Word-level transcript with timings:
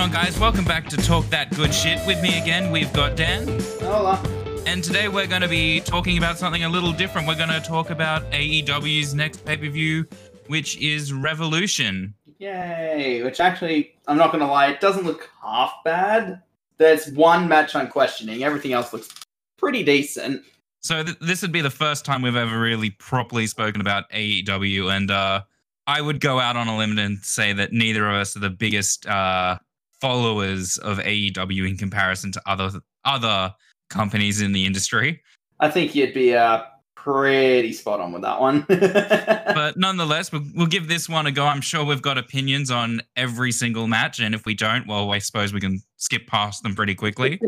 on, 0.00 0.10
guys? 0.10 0.38
Welcome 0.38 0.64
back 0.64 0.88
to 0.88 0.96
Talk 0.96 1.26
That 1.26 1.54
Good 1.54 1.74
Shit. 1.74 1.98
With 2.06 2.22
me 2.22 2.40
again, 2.40 2.70
we've 2.72 2.90
got 2.94 3.16
Dan. 3.16 3.46
Hola. 3.82 4.18
And 4.64 4.82
today 4.82 5.08
we're 5.08 5.26
going 5.26 5.42
to 5.42 5.48
be 5.48 5.80
talking 5.80 6.16
about 6.16 6.38
something 6.38 6.64
a 6.64 6.70
little 6.70 6.92
different. 6.92 7.28
We're 7.28 7.36
going 7.36 7.50
to 7.50 7.60
talk 7.60 7.90
about 7.90 8.22
AEW's 8.30 9.12
next 9.12 9.44
pay 9.44 9.58
per 9.58 9.68
view, 9.68 10.06
which 10.46 10.78
is 10.78 11.12
Revolution. 11.12 12.14
Yay. 12.38 13.22
Which 13.22 13.40
actually, 13.40 13.92
I'm 14.06 14.16
not 14.16 14.32
going 14.32 14.40
to 14.40 14.46
lie, 14.46 14.68
it 14.68 14.80
doesn't 14.80 15.04
look 15.04 15.28
half 15.42 15.74
bad. 15.84 16.40
There's 16.78 17.10
one 17.12 17.46
match 17.46 17.76
I'm 17.76 17.88
questioning. 17.88 18.42
Everything 18.42 18.72
else 18.72 18.94
looks 18.94 19.10
pretty 19.58 19.82
decent. 19.82 20.42
So, 20.80 21.02
th- 21.02 21.18
this 21.20 21.42
would 21.42 21.52
be 21.52 21.60
the 21.60 21.68
first 21.68 22.06
time 22.06 22.22
we've 22.22 22.36
ever 22.36 22.58
really 22.58 22.88
properly 22.88 23.46
spoken 23.46 23.82
about 23.82 24.08
AEW. 24.12 24.96
And 24.96 25.10
uh, 25.10 25.42
I 25.86 26.00
would 26.00 26.20
go 26.20 26.40
out 26.40 26.56
on 26.56 26.68
a 26.68 26.78
limb 26.78 26.98
and 26.98 27.18
say 27.18 27.52
that 27.52 27.74
neither 27.74 28.08
of 28.08 28.14
us 28.14 28.34
are 28.34 28.40
the 28.40 28.48
biggest 28.48 29.06
uh, 29.06 29.58
followers 30.00 30.78
of 30.78 30.98
AEW 30.98 31.68
in 31.68 31.76
comparison 31.76 32.32
to 32.32 32.42
other 32.46 32.80
other 33.04 33.54
companies 33.88 34.40
in 34.40 34.52
the 34.52 34.66
industry. 34.66 35.22
I 35.60 35.70
think 35.70 35.94
you'd 35.94 36.14
be 36.14 36.34
uh, 36.34 36.62
pretty 36.94 37.72
spot 37.72 38.00
on 38.00 38.12
with 38.12 38.22
that 38.22 38.40
one. 38.40 38.64
but 38.68 39.76
nonetheless, 39.76 40.32
we'll, 40.32 40.44
we'll 40.54 40.66
give 40.66 40.88
this 40.88 41.08
one 41.08 41.26
a 41.26 41.32
go. 41.32 41.44
I'm 41.44 41.60
sure 41.60 41.84
we've 41.84 42.02
got 42.02 42.18
opinions 42.18 42.70
on 42.70 43.02
every 43.16 43.52
single 43.52 43.86
match, 43.86 44.20
and 44.20 44.34
if 44.34 44.44
we 44.44 44.54
don't, 44.54 44.86
well, 44.86 45.10
I 45.12 45.18
suppose 45.18 45.52
we 45.52 45.60
can 45.60 45.82
skip 45.96 46.26
past 46.26 46.62
them 46.62 46.74
pretty 46.74 46.94
quickly. 46.94 47.40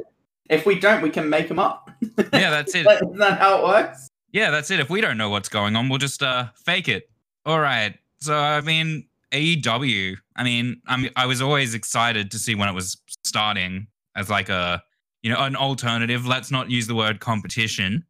if 0.51 0.67
we 0.67 0.79
don't, 0.79 1.03
we 1.03 1.11
can 1.11 1.29
make 1.29 1.49
them 1.49 1.59
up. 1.59 1.91
yeah, 2.33 2.51
that's 2.51 2.75
it. 2.75 2.87
Isn't 2.91 3.19
that 3.19 3.39
how 3.39 3.59
it 3.59 3.65
works? 3.65 4.09
Yeah, 4.33 4.51
that's 4.51 4.71
it. 4.71 4.81
If 4.81 4.89
we 4.89 5.01
don't 5.01 5.19
know 5.19 5.29
what's 5.29 5.49
going 5.49 5.77
on, 5.77 5.89
we'll 5.89 5.99
just 5.99 6.23
uh, 6.23 6.47
fake 6.65 6.89
it. 6.89 7.11
All 7.45 7.61
right. 7.61 7.95
So, 8.21 8.35
I 8.35 8.63
mean, 8.63 9.07
AEW. 9.33 10.17
I 10.37 10.45
mean, 10.45 10.81
I'm, 10.87 11.09
I 11.17 11.27
was 11.27 11.41
always 11.43 11.75
excited 11.75 12.31
to 12.31 12.39
see 12.39 12.55
when 12.55 12.69
it 12.69 12.75
was 12.75 13.01
starting 13.25 13.87
as 14.17 14.31
like 14.31 14.49
a, 14.49 14.83
you 15.23 15.31
know, 15.31 15.43
an 15.43 15.57
alternative. 15.57 16.27
Let's 16.27 16.51
not 16.51 16.71
use 16.71 16.87
the 16.87 16.95
word 16.95 17.21
competition, 17.21 18.05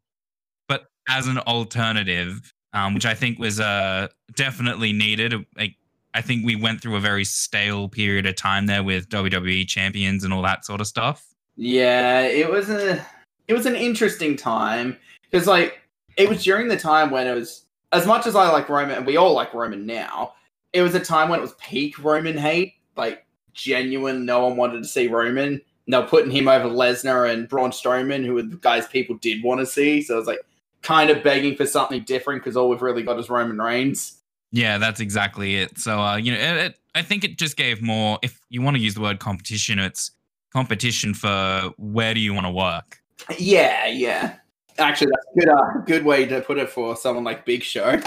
but 0.69 0.87
as 1.09 1.27
an 1.27 1.39
alternative, 1.39 2.53
um, 2.73 2.95
which 2.95 3.06
I 3.06 3.14
think 3.14 3.39
was 3.39 3.61
uh, 3.61 4.09
definitely 4.34 4.92
needed. 4.92 5.34
Like, 5.56 5.77
I 6.14 6.20
think 6.20 6.45
we 6.45 6.56
went 6.56 6.83
through 6.83 6.97
a 6.97 7.01
very 7.01 7.25
stale 7.25 7.89
period 7.89 8.27
of 8.27 8.36
time 8.36 8.67
there 8.67 8.83
with 8.83 9.09
WWE 9.09 9.67
champions 9.67 10.25
and 10.25 10.33
all 10.33 10.42
that 10.42 10.64
sort 10.64 10.81
of 10.81 10.86
stuff. 10.86 11.27
Yeah, 11.57 12.23
it 12.23 12.51
was 12.51 12.70
a 12.70 13.05
it 13.48 13.55
was 13.55 13.67
an 13.67 13.77
interesting 13.77 14.36
time 14.36 14.97
because 15.23 15.47
like 15.47 15.81
it 16.17 16.29
was 16.29 16.45
during 16.45 16.69
the 16.69 16.77
time 16.77 17.11
when 17.11 17.27
it 17.27 17.34
was 17.34 17.67
as 17.92 18.07
much 18.07 18.27
as 18.27 18.34
I 18.34 18.51
like 18.51 18.69
Roman 18.69 18.97
and 18.97 19.07
we 19.07 19.17
all 19.17 19.34
like 19.34 19.53
Roman 19.53 19.86
now, 19.86 20.34
it 20.73 20.83
was 20.83 20.95
a 20.95 21.01
time 21.01 21.28
when 21.28 21.39
it 21.39 21.42
was 21.42 21.55
peak 21.55 22.03
Roman 22.03 22.37
hate, 22.37 22.75
like 22.97 23.27
genuine. 23.53 24.25
No 24.25 24.47
one 24.47 24.56
wanted 24.56 24.79
to 24.79 24.89
see 24.89 25.09
Roman. 25.09 25.61
And 25.87 25.95
they 25.95 25.98
were 25.98 26.06
putting 26.06 26.31
him 26.31 26.48
over 26.48 26.69
Lesnar 26.69 27.33
and 27.33 27.48
Braun 27.48 27.70
Strowman, 27.70 28.25
who 28.25 28.34
were 28.34 28.42
the 28.42 28.56
guys 28.56 28.87
people 28.87 29.17
did 29.17 29.42
want 29.42 29.61
to 29.61 29.67
see. 29.67 30.03
So 30.03 30.14
it 30.14 30.19
was 30.19 30.27
like 30.27 30.41
kind 30.83 31.11
of 31.11 31.23
begging 31.23 31.56
for 31.56 31.67
something 31.67 32.03
different 32.05 32.42
because 32.42 32.56
all 32.56 32.69
we've 32.69 32.83
really 32.83 33.03
got 33.03 33.19
is 33.19 33.29
Roman 33.29 33.59
Reigns. 33.59 34.19
Yeah, 34.53 34.79
that's 34.79 35.01
exactly 35.01 35.56
it. 35.56 35.79
So, 35.79 36.01
uh, 36.01 36.17
you 36.17 36.33
know, 36.33 36.39
it, 36.39 36.56
it, 36.56 36.79
I 36.95 37.03
think 37.03 37.25
it 37.25 37.39
just 37.39 37.57
gave 37.57 37.81
more. 37.81 38.19
If 38.23 38.39
you 38.51 38.62
want 38.62 38.77
to 38.77 38.83
use 38.83 38.95
the 38.95 39.01
word 39.01 39.19
competition, 39.19 39.79
it's 39.79 40.11
competition 40.53 41.14
for 41.14 41.73
where 41.79 42.12
do 42.12 42.20
you 42.20 42.34
want 42.34 42.47
to 42.47 42.53
work. 42.53 43.01
Yeah, 43.39 43.86
yeah. 43.86 44.36
Actually, 44.79 45.12
that's 45.12 45.27
a 45.36 45.41
good, 45.41 45.48
uh, 45.48 45.84
good 45.86 46.05
way 46.05 46.27
to 46.27 46.41
put 46.42 46.59
it 46.59 46.69
for 46.69 46.97
someone 46.97 47.25
like 47.25 47.45
Big 47.45 47.62
Show. 47.62 48.01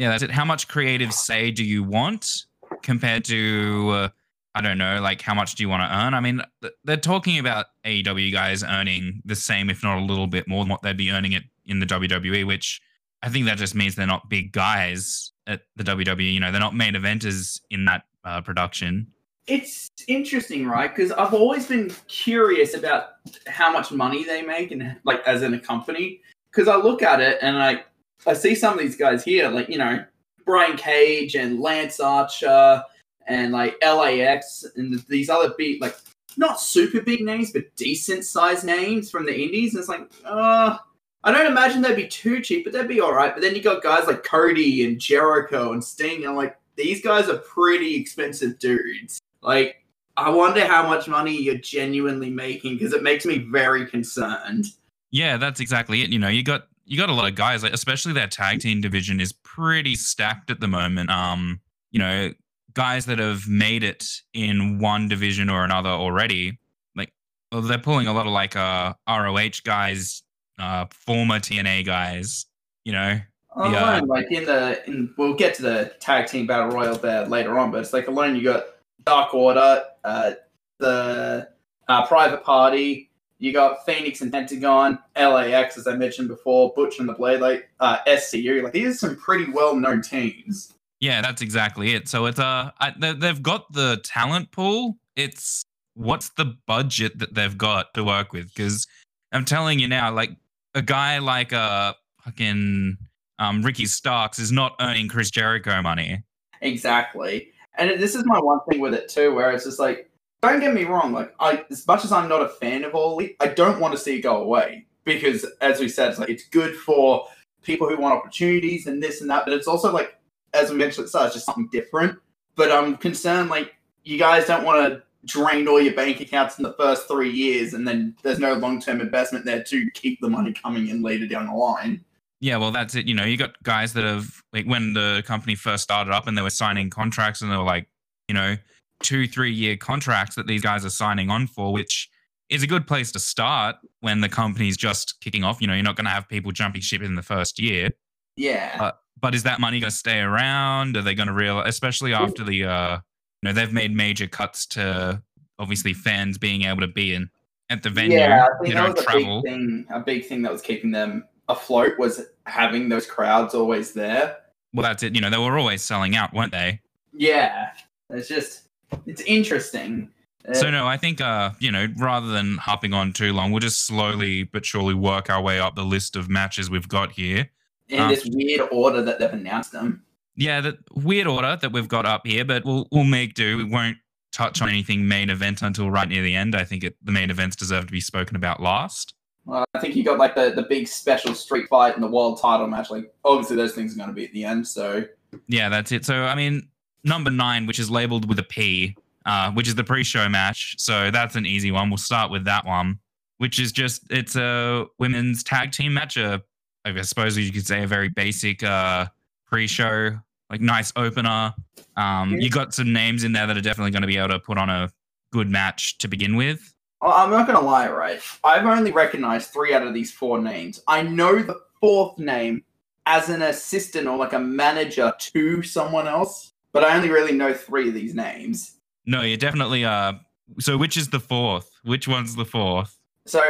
Yeah, 0.00 0.08
that's 0.08 0.22
it. 0.22 0.30
How 0.30 0.46
much 0.46 0.66
creative 0.66 1.12
say 1.12 1.50
do 1.50 1.62
you 1.62 1.84
want 1.84 2.46
compared 2.82 3.22
to, 3.26 3.90
uh, 3.90 4.08
I 4.54 4.62
don't 4.62 4.78
know, 4.78 4.98
like 5.02 5.20
how 5.20 5.34
much 5.34 5.56
do 5.56 5.62
you 5.62 5.68
want 5.68 5.82
to 5.82 5.94
earn? 5.94 6.14
I 6.14 6.20
mean, 6.20 6.40
they're 6.84 6.96
talking 6.96 7.38
about 7.38 7.66
AEW 7.84 8.32
guys 8.32 8.64
earning 8.64 9.20
the 9.26 9.36
same, 9.36 9.68
if 9.68 9.82
not 9.82 9.98
a 9.98 10.00
little 10.00 10.26
bit 10.26 10.48
more 10.48 10.64
than 10.64 10.70
what 10.70 10.80
they'd 10.80 10.96
be 10.96 11.10
earning 11.10 11.32
it 11.32 11.42
in 11.66 11.80
the 11.80 11.86
WWE, 11.86 12.46
which 12.46 12.80
I 13.22 13.28
think 13.28 13.44
that 13.44 13.58
just 13.58 13.74
means 13.74 13.94
they're 13.94 14.06
not 14.06 14.30
big 14.30 14.52
guys 14.52 15.32
at 15.46 15.64
the 15.76 15.84
WWE. 15.84 16.32
You 16.32 16.40
know, 16.40 16.50
they're 16.50 16.62
not 16.62 16.74
main 16.74 16.94
eventers 16.94 17.60
in 17.68 17.84
that 17.84 18.04
uh, 18.24 18.40
production. 18.40 19.06
It's 19.48 19.90
interesting, 20.08 20.66
right? 20.66 20.88
Because 20.88 21.12
I've 21.12 21.34
always 21.34 21.66
been 21.66 21.92
curious 22.08 22.72
about 22.72 23.16
how 23.46 23.70
much 23.70 23.92
money 23.92 24.24
they 24.24 24.40
make 24.40 24.70
and 24.70 24.96
like 25.04 25.20
as 25.26 25.42
in 25.42 25.52
a 25.52 25.60
company. 25.60 26.22
Because 26.50 26.68
I 26.68 26.76
look 26.76 27.02
at 27.02 27.20
it 27.20 27.38
and 27.42 27.62
I 27.62 27.84
I 28.26 28.34
see 28.34 28.54
some 28.54 28.74
of 28.74 28.80
these 28.80 28.96
guys 28.96 29.24
here, 29.24 29.48
like 29.48 29.68
you 29.68 29.78
know 29.78 30.04
Brian 30.44 30.76
Cage 30.76 31.34
and 31.34 31.60
Lance 31.60 32.00
Archer 32.00 32.82
and 33.26 33.52
like 33.52 33.76
LAX 33.82 34.64
and 34.76 34.98
these 35.08 35.30
other 35.30 35.54
big 35.56 35.80
like 35.80 35.96
not 36.36 36.60
super 36.60 37.00
big 37.00 37.22
names 37.22 37.52
but 37.52 37.64
decent 37.76 38.24
sized 38.24 38.64
names 38.64 39.10
from 39.10 39.26
the 39.26 39.34
indies. 39.34 39.74
And 39.74 39.80
it's 39.80 39.88
like, 39.88 40.10
uh 40.24 40.78
I 41.22 41.32
don't 41.32 41.46
imagine 41.46 41.82
they'd 41.82 41.96
be 41.96 42.08
too 42.08 42.40
cheap, 42.40 42.64
but 42.64 42.72
they'd 42.72 42.88
be 42.88 43.00
all 43.00 43.12
right. 43.12 43.34
But 43.34 43.42
then 43.42 43.54
you 43.54 43.62
got 43.62 43.82
guys 43.82 44.06
like 44.06 44.24
Cody 44.24 44.86
and 44.86 44.98
Jericho 44.98 45.72
and 45.72 45.84
Sting, 45.84 46.22
and 46.22 46.28
I'm 46.28 46.36
like, 46.36 46.56
these 46.76 47.02
guys 47.02 47.28
are 47.28 47.36
pretty 47.38 47.94
expensive 47.94 48.58
dudes. 48.58 49.20
Like, 49.42 49.84
I 50.16 50.30
wonder 50.30 50.66
how 50.66 50.86
much 50.86 51.08
money 51.08 51.36
you're 51.36 51.56
genuinely 51.56 52.30
making 52.30 52.78
because 52.78 52.94
it 52.94 53.02
makes 53.02 53.26
me 53.26 53.38
very 53.38 53.86
concerned. 53.86 54.66
Yeah, 55.10 55.36
that's 55.36 55.60
exactly 55.60 56.00
it. 56.02 56.10
You 56.10 56.18
know, 56.18 56.28
you 56.28 56.42
got 56.42 56.68
you 56.90 56.96
got 56.96 57.08
a 57.08 57.12
lot 57.14 57.28
of 57.28 57.36
guys, 57.36 57.62
like 57.62 57.72
especially 57.72 58.12
their 58.12 58.26
tag 58.26 58.58
team 58.58 58.80
division 58.80 59.20
is 59.20 59.32
pretty 59.32 59.94
stacked 59.94 60.50
at 60.50 60.58
the 60.58 60.66
moment. 60.66 61.08
Um, 61.08 61.60
you 61.92 62.00
know, 62.00 62.32
guys 62.74 63.06
that 63.06 63.20
have 63.20 63.46
made 63.46 63.84
it 63.84 64.04
in 64.34 64.80
one 64.80 65.06
division 65.06 65.48
or 65.48 65.62
another 65.62 65.88
already. 65.88 66.58
Like, 66.96 67.12
well, 67.52 67.62
they're 67.62 67.78
pulling 67.78 68.08
a 68.08 68.12
lot 68.12 68.26
of 68.26 68.32
like 68.32 68.56
uh 68.56 68.94
ROH 69.08 69.62
guys, 69.62 70.24
uh, 70.58 70.86
former 70.90 71.38
TNA 71.38 71.86
guys. 71.86 72.46
You 72.84 72.92
know, 72.92 73.20
alone, 73.54 73.72
yeah. 73.72 74.00
like 74.04 74.26
in 74.32 74.44
the 74.46 74.82
in, 74.88 75.14
we'll 75.16 75.34
get 75.34 75.54
to 75.54 75.62
the 75.62 75.94
tag 76.00 76.26
team 76.26 76.48
battle 76.48 76.70
royal 76.70 76.96
there 76.96 77.24
later 77.24 77.56
on, 77.56 77.70
but 77.70 77.82
it's 77.82 77.92
like 77.92 78.08
alone 78.08 78.34
you 78.34 78.42
got 78.42 78.64
Dark 79.04 79.32
Order, 79.32 79.84
uh, 80.02 80.32
the 80.78 81.48
uh, 81.88 82.06
Private 82.08 82.42
Party. 82.42 83.09
You 83.40 83.54
got 83.54 83.86
Phoenix 83.86 84.20
and 84.20 84.30
Pentagon, 84.30 84.98
LAX, 85.16 85.78
as 85.78 85.86
I 85.86 85.96
mentioned 85.96 86.28
before, 86.28 86.74
Butch 86.76 86.98
and 86.98 87.08
the 87.08 87.14
Blade, 87.14 87.40
like 87.40 87.70
uh, 87.80 87.98
SCU. 88.06 88.62
Like 88.62 88.74
these 88.74 88.94
are 88.94 88.98
some 88.98 89.16
pretty 89.16 89.50
well-known 89.50 90.02
teams. 90.02 90.74
Yeah, 91.00 91.22
that's 91.22 91.40
exactly 91.40 91.94
it. 91.94 92.06
So 92.06 92.26
it's 92.26 92.38
uh, 92.38 92.70
I, 92.78 92.92
they've 92.98 93.42
got 93.42 93.72
the 93.72 93.98
talent 94.04 94.52
pool. 94.52 94.98
It's 95.16 95.64
what's 95.94 96.28
the 96.30 96.54
budget 96.66 97.18
that 97.18 97.34
they've 97.34 97.56
got 97.56 97.94
to 97.94 98.04
work 98.04 98.34
with? 98.34 98.54
Because 98.54 98.86
I'm 99.32 99.46
telling 99.46 99.78
you 99.78 99.88
now, 99.88 100.12
like 100.12 100.30
a 100.74 100.82
guy 100.82 101.18
like 101.18 101.54
uh 101.54 101.94
fucking 102.22 102.98
um 103.38 103.62
Ricky 103.62 103.86
Starks 103.86 104.38
is 104.38 104.52
not 104.52 104.76
earning 104.80 105.08
Chris 105.08 105.30
Jericho 105.30 105.80
money. 105.80 106.22
Exactly. 106.60 107.52
And 107.78 107.98
this 107.98 108.14
is 108.14 108.24
my 108.26 108.38
one 108.38 108.60
thing 108.68 108.80
with 108.80 108.92
it 108.92 109.08
too, 109.08 109.34
where 109.34 109.50
it's 109.52 109.64
just 109.64 109.78
like, 109.78 110.09
don't 110.42 110.60
get 110.60 110.74
me 110.74 110.84
wrong, 110.84 111.12
like 111.12 111.34
I, 111.38 111.64
as 111.70 111.86
much 111.86 112.04
as 112.04 112.12
I'm 112.12 112.28
not 112.28 112.42
a 112.42 112.48
fan 112.48 112.84
of 112.84 112.94
All 112.94 113.12
Elite, 113.12 113.36
I 113.40 113.48
don't 113.48 113.80
want 113.80 113.92
to 113.92 113.98
see 113.98 114.16
it 114.16 114.22
go 114.22 114.42
away 114.42 114.86
because, 115.04 115.44
as 115.60 115.80
we 115.80 115.88
said, 115.88 116.10
it's 116.10 116.18
like 116.18 116.30
it's 116.30 116.48
good 116.48 116.74
for 116.76 117.26
people 117.62 117.88
who 117.88 117.98
want 117.98 118.14
opportunities 118.14 118.86
and 118.86 119.02
this 119.02 119.20
and 119.20 119.30
that, 119.30 119.44
but 119.44 119.52
it's 119.52 119.66
also 119.66 119.92
like, 119.92 120.18
as 120.54 120.70
we 120.70 120.76
mentioned 120.76 121.02
at 121.02 121.06
the 121.06 121.08
start, 121.10 121.26
it's 121.26 121.34
just 121.34 121.46
something 121.46 121.68
different. 121.70 122.18
But 122.56 122.72
I'm 122.72 122.96
concerned, 122.96 123.50
like 123.50 123.74
you 124.04 124.18
guys 124.18 124.46
don't 124.46 124.64
want 124.64 124.88
to 124.88 125.02
drain 125.26 125.68
all 125.68 125.80
your 125.80 125.94
bank 125.94 126.20
accounts 126.20 126.58
in 126.58 126.62
the 126.62 126.72
first 126.74 127.06
three 127.06 127.30
years, 127.30 127.74
and 127.74 127.86
then 127.86 128.16
there's 128.22 128.38
no 128.38 128.54
long 128.54 128.80
term 128.80 129.00
investment 129.00 129.44
there 129.44 129.62
to 129.64 129.90
keep 129.92 130.20
the 130.20 130.28
money 130.28 130.52
coming 130.52 130.88
in 130.88 131.02
later 131.02 131.26
down 131.26 131.46
the 131.46 131.52
line. 131.52 132.04
Yeah, 132.40 132.56
well, 132.56 132.70
that's 132.70 132.94
it. 132.94 133.06
You 133.06 133.14
know, 133.14 133.24
you 133.24 133.36
got 133.36 133.62
guys 133.62 133.92
that 133.92 134.04
have 134.04 134.42
like 134.54 134.64
when 134.64 134.94
the 134.94 135.22
company 135.26 135.54
first 135.54 135.82
started 135.82 136.12
up 136.12 136.26
and 136.26 136.38
they 136.38 136.42
were 136.42 136.48
signing 136.48 136.88
contracts 136.88 137.42
and 137.42 137.52
they 137.52 137.56
were 137.56 137.62
like, 137.62 137.86
you 138.28 138.34
know, 138.34 138.56
two, 139.02 139.26
three 139.26 139.52
year 139.52 139.76
contracts 139.76 140.36
that 140.36 140.46
these 140.46 140.62
guys 140.62 140.84
are 140.84 140.90
signing 140.90 141.30
on 141.30 141.46
for, 141.46 141.72
which 141.72 142.08
is 142.48 142.62
a 142.62 142.66
good 142.66 142.86
place 142.86 143.12
to 143.12 143.18
start 143.18 143.76
when 144.00 144.20
the 144.20 144.28
company's 144.28 144.76
just 144.76 145.20
kicking 145.20 145.44
off. 145.44 145.60
You 145.60 145.66
know, 145.66 145.74
you're 145.74 145.82
not 145.82 145.96
going 145.96 146.06
to 146.06 146.10
have 146.10 146.28
people 146.28 146.52
jumping 146.52 146.80
ship 146.80 147.02
in 147.02 147.14
the 147.14 147.22
first 147.22 147.58
year. 147.58 147.90
Yeah. 148.36 148.76
Uh, 148.78 148.92
but 149.20 149.34
is 149.34 149.42
that 149.42 149.60
money 149.60 149.80
going 149.80 149.90
to 149.90 149.96
stay 149.96 150.20
around? 150.20 150.96
Are 150.96 151.02
they 151.02 151.14
going 151.14 151.28
to 151.28 151.34
realize, 151.34 151.68
especially 151.68 152.14
after 152.14 152.42
the, 152.42 152.64
uh, 152.64 152.98
you 153.42 153.48
know, 153.48 153.52
they've 153.52 153.72
made 153.72 153.94
major 153.94 154.26
cuts 154.26 154.66
to 154.68 155.22
obviously 155.58 155.92
fans 155.92 156.38
being 156.38 156.62
able 156.62 156.80
to 156.80 156.88
be 156.88 157.14
in 157.14 157.30
at 157.70 157.82
the 157.82 157.90
venue. 157.90 158.18
Yeah, 158.18 158.46
I 158.46 158.62
think 158.62 158.74
that 158.74 158.94
was 158.94 159.04
a 159.06 159.12
big 159.12 159.42
thing. 159.44 159.86
A 159.90 160.00
big 160.00 160.26
thing 160.26 160.42
that 160.42 160.52
was 160.52 160.62
keeping 160.62 160.90
them 160.90 161.24
afloat 161.48 161.98
was 161.98 162.22
having 162.46 162.88
those 162.88 163.06
crowds 163.06 163.54
always 163.54 163.92
there. 163.92 164.38
Well, 164.74 164.82
that's 164.82 165.02
it. 165.02 165.14
You 165.14 165.20
know, 165.20 165.30
they 165.30 165.38
were 165.38 165.58
always 165.58 165.82
selling 165.82 166.16
out, 166.16 166.32
weren't 166.34 166.52
they? 166.52 166.80
Yeah, 167.12 167.70
it's 168.08 168.28
just 168.28 168.68
it's 169.06 169.22
interesting. 169.22 170.10
So 170.54 170.68
uh, 170.68 170.70
no, 170.70 170.86
I 170.86 170.96
think 170.96 171.20
uh, 171.20 171.50
you 171.58 171.70
know, 171.70 171.86
rather 171.98 172.28
than 172.28 172.56
hopping 172.56 172.94
on 172.94 173.12
too 173.12 173.32
long, 173.32 173.50
we'll 173.50 173.60
just 173.60 173.86
slowly 173.86 174.44
but 174.44 174.64
surely 174.64 174.94
work 174.94 175.28
our 175.28 175.42
way 175.42 175.60
up 175.60 175.74
the 175.74 175.84
list 175.84 176.16
of 176.16 176.28
matches 176.28 176.70
we've 176.70 176.88
got 176.88 177.12
here. 177.12 177.48
In 177.88 178.00
um, 178.00 178.08
this 178.08 178.26
weird 178.32 178.68
order 178.70 179.02
that 179.02 179.18
they've 179.18 179.32
announced 179.32 179.72
them. 179.72 180.02
Yeah, 180.36 180.60
that 180.62 180.76
weird 180.94 181.26
order 181.26 181.58
that 181.60 181.72
we've 181.72 181.88
got 181.88 182.06
up 182.06 182.26
here, 182.26 182.44
but 182.44 182.64
we'll 182.64 182.88
we'll 182.90 183.04
make 183.04 183.34
do. 183.34 183.58
We 183.58 183.64
won't 183.64 183.98
touch 184.32 184.62
on 184.62 184.68
anything 184.68 185.06
main 185.06 185.28
event 185.28 185.62
until 185.62 185.90
right 185.90 186.08
near 186.08 186.22
the 186.22 186.34
end. 186.34 186.54
I 186.54 186.64
think 186.64 186.84
it, 186.84 186.96
the 187.02 187.12
main 187.12 187.30
events 187.30 187.56
deserve 187.56 187.86
to 187.86 187.92
be 187.92 188.00
spoken 188.00 188.36
about 188.36 188.62
last. 188.62 189.14
Well, 189.44 189.64
I 189.74 189.80
think 189.80 189.96
you 189.96 190.04
got 190.04 190.18
like 190.18 190.34
the, 190.34 190.52
the 190.54 190.62
big 190.62 190.86
special 190.86 191.34
street 191.34 191.66
fight 191.68 191.94
and 191.94 192.02
the 192.02 192.08
world 192.08 192.40
title 192.40 192.66
match. 192.66 192.90
Like, 192.90 193.12
obviously, 193.24 193.56
those 193.56 193.74
things 193.74 193.94
are 193.94 193.96
going 193.96 194.08
to 194.08 194.14
be 194.14 194.24
at 194.24 194.32
the 194.32 194.44
end. 194.44 194.66
So, 194.66 195.04
Yeah, 195.48 195.68
that's 195.68 195.92
it. 195.92 196.04
So, 196.04 196.22
I 196.22 196.34
mean, 196.34 196.68
number 197.04 197.30
nine, 197.30 197.66
which 197.66 197.78
is 197.78 197.90
labeled 197.90 198.28
with 198.28 198.38
a 198.38 198.42
P, 198.42 198.96
uh, 199.26 199.50
which 199.52 199.68
is 199.68 199.74
the 199.74 199.84
pre-show 199.84 200.28
match. 200.28 200.76
So 200.78 201.10
that's 201.10 201.36
an 201.36 201.46
easy 201.46 201.70
one. 201.70 201.90
We'll 201.90 201.98
start 201.98 202.30
with 202.30 202.44
that 202.44 202.64
one, 202.64 202.98
which 203.38 203.58
is 203.58 203.72
just 203.72 204.02
it's 204.10 204.36
a 204.36 204.86
women's 204.98 205.42
tag 205.42 205.72
team 205.72 205.94
match. 205.94 206.16
A, 206.16 206.42
I 206.84 207.00
suppose 207.02 207.36
you 207.36 207.52
could 207.52 207.66
say 207.66 207.82
a 207.82 207.86
very 207.86 208.08
basic 208.08 208.62
uh, 208.62 209.06
pre-show, 209.46 210.18
like 210.50 210.60
nice 210.60 210.92
opener. 210.96 211.54
Um, 211.96 212.36
you 212.38 212.50
got 212.50 212.74
some 212.74 212.92
names 212.92 213.24
in 213.24 213.32
there 213.32 213.46
that 213.46 213.56
are 213.56 213.62
definitely 213.62 213.90
going 213.90 214.02
to 214.02 214.08
be 214.08 214.16
able 214.16 214.28
to 214.28 214.38
put 214.38 214.58
on 214.58 214.70
a 214.70 214.90
good 215.32 215.50
match 215.50 215.98
to 215.98 216.08
begin 216.08 216.36
with. 216.36 216.74
I'm 217.02 217.30
not 217.30 217.46
going 217.46 217.58
to 217.58 217.64
lie, 217.64 217.88
right? 217.90 218.20
I've 218.44 218.66
only 218.66 218.92
recognized 218.92 219.50
three 219.50 219.72
out 219.72 219.86
of 219.86 219.94
these 219.94 220.12
four 220.12 220.38
names. 220.38 220.82
I 220.86 221.02
know 221.02 221.42
the 221.42 221.58
fourth 221.80 222.18
name 222.18 222.62
as 223.06 223.30
an 223.30 223.42
assistant 223.42 224.06
or 224.06 224.18
like 224.18 224.34
a 224.34 224.38
manager 224.38 225.12
to 225.18 225.62
someone 225.62 226.06
else, 226.06 226.49
but 226.72 226.84
I 226.84 226.96
only 226.96 227.10
really 227.10 227.32
know 227.32 227.52
three 227.52 227.88
of 227.88 227.94
these 227.94 228.14
names. 228.14 228.76
No, 229.06 229.22
you're 229.22 229.36
definitely 229.36 229.84
are. 229.84 230.20
So 230.58 230.76
which 230.76 230.96
is 230.96 231.08
the 231.08 231.20
fourth? 231.20 231.70
Which 231.84 232.08
one's 232.08 232.34
the 232.36 232.44
fourth? 232.44 232.96
So 233.26 233.42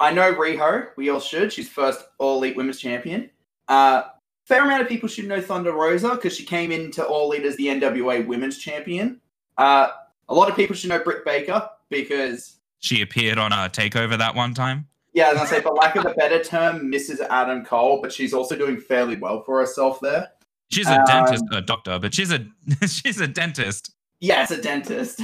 I 0.00 0.12
know 0.12 0.34
Riho. 0.34 0.88
We 0.96 1.08
all 1.10 1.20
should. 1.20 1.52
She's 1.52 1.68
first 1.68 2.04
All 2.18 2.38
Elite 2.38 2.56
Women's 2.56 2.78
Champion. 2.78 3.30
Uh, 3.68 4.02
fair 4.46 4.62
amount 4.64 4.82
of 4.82 4.88
people 4.88 5.08
should 5.08 5.26
know 5.26 5.40
Thunder 5.40 5.72
Rosa 5.72 6.10
because 6.10 6.36
she 6.36 6.44
came 6.44 6.70
into 6.72 7.04
All 7.04 7.32
Elite 7.32 7.46
as 7.46 7.56
the 7.56 7.66
NWA 7.66 8.26
Women's 8.26 8.58
Champion. 8.58 9.20
Uh, 9.56 9.88
a 10.28 10.34
lot 10.34 10.48
of 10.50 10.56
people 10.56 10.74
should 10.76 10.90
know 10.90 10.98
Britt 10.98 11.24
Baker 11.24 11.68
because, 11.90 12.56
She 12.80 13.02
appeared 13.02 13.38
on 13.38 13.52
a 13.52 13.68
takeover 13.70 14.18
that 14.18 14.34
one 14.34 14.52
time. 14.54 14.86
yeah, 15.14 15.30
as 15.30 15.38
I 15.38 15.44
say, 15.46 15.60
for 15.60 15.70
lack 15.72 15.96
of 15.96 16.04
a 16.06 16.14
better 16.14 16.42
term, 16.42 16.90
Mrs. 16.90 17.20
Adam 17.30 17.64
Cole, 17.64 18.00
but 18.02 18.12
she's 18.12 18.34
also 18.34 18.56
doing 18.56 18.78
fairly 18.78 19.16
well 19.16 19.42
for 19.44 19.60
herself 19.60 20.00
there. 20.00 20.28
She's 20.74 20.88
a 20.88 20.98
Um, 20.98 21.04
dentist, 21.06 21.44
a 21.52 21.60
doctor, 21.60 21.98
but 21.98 22.14
she's 22.14 22.32
a 22.32 22.44
she's 22.88 23.20
a 23.20 23.26
dentist. 23.28 23.94
Yeah, 24.20 24.42
as 24.42 24.50
a 24.50 24.60
dentist. 24.60 25.20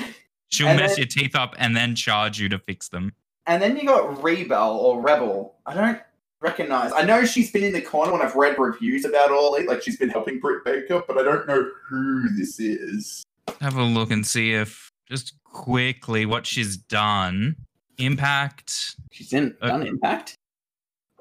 She'll 0.49 0.69
And 0.69 0.79
mess 0.79 0.91
then- 0.91 0.99
your 0.99 1.07
teeth 1.07 1.35
up 1.35 1.55
and 1.59 1.77
then 1.77 1.95
charge 1.95 2.39
you 2.41 2.49
to 2.49 2.59
fix 2.59 2.89
them. 2.89 3.13
And 3.47 3.63
then 3.63 3.77
you 3.77 3.85
got 3.87 4.23
Rebel 4.23 4.77
or 4.79 5.01
Rebel. 5.01 5.57
I 5.67 5.75
don't 5.75 6.01
recognize. 6.41 6.93
I 6.93 7.03
know 7.03 7.25
she's 7.25 7.51
been 7.51 7.65
in 7.65 7.73
the 7.73 7.81
corner 7.81 8.13
when 8.13 8.23
I've 8.23 8.37
read 8.37 8.59
reviews 8.59 9.05
about 9.05 9.31
All 9.33 9.55
Elite, 9.55 9.69
like 9.69 9.83
she's 9.83 9.97
been 9.97 10.09
helping 10.11 10.39
Britt 10.41 10.65
Baker, 10.65 11.03
but 11.07 11.19
I 11.19 11.23
don't 11.23 11.47
know 11.47 11.69
who 11.89 12.29
this 12.37 12.61
is. 12.61 13.23
Have 13.61 13.77
a 13.77 13.83
look 13.83 14.11
and 14.11 14.27
see 14.27 14.53
if 14.53 14.91
just 15.09 15.35
quickly 15.45 16.27
what 16.27 16.47
she's 16.47 16.77
done. 16.77 17.57
Impact. 17.99 18.97
She's 19.13 19.33
in 19.33 19.57
Uh, 19.61 19.69
done 19.69 19.87
Impact. 19.87 20.37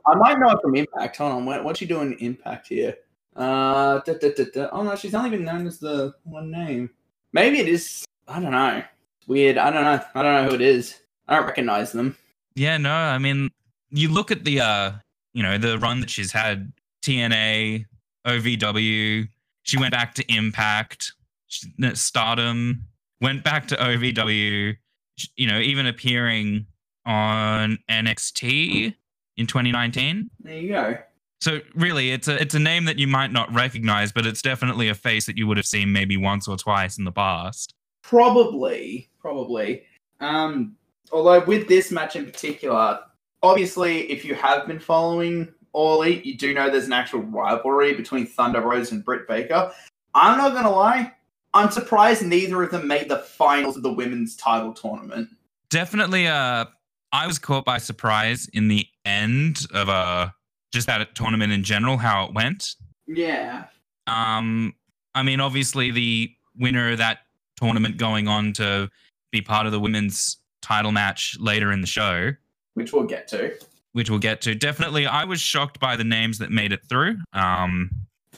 I 0.06 0.16
might 0.16 0.40
know 0.40 0.50
her 0.50 0.60
from 0.62 0.76
Impact. 0.76 1.18
Hold 1.18 1.32
on, 1.34 1.46
what, 1.46 1.64
what's 1.64 1.80
she 1.80 1.86
doing 1.86 2.14
in 2.14 2.18
Impact 2.20 2.68
here? 2.68 2.96
Uh, 3.40 4.02
da, 4.06 4.14
da, 4.14 4.46
da, 4.54 4.70
oh 4.74 4.84
no, 4.84 4.96
she's 4.96 5.14
not 5.14 5.26
even 5.26 5.46
known 5.46 5.66
as 5.66 5.80
the 5.80 6.14
one 6.24 6.52
name. 6.52 6.90
Maybe 7.32 7.60
it 7.60 7.70
is. 7.70 8.06
I 8.28 8.40
don't 8.42 8.52
know. 8.52 8.84
Weird. 9.28 9.58
I 9.58 9.72
don't 9.72 9.84
know. 9.84 10.04
I 10.14 10.22
don't 10.22 10.44
know 10.44 10.50
who 10.50 10.56
it 10.56 10.62
is. 10.62 11.00
I 11.28 11.38
don't 11.38 11.46
recognize 11.46 11.94
them. 11.94 12.18
Yeah, 12.56 12.78
no, 12.78 12.92
I 12.92 13.18
mean, 13.18 13.50
you 13.90 14.10
look 14.10 14.30
at 14.30 14.44
the 14.44 14.60
uh, 14.60 14.92
you 15.34 15.42
know, 15.42 15.58
the 15.58 15.80
run 15.80 16.02
that 16.02 16.10
she's 16.10 16.32
had. 16.32 16.72
TNA, 17.02 17.86
OVW. 18.28 19.30
She 19.64 19.78
went 19.78 19.92
back 19.94 20.16
to 20.16 20.34
Impact, 20.34 21.14
Stardom. 21.94 22.84
Went 23.22 23.44
back 23.44 23.68
to 23.70 23.76
OVW. 23.76 24.76
You 25.38 25.48
know, 25.48 25.60
even 25.60 25.86
appearing 25.86 26.66
on 27.06 27.78
NXT 27.90 28.94
in 29.38 29.48
2019. 29.48 30.30
There 30.42 30.58
you 30.58 30.70
go. 30.70 30.98
So 31.42 31.62
really, 31.74 32.12
it's 32.12 32.28
a 32.28 32.42
it's 32.42 32.56
a 32.56 32.60
name 32.60 32.86
that 32.86 33.00
you 33.00 33.08
might 33.08 33.32
not 33.32 33.54
recognize, 33.54 34.12
but 34.12 34.26
it's 34.26 34.42
definitely 34.42 34.90
a 34.90 34.96
face 34.96 35.26
that 35.26 35.38
you 35.38 35.48
would 35.48 35.58
have 35.58 35.66
seen 35.66 35.92
maybe 35.92 36.18
once 36.18 36.48
or 36.48 36.58
twice 36.58 36.98
in 36.98 37.06
the 37.06 37.12
past. 37.12 37.74
Probably, 38.04 39.10
probably. 39.20 39.84
Um, 40.20 40.76
although 41.12 41.44
with 41.46 41.68
this 41.68 41.92
match 41.92 42.16
in 42.16 42.26
particular, 42.26 43.00
obviously, 43.42 44.12
if 44.12 44.26
you 44.26 44.36
have 44.36 44.68
been 44.68 44.80
following 44.80 45.48
All 45.72 46.02
Elite, 46.02 46.26
you 46.26 46.38
do 46.38 46.54
know 46.54 46.70
there's 46.70 46.88
an 46.88 46.94
actual 46.94 47.22
rivalry 47.22 47.94
between 47.94 48.26
Thunder 48.26 48.62
Rosa 48.62 48.96
and 48.96 49.06
Britt 49.06 49.28
Baker. 49.28 49.72
I'm 50.14 50.38
not 50.38 50.54
gonna 50.54 50.72
lie, 50.72 51.14
I'm 51.54 51.72
surprised 51.72 52.24
neither 52.24 52.62
of 52.64 52.72
them 52.72 52.88
made 52.88 53.10
the 53.10 53.20
finals 53.20 53.78
of 53.78 53.84
the 53.84 53.94
women's 53.94 54.36
title 54.36 54.74
tournament. 54.74 55.30
Definitely, 55.70 56.28
uh, 56.28 56.66
I 57.12 57.28
was 57.28 57.40
caught 57.40 57.66
by 57.66 57.78
surprise 57.78 58.50
in 58.54 58.68
the 58.68 58.86
end 59.06 59.66
of 59.74 59.90
uh 59.90 60.30
just 60.72 60.88
that 60.88 61.16
tournament 61.16 61.52
in 61.52 61.64
general, 61.64 61.98
how 61.98 62.26
it 62.26 62.34
went. 62.34 62.76
Yeah, 63.08 63.66
Um, 64.08 64.74
I 65.16 65.24
mean, 65.24 65.40
obviously, 65.40 65.92
the 65.92 66.32
winner 66.58 66.92
of 66.92 66.98
that 67.00 67.20
tournament 67.58 67.98
going 67.98 68.28
on 68.28 68.54
to 68.54 68.90
be 69.32 69.42
part 69.42 69.66
of 69.66 69.72
the 69.72 69.80
women's 69.80 70.38
title 70.62 70.92
match 70.92 71.36
later 71.40 71.72
in 71.72 71.82
the 71.82 71.88
show. 71.88 72.32
which 72.76 72.94
we'll 72.94 73.04
get 73.06 73.28
to. 73.30 73.54
which 73.94 74.10
we'll 74.10 74.20
get 74.20 74.42
to. 74.42 74.54
Definitely, 74.56 75.08
I 75.08 75.24
was 75.26 75.42
shocked 75.42 75.80
by 75.80 75.96
the 75.96 76.04
names 76.04 76.38
that 76.38 76.52
made 76.52 76.72
it 76.72 76.82
through. 76.88 77.18
Um, 77.34 77.90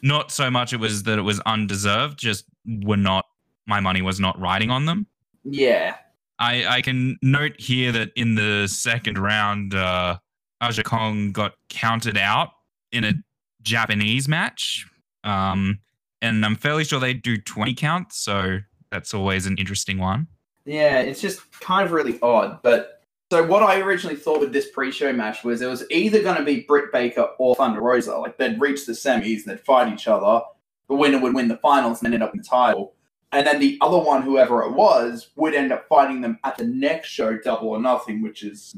not 0.02 0.32
so 0.32 0.50
much 0.50 0.72
it 0.74 0.80
was 0.80 1.04
that 1.04 1.20
it 1.20 1.24
was 1.24 1.40
undeserved, 1.42 2.18
just 2.18 2.46
were 2.66 2.98
not 2.98 3.26
my 3.68 3.80
money 3.80 4.02
was 4.02 4.20
not 4.20 4.40
riding 4.40 4.72
on 4.72 4.86
them. 4.86 5.06
Yeah, 5.44 5.98
I, 6.40 6.66
I 6.66 6.82
can 6.82 7.18
note 7.22 7.60
here 7.60 7.92
that 7.92 8.12
in 8.16 8.36
the 8.36 8.68
second 8.68 9.18
round, 9.20 9.76
uh, 9.76 10.18
Aja 10.62 10.84
Kong 10.84 11.32
got 11.32 11.56
counted 11.70 12.18
out 12.18 12.50
in 12.92 13.04
a 13.04 13.14
Japanese 13.62 14.28
match. 14.28 14.88
Um, 15.24 15.80
and 16.22 16.46
I'm 16.46 16.56
fairly 16.56 16.84
sure 16.84 17.00
they 17.00 17.14
do 17.14 17.38
20 17.38 17.74
counts, 17.74 18.18
so 18.18 18.60
that's 18.92 19.14
always 19.14 19.46
an 19.46 19.58
interesting 19.58 19.98
one. 19.98 20.28
Yeah, 20.66 21.00
it's 21.00 21.22
just 21.22 21.60
kind 21.60 21.86
of 21.86 21.92
really 21.92 22.20
odd. 22.22 22.62
But 22.62 23.04
so 23.32 23.46
what 23.46 23.64
I 23.64 23.80
originally 23.80 24.16
thought 24.16 24.40
with 24.40 24.54
this 24.54 24.70
pre-show 24.70 25.14
match 25.14 25.44
was 25.44 25.62
it 25.62 25.68
was 25.68 25.86
either 25.90 26.22
going 26.22 26.38
to 26.38 26.44
be 26.44 26.62
Britt 26.62 26.92
Baker 26.92 27.30
or 27.40 27.56
Thunder 27.56 27.82
Rosa. 27.82 28.18
Like 28.18 28.38
they'd 28.38 28.60
reach 28.60 28.86
the 28.86 28.94
semis, 28.94 29.44
and 29.44 29.46
they'd 29.46 29.60
fight 29.60 29.92
each 29.92 30.08
other. 30.08 30.42
The 30.88 30.96
winner 30.96 31.20
would 31.20 31.34
win 31.34 31.48
the 31.48 31.58
finals 31.58 32.04
and 32.04 32.14
end 32.14 32.22
up 32.22 32.34
in 32.34 32.40
the 32.40 32.48
title. 32.48 32.94
And 33.32 33.48
then 33.48 33.60
the 33.60 33.78
other 33.80 33.98
one, 33.98 34.24
whoever 34.24 34.62
it 34.64 34.74
was, 34.74 35.30
would 35.38 35.56
end 35.56 35.72
up 35.72 35.88
fighting 35.88 36.20
them 36.20 36.38
at 36.44 36.58
the 36.58 36.66
next 36.66 37.08
show, 37.08 37.38
Double 37.38 37.70
or 37.70 37.80
Nothing, 37.80 38.22
which 38.22 38.44
is 38.44 38.76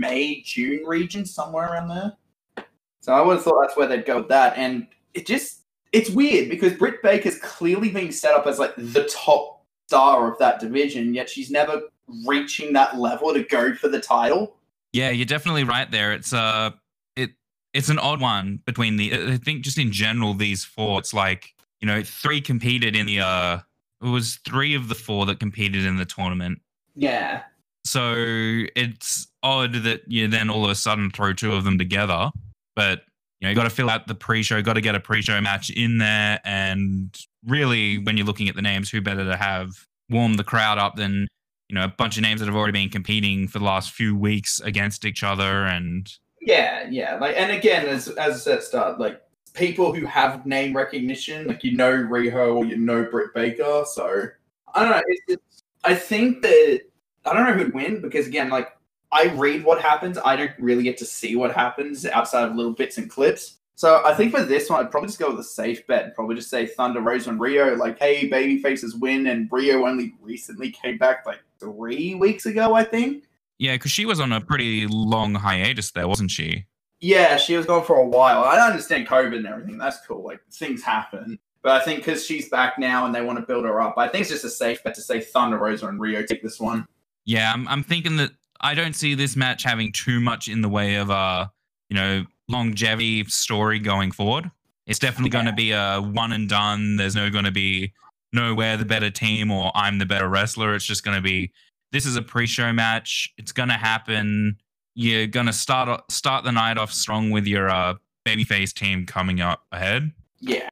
May, 0.00 0.42
June 0.42 0.84
region, 0.84 1.24
somewhere 1.26 1.68
around 1.68 1.88
there. 1.88 2.64
So 3.00 3.12
I 3.12 3.20
would 3.20 3.36
have 3.36 3.44
thought 3.44 3.60
that's 3.62 3.76
where 3.76 3.86
they'd 3.86 4.04
go 4.04 4.18
with 4.18 4.28
that. 4.28 4.56
And 4.56 4.86
it 5.14 5.26
just, 5.26 5.60
it's 5.92 6.10
weird 6.10 6.48
because 6.48 6.72
Britt 6.74 7.02
Baker's 7.02 7.38
clearly 7.38 7.90
being 7.90 8.10
set 8.12 8.34
up 8.34 8.46
as 8.46 8.58
like 8.58 8.74
the 8.76 9.04
top 9.04 9.64
star 9.86 10.30
of 10.30 10.38
that 10.38 10.60
division, 10.60 11.14
yet 11.14 11.28
she's 11.28 11.50
never 11.50 11.82
reaching 12.26 12.72
that 12.72 12.98
level 12.98 13.34
to 13.34 13.42
go 13.42 13.74
for 13.74 13.88
the 13.88 14.00
title. 14.00 14.56
Yeah, 14.92 15.10
you're 15.10 15.26
definitely 15.26 15.64
right 15.64 15.90
there. 15.90 16.12
It's 16.12 16.32
uh 16.32 16.70
it 17.16 17.30
it's 17.74 17.88
an 17.88 17.98
odd 17.98 18.20
one 18.20 18.60
between 18.66 18.96
the 18.96 19.32
I 19.32 19.36
think 19.36 19.62
just 19.62 19.78
in 19.78 19.92
general 19.92 20.34
these 20.34 20.64
four 20.64 20.98
it's 20.98 21.14
like, 21.14 21.54
you 21.80 21.86
know, 21.86 22.02
three 22.02 22.40
competed 22.40 22.94
in 22.94 23.06
the 23.06 23.20
uh 23.20 23.58
it 24.02 24.08
was 24.08 24.36
three 24.44 24.74
of 24.74 24.88
the 24.88 24.94
four 24.94 25.26
that 25.26 25.40
competed 25.40 25.84
in 25.84 25.96
the 25.96 26.04
tournament. 26.04 26.60
Yeah. 26.94 27.42
So 27.84 28.14
it's 28.16 29.26
odd 29.42 29.74
that 29.74 30.02
you 30.06 30.28
then 30.28 30.50
all 30.50 30.64
of 30.64 30.70
a 30.70 30.74
sudden 30.74 31.10
throw 31.10 31.32
two 31.32 31.52
of 31.52 31.64
them 31.64 31.78
together. 31.78 32.30
But 32.76 33.02
you 33.40 33.46
know, 33.46 33.50
you 33.50 33.56
got 33.56 33.64
to 33.64 33.70
fill 33.70 33.88
out 33.88 34.06
the 34.06 34.14
pre-show, 34.14 34.60
got 34.60 34.74
to 34.74 34.80
get 34.80 34.94
a 34.94 35.00
pre-show 35.00 35.40
match 35.40 35.70
in 35.70 35.98
there, 35.98 36.40
and 36.44 37.16
really, 37.46 37.98
when 37.98 38.16
you're 38.16 38.26
looking 38.26 38.48
at 38.48 38.54
the 38.54 38.62
names, 38.62 38.90
who 38.90 39.00
better 39.00 39.24
to 39.24 39.36
have 39.36 39.70
warm 40.10 40.34
the 40.34 40.44
crowd 40.44 40.78
up 40.78 40.96
than 40.96 41.26
you 41.68 41.74
know 41.74 41.84
a 41.84 41.88
bunch 41.88 42.16
of 42.16 42.22
names 42.22 42.40
that 42.40 42.46
have 42.46 42.56
already 42.56 42.72
been 42.72 42.90
competing 42.90 43.48
for 43.48 43.58
the 43.58 43.64
last 43.64 43.92
few 43.92 44.14
weeks 44.16 44.60
against 44.60 45.04
each 45.04 45.22
other, 45.22 45.64
and 45.64 46.12
Yeah, 46.40 46.86
yeah. 46.90 47.16
Like 47.18 47.36
and 47.36 47.50
again, 47.50 47.86
as 47.86 48.08
as 48.08 48.42
said 48.42 48.62
start, 48.62 49.00
like 49.00 49.22
people 49.54 49.94
who 49.94 50.06
have 50.06 50.46
name 50.46 50.76
recognition, 50.76 51.46
like 51.46 51.64
you 51.64 51.76
know 51.76 51.92
Riho 51.92 52.56
or 52.56 52.64
you 52.64 52.76
know 52.76 53.04
Britt 53.04 53.34
Baker, 53.34 53.84
so 53.86 54.26
I 54.74 54.82
don't 54.82 54.90
know. 54.90 55.02
Just, 55.28 55.64
I 55.84 55.94
think 55.94 56.42
that 56.42 56.80
I 57.24 57.32
don't 57.32 57.46
know 57.46 57.52
who'd 57.54 57.74
win 57.74 58.00
because 58.00 58.26
again, 58.26 58.50
like 58.50 58.68
I 59.12 59.26
read 59.34 59.64
what 59.64 59.80
happens, 59.80 60.18
I 60.24 60.36
don't 60.36 60.52
really 60.58 60.82
get 60.82 60.96
to 60.98 61.04
see 61.04 61.36
what 61.36 61.52
happens 61.52 62.06
outside 62.06 62.48
of 62.48 62.54
little 62.54 62.72
bits 62.72 62.98
and 62.98 63.10
clips. 63.10 63.56
So 63.74 64.02
I 64.04 64.14
think 64.14 64.32
for 64.34 64.42
this 64.42 64.68
one, 64.68 64.78
I'd 64.84 64.90
probably 64.90 65.08
just 65.08 65.18
go 65.18 65.30
with 65.30 65.40
a 65.40 65.44
safe 65.44 65.86
bet 65.86 66.04
and 66.04 66.14
probably 66.14 66.36
just 66.36 66.50
say 66.50 66.66
Thunder 66.66 67.00
Rosa 67.00 67.30
and 67.30 67.40
Riho, 67.40 67.78
like, 67.78 67.98
hey, 67.98 68.26
baby 68.26 68.60
faces 68.60 68.94
win, 68.94 69.26
and 69.26 69.50
Riho 69.50 69.88
only 69.88 70.14
recently 70.20 70.70
came 70.70 70.98
back 70.98 71.24
like 71.24 71.40
three 71.58 72.14
weeks 72.14 72.46
ago, 72.46 72.74
I 72.74 72.84
think. 72.84 73.24
yeah, 73.58 73.74
because 73.74 73.90
she 73.90 74.06
was 74.06 74.20
on 74.20 74.32
a 74.32 74.40
pretty 74.40 74.86
long 74.86 75.34
hiatus 75.34 75.90
there, 75.92 76.08
wasn't 76.08 76.30
she? 76.30 76.66
Yeah, 77.00 77.36
she 77.36 77.56
was 77.56 77.66
gone 77.66 77.84
for 77.84 77.96
a 77.96 78.06
while. 78.06 78.44
I 78.44 78.58
understand 78.58 79.06
COVID 79.08 79.36
and 79.36 79.46
everything. 79.46 79.78
That's 79.78 79.98
cool. 80.06 80.22
Like 80.24 80.40
things 80.52 80.82
happen. 80.82 81.38
But 81.62 81.72
I 81.80 81.84
think 81.84 82.00
because 82.00 82.24
she's 82.24 82.48
back 82.48 82.78
now 82.78 83.06
and 83.06 83.14
they 83.14 83.22
want 83.22 83.38
to 83.38 83.44
build 83.46 83.64
her 83.64 83.80
up, 83.80 83.94
I 83.96 84.08
think 84.08 84.22
it's 84.22 84.30
just 84.30 84.44
a 84.44 84.50
safe 84.50 84.82
bet 84.82 84.94
to 84.94 85.02
say 85.02 85.20
Thunder 85.20 85.58
Rosa 85.58 85.88
and 85.88 86.00
Riho 86.00 86.26
take 86.26 86.42
this 86.42 86.58
one. 86.60 86.86
Yeah, 87.24 87.52
I'm, 87.52 87.68
I'm 87.68 87.82
thinking 87.82 88.16
that 88.16 88.32
I 88.60 88.74
don't 88.74 88.94
see 88.94 89.14
this 89.14 89.36
match 89.36 89.62
having 89.62 89.92
too 89.92 90.20
much 90.20 90.48
in 90.48 90.60
the 90.60 90.68
way 90.68 90.96
of 90.96 91.10
uh, 91.10 91.46
you 91.90 91.96
know, 91.96 92.24
longevity 92.48 93.24
story 93.24 93.78
going 93.78 94.12
forward. 94.12 94.50
It's 94.86 94.98
definitely 94.98 95.30
going 95.30 95.46
to 95.46 95.52
be 95.52 95.72
a 95.72 96.00
one 96.00 96.32
and 96.32 96.48
done. 96.48 96.96
There's 96.96 97.14
no 97.14 97.30
going 97.30 97.44
to 97.44 97.50
be 97.50 97.92
no 98.32 98.54
we're 98.54 98.76
the 98.76 98.84
better 98.84 99.10
team 99.10 99.50
or 99.50 99.70
I'm 99.74 99.98
the 99.98 100.06
better 100.06 100.28
wrestler. 100.28 100.74
It's 100.74 100.84
just 100.84 101.04
going 101.04 101.16
to 101.16 101.22
be 101.22 101.52
this 101.92 102.06
is 102.06 102.16
a 102.16 102.22
pre-show 102.22 102.72
match. 102.72 103.32
It's 103.36 103.52
going 103.52 103.68
to 103.68 103.74
happen. 103.74 104.56
You're 104.94 105.26
going 105.26 105.46
to 105.46 105.52
start 105.52 106.10
start 106.10 106.44
the 106.44 106.52
night 106.52 106.78
off 106.78 106.92
strong 106.92 107.30
with 107.30 107.46
your 107.46 107.68
uh, 107.68 107.94
babyface 108.26 108.72
team 108.72 109.06
coming 109.06 109.40
up 109.40 109.64
ahead. 109.72 110.12
Yeah. 110.40 110.68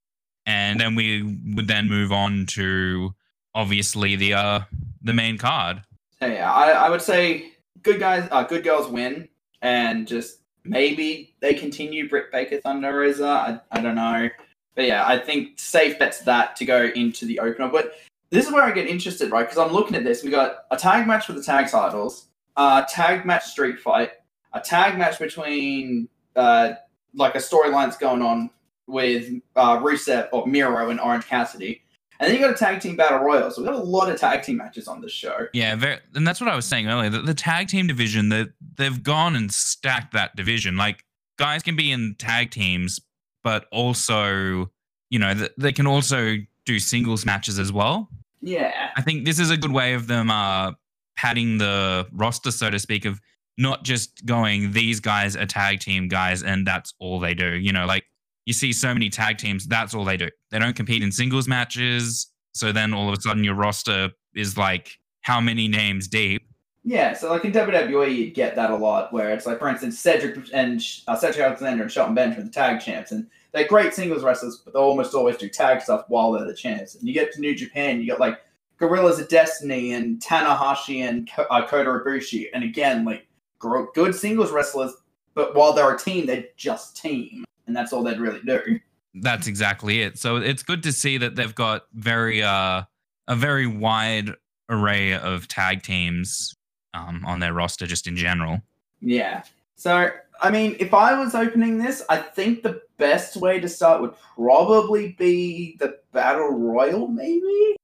And 0.46 0.80
then 0.80 0.94
we 0.94 1.22
would 1.54 1.68
then 1.68 1.88
move 1.88 2.10
on 2.10 2.46
to 2.50 3.14
obviously 3.54 4.16
the 4.16 4.34
uh 4.34 4.60
the 5.02 5.12
main 5.12 5.38
card. 5.38 5.82
So 6.20 6.26
yeah, 6.26 6.52
I, 6.52 6.70
I 6.70 6.90
would 6.90 7.02
say 7.02 7.52
good 7.82 8.00
guys, 8.00 8.28
uh, 8.30 8.44
good 8.44 8.64
girls 8.64 8.88
win, 8.88 9.28
and 9.62 10.06
just 10.06 10.40
maybe 10.64 11.34
they 11.40 11.54
continue 11.54 12.08
Britt 12.08 12.30
Baker 12.32 12.60
Thunder 12.60 12.96
Rosa. 12.96 13.26
I, 13.26 13.60
I 13.76 13.80
don't 13.80 13.94
know, 13.94 14.28
but 14.74 14.86
yeah, 14.86 15.06
I 15.06 15.18
think 15.18 15.58
safe 15.58 15.98
bets 15.98 16.20
that 16.20 16.56
to 16.56 16.64
go 16.64 16.90
into 16.94 17.26
the 17.26 17.40
opener. 17.40 17.68
But 17.68 17.94
this 18.30 18.46
is 18.46 18.52
where 18.52 18.62
I 18.62 18.72
get 18.72 18.86
interested, 18.86 19.30
right? 19.30 19.44
Because 19.44 19.58
I'm 19.58 19.72
looking 19.72 19.96
at 19.96 20.04
this. 20.04 20.22
We 20.22 20.30
got 20.30 20.64
a 20.70 20.76
tag 20.76 21.06
match 21.06 21.26
for 21.26 21.32
the 21.32 21.42
tag 21.42 21.68
titles, 21.68 22.26
a 22.56 22.86
tag 22.88 23.24
match 23.24 23.44
street 23.44 23.78
fight, 23.78 24.12
a 24.52 24.60
tag 24.60 24.98
match 24.98 25.18
between 25.18 26.08
uh, 26.36 26.72
like 27.14 27.34
a 27.34 27.38
storyline's 27.38 27.96
going 27.96 28.22
on 28.22 28.50
with 28.86 29.30
uh, 29.56 29.78
Rusev 29.78 30.28
or 30.32 30.46
Miro 30.46 30.90
and 30.90 31.00
Orange 31.00 31.26
Cassidy. 31.26 31.82
And 32.20 32.28
then 32.28 32.36
you 32.36 32.44
got 32.44 32.54
a 32.54 32.58
tag 32.58 32.80
team 32.80 32.96
battle 32.96 33.20
royal. 33.20 33.50
So 33.50 33.62
we 33.62 33.68
got 33.68 33.76
a 33.76 33.82
lot 33.82 34.10
of 34.10 34.18
tag 34.18 34.42
team 34.42 34.56
matches 34.56 34.88
on 34.88 35.00
this 35.00 35.12
show. 35.12 35.46
Yeah, 35.52 35.76
very, 35.76 35.98
and 36.14 36.26
that's 36.26 36.40
what 36.40 36.50
I 36.50 36.56
was 36.56 36.64
saying 36.64 36.88
earlier. 36.88 37.10
The, 37.10 37.22
the 37.22 37.34
tag 37.34 37.68
team 37.68 37.86
division, 37.86 38.28
that 38.30 38.48
they've 38.76 39.02
gone 39.02 39.36
and 39.36 39.52
stacked 39.52 40.12
that 40.14 40.34
division. 40.34 40.76
Like 40.76 41.04
guys 41.38 41.62
can 41.62 41.76
be 41.76 41.92
in 41.92 42.16
tag 42.18 42.50
teams, 42.50 43.00
but 43.44 43.66
also, 43.70 44.70
you 45.10 45.18
know, 45.18 45.32
th- 45.32 45.52
they 45.56 45.72
can 45.72 45.86
also 45.86 46.36
do 46.66 46.78
singles 46.78 47.24
matches 47.24 47.58
as 47.58 47.72
well. 47.72 48.08
Yeah. 48.40 48.90
I 48.96 49.02
think 49.02 49.24
this 49.24 49.38
is 49.38 49.50
a 49.50 49.56
good 49.56 49.72
way 49.72 49.94
of 49.94 50.06
them 50.06 50.30
uh, 50.30 50.72
padding 51.16 51.58
the 51.58 52.06
roster, 52.12 52.50
so 52.50 52.68
to 52.68 52.78
speak, 52.78 53.04
of 53.04 53.20
not 53.56 53.84
just 53.84 54.24
going 54.26 54.72
these 54.72 55.00
guys 55.00 55.36
are 55.36 55.46
tag 55.46 55.80
team 55.80 56.08
guys 56.08 56.42
and 56.42 56.66
that's 56.66 56.94
all 56.98 57.20
they 57.20 57.34
do. 57.34 57.54
You 57.56 57.72
know, 57.72 57.86
like 57.86 58.04
you 58.48 58.54
see 58.54 58.72
so 58.72 58.94
many 58.94 59.10
tag 59.10 59.36
teams, 59.36 59.66
that's 59.66 59.92
all 59.92 60.06
they 60.06 60.16
do. 60.16 60.30
They 60.50 60.58
don't 60.58 60.74
compete 60.74 61.02
in 61.02 61.12
singles 61.12 61.46
matches. 61.46 62.32
So 62.54 62.72
then 62.72 62.94
all 62.94 63.06
of 63.06 63.18
a 63.18 63.20
sudden 63.20 63.44
your 63.44 63.54
roster 63.54 64.08
is 64.34 64.56
like 64.56 64.92
how 65.20 65.38
many 65.38 65.68
names 65.68 66.08
deep? 66.08 66.48
Yeah, 66.82 67.12
so 67.12 67.28
like 67.28 67.44
in 67.44 67.52
WWE, 67.52 68.16
you'd 68.16 68.32
get 68.32 68.56
that 68.56 68.70
a 68.70 68.76
lot, 68.76 69.12
where 69.12 69.34
it's 69.34 69.44
like, 69.44 69.58
for 69.58 69.68
instance, 69.68 69.98
Cedric 69.98 70.48
and 70.54 70.80
uh, 71.06 71.14
Cedric 71.14 71.44
Alexander 71.44 71.82
and 71.82 71.92
Shelton 71.92 72.14
Benjamin, 72.14 72.46
the 72.46 72.50
tag 72.50 72.80
champs, 72.80 73.12
and 73.12 73.26
they're 73.52 73.68
great 73.68 73.92
singles 73.92 74.24
wrestlers, 74.24 74.62
but 74.64 74.72
they 74.72 74.80
almost 74.80 75.14
always 75.14 75.36
do 75.36 75.50
tag 75.50 75.82
stuff 75.82 76.06
while 76.08 76.32
they're 76.32 76.46
the 76.46 76.54
champs. 76.54 76.94
And 76.94 77.06
you 77.06 77.12
get 77.12 77.30
to 77.32 77.40
New 77.40 77.54
Japan, 77.54 78.00
you 78.00 78.06
get 78.06 78.18
like 78.18 78.40
Guerrillas 78.78 79.18
of 79.18 79.28
Destiny 79.28 79.92
and 79.92 80.22
Tanahashi 80.22 81.06
and 81.06 81.28
uh, 81.50 81.66
Kota 81.66 81.90
Ibushi, 81.90 82.46
and 82.54 82.64
again, 82.64 83.04
like 83.04 83.26
good 83.58 84.14
singles 84.14 84.52
wrestlers, 84.52 84.94
but 85.34 85.54
while 85.54 85.74
they're 85.74 85.94
a 85.94 85.98
team, 85.98 86.24
they're 86.24 86.46
just 86.56 86.96
team 86.96 87.44
and 87.68 87.76
that's 87.76 87.92
all 87.92 88.02
they'd 88.02 88.18
really 88.18 88.40
do. 88.40 88.80
That's 89.14 89.46
exactly 89.46 90.02
it. 90.02 90.18
So 90.18 90.36
it's 90.36 90.62
good 90.62 90.82
to 90.82 90.92
see 90.92 91.18
that 91.18 91.36
they've 91.36 91.54
got 91.54 91.84
very 91.94 92.42
uh, 92.42 92.82
a 93.28 93.36
very 93.36 93.66
wide 93.66 94.34
array 94.68 95.14
of 95.14 95.46
tag 95.48 95.82
teams 95.82 96.54
um, 96.94 97.24
on 97.24 97.40
their 97.40 97.52
roster, 97.52 97.86
just 97.86 98.06
in 98.06 98.16
general. 98.16 98.60
Yeah. 99.00 99.44
So 99.76 100.10
I 100.40 100.50
mean, 100.50 100.76
if 100.78 100.94
I 100.94 101.18
was 101.18 101.34
opening 101.34 101.78
this, 101.78 102.02
I 102.08 102.18
think 102.18 102.62
the 102.62 102.80
best 102.96 103.36
way 103.36 103.60
to 103.60 103.68
start 103.68 104.00
would 104.00 104.14
probably 104.34 105.12
be 105.18 105.76
the 105.78 105.98
battle 106.12 106.50
royal, 106.50 107.08
maybe. 107.08 107.76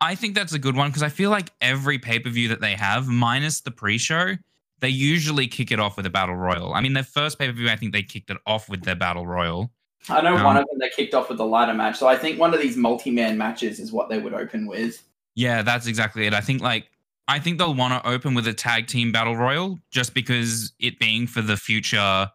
I 0.00 0.14
think 0.14 0.34
that's 0.34 0.52
a 0.52 0.58
good 0.58 0.76
one 0.76 0.88
because 0.88 1.02
I 1.02 1.08
feel 1.08 1.30
like 1.30 1.50
every 1.60 1.98
pay 1.98 2.18
per 2.18 2.30
view 2.30 2.48
that 2.48 2.60
they 2.60 2.74
have, 2.74 3.08
minus 3.08 3.60
the 3.60 3.70
pre 3.70 3.98
show, 3.98 4.36
they 4.84 4.90
usually 4.90 5.48
kick 5.48 5.72
it 5.72 5.80
off 5.80 5.96
with 5.96 6.04
a 6.04 6.10
battle 6.10 6.34
royal. 6.34 6.74
I 6.74 6.82
mean, 6.82 6.92
their 6.92 7.04
first 7.04 7.38
pay 7.38 7.46
per 7.46 7.54
view, 7.54 7.70
I 7.70 7.76
think 7.76 7.94
they 7.94 8.02
kicked 8.02 8.28
it 8.28 8.36
off 8.46 8.68
with 8.68 8.82
their 8.82 8.94
battle 8.94 9.26
royal. 9.26 9.72
I 10.10 10.20
know 10.20 10.36
um, 10.36 10.44
one 10.44 10.58
of 10.58 10.66
them 10.68 10.78
they 10.78 10.90
kicked 10.90 11.14
off 11.14 11.30
with 11.30 11.38
the 11.38 11.46
ladder 11.46 11.72
match, 11.72 11.96
so 11.96 12.06
I 12.06 12.16
think 12.16 12.38
one 12.38 12.52
of 12.52 12.60
these 12.60 12.76
multi 12.76 13.10
man 13.10 13.38
matches 13.38 13.80
is 13.80 13.92
what 13.92 14.10
they 14.10 14.18
would 14.18 14.34
open 14.34 14.66
with. 14.66 15.02
Yeah, 15.34 15.62
that's 15.62 15.86
exactly 15.86 16.26
it. 16.26 16.34
I 16.34 16.42
think 16.42 16.60
like 16.60 16.90
I 17.28 17.38
think 17.38 17.56
they'll 17.56 17.74
want 17.74 17.94
to 17.94 18.06
open 18.06 18.34
with 18.34 18.46
a 18.46 18.52
tag 18.52 18.88
team 18.88 19.10
battle 19.10 19.36
royal 19.36 19.78
just 19.90 20.12
because 20.12 20.74
it 20.78 20.98
being 20.98 21.26
for 21.26 21.40
the 21.40 21.56
future 21.56 22.30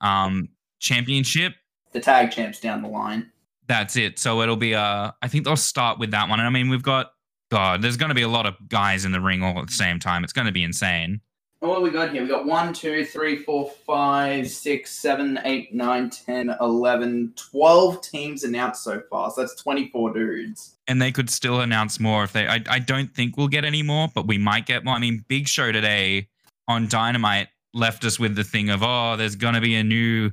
um 0.00 0.48
championship. 0.80 1.54
The 1.92 2.00
tag 2.00 2.32
champs 2.32 2.58
down 2.58 2.82
the 2.82 2.88
line. 2.88 3.30
That's 3.68 3.94
it. 3.94 4.18
So 4.18 4.40
it'll 4.40 4.56
be 4.56 4.74
uh 4.74 5.12
I 5.22 5.28
think 5.28 5.44
they'll 5.44 5.54
start 5.54 6.00
with 6.00 6.10
that 6.10 6.28
one. 6.28 6.40
And 6.40 6.48
I 6.48 6.50
mean 6.50 6.68
we've 6.68 6.82
got 6.82 7.12
God, 7.52 7.82
there's 7.82 7.96
gonna 7.96 8.14
be 8.14 8.22
a 8.22 8.28
lot 8.28 8.46
of 8.46 8.56
guys 8.68 9.04
in 9.04 9.12
the 9.12 9.20
ring 9.20 9.44
all 9.44 9.60
at 9.60 9.68
the 9.68 9.72
same 9.72 10.00
time. 10.00 10.24
It's 10.24 10.32
gonna 10.32 10.50
be 10.50 10.64
insane 10.64 11.20
what 11.68 11.82
we 11.82 11.90
got 11.90 12.12
here? 12.12 12.22
We 12.22 12.28
got 12.28 12.46
1, 12.46 12.72
2, 12.72 13.04
3, 13.04 13.36
4, 13.36 13.70
5, 13.70 14.50
6, 14.50 14.90
7, 14.90 15.38
8, 15.44 15.74
9, 15.74 16.10
10, 16.10 16.56
11, 16.60 17.32
12 17.36 18.00
teams 18.02 18.44
announced 18.44 18.82
so 18.82 19.00
far. 19.08 19.30
So 19.30 19.42
that's 19.42 19.54
24 19.62 20.14
dudes. 20.14 20.76
And 20.88 21.00
they 21.00 21.12
could 21.12 21.30
still 21.30 21.60
announce 21.60 22.00
more 22.00 22.24
if 22.24 22.32
they. 22.32 22.46
I, 22.46 22.62
I 22.68 22.78
don't 22.78 23.14
think 23.14 23.36
we'll 23.36 23.48
get 23.48 23.64
any 23.64 23.82
more, 23.82 24.08
but 24.14 24.26
we 24.26 24.36
might 24.36 24.66
get 24.66 24.84
more. 24.84 24.94
I 24.94 24.98
mean, 24.98 25.24
Big 25.28 25.48
Show 25.48 25.72
today 25.72 26.28
on 26.68 26.88
Dynamite 26.88 27.48
left 27.72 28.04
us 28.04 28.18
with 28.18 28.36
the 28.36 28.44
thing 28.44 28.70
of, 28.70 28.82
oh, 28.82 29.16
there's 29.16 29.36
going 29.36 29.54
to 29.54 29.60
be 29.60 29.76
a 29.76 29.84
new. 29.84 30.30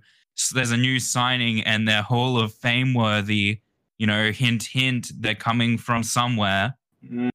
There's 0.53 0.71
a 0.71 0.77
new 0.77 0.99
signing 0.99 1.61
and 1.61 1.87
they're 1.87 2.01
Hall 2.01 2.39
of 2.39 2.53
Fame 2.53 2.93
worthy. 2.93 3.59
You 3.99 4.07
know, 4.07 4.31
hint, 4.31 4.63
hint, 4.63 5.11
they're 5.19 5.35
coming 5.35 5.77
from 5.77 6.03
somewhere. 6.03 6.75
Mm. 7.05 7.29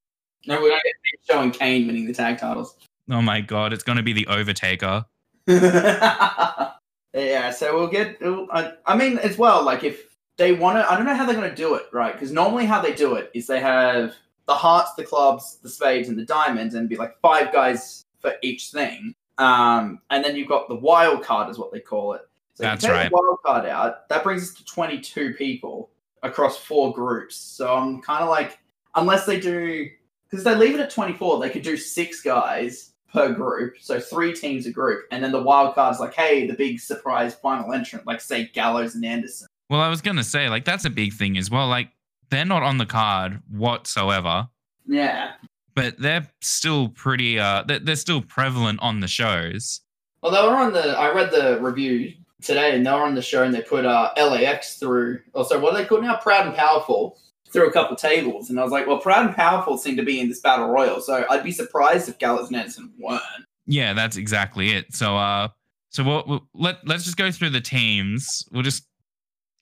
No, 0.46 0.60
we're 0.60 0.70
going 0.70 0.80
to 0.80 0.88
get 0.88 0.94
Big 1.02 1.20
Show 1.30 1.42
and 1.42 1.52
Kane 1.52 1.86
winning 1.86 2.06
the 2.06 2.14
tag 2.14 2.38
titles. 2.38 2.76
Oh 3.10 3.22
my 3.22 3.40
god, 3.40 3.72
it's 3.72 3.84
going 3.84 3.98
to 3.98 4.02
be 4.02 4.12
the 4.12 4.26
Overtaker. 4.26 5.04
yeah, 5.46 7.50
so 7.50 7.76
we'll 7.76 7.86
get. 7.86 8.18
I 8.20 8.96
mean, 8.96 9.18
as 9.18 9.38
well, 9.38 9.62
like 9.62 9.84
if 9.84 10.16
they 10.36 10.52
want 10.52 10.78
to, 10.78 10.90
I 10.90 10.96
don't 10.96 11.06
know 11.06 11.14
how 11.14 11.24
they're 11.24 11.36
going 11.36 11.48
to 11.48 11.56
do 11.56 11.74
it, 11.74 11.84
right? 11.92 12.12
Because 12.12 12.32
normally 12.32 12.66
how 12.66 12.80
they 12.80 12.92
do 12.92 13.14
it 13.14 13.30
is 13.32 13.46
they 13.46 13.60
have 13.60 14.14
the 14.46 14.54
hearts, 14.54 14.94
the 14.94 15.04
clubs, 15.04 15.58
the 15.62 15.68
spades, 15.68 16.08
and 16.08 16.18
the 16.18 16.24
diamonds, 16.24 16.74
and 16.74 16.88
be 16.88 16.96
like 16.96 17.18
five 17.20 17.52
guys 17.52 18.04
for 18.20 18.34
each 18.42 18.70
thing. 18.70 19.14
Um, 19.38 20.00
and 20.10 20.24
then 20.24 20.34
you've 20.34 20.48
got 20.48 20.68
the 20.68 20.74
wild 20.74 21.22
card, 21.22 21.48
is 21.48 21.58
what 21.58 21.72
they 21.72 21.80
call 21.80 22.14
it. 22.14 22.22
So 22.54 22.64
That's 22.64 22.82
you 22.82 22.88
take 22.88 22.96
right. 22.96 23.10
The 23.10 23.14
wild 23.14 23.38
card 23.44 23.66
out. 23.66 24.08
That 24.08 24.24
brings 24.24 24.42
us 24.42 24.54
to 24.54 24.64
twenty-two 24.64 25.34
people 25.34 25.90
across 26.24 26.56
four 26.56 26.92
groups. 26.92 27.36
So 27.36 27.72
I'm 27.72 28.02
kind 28.02 28.24
of 28.24 28.28
like, 28.28 28.58
unless 28.96 29.26
they 29.26 29.38
do, 29.38 29.88
because 30.28 30.42
they 30.42 30.56
leave 30.56 30.74
it 30.74 30.80
at 30.80 30.90
twenty-four, 30.90 31.38
they 31.38 31.50
could 31.50 31.62
do 31.62 31.76
six 31.76 32.20
guys 32.20 32.94
per 33.12 33.32
group, 33.32 33.76
so 33.80 34.00
three 34.00 34.34
teams 34.34 34.66
a 34.66 34.70
group, 34.70 35.06
and 35.10 35.22
then 35.22 35.32
the 35.32 35.42
wild 35.42 35.74
card's 35.74 36.00
like, 36.00 36.14
hey, 36.14 36.46
the 36.46 36.54
big 36.54 36.80
surprise 36.80 37.34
final 37.34 37.72
entrant, 37.72 38.06
like 38.06 38.20
say 38.20 38.50
Gallows 38.52 38.94
and 38.94 39.04
Anderson. 39.04 39.48
Well, 39.70 39.80
I 39.80 39.88
was 39.88 40.00
gonna 40.00 40.24
say, 40.24 40.48
like, 40.48 40.64
that's 40.64 40.84
a 40.84 40.90
big 40.90 41.12
thing 41.12 41.36
as 41.38 41.50
well. 41.50 41.68
Like, 41.68 41.90
they're 42.30 42.44
not 42.44 42.62
on 42.62 42.78
the 42.78 42.86
card 42.86 43.40
whatsoever. 43.50 44.48
Yeah. 44.86 45.32
But 45.74 45.98
they're 45.98 46.26
still 46.40 46.88
pretty 46.88 47.38
uh 47.38 47.64
they're, 47.66 47.78
they're 47.78 47.96
still 47.96 48.22
prevalent 48.22 48.80
on 48.80 49.00
the 49.00 49.08
shows. 49.08 49.80
Well 50.22 50.32
they 50.32 50.42
were 50.48 50.56
on 50.56 50.72
the 50.72 50.98
I 50.98 51.12
read 51.12 51.30
the 51.30 51.58
review 51.60 52.12
today 52.42 52.74
and 52.74 52.86
they 52.86 52.90
were 52.90 53.02
on 53.02 53.14
the 53.14 53.22
show 53.22 53.42
and 53.42 53.54
they 53.54 53.62
put 53.62 53.84
uh 53.84 54.12
LAX 54.16 54.78
through 54.78 55.20
also 55.34 55.60
what 55.60 55.74
are 55.74 55.78
they 55.78 55.84
called 55.84 56.02
now? 56.02 56.16
Proud 56.16 56.46
and 56.46 56.56
powerful 56.56 57.18
through 57.52 57.68
a 57.68 57.72
couple 57.72 57.96
tables, 57.96 58.50
and 58.50 58.58
I 58.58 58.62
was 58.62 58.72
like, 58.72 58.86
well, 58.86 58.98
Proud 58.98 59.26
and 59.26 59.34
Powerful 59.34 59.78
seem 59.78 59.96
to 59.96 60.02
be 60.02 60.20
in 60.20 60.28
this 60.28 60.40
battle 60.40 60.68
royal, 60.68 61.00
so 61.00 61.24
I'd 61.30 61.44
be 61.44 61.52
surprised 61.52 62.08
if 62.08 62.18
Gallows 62.18 62.48
and 62.48 62.56
Anderson 62.56 62.92
weren't. 62.98 63.22
Yeah, 63.66 63.92
that's 63.92 64.16
exactly 64.16 64.70
it. 64.70 64.94
So, 64.94 65.16
uh, 65.16 65.48
so 65.90 66.04
we'll, 66.04 66.24
we'll, 66.26 66.48
let 66.54 66.86
let's 66.86 67.04
just 67.04 67.16
go 67.16 67.30
through 67.30 67.50
the 67.50 67.60
teams. 67.60 68.46
We'll 68.52 68.62
just 68.62 68.86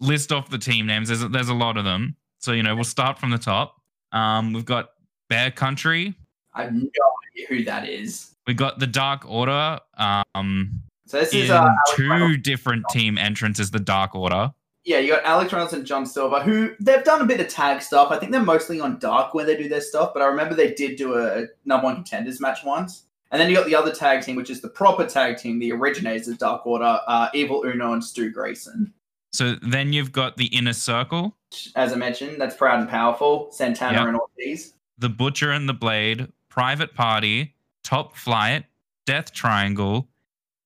list 0.00 0.33
off 0.33 0.50
the 0.50 0.59
team 0.59 0.87
names. 0.87 1.09
There's 1.09 1.23
a, 1.23 1.29
there's 1.29 1.49
a 1.49 1.55
lot 1.55 1.76
of 1.76 1.85
them. 1.85 2.17
So 2.38 2.53
you 2.53 2.62
know, 2.62 2.75
we'll 2.75 2.85
start 2.85 3.19
from 3.19 3.31
the 3.31 3.38
top. 3.38 3.76
Um, 4.12 4.53
we've 4.53 4.64
got 4.64 4.91
Bear 5.29 5.50
Country. 5.50 6.14
I 6.53 6.64
have 6.64 6.73
no 6.73 6.81
idea 6.81 7.47
who 7.49 7.64
that 7.64 7.88
is. 7.88 8.35
We 8.47 8.55
got 8.55 8.79
the 8.79 8.87
Dark 8.87 9.25
Order. 9.26 9.81
Um, 9.97 10.83
so 11.07 11.21
this 11.21 11.35
is 11.35 11.50
uh, 11.50 11.69
two 11.95 12.37
different 12.37 12.85
team 12.91 13.19
entrances. 13.19 13.71
The 13.71 13.81
Dark 13.81 14.14
Order 14.14 14.53
yeah, 14.85 14.99
you 14.99 15.12
got 15.12 15.25
Alex 15.25 15.53
Reynolds 15.53 15.73
and 15.73 15.87
John 15.87 16.05
Silver, 16.07 16.41
who 16.41 16.75
they've 16.81 17.05
done 17.05 17.23
a 17.23 17.26
bit 17.26 17.41
of 17.41 17.49
tag 17.49 17.81
stuff. 17.83 18.11
I 18.11 18.19
think 18.19 18.33
they're 18.33 18.43
mostly 18.43 18.81
on 18.81 18.99
Dark 18.99 19.35
where 19.35 19.45
they 19.47 19.57
do 19.57 19.69
their 19.69 19.81
stuff, 19.81 20.12
but 20.12 20.23
I 20.23 20.26
remember 20.26 20.55
they 20.55 20.73
did 20.75 20.97
do 20.97 21.14
a 21.19 21.47
number 21.64 21.85
one 21.87 21.97
contenders 21.97 22.41
match 22.41 22.64
once. 22.64 23.05
And 23.31 23.41
then 23.41 23.49
you 23.50 23.57
got 23.57 23.67
the 23.67 23.75
other 23.75 23.93
tag 23.93 24.23
team, 24.23 24.37
which 24.37 24.50
is 24.50 24.61
the 24.61 24.69
proper 24.69 25.05
tag 25.07 25.38
team, 25.38 25.59
the 25.59 25.73
originators 25.73 26.29
of 26.29 26.38
Dark 26.38 26.64
Order, 26.67 27.00
uh, 27.07 27.29
Evil 27.35 27.64
Uno 27.64 27.93
and 27.93 28.05
Stu 28.05 28.31
Grayson. 28.31 28.93
So 29.33 29.57
then 29.62 29.93
you've 29.93 30.12
got 30.12 30.37
the 30.37 30.47
inner 30.47 30.73
circle, 30.75 31.37
As 31.75 31.93
I 31.93 31.97
mentioned, 31.97 32.41
that's 32.41 32.55
Proud 32.55 32.79
and 32.81 32.88
Powerful, 32.88 33.49
Santana 33.50 33.99
Yep. 33.99 34.07
and 34.09 34.17
Ortiz. 34.19 34.75
the 34.99 35.09
butcher 35.09 35.50
and 35.50 35.69
the 35.69 35.75
blade, 35.75 36.29
private 36.49 36.95
party, 36.95 37.55
top 37.83 38.17
flight, 38.17 38.67
death 39.07 39.33
triangle. 39.33 40.09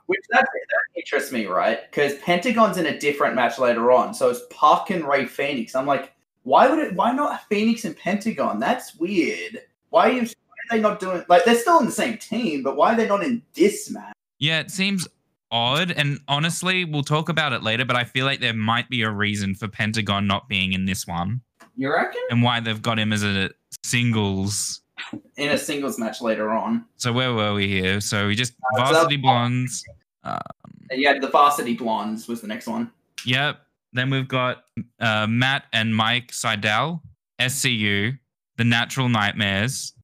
Which 0.08 0.20
that, 0.30 0.42
that 0.42 1.00
interests 1.00 1.32
me, 1.32 1.46
right? 1.46 1.80
Because 1.90 2.14
Pentagon's 2.16 2.76
in 2.76 2.86
a 2.86 2.98
different 2.98 3.34
match 3.34 3.58
later 3.58 3.92
on, 3.92 4.12
so 4.14 4.30
it's 4.30 4.40
Pac 4.50 4.90
and 4.90 5.06
Rey 5.06 5.26
Fenix. 5.26 5.74
I'm 5.74 5.86
like, 5.86 6.12
why 6.42 6.68
would 6.68 6.78
it? 6.78 6.94
Why 6.94 7.12
not 7.12 7.46
Phoenix 7.48 7.84
and 7.84 7.96
Pentagon? 7.96 8.58
That's 8.58 8.96
weird. 8.96 9.60
Why 9.90 10.08
are, 10.08 10.12
you, 10.12 10.20
why 10.22 10.26
are 10.26 10.76
they 10.76 10.80
not 10.80 10.98
doing 10.98 11.22
like 11.28 11.44
they're 11.44 11.54
still 11.58 11.78
in 11.78 11.86
the 11.86 11.92
same 11.92 12.16
team, 12.18 12.62
but 12.62 12.74
why 12.76 12.94
are 12.94 12.96
they 12.96 13.06
not 13.06 13.22
in 13.22 13.42
this 13.54 13.90
match? 13.90 14.14
Yeah, 14.38 14.60
it 14.60 14.70
seems 14.70 15.06
odd. 15.50 15.90
And 15.90 16.20
honestly, 16.28 16.84
we'll 16.84 17.02
talk 17.02 17.28
about 17.28 17.52
it 17.52 17.62
later, 17.62 17.84
but 17.84 17.96
I 17.96 18.04
feel 18.04 18.24
like 18.24 18.40
there 18.40 18.54
might 18.54 18.88
be 18.88 19.02
a 19.02 19.10
reason 19.10 19.54
for 19.54 19.68
Pentagon 19.68 20.26
not 20.26 20.48
being 20.48 20.72
in 20.72 20.84
this 20.86 21.06
one 21.06 21.40
You 21.76 21.92
reckon? 21.92 22.20
and 22.30 22.42
why 22.42 22.60
they've 22.60 22.80
got 22.80 22.98
him 22.98 23.12
as 23.12 23.22
a 23.24 23.50
singles. 23.84 24.80
In 25.36 25.50
a 25.50 25.58
singles 25.58 25.98
match 25.98 26.20
later 26.20 26.50
on, 26.50 26.84
So 26.96 27.12
where 27.12 27.32
were 27.32 27.54
we 27.54 27.68
here? 27.68 28.00
So 28.00 28.26
we 28.26 28.34
just 28.34 28.54
Uh, 28.74 28.86
so- 28.86 28.92
varsity 28.94 29.16
blondes. 29.16 29.84
yeah, 30.92 31.18
the 31.18 31.28
Varsity 31.28 31.74
Blondes 31.74 32.26
was 32.28 32.40
the 32.40 32.46
next 32.48 32.66
one. 32.66 32.90
Yep. 33.24 33.60
Then 33.92 34.10
we've 34.10 34.28
got 34.28 34.64
uh, 35.00 35.26
Matt 35.28 35.64
and 35.72 35.94
Mike 35.94 36.32
Sydal, 36.32 37.00
SCU, 37.38 38.18
the 38.56 38.64
Natural 38.64 39.08
Nightmares, 39.08 39.94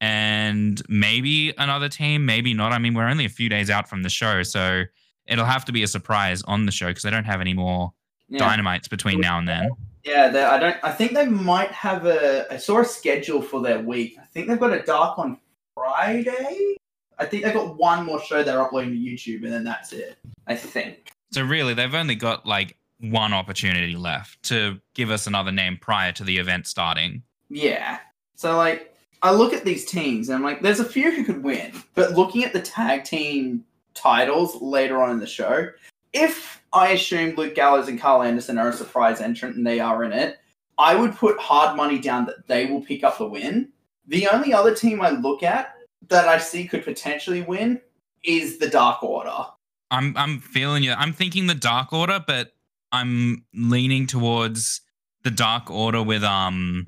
and 0.00 0.82
maybe 0.88 1.52
another 1.58 1.88
team, 1.88 2.26
maybe 2.26 2.54
not. 2.54 2.72
I 2.72 2.78
mean, 2.78 2.94
we're 2.94 3.08
only 3.08 3.24
a 3.24 3.28
few 3.30 3.48
days 3.48 3.70
out 3.70 3.88
from 3.88 4.02
the 4.02 4.08
show, 4.10 4.42
so 4.42 4.82
it'll 5.26 5.44
have 5.44 5.64
to 5.66 5.72
be 5.72 5.82
a 5.82 5.86
surprise 5.86 6.42
on 6.42 6.66
the 6.66 6.72
show 6.72 6.88
because 6.88 7.02
they 7.02 7.10
don't 7.10 7.24
have 7.24 7.40
any 7.40 7.54
more 7.54 7.92
Yeah. 8.28 8.38
dynamites 8.40 8.88
between 8.88 9.20
now 9.20 9.38
and 9.38 9.48
then. 9.48 9.70
Yeah, 10.04 10.28
they- 10.28 10.42
I 10.42 10.58
don't. 10.58 10.76
I 10.82 10.92
think 10.92 11.12
they 11.12 11.26
might 11.26 11.70
have 11.72 12.06
a. 12.06 12.52
I 12.52 12.56
saw 12.58 12.80
a 12.80 12.84
schedule 12.84 13.40
for 13.42 13.62
their 13.62 13.80
week. 13.80 14.16
I 14.20 14.24
think 14.26 14.48
they've 14.48 14.60
got 14.60 14.72
a 14.72 14.82
dark 14.82 15.18
on 15.18 15.38
Friday. 15.74 16.76
I 17.18 17.24
think 17.24 17.44
they've 17.44 17.54
got 17.54 17.76
one 17.78 18.04
more 18.04 18.20
show 18.20 18.42
they're 18.42 18.60
uploading 18.60 18.92
to 18.92 18.98
YouTube, 18.98 19.44
and 19.44 19.52
then 19.52 19.64
that's 19.64 19.92
it. 19.92 20.18
I 20.46 20.56
think. 20.56 21.10
So 21.32 21.42
really, 21.42 21.74
they've 21.74 21.94
only 21.94 22.14
got 22.16 22.44
like 22.46 22.76
one 23.00 23.32
opportunity 23.32 23.96
left 23.96 24.42
to 24.44 24.80
give 24.94 25.10
us 25.10 25.26
another 25.26 25.52
name 25.52 25.78
prior 25.80 26.12
to 26.12 26.24
the 26.24 26.38
event 26.38 26.66
starting. 26.66 27.22
Yeah. 27.50 27.98
So 28.36 28.56
like, 28.56 28.94
I 29.22 29.32
look 29.32 29.52
at 29.52 29.64
these 29.64 29.84
teams, 29.84 30.28
and 30.28 30.36
I'm 30.36 30.42
like, 30.42 30.60
there's 30.62 30.80
a 30.80 30.84
few 30.84 31.10
who 31.12 31.24
could 31.24 31.42
win, 31.42 31.72
but 31.94 32.12
looking 32.12 32.44
at 32.44 32.52
the 32.52 32.60
tag 32.60 33.04
team 33.04 33.64
titles 33.94 34.60
later 34.60 35.00
on 35.02 35.10
in 35.10 35.18
the 35.18 35.26
show, 35.26 35.68
if 36.12 36.62
I 36.74 36.88
assume 36.88 37.36
Luke 37.36 37.54
Gallows 37.54 37.88
and 37.88 38.00
Karl 38.00 38.22
Anderson 38.22 38.58
are 38.58 38.68
a 38.68 38.72
surprise 38.72 39.20
entrant 39.20 39.56
and 39.56 39.66
they 39.66 39.78
are 39.80 40.02
in 40.02 40.12
it, 40.12 40.38
I 40.76 40.96
would 40.96 41.14
put 41.14 41.38
hard 41.38 41.76
money 41.76 42.00
down 42.00 42.26
that 42.26 42.48
they 42.48 42.66
will 42.66 42.80
pick 42.80 43.04
up 43.04 43.18
the 43.18 43.28
win. 43.28 43.68
The 44.06 44.28
only 44.28 44.52
other 44.52 44.74
team 44.74 45.00
I 45.00 45.10
look 45.10 45.42
at 45.42 45.74
that 46.08 46.28
I 46.28 46.38
see 46.38 46.66
could 46.66 46.84
potentially 46.84 47.42
win 47.42 47.80
is 48.24 48.58
the 48.58 48.68
Dark 48.68 49.02
Order. 49.02 49.46
I'm 49.90 50.16
I'm 50.16 50.40
feeling 50.40 50.82
you. 50.82 50.92
I'm 50.92 51.12
thinking 51.12 51.46
the 51.46 51.54
Dark 51.54 51.92
Order, 51.92 52.22
but 52.26 52.52
I'm 52.90 53.44
leaning 53.54 54.06
towards 54.06 54.80
the 55.22 55.30
Dark 55.30 55.70
Order 55.70 56.02
with 56.02 56.24
um 56.24 56.86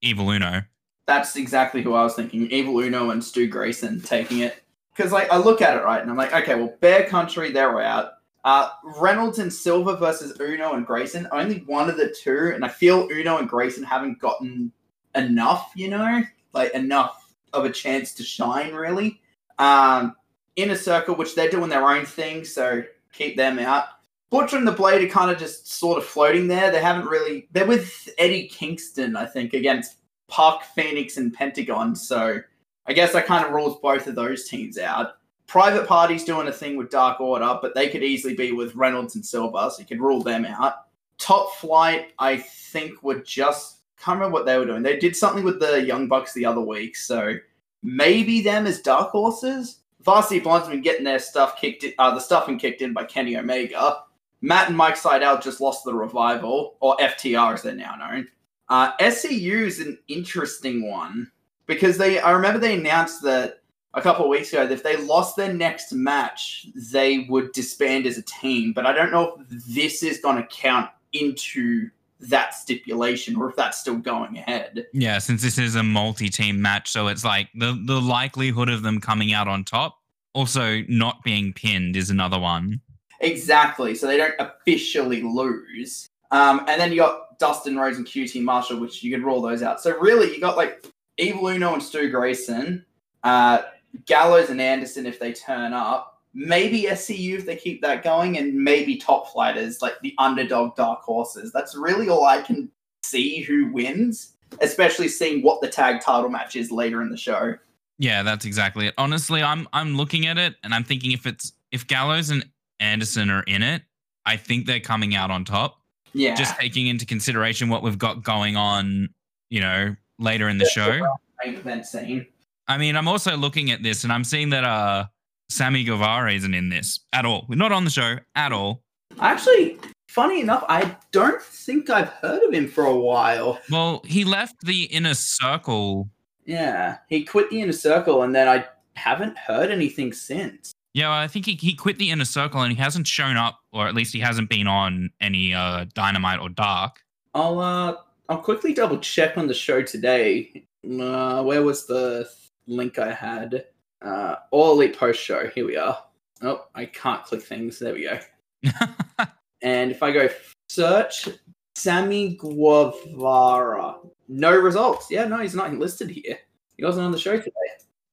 Evil 0.00 0.30
Uno. 0.30 0.62
That's 1.06 1.36
exactly 1.36 1.82
who 1.82 1.94
I 1.94 2.02
was 2.02 2.14
thinking. 2.14 2.50
Evil 2.50 2.80
Uno 2.80 3.10
and 3.10 3.22
Stu 3.22 3.46
Grayson 3.46 4.00
taking 4.00 4.40
it. 4.40 4.62
Because 4.96 5.12
like 5.12 5.30
I 5.30 5.36
look 5.36 5.60
at 5.60 5.76
it 5.76 5.84
right, 5.84 6.00
and 6.00 6.10
I'm 6.10 6.16
like, 6.16 6.34
okay, 6.34 6.54
well, 6.54 6.74
Bear 6.80 7.06
Country, 7.06 7.52
they're 7.52 7.80
out. 7.80 8.12
Uh, 8.46 8.70
Reynolds 9.00 9.40
and 9.40 9.52
Silver 9.52 9.96
versus 9.96 10.38
Uno 10.40 10.74
and 10.74 10.86
Grayson. 10.86 11.26
Only 11.32 11.64
one 11.66 11.90
of 11.90 11.96
the 11.96 12.14
two, 12.16 12.52
and 12.54 12.64
I 12.64 12.68
feel 12.68 13.08
Uno 13.10 13.38
and 13.38 13.48
Grayson 13.48 13.82
haven't 13.82 14.20
gotten 14.20 14.70
enough. 15.16 15.72
You 15.74 15.90
know, 15.90 16.22
like 16.52 16.72
enough 16.72 17.34
of 17.52 17.64
a 17.64 17.70
chance 17.70 18.14
to 18.14 18.22
shine, 18.22 18.72
really. 18.72 19.20
Um, 19.58 20.14
Inner 20.54 20.76
Circle, 20.76 21.16
which 21.16 21.34
they're 21.34 21.50
doing 21.50 21.68
their 21.68 21.88
own 21.90 22.06
thing, 22.06 22.44
so 22.44 22.84
keep 23.12 23.36
them 23.36 23.58
out. 23.58 23.86
Butcher 24.30 24.58
and 24.58 24.68
the 24.68 24.70
Blade 24.70 25.02
are 25.02 25.12
kind 25.12 25.32
of 25.32 25.38
just 25.38 25.72
sort 25.72 25.98
of 25.98 26.04
floating 26.04 26.46
there. 26.46 26.70
They 26.70 26.80
haven't 26.80 27.08
really. 27.08 27.48
They're 27.50 27.66
with 27.66 28.08
Eddie 28.16 28.46
Kingston, 28.46 29.16
I 29.16 29.26
think, 29.26 29.54
against 29.54 29.96
Pac 30.28 30.62
Phoenix, 30.72 31.16
and 31.16 31.34
Pentagon. 31.34 31.96
So 31.96 32.38
I 32.86 32.92
guess 32.92 33.12
that 33.12 33.26
kind 33.26 33.44
of 33.44 33.50
rules 33.50 33.80
both 33.80 34.06
of 34.06 34.14
those 34.14 34.48
teams 34.48 34.78
out. 34.78 35.15
Private 35.46 35.86
Party's 35.86 36.24
doing 36.24 36.48
a 36.48 36.52
thing 36.52 36.76
with 36.76 36.90
Dark 36.90 37.20
Order, 37.20 37.58
but 37.62 37.74
they 37.74 37.88
could 37.88 38.02
easily 38.02 38.34
be 38.34 38.52
with 38.52 38.74
Reynolds 38.74 39.14
and 39.14 39.24
Silver, 39.24 39.70
so 39.70 39.78
you 39.78 39.86
could 39.86 40.00
rule 40.00 40.22
them 40.22 40.44
out. 40.44 40.86
Top 41.18 41.54
Flight, 41.56 42.12
I 42.18 42.36
think, 42.36 43.02
were 43.02 43.20
just 43.20 43.76
can't 43.98 44.18
remember 44.18 44.34
what 44.34 44.46
they 44.46 44.58
were 44.58 44.66
doing. 44.66 44.82
They 44.82 44.98
did 44.98 45.16
something 45.16 45.44
with 45.44 45.58
the 45.58 45.82
Young 45.82 46.06
Bucks 46.06 46.32
the 46.32 46.44
other 46.44 46.60
week, 46.60 46.96
so 46.96 47.34
maybe 47.82 48.40
them 48.40 48.66
as 48.66 48.80
dark 48.80 49.10
horses. 49.10 49.80
Varsity 50.02 50.40
Blondes 50.40 50.68
been 50.68 50.82
getting 50.82 51.04
their 51.04 51.18
stuff 51.18 51.58
kicked, 51.60 51.82
in, 51.84 51.92
uh, 51.98 52.14
the 52.14 52.20
stuffing 52.20 52.58
kicked 52.58 52.82
in 52.82 52.92
by 52.92 53.04
Kenny 53.04 53.36
Omega. 53.36 54.02
Matt 54.42 54.68
and 54.68 54.76
Mike 54.76 54.96
Sydal 54.96 55.42
just 55.42 55.60
lost 55.60 55.84
the 55.84 55.94
revival, 55.94 56.76
or 56.80 56.96
FTR 56.98 57.54
as 57.54 57.62
they're 57.62 57.74
now 57.74 57.96
known. 57.96 58.28
Uh, 58.68 58.96
SCU 58.98 59.66
is 59.66 59.80
an 59.80 59.98
interesting 60.08 60.88
one 60.88 61.30
because 61.66 61.98
they. 61.98 62.20
I 62.20 62.32
remember 62.32 62.60
they 62.60 62.76
announced 62.76 63.22
that 63.22 63.62
a 63.96 64.02
couple 64.02 64.24
of 64.24 64.30
weeks 64.30 64.52
ago 64.52 64.66
that 64.66 64.72
if 64.72 64.82
they 64.82 64.96
lost 64.96 65.36
their 65.36 65.52
next 65.52 65.92
match, 65.92 66.66
they 66.92 67.26
would 67.30 67.50
disband 67.52 68.06
as 68.06 68.18
a 68.18 68.22
team. 68.22 68.72
But 68.72 68.86
I 68.86 68.92
don't 68.92 69.10
know 69.10 69.38
if 69.40 69.64
this 69.66 70.02
is 70.02 70.20
going 70.20 70.36
to 70.36 70.46
count 70.48 70.90
into 71.12 71.90
that 72.20 72.54
stipulation 72.54 73.36
or 73.36 73.50
if 73.50 73.56
that's 73.56 73.78
still 73.78 73.96
going 73.96 74.38
ahead. 74.38 74.86
Yeah, 74.92 75.18
since 75.18 75.42
this 75.42 75.58
is 75.58 75.74
a 75.74 75.82
multi-team 75.82 76.60
match, 76.60 76.90
so 76.90 77.08
it's 77.08 77.24
like 77.24 77.48
the 77.54 77.80
the 77.86 78.00
likelihood 78.00 78.68
of 78.68 78.82
them 78.82 79.00
coming 79.00 79.32
out 79.32 79.48
on 79.48 79.64
top, 79.64 79.98
also 80.34 80.82
not 80.88 81.22
being 81.24 81.52
pinned, 81.54 81.96
is 81.96 82.10
another 82.10 82.38
one. 82.38 82.80
Exactly. 83.20 83.94
So 83.94 84.06
they 84.06 84.18
don't 84.18 84.34
officially 84.38 85.22
lose. 85.22 86.06
Um, 86.30 86.64
and 86.68 86.78
then 86.78 86.92
you 86.92 86.98
got 86.98 87.38
Dustin 87.38 87.76
Rhodes 87.76 87.96
and 87.96 88.06
QT 88.06 88.42
Marshall, 88.42 88.78
which 88.78 89.02
you 89.02 89.10
could 89.10 89.24
rule 89.24 89.40
those 89.40 89.62
out. 89.62 89.80
So 89.80 89.98
really, 89.98 90.34
you 90.34 90.40
got 90.40 90.56
like 90.56 90.84
Evil 91.16 91.48
Uno 91.48 91.72
and 91.72 91.82
Stu 91.82 92.10
Grayson, 92.10 92.84
uh, 93.24 93.62
Gallows 94.04 94.50
and 94.50 94.60
Anderson 94.60 95.06
if 95.06 95.18
they 95.18 95.32
turn 95.32 95.72
up, 95.72 96.20
maybe 96.34 96.82
SCU 96.82 97.38
if 97.38 97.46
they 97.46 97.56
keep 97.56 97.80
that 97.82 98.04
going, 98.04 98.38
and 98.38 98.54
maybe 98.54 98.96
top 98.96 99.32
flighters 99.32 99.80
like 99.82 99.98
the 100.02 100.14
underdog 100.18 100.76
dark 100.76 101.00
horses. 101.00 101.52
That's 101.52 101.76
really 101.76 102.08
all 102.08 102.24
I 102.24 102.42
can 102.42 102.70
see 103.02 103.40
who 103.40 103.72
wins, 103.72 104.34
especially 104.60 105.08
seeing 105.08 105.42
what 105.42 105.60
the 105.60 105.68
tag 105.68 106.00
title 106.00 106.28
match 106.28 106.56
is 106.56 106.70
later 106.70 107.02
in 107.02 107.10
the 107.10 107.16
show. 107.16 107.54
Yeah, 107.98 108.22
that's 108.22 108.44
exactly 108.44 108.88
it. 108.88 108.94
Honestly, 108.98 109.42
I'm 109.42 109.66
I'm 109.72 109.96
looking 109.96 110.26
at 110.26 110.36
it 110.36 110.56
and 110.62 110.74
I'm 110.74 110.84
thinking 110.84 111.12
if 111.12 111.26
it's 111.26 111.52
if 111.72 111.86
Gallows 111.86 112.30
and 112.30 112.44
Anderson 112.78 113.30
are 113.30 113.42
in 113.44 113.62
it, 113.62 113.82
I 114.26 114.36
think 114.36 114.66
they're 114.66 114.80
coming 114.80 115.14
out 115.14 115.30
on 115.30 115.44
top. 115.44 115.80
Yeah. 116.12 116.34
Just 116.34 116.58
taking 116.58 116.86
into 116.86 117.06
consideration 117.06 117.68
what 117.68 117.82
we've 117.82 117.98
got 117.98 118.22
going 118.22 118.56
on, 118.56 119.08
you 119.50 119.60
know, 119.60 119.96
later 120.18 120.48
in 120.48 120.58
the 120.58 120.66
show. 120.66 121.06
main 121.44 121.54
event 121.54 121.86
scene. 121.86 122.26
I 122.68 122.78
mean, 122.78 122.96
I'm 122.96 123.08
also 123.08 123.36
looking 123.36 123.70
at 123.70 123.82
this 123.82 124.04
and 124.04 124.12
I'm 124.12 124.24
seeing 124.24 124.50
that 124.50 124.64
uh 124.64 125.06
Sammy 125.48 125.84
Guevara 125.84 126.32
isn't 126.32 126.54
in 126.54 126.68
this 126.68 127.00
at 127.12 127.24
all. 127.24 127.46
We're 127.48 127.56
not 127.56 127.72
on 127.72 127.84
the 127.84 127.90
show 127.90 128.16
at 128.34 128.52
all. 128.52 128.82
Actually, 129.20 129.78
funny 130.08 130.40
enough, 130.40 130.64
I 130.68 130.96
don't 131.12 131.40
think 131.40 131.88
I've 131.88 132.08
heard 132.08 132.42
of 132.42 132.52
him 132.52 132.66
for 132.68 132.84
a 132.84 132.96
while. 132.96 133.60
Well, 133.70 134.02
he 134.04 134.24
left 134.24 134.56
the 134.62 134.84
inner 134.84 135.14
circle. 135.14 136.10
Yeah, 136.44 136.98
he 137.08 137.24
quit 137.24 137.50
the 137.50 137.60
inner 137.60 137.72
circle, 137.72 138.22
and 138.22 138.34
then 138.34 138.48
I 138.48 138.66
haven't 138.94 139.38
heard 139.38 139.70
anything 139.70 140.12
since. 140.12 140.72
Yeah, 140.94 141.12
I 141.12 141.28
think 141.28 141.46
he, 141.46 141.54
he 141.54 141.74
quit 141.74 141.98
the 141.98 142.10
inner 142.10 142.24
circle 142.24 142.62
and 142.62 142.72
he 142.72 142.78
hasn't 142.80 143.06
shown 143.06 143.36
up, 143.36 143.60
or 143.72 143.86
at 143.86 143.94
least 143.94 144.12
he 144.14 144.20
hasn't 144.20 144.48
been 144.48 144.66
on 144.66 145.10
any 145.20 145.54
uh 145.54 145.86
dynamite 145.94 146.40
or 146.40 146.48
dark. 146.48 147.00
I'll 147.34 147.60
uh, 147.60 147.96
I'll 148.28 148.38
quickly 148.38 148.74
double 148.74 148.98
check 148.98 149.38
on 149.38 149.46
the 149.46 149.54
show 149.54 149.82
today. 149.82 150.64
Uh, 150.84 151.42
where 151.42 151.62
was 151.62 151.86
the 151.86 152.28
link 152.66 152.98
I 152.98 153.12
had? 153.12 153.66
Uh, 154.02 154.36
All 154.50 154.72
Elite 154.72 154.98
Post 154.98 155.20
Show. 155.20 155.48
Here 155.48 155.66
we 155.66 155.76
are. 155.76 155.98
Oh, 156.42 156.66
I 156.74 156.86
can't 156.86 157.24
click 157.24 157.42
things. 157.42 157.78
There 157.78 157.94
we 157.94 158.04
go. 158.04 158.18
And 159.62 159.90
if 159.90 160.02
I 160.02 160.12
go 160.12 160.28
search 160.68 161.28
Sammy 161.74 162.36
Guevara, 162.36 163.96
no 164.28 164.56
results. 164.56 165.08
Yeah, 165.10 165.24
no, 165.24 165.38
he's 165.38 165.54
not 165.54 165.72
listed 165.74 166.10
here. 166.10 166.38
He 166.76 166.84
wasn't 166.84 167.06
on 167.06 167.12
the 167.12 167.18
show 167.18 167.36
today. 167.36 167.50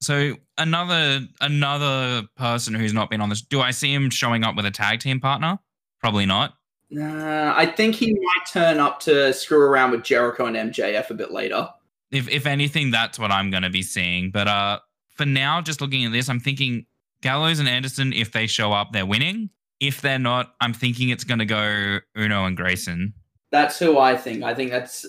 So 0.01 0.35
another 0.57 1.21
another 1.41 2.23
person 2.37 2.73
who's 2.73 2.93
not 2.93 3.09
been 3.09 3.21
on 3.21 3.29
this. 3.29 3.41
Do 3.41 3.61
I 3.61 3.71
see 3.71 3.93
him 3.93 4.09
showing 4.09 4.43
up 4.43 4.55
with 4.55 4.65
a 4.65 4.71
tag 4.71 4.99
team 4.99 5.19
partner? 5.19 5.59
Probably 5.99 6.25
not. 6.25 6.55
Uh, 6.95 7.53
I 7.55 7.65
think 7.65 7.95
he 7.95 8.13
might 8.13 8.45
turn 8.51 8.79
up 8.79 8.99
to 9.01 9.33
screw 9.33 9.61
around 9.61 9.91
with 9.91 10.03
Jericho 10.03 10.45
and 10.45 10.55
MJF 10.55 11.09
a 11.09 11.13
bit 11.13 11.31
later. 11.31 11.69
If 12.13 12.29
if 12.29 12.45
anything, 12.45 12.91
that's 12.91 13.17
what 13.17 13.31
I'm 13.31 13.49
going 13.49 13.63
to 13.63 13.69
be 13.69 13.81
seeing. 13.81 14.29
But 14.31 14.47
uh, 14.47 14.79
for 15.15 15.25
now, 15.25 15.61
just 15.61 15.81
looking 15.81 16.05
at 16.05 16.11
this, 16.11 16.29
I'm 16.29 16.39
thinking 16.39 16.85
Gallows 17.21 17.59
and 17.59 17.67
Anderson. 17.67 18.13
If 18.13 18.31
they 18.31 18.47
show 18.47 18.71
up, 18.71 18.93
they're 18.93 19.05
winning. 19.05 19.49
If 19.79 20.01
they're 20.01 20.19
not, 20.19 20.53
I'm 20.61 20.73
thinking 20.73 21.09
it's 21.09 21.23
going 21.23 21.39
to 21.39 21.45
go 21.45 21.99
Uno 22.17 22.45
and 22.45 22.55
Grayson. 22.55 23.13
That's 23.51 23.77
who 23.77 23.97
I 23.97 24.15
think. 24.15 24.43
I 24.43 24.53
think 24.53 24.71
that's. 24.71 25.05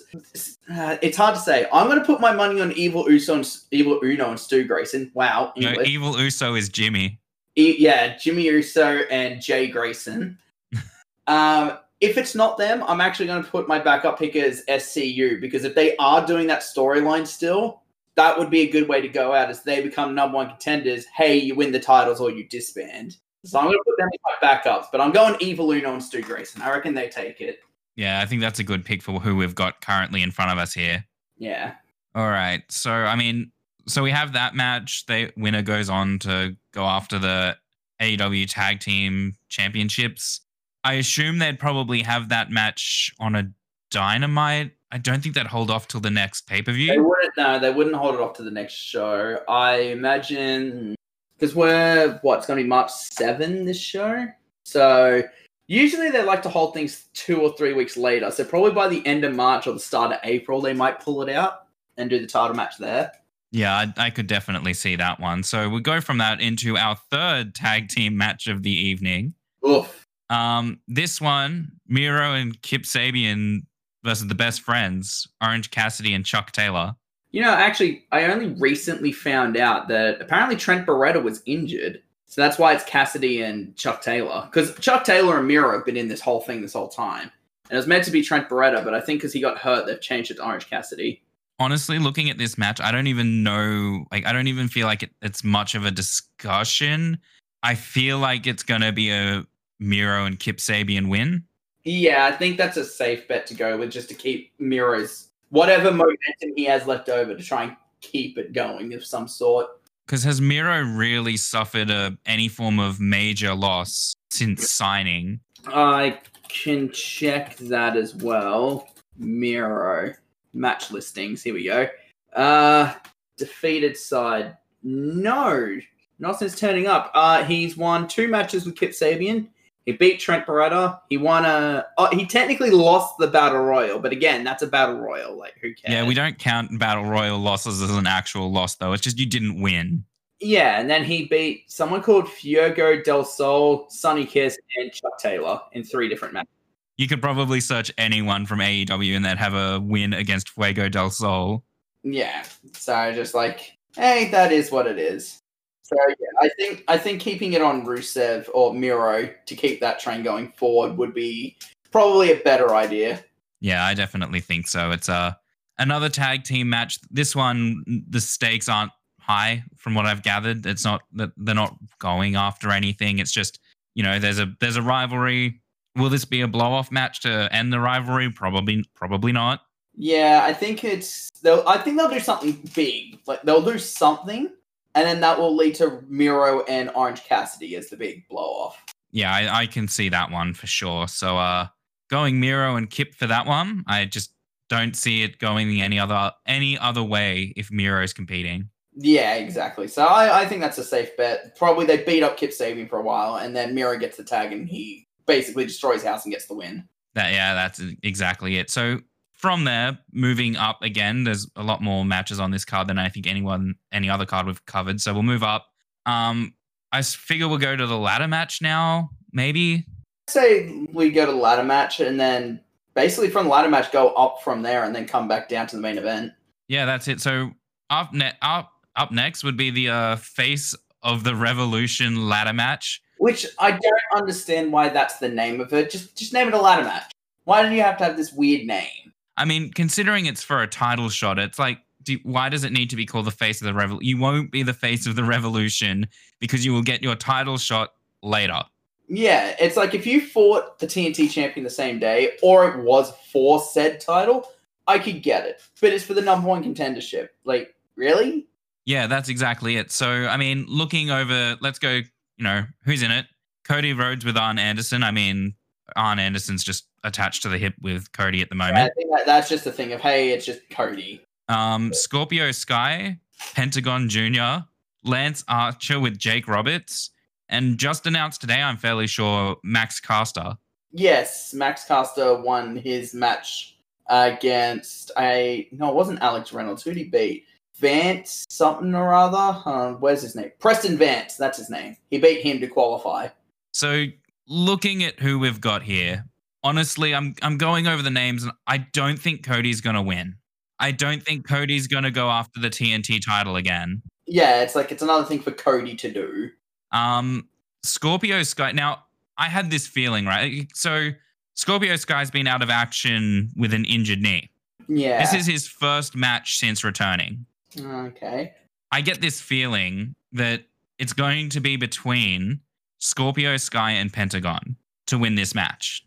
Uh, 0.71 0.97
it's 1.01 1.17
hard 1.17 1.35
to 1.35 1.41
say. 1.41 1.67
I'm 1.71 1.87
going 1.87 1.99
to 1.99 2.05
put 2.05 2.19
my 2.19 2.31
money 2.31 2.59
on 2.59 2.71
Evil 2.73 3.09
Uso 3.09 3.35
and 3.35 3.57
Evil 3.71 3.99
Uno 4.03 4.29
and 4.31 4.39
Stu 4.39 4.65
Grayson. 4.65 5.11
Wow, 5.13 5.53
No, 5.57 5.75
Evil 5.83 6.19
Uso 6.19 6.55
is 6.55 6.69
Jimmy. 6.69 7.19
E- 7.55 7.75
yeah, 7.79 8.17
Jimmy 8.17 8.43
Uso 8.43 9.01
and 9.09 9.41
Jay 9.41 9.67
Grayson. 9.67 10.37
um, 11.27 11.77
if 12.05 12.17
it's 12.17 12.35
not 12.35 12.57
them, 12.57 12.83
I'm 12.83 13.01
actually 13.01 13.25
going 13.25 13.43
to 13.43 13.49
put 13.49 13.67
my 13.67 13.79
backup 13.79 14.19
pick 14.19 14.35
as 14.35 14.63
SCU 14.69 15.41
because 15.41 15.63
if 15.63 15.75
they 15.75 15.95
are 15.97 16.25
doing 16.25 16.47
that 16.47 16.61
storyline 16.61 17.25
still, 17.25 17.81
that 18.15 18.37
would 18.37 18.49
be 18.49 18.61
a 18.61 18.69
good 18.69 18.87
way 18.87 19.01
to 19.01 19.07
go 19.07 19.33
out 19.33 19.49
as 19.49 19.63
they 19.63 19.81
become 19.81 20.15
number 20.15 20.35
one 20.35 20.49
contenders. 20.49 21.05
Hey, 21.05 21.37
you 21.37 21.55
win 21.55 21.71
the 21.71 21.79
titles 21.79 22.21
or 22.21 22.31
you 22.31 22.47
disband. 22.47 23.17
So 23.43 23.59
I'm 23.59 23.65
going 23.65 23.77
to 23.77 23.83
put 23.85 23.97
them 23.97 24.09
as 24.13 24.19
my 24.41 24.47
backups, 24.47 24.85
but 24.91 25.01
I'm 25.01 25.11
going 25.11 25.35
Evil 25.39 25.71
Uno 25.71 25.93
and 25.93 26.03
Stu 26.03 26.21
Grayson. 26.21 26.61
I 26.61 26.71
reckon 26.71 26.93
they 26.93 27.09
take 27.09 27.41
it. 27.41 27.59
Yeah, 27.95 28.19
I 28.21 28.25
think 28.25 28.41
that's 28.41 28.59
a 28.59 28.63
good 28.63 28.85
pick 28.85 29.01
for 29.01 29.19
who 29.19 29.35
we've 29.35 29.55
got 29.55 29.81
currently 29.81 30.21
in 30.21 30.31
front 30.31 30.51
of 30.51 30.57
us 30.57 30.73
here. 30.73 31.05
Yeah. 31.37 31.73
All 32.13 32.29
right. 32.29 32.63
So, 32.69 32.91
I 32.91 33.15
mean, 33.15 33.51
so 33.87 34.03
we 34.03 34.11
have 34.11 34.33
that 34.33 34.55
match. 34.55 35.05
The 35.05 35.31
winner 35.37 35.61
goes 35.61 35.89
on 35.89 36.19
to 36.19 36.55
go 36.73 36.83
after 36.83 37.19
the 37.19 37.57
AEW 38.01 38.47
Tag 38.49 38.79
Team 38.79 39.35
Championships. 39.49 40.41
I 40.85 40.93
assume 40.93 41.39
they'd 41.39 41.59
probably 41.59 42.01
have 42.03 42.29
that 42.29 42.51
match 42.51 43.13
on 43.19 43.35
a 43.35 43.51
Dynamite. 43.91 44.71
I 44.91 44.97
don't 44.97 45.21
think 45.21 45.35
they'd 45.35 45.47
hold 45.47 45.69
off 45.71 45.87
till 45.87 45.99
the 45.99 46.11
next 46.11 46.47
pay 46.47 46.61
per 46.61 46.71
They 46.71 46.77
view. 46.77 47.03
wouldn't. 47.03 47.33
No, 47.37 47.59
they 47.59 47.71
wouldn't 47.71 47.95
hold 47.95 48.15
it 48.15 48.21
off 48.21 48.33
to 48.37 48.43
the 48.43 48.51
next 48.51 48.73
show. 48.73 49.39
I 49.49 49.77
imagine 49.77 50.95
because 51.37 51.55
we're 51.55 52.19
what 52.21 52.37
it's 52.37 52.47
going 52.47 52.57
to 52.57 52.63
be 52.63 52.69
March 52.69 52.91
seven 52.91 53.65
this 53.65 53.79
show. 53.79 54.27
So 54.63 55.23
usually 55.67 56.11
they 56.11 56.23
like 56.23 56.41
to 56.43 56.49
hold 56.49 56.73
things 56.73 57.07
two 57.13 57.41
or 57.41 57.55
three 57.57 57.73
weeks 57.73 57.97
later. 57.97 58.31
So 58.31 58.45
probably 58.45 58.71
by 58.71 58.87
the 58.87 59.05
end 59.05 59.23
of 59.25 59.33
March 59.35 59.67
or 59.67 59.73
the 59.73 59.79
start 59.79 60.11
of 60.13 60.19
April, 60.23 60.61
they 60.61 60.73
might 60.73 60.99
pull 60.99 61.21
it 61.21 61.29
out 61.29 61.65
and 61.97 62.09
do 62.09 62.19
the 62.19 62.27
title 62.27 62.55
match 62.55 62.77
there. 62.77 63.11
Yeah, 63.51 63.75
I, 63.75 63.93
I 63.97 64.09
could 64.11 64.27
definitely 64.27 64.73
see 64.73 64.95
that 64.97 65.19
one. 65.19 65.43
So 65.43 65.69
we 65.69 65.81
go 65.81 65.99
from 66.01 66.17
that 66.19 66.41
into 66.41 66.77
our 66.77 66.95
third 66.95 67.55
tag 67.55 67.89
team 67.89 68.17
match 68.17 68.47
of 68.47 68.63
the 68.63 68.71
evening. 68.73 69.33
Oof. 69.67 70.04
Um, 70.29 70.79
this 70.87 71.21
one, 71.21 71.71
Miro 71.87 72.33
and 72.33 72.59
Kip 72.61 72.83
Sabian 72.83 73.65
versus 74.03 74.27
the 74.27 74.35
best 74.35 74.61
friends, 74.61 75.27
Orange 75.41 75.71
Cassidy 75.71 76.13
and 76.13 76.25
Chuck 76.25 76.51
Taylor. 76.51 76.95
You 77.31 77.41
know, 77.41 77.51
actually, 77.51 78.05
I 78.11 78.25
only 78.25 78.47
recently 78.59 79.11
found 79.11 79.57
out 79.57 79.87
that 79.89 80.21
apparently 80.21 80.55
Trent 80.55 80.85
Beretta 80.85 81.21
was 81.21 81.41
injured. 81.45 82.01
So 82.27 82.41
that's 82.41 82.57
why 82.57 82.73
it's 82.73 82.83
Cassidy 82.85 83.41
and 83.41 83.75
Chuck 83.75 84.01
Taylor. 84.01 84.47
Because 84.49 84.73
Chuck 84.79 85.03
Taylor 85.03 85.37
and 85.37 85.47
Miro 85.47 85.71
have 85.73 85.85
been 85.85 85.97
in 85.97 86.07
this 86.07 86.21
whole 86.21 86.41
thing 86.41 86.61
this 86.61 86.73
whole 86.73 86.87
time. 86.87 87.31
And 87.69 87.73
it 87.73 87.77
was 87.77 87.87
meant 87.87 88.03
to 88.05 88.11
be 88.11 88.21
Trent 88.21 88.47
Beretta, 88.49 88.83
but 88.83 88.93
I 88.93 89.01
think 89.01 89.19
because 89.19 89.33
he 89.33 89.41
got 89.41 89.57
hurt, 89.57 89.85
they've 89.85 89.99
changed 89.99 90.31
it 90.31 90.35
to 90.35 90.45
Orange 90.45 90.69
Cassidy. 90.69 91.21
honestly 91.59 91.99
looking 91.99 92.29
at 92.29 92.37
this 92.37 92.57
match 92.57 92.81
i 92.81 92.91
don't 92.91 93.07
even 93.07 93.41
know 93.41 94.05
like 94.11 94.25
i 94.25 94.33
don't 94.33 94.47
even 94.47 94.67
feel 94.67 94.85
like 94.87 95.01
it, 95.03 95.11
it's 95.21 95.41
much 95.41 95.73
of 95.73 95.85
a 95.85 95.91
discussion 95.91 97.17
i 97.63 97.73
feel 97.73 98.19
like 98.19 98.45
it's 98.45 98.61
going 98.61 98.81
to 98.81 98.91
be 98.91 99.09
a 99.09 99.45
miro 99.79 100.25
and 100.25 100.39
kip 100.39 100.57
sabian 100.57 101.09
win 101.09 101.43
Yeah, 101.83 102.25
I 102.25 102.31
think 102.31 102.57
that's 102.57 102.77
a 102.77 102.85
safe 102.85 103.27
bet 103.27 103.45
to 103.47 103.53
go 103.53 103.77
with 103.77 103.91
just 103.91 104.09
to 104.09 104.15
keep 104.15 104.51
Miro's 104.59 105.29
whatever 105.49 105.91
momentum 105.91 106.53
he 106.55 106.63
has 106.65 106.87
left 106.87 107.09
over 107.09 107.35
to 107.35 107.43
try 107.43 107.63
and 107.63 107.75
keep 108.01 108.37
it 108.37 108.53
going 108.53 108.93
of 108.93 109.05
some 109.05 109.27
sort. 109.27 109.67
because 110.05 110.23
has 110.23 110.39
miro 110.41 110.81
really 110.81 111.37
suffered 111.37 111.89
a, 111.89 112.17
any 112.25 112.47
form 112.47 112.79
of 112.79 112.99
major 112.99 113.53
loss 113.53 114.13
since 114.31 114.71
signing 114.71 115.39
I 115.67 116.19
can 116.47 116.91
check 116.91 117.57
that 117.57 117.97
as 117.97 118.15
well. 118.15 118.87
Miro 119.17 120.13
match 120.53 120.91
listings. 120.91 121.41
Here 121.43 121.53
we 121.53 121.65
go. 121.65 121.87
Uh 122.33 122.93
defeated 123.37 123.97
side. 123.97 124.55
No, 124.83 125.77
not 126.19 126.39
since 126.39 126.57
turning 126.59 126.87
up. 126.87 127.11
Uh 127.13 127.43
he's 127.43 127.75
won 127.75 128.07
two 128.07 128.27
matches 128.27 128.65
with 128.65 128.75
Kip 128.75 128.91
Sabian. 128.91 129.47
He 129.85 129.91
beat 129.91 130.19
Trent 130.19 130.45
Beretta. 130.47 130.99
He 131.09 131.17
won 131.17 131.45
a. 131.45 131.85
Oh, 131.97 132.07
he 132.11 132.25
technically 132.25 132.71
lost 132.71 133.15
the 133.19 133.27
battle 133.27 133.59
royal, 133.61 133.99
but 133.99 134.11
again, 134.11 134.43
that's 134.43 134.63
a 134.63 134.67
battle 134.67 134.97
royal. 134.99 135.37
Like 135.37 135.53
who 135.61 135.73
cares? 135.75 135.93
yeah 135.93 136.05
we 136.07 136.13
don't 136.15 136.39
count 136.39 136.77
battle 136.79 137.05
royal 137.05 137.37
losses 137.39 137.81
as 137.81 137.91
an 137.91 138.07
actual 138.07 138.51
loss 138.51 138.75
though 138.75 138.93
it's 138.93 139.03
just 139.03 139.19
you 139.19 139.25
didn't 139.27 139.61
win 139.61 140.03
Yeah, 140.39 140.79
and 140.79 140.89
then 140.89 141.03
he 141.03 141.25
beat 141.25 141.65
someone 141.71 142.01
called 142.01 142.27
Fuego 142.29 143.01
del 143.01 143.23
Sol, 143.23 143.85
Sonny 143.89 144.25
Kiss, 144.25 144.57
and 144.77 144.91
Chuck 144.91 145.17
Taylor 145.19 145.61
in 145.73 145.83
three 145.83 146.09
different 146.09 146.33
matches. 146.33 146.49
you 146.97 147.07
could 147.07 147.21
probably 147.21 147.59
search 147.61 147.91
anyone 147.97 148.45
from 148.47 148.59
aew 148.59 149.15
and 149.15 149.23
they'd 149.23 149.37
have 149.37 149.53
a 149.53 149.79
win 149.79 150.13
against 150.13 150.49
fuego 150.49 150.89
del 150.89 151.09
sol 151.11 151.63
Yeah, 152.03 152.43
so 152.73 153.11
just 153.13 153.33
like, 153.35 153.77
hey, 153.95 154.29
that 154.31 154.51
is 154.51 154.71
what 154.71 154.87
it 154.87 154.97
is. 154.97 155.41
So 155.85 155.95
yeah, 156.07 156.27
I 156.41 156.49
think 156.57 156.83
I 156.87 156.97
think 156.97 157.21
keeping 157.21 157.53
it 157.53 157.61
on 157.61 157.85
Rusev 157.85 158.49
or 158.55 158.73
Miro 158.73 159.29
to 159.45 159.55
keep 159.55 159.79
that 159.81 159.99
train 159.99 160.23
going 160.23 160.51
forward 160.57 160.97
would 160.97 161.13
be 161.13 161.57
probably 161.91 162.31
a 162.31 162.37
better 162.37 162.73
idea. 162.73 163.23
Yeah, 163.59 163.85
I 163.85 163.93
definitely 163.93 164.39
think 164.39 164.67
so. 164.67 164.89
It's 164.89 165.09
uh, 165.09 165.33
another 165.77 166.09
tag 166.09 166.43
team 166.43 166.69
match. 166.69 166.99
This 167.11 167.35
one, 167.35 167.83
the 168.09 168.19
stakes 168.19 168.67
aren't 168.67 168.93
high 169.19 169.63
from 169.75 169.93
what 169.93 170.07
I've 170.07 170.23
gathered. 170.23 170.65
It's 170.65 170.83
not 170.83 171.03
that 171.13 171.29
they're 171.37 171.53
not 171.53 171.75
going 171.99 172.35
after 172.35 172.71
anything. 172.71 173.19
It's 173.19 173.31
just 173.31 173.59
you 173.93 174.01
know 174.01 174.17
there's 174.17 174.39
a 174.39 174.51
there's 174.59 174.77
a 174.77 174.81
rivalry. 174.81 175.61
Will 175.95 176.09
this 176.09 176.25
be 176.25 176.41
a 176.41 176.47
blow 176.47 176.71
off 176.71 176.91
match 176.91 177.21
to 177.21 177.47
end 177.51 177.71
the 177.71 177.79
rivalry? 177.79 178.31
Probably 178.31 178.83
probably 178.95 179.31
not. 179.31 179.61
Yeah, 179.95 180.41
I 180.43 180.51
think 180.51 180.83
it's 180.83 181.29
they'll. 181.43 181.63
I 181.67 181.77
think 181.77 181.99
they'll 181.99 182.09
do 182.09 182.19
something 182.19 182.59
big. 182.73 183.19
Like 183.27 183.43
they'll 183.43 183.61
do 183.61 183.77
something, 183.77 184.49
and 184.95 185.05
then 185.05 185.19
that 185.19 185.37
will 185.37 185.55
lead 185.55 185.75
to 185.75 186.01
Miro 186.07 186.63
and 186.63 186.89
Orange 186.95 187.23
Cassidy 187.25 187.75
as 187.75 187.89
the 187.89 187.97
big 187.97 188.27
blow 188.29 188.41
off. 188.41 188.81
Yeah, 189.11 189.33
I, 189.33 189.61
I 189.61 189.65
can 189.67 189.87
see 189.87 190.09
that 190.09 190.31
one 190.31 190.53
for 190.53 190.67
sure. 190.67 191.07
So 191.07 191.37
uh, 191.37 191.67
going 192.09 192.39
Miro 192.39 192.75
and 192.75 192.89
Kip 192.89 193.13
for 193.13 193.27
that 193.27 193.45
one. 193.45 193.83
I 193.87 194.05
just 194.05 194.33
don't 194.69 194.95
see 194.95 195.23
it 195.23 195.37
going 195.37 195.81
any 195.81 195.99
other 195.99 196.31
any 196.47 196.77
other 196.79 197.03
way 197.03 197.53
if 197.55 197.71
Miro's 197.71 198.13
competing. 198.13 198.69
Yeah, 198.97 199.35
exactly. 199.35 199.87
So 199.89 200.05
I, 200.05 200.41
I 200.41 200.45
think 200.45 200.61
that's 200.61 200.77
a 200.77 200.83
safe 200.83 201.15
bet. 201.17 201.57
Probably 201.57 201.85
they 201.85 202.03
beat 202.03 202.23
up 202.23 202.37
Kip 202.37 202.51
Sabian 202.51 202.89
for 202.89 202.97
a 202.97 203.03
while, 203.03 203.35
and 203.35 203.55
then 203.55 203.75
Miro 203.75 203.97
gets 203.97 204.17
the 204.17 204.23
tag, 204.23 204.53
and 204.53 204.67
he 204.67 205.07
basically 205.27 205.65
destroys 205.65 206.03
house 206.03 206.23
and 206.23 206.31
gets 206.31 206.45
the 206.47 206.55
win. 206.55 206.87
That 207.13 207.33
yeah, 207.33 207.53
that's 207.53 207.81
exactly 208.03 208.57
it. 208.57 208.69
So 208.69 208.99
from 209.35 209.65
there, 209.65 209.99
moving 210.11 210.55
up 210.55 210.81
again, 210.81 211.23
there's 211.23 211.47
a 211.55 211.63
lot 211.63 211.81
more 211.81 212.05
matches 212.05 212.39
on 212.39 212.51
this 212.51 212.65
card 212.65 212.87
than 212.87 212.97
I 212.97 213.09
think 213.09 213.27
anyone 213.27 213.75
any 213.91 214.09
other 214.09 214.25
card 214.25 214.47
we've 214.47 214.65
covered. 214.65 215.01
So 215.01 215.13
we'll 215.13 215.23
move 215.23 215.43
up. 215.43 215.67
Um, 216.05 216.53
I 216.91 217.01
figure 217.01 217.47
we'll 217.47 217.57
go 217.57 217.75
to 217.75 217.85
the 217.85 217.97
ladder 217.97 218.27
match 218.27 218.61
now, 218.61 219.09
maybe. 219.31 219.85
Say 220.29 220.87
we 220.93 221.11
go 221.11 221.25
to 221.25 221.31
the 221.31 221.37
ladder 221.37 221.63
match, 221.63 221.99
and 221.99 222.19
then 222.19 222.61
basically 222.93 223.29
from 223.29 223.45
the 223.45 223.51
ladder 223.51 223.69
match 223.69 223.91
go 223.91 224.09
up 224.09 224.41
from 224.43 224.61
there, 224.61 224.83
and 224.83 224.95
then 224.95 225.05
come 225.05 225.27
back 225.27 225.49
down 225.49 225.67
to 225.67 225.75
the 225.75 225.81
main 225.81 225.97
event. 225.97 226.31
Yeah, 226.67 226.85
that's 226.85 227.07
it. 227.07 227.19
So 227.19 227.51
up 227.89 228.13
ne- 228.13 228.33
up 228.41 228.71
up 228.95 229.11
next 229.11 229.43
would 229.43 229.57
be 229.57 229.69
the 229.69 229.89
uh, 229.89 230.15
face 230.15 230.73
of 231.03 231.23
the 231.23 231.35
Revolution 231.35 232.29
ladder 232.29 232.53
match. 232.53 233.01
Which 233.17 233.45
I 233.59 233.71
don't 233.71 234.17
understand 234.17 234.71
why 234.71 234.89
that's 234.89 235.19
the 235.19 235.29
name 235.29 235.61
of 235.61 235.73
it. 235.73 235.91
Just 235.91 236.17
just 236.17 236.33
name 236.33 236.47
it 236.47 236.53
a 236.53 236.61
ladder 236.61 236.83
match. 236.83 237.11
Why 237.43 237.67
do 237.67 237.75
you 237.75 237.81
have 237.81 237.97
to 237.97 238.05
have 238.05 238.17
this 238.17 238.33
weird 238.33 238.65
name? 238.65 239.04
I 239.37 239.45
mean, 239.45 239.71
considering 239.71 240.25
it's 240.25 240.43
for 240.43 240.61
a 240.61 240.67
title 240.67 241.09
shot, 241.09 241.39
it's 241.39 241.59
like, 241.59 241.79
do, 242.03 242.17
why 242.23 242.49
does 242.49 242.63
it 242.63 242.71
need 242.71 242.89
to 242.91 242.95
be 242.95 243.05
called 243.05 243.25
the 243.25 243.31
face 243.31 243.61
of 243.61 243.65
the 243.65 243.73
revolution? 243.73 244.07
You 244.07 244.17
won't 244.17 244.51
be 244.51 244.63
the 244.63 244.73
face 244.73 245.07
of 245.07 245.15
the 245.15 245.23
revolution 245.23 246.07
because 246.39 246.63
you 246.63 246.71
will 246.73 246.83
get 246.83 247.01
your 247.03 247.15
title 247.15 247.57
shot 247.57 247.93
later. 248.21 248.61
Yeah, 249.07 249.55
it's 249.59 249.77
like 249.77 249.93
if 249.93 250.07
you 250.07 250.21
fought 250.21 250.79
the 250.79 250.87
TNT 250.87 251.29
champion 251.29 251.63
the 251.63 251.69
same 251.69 251.99
day, 251.99 252.31
or 252.41 252.67
it 252.69 252.83
was 252.83 253.11
for 253.31 253.59
said 253.59 253.99
title, 253.99 254.47
I 254.87 254.99
could 254.99 255.21
get 255.21 255.45
it. 255.45 255.61
But 255.81 255.93
it's 255.93 256.03
for 256.03 256.13
the 256.13 256.21
number 256.21 256.47
one 256.47 256.63
contendership. 256.63 257.29
Like, 257.43 257.75
really? 257.95 258.47
Yeah, 258.85 259.07
that's 259.07 259.29
exactly 259.29 259.77
it. 259.77 259.91
So, 259.91 260.27
I 260.27 260.37
mean, 260.37 260.65
looking 260.67 261.11
over, 261.11 261.57
let's 261.59 261.79
go, 261.79 261.89
you 262.37 262.43
know, 262.43 262.65
who's 262.83 263.03
in 263.03 263.11
it? 263.11 263.25
Cody 263.63 263.93
Rhodes 263.93 264.23
with 264.23 264.37
Arn 264.37 264.59
Anderson. 264.59 265.03
I 265.03 265.11
mean, 265.11 265.55
Arn 265.95 266.19
Anderson's 266.19 266.63
just 266.63 266.85
attached 267.05 267.43
to 267.43 267.49
the 267.49 267.57
hip 267.57 267.75
with 267.81 268.11
Cody 268.11 268.41
at 268.41 268.49
the 268.49 268.55
I 268.55 268.71
moment. 268.71 268.93
think 268.97 269.11
that, 269.11 269.25
that's 269.25 269.47
just 269.47 269.65
a 269.65 269.71
thing 269.71 269.93
of 269.93 270.01
hey, 270.01 270.31
it's 270.31 270.45
just 270.45 270.69
Cody. 270.69 271.21
Um, 271.47 271.93
Scorpio 271.93 272.51
Sky, 272.51 273.19
Pentagon 273.53 274.09
Jr., 274.09 274.65
Lance 275.03 275.43
Archer 275.47 275.99
with 275.99 276.17
Jake 276.17 276.47
Roberts, 276.47 277.11
and 277.49 277.77
just 277.77 278.07
announced 278.07 278.41
today, 278.41 278.61
I'm 278.61 278.77
fairly 278.77 279.07
sure, 279.07 279.57
Max 279.63 279.99
Caster. 279.99 280.57
Yes, 280.91 281.53
Max 281.53 281.85
Caster 281.85 282.41
won 282.41 282.75
his 282.75 283.13
match 283.13 283.77
against 284.07 285.11
a 285.17 285.67
no, 285.71 285.89
it 285.89 285.95
wasn't 285.95 286.21
Alex 286.21 286.53
Reynolds. 286.53 286.83
Who 286.83 286.91
did 286.91 286.97
he 286.97 287.03
beat? 287.05 287.45
Vance 287.77 288.45
something 288.49 288.95
or 288.95 289.13
other. 289.13 289.61
Uh, 289.65 289.93
where's 289.93 290.21
his 290.21 290.35
name? 290.35 290.51
Preston 290.59 290.97
Vance. 290.97 291.35
That's 291.35 291.57
his 291.57 291.69
name. 291.69 291.97
He 292.09 292.17
beat 292.17 292.41
him 292.41 292.59
to 292.61 292.67
qualify. 292.67 293.27
So 293.73 294.05
looking 294.47 295.03
at 295.03 295.19
who 295.19 295.39
we've 295.39 295.59
got 295.59 295.83
here, 295.83 296.25
honestly, 296.65 297.13
I'm 297.13 297.35
I'm 297.41 297.57
going 297.57 297.87
over 297.87 298.01
the 298.01 298.09
names 298.09 298.43
and 298.43 298.51
I 298.67 298.79
don't 298.79 299.17
think 299.17 299.45
Cody's 299.45 299.79
gonna 299.79 300.01
win. 300.01 300.35
I 300.79 300.91
don't 300.91 301.23
think 301.23 301.47
Cody's 301.47 301.87
gonna 301.87 302.11
go 302.11 302.29
after 302.29 302.59
the 302.59 302.69
TNT 302.69 303.23
title 303.23 303.55
again. 303.55 304.01
Yeah, 304.25 304.61
it's 304.61 304.75
like 304.75 304.91
it's 304.91 305.03
another 305.03 305.23
thing 305.23 305.39
for 305.39 305.51
Cody 305.51 305.95
to 305.95 306.11
do. 306.11 306.49
Um, 306.91 307.47
Scorpio 307.83 308.43
Sky. 308.43 308.71
Now, 308.71 309.03
I 309.37 309.47
had 309.47 309.69
this 309.69 309.85
feeling, 309.85 310.25
right? 310.25 310.67
So, 310.73 311.09
Scorpio 311.53 311.95
Sky's 311.95 312.31
been 312.31 312.47
out 312.47 312.63
of 312.63 312.69
action 312.69 313.51
with 313.55 313.73
an 313.73 313.85
injured 313.85 314.21
knee. 314.21 314.49
Yeah. 314.87 315.21
This 315.21 315.33
is 315.33 315.45
his 315.45 315.67
first 315.67 316.15
match 316.15 316.57
since 316.57 316.83
returning. 316.83 317.45
okay. 317.79 318.53
I 318.91 319.01
get 319.01 319.21
this 319.21 319.41
feeling 319.41 320.15
that 320.31 320.63
it's 320.99 321.13
going 321.13 321.49
to 321.49 321.59
be 321.59 321.75
between 321.75 322.61
Scorpio 322.99 323.57
Sky 323.57 323.91
and 323.91 324.11
Pentagon 324.11 324.77
to 325.07 325.17
win 325.17 325.35
this 325.35 325.53
match. 325.53 326.04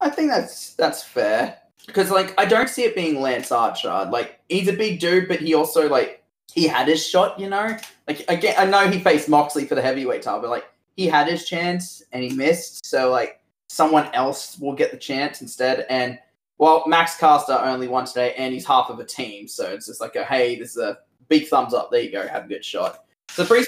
I 0.00 0.10
think 0.10 0.30
that's 0.30 0.74
that's 0.74 1.02
fair 1.02 1.58
because 1.86 2.10
like 2.10 2.38
I 2.38 2.44
don't 2.44 2.68
see 2.68 2.84
it 2.84 2.94
being 2.94 3.20
Lance 3.20 3.52
Archer. 3.52 4.08
Like 4.10 4.40
he's 4.48 4.68
a 4.68 4.72
big 4.72 5.00
dude, 5.00 5.28
but 5.28 5.40
he 5.40 5.54
also 5.54 5.88
like 5.88 6.22
he 6.52 6.66
had 6.66 6.88
his 6.88 7.06
shot. 7.06 7.38
You 7.38 7.48
know, 7.48 7.76
like 8.08 8.24
again, 8.28 8.54
I 8.58 8.64
know 8.64 8.88
he 8.88 9.00
faced 9.00 9.28
Moxley 9.28 9.66
for 9.66 9.74
the 9.74 9.82
heavyweight 9.82 10.22
title, 10.22 10.40
but 10.40 10.50
like 10.50 10.64
he 10.96 11.06
had 11.06 11.28
his 11.28 11.46
chance 11.46 12.02
and 12.12 12.22
he 12.22 12.30
missed. 12.30 12.84
So 12.84 13.10
like 13.10 13.40
someone 13.68 14.08
else 14.14 14.58
will 14.58 14.74
get 14.74 14.90
the 14.90 14.96
chance 14.96 15.42
instead. 15.42 15.86
And 15.88 16.18
well, 16.58 16.84
Max 16.86 17.16
Caster 17.16 17.54
only 17.54 17.88
won 17.88 18.04
today, 18.04 18.34
and 18.34 18.52
he's 18.52 18.66
half 18.66 18.90
of 18.90 18.98
a 19.00 19.04
team, 19.04 19.48
so 19.48 19.64
it's 19.66 19.86
just 19.86 20.00
like 20.00 20.16
a 20.16 20.24
hey, 20.24 20.58
this 20.58 20.70
is 20.70 20.78
a 20.78 20.98
big 21.28 21.48
thumbs 21.48 21.72
up. 21.72 21.90
There 21.90 22.02
you 22.02 22.12
go, 22.12 22.26
have 22.26 22.44
a 22.44 22.48
good 22.48 22.64
shot. 22.64 23.04
So 23.30 23.44
to 23.44 23.66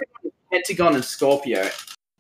Pentagon 0.51 0.95
and 0.95 1.05
Scorpio. 1.05 1.69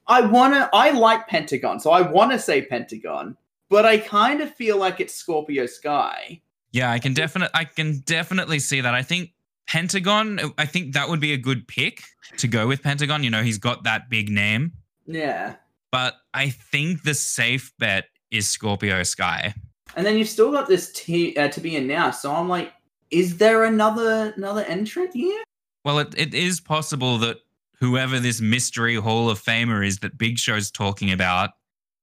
I 0.07 0.22
wanna, 0.22 0.70
I 0.72 0.90
like 0.90 1.29
Pentagon, 1.29 1.79
so 1.79 1.90
I 1.90 2.01
want 2.01 2.33
to 2.33 2.38
say 2.38 2.62
Pentagon, 2.62 3.37
but 3.72 3.87
I 3.87 3.96
kind 3.98 4.42
of 4.42 4.54
feel 4.54 4.76
like 4.76 5.00
it's 5.00 5.14
Scorpio 5.14 5.64
Sky. 5.66 6.42
Yeah, 6.72 6.90
I 6.92 6.98
can 6.98 7.14
definitely 7.14 7.50
I 7.54 7.64
can 7.64 8.00
definitely 8.04 8.58
see 8.58 8.80
that. 8.82 8.94
I 8.94 9.02
think 9.02 9.30
Pentagon, 9.66 10.38
I 10.58 10.66
think 10.66 10.92
that 10.92 11.08
would 11.08 11.20
be 11.20 11.32
a 11.32 11.37
good 11.38 11.66
pick 11.66 12.02
to 12.37 12.46
go 12.46 12.66
with 12.66 12.82
Pentagon. 12.82 13.22
You 13.24 13.30
know, 13.30 13.42
he's 13.42 13.58
got 13.58 13.85
that 13.85 14.11
big 14.11 14.28
name, 14.28 14.72
Yeah, 15.06 15.54
but 15.90 16.14
I 16.35 16.50
think 16.50 17.02
the 17.04 17.14
safe 17.14 17.72
bet 17.78 18.04
is 18.30 18.48
Scorpio 18.48 19.02
Sky. 19.02 19.54
and 19.96 20.04
then 20.06 20.18
you've 20.18 20.28
still 20.28 20.52
got 20.52 20.68
this 20.68 20.92
t- 20.92 21.37
uh, 21.37 21.48
to 21.48 21.61
be 21.61 21.76
announced. 21.76 22.22
So 22.22 22.35
I'm 22.35 22.48
like, 22.48 22.72
is 23.11 23.38
there 23.38 23.64
another 23.64 24.35
another 24.37 24.64
entrant 24.64 25.14
here? 25.14 25.42
Well, 25.85 25.98
it, 25.98 26.14
it 26.16 26.35
is 26.35 26.61
possible 26.61 27.18
that 27.18 27.38
whoever 27.80 28.20
this 28.20 28.40
mystery 28.40 28.94
Hall 28.96 29.28
of 29.30 29.42
Famer 29.42 29.87
is 29.87 29.98
that 30.00 30.16
Big 30.18 30.38
Show's 30.38 30.70
talking 30.70 31.11
about 31.12 31.50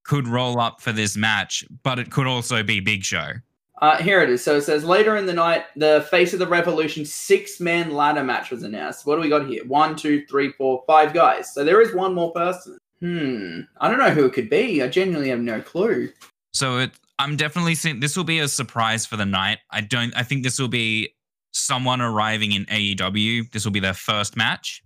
could 0.10 0.28
roll 0.28 0.60
up 0.60 0.82
for 0.82 0.91
this 0.91 1.15
match, 1.15 1.63
but 1.84 2.00
it 2.00 2.10
could 2.10 2.26
also 2.26 2.63
be 2.63 2.80
Big 2.80 3.04
Show. 3.04 3.34
Uh, 3.80 3.98
here 3.98 4.24
it 4.24 4.30
is. 4.32 4.43
So 4.43 4.58
it 4.58 4.63
says 4.63 4.84
later 4.84 5.15
in 5.17 5.28
the 5.28 5.34
night, 5.34 5.65
the 5.76 6.08
Face 6.10 6.34
of 6.34 6.39
the 6.39 6.48
Revolution 6.48 7.06
six 7.06 7.60
man 7.60 7.91
ladder 7.91 8.24
match 8.24 8.50
was 8.50 8.63
announced. 8.63 9.06
What 9.06 9.17
do 9.17 9.22
we 9.22 9.30
got 9.30 9.45
here? 9.45 9.63
One, 9.67 9.95
two, 9.95 10.26
three, 10.26 10.52
four, 10.54 10.84
five 10.88 11.13
guys. 11.13 11.54
So 11.54 11.63
there 11.63 11.80
is 11.80 11.93
one 11.93 12.15
more 12.15 12.32
person. 12.32 12.80
Hmm. 13.02 13.60
I 13.80 13.88
don't 13.88 14.00
know 14.00 14.10
who 14.10 14.26
it 14.26 14.34
could 14.34 14.50
be. 14.50 14.82
I 14.82 14.88
genuinely 14.88 15.30
have 15.30 15.41
no 15.41 15.62
clue. 15.62 16.10
So 16.54 16.80
it, 16.80 16.91
I'm 17.19 17.38
definitely 17.38 17.76
seeing 17.76 18.00
this 18.00 18.17
will 18.17 18.24
be 18.24 18.39
a 18.39 18.48
surprise 18.48 19.06
for 19.06 19.15
the 19.15 19.28
night. 19.28 19.60
I 19.69 19.82
don't. 19.82 20.12
I 20.17 20.24
think 20.24 20.41
this 20.41 20.58
will 20.58 20.69
be 20.69 21.13
someone 21.52 22.02
arriving 22.02 22.54
in 22.54 22.65
AEW. 22.65 23.52
This 23.52 23.63
will 23.63 23.72
be 23.72 23.80
their 23.80 23.93
first 23.93 24.36
match. 24.36 24.84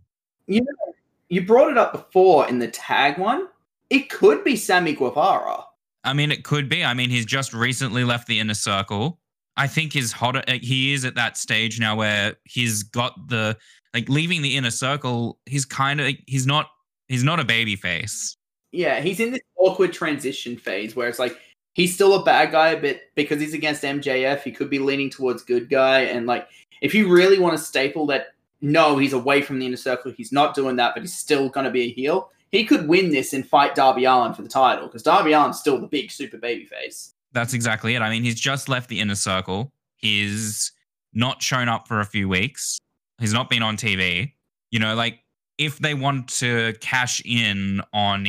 You 0.47 1.45
brought 1.47 1.71
it 1.71 1.77
up 1.77 1.93
before 1.93 2.49
in 2.49 2.59
the 2.59 2.67
tag 2.67 3.17
one. 3.17 3.47
It 3.93 4.09
could 4.09 4.43
be 4.43 4.55
Sammy 4.55 4.93
Guevara. 4.93 5.63
I 6.03 6.13
mean, 6.13 6.31
it 6.31 6.43
could 6.43 6.67
be. 6.67 6.83
I 6.83 6.95
mean, 6.95 7.11
he's 7.11 7.27
just 7.27 7.53
recently 7.53 8.03
left 8.03 8.27
the 8.27 8.39
inner 8.39 8.55
circle. 8.55 9.19
I 9.55 9.67
think 9.67 9.93
he's 9.93 10.11
hot. 10.11 10.35
uh, 10.35 10.53
He 10.61 10.93
is 10.93 11.05
at 11.05 11.13
that 11.13 11.37
stage 11.37 11.79
now 11.79 11.95
where 11.95 12.35
he's 12.45 12.81
got 12.81 13.13
the 13.27 13.55
like 13.93 14.09
leaving 14.09 14.41
the 14.41 14.57
inner 14.57 14.71
circle. 14.71 15.37
He's 15.45 15.63
kind 15.63 16.01
of 16.01 16.11
he's 16.25 16.47
not 16.47 16.69
he's 17.07 17.23
not 17.23 17.39
a 17.39 17.45
baby 17.45 17.75
face. 17.75 18.35
Yeah, 18.71 18.99
he's 18.99 19.19
in 19.19 19.29
this 19.31 19.41
awkward 19.57 19.93
transition 19.93 20.57
phase 20.57 20.95
where 20.95 21.07
it's 21.07 21.19
like 21.19 21.37
he's 21.73 21.93
still 21.93 22.15
a 22.15 22.23
bad 22.23 22.51
guy, 22.51 22.73
but 22.73 23.01
because 23.13 23.39
he's 23.39 23.53
against 23.53 23.83
MJF, 23.83 24.41
he 24.41 24.51
could 24.51 24.71
be 24.71 24.79
leaning 24.79 25.11
towards 25.11 25.43
good 25.43 25.69
guy. 25.69 26.01
And 26.01 26.25
like, 26.25 26.47
if 26.81 26.95
you 26.95 27.13
really 27.13 27.37
want 27.37 27.55
to 27.55 27.63
staple 27.63 28.07
that, 28.07 28.33
no, 28.61 28.97
he's 28.97 29.13
away 29.13 29.43
from 29.43 29.59
the 29.59 29.67
inner 29.67 29.77
circle. 29.77 30.11
He's 30.17 30.31
not 30.31 30.55
doing 30.55 30.77
that, 30.77 30.95
but 30.95 31.03
he's 31.03 31.15
still 31.15 31.49
going 31.49 31.65
to 31.65 31.71
be 31.71 31.83
a 31.83 31.91
heel. 31.91 32.31
He 32.53 32.63
could 32.65 32.87
win 32.87 33.09
this 33.09 33.33
and 33.33 33.45
fight 33.45 33.73
Darby 33.73 34.05
Allin 34.05 34.35
for 34.35 34.43
the 34.43 34.47
title 34.47 34.85
because 34.85 35.01
Darby 35.01 35.33
Allin's 35.33 35.59
still 35.59 35.79
the 35.79 35.87
big 35.87 36.11
super 36.11 36.37
baby 36.37 36.65
face. 36.65 37.15
That's 37.31 37.55
exactly 37.55 37.95
it. 37.95 38.03
I 38.03 38.11
mean, 38.11 38.21
he's 38.21 38.39
just 38.39 38.69
left 38.69 38.89
the 38.89 38.99
inner 38.99 39.15
circle. 39.15 39.71
He's 39.97 40.71
not 41.13 41.41
shown 41.41 41.67
up 41.67 41.87
for 41.87 41.99
a 41.99 42.05
few 42.05 42.29
weeks. 42.29 42.77
He's 43.19 43.33
not 43.33 43.49
been 43.49 43.63
on 43.63 43.75
TV. 43.75 44.33
You 44.69 44.77
know, 44.77 44.93
like 44.93 45.23
if 45.57 45.79
they 45.79 45.95
want 45.95 46.27
to 46.35 46.73
cash 46.79 47.23
in 47.25 47.81
on 47.91 48.27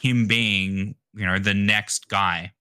him 0.00 0.28
being, 0.28 0.94
you 1.12 1.26
know, 1.26 1.40
the 1.40 1.54
next 1.54 2.06
guy, 2.06 2.52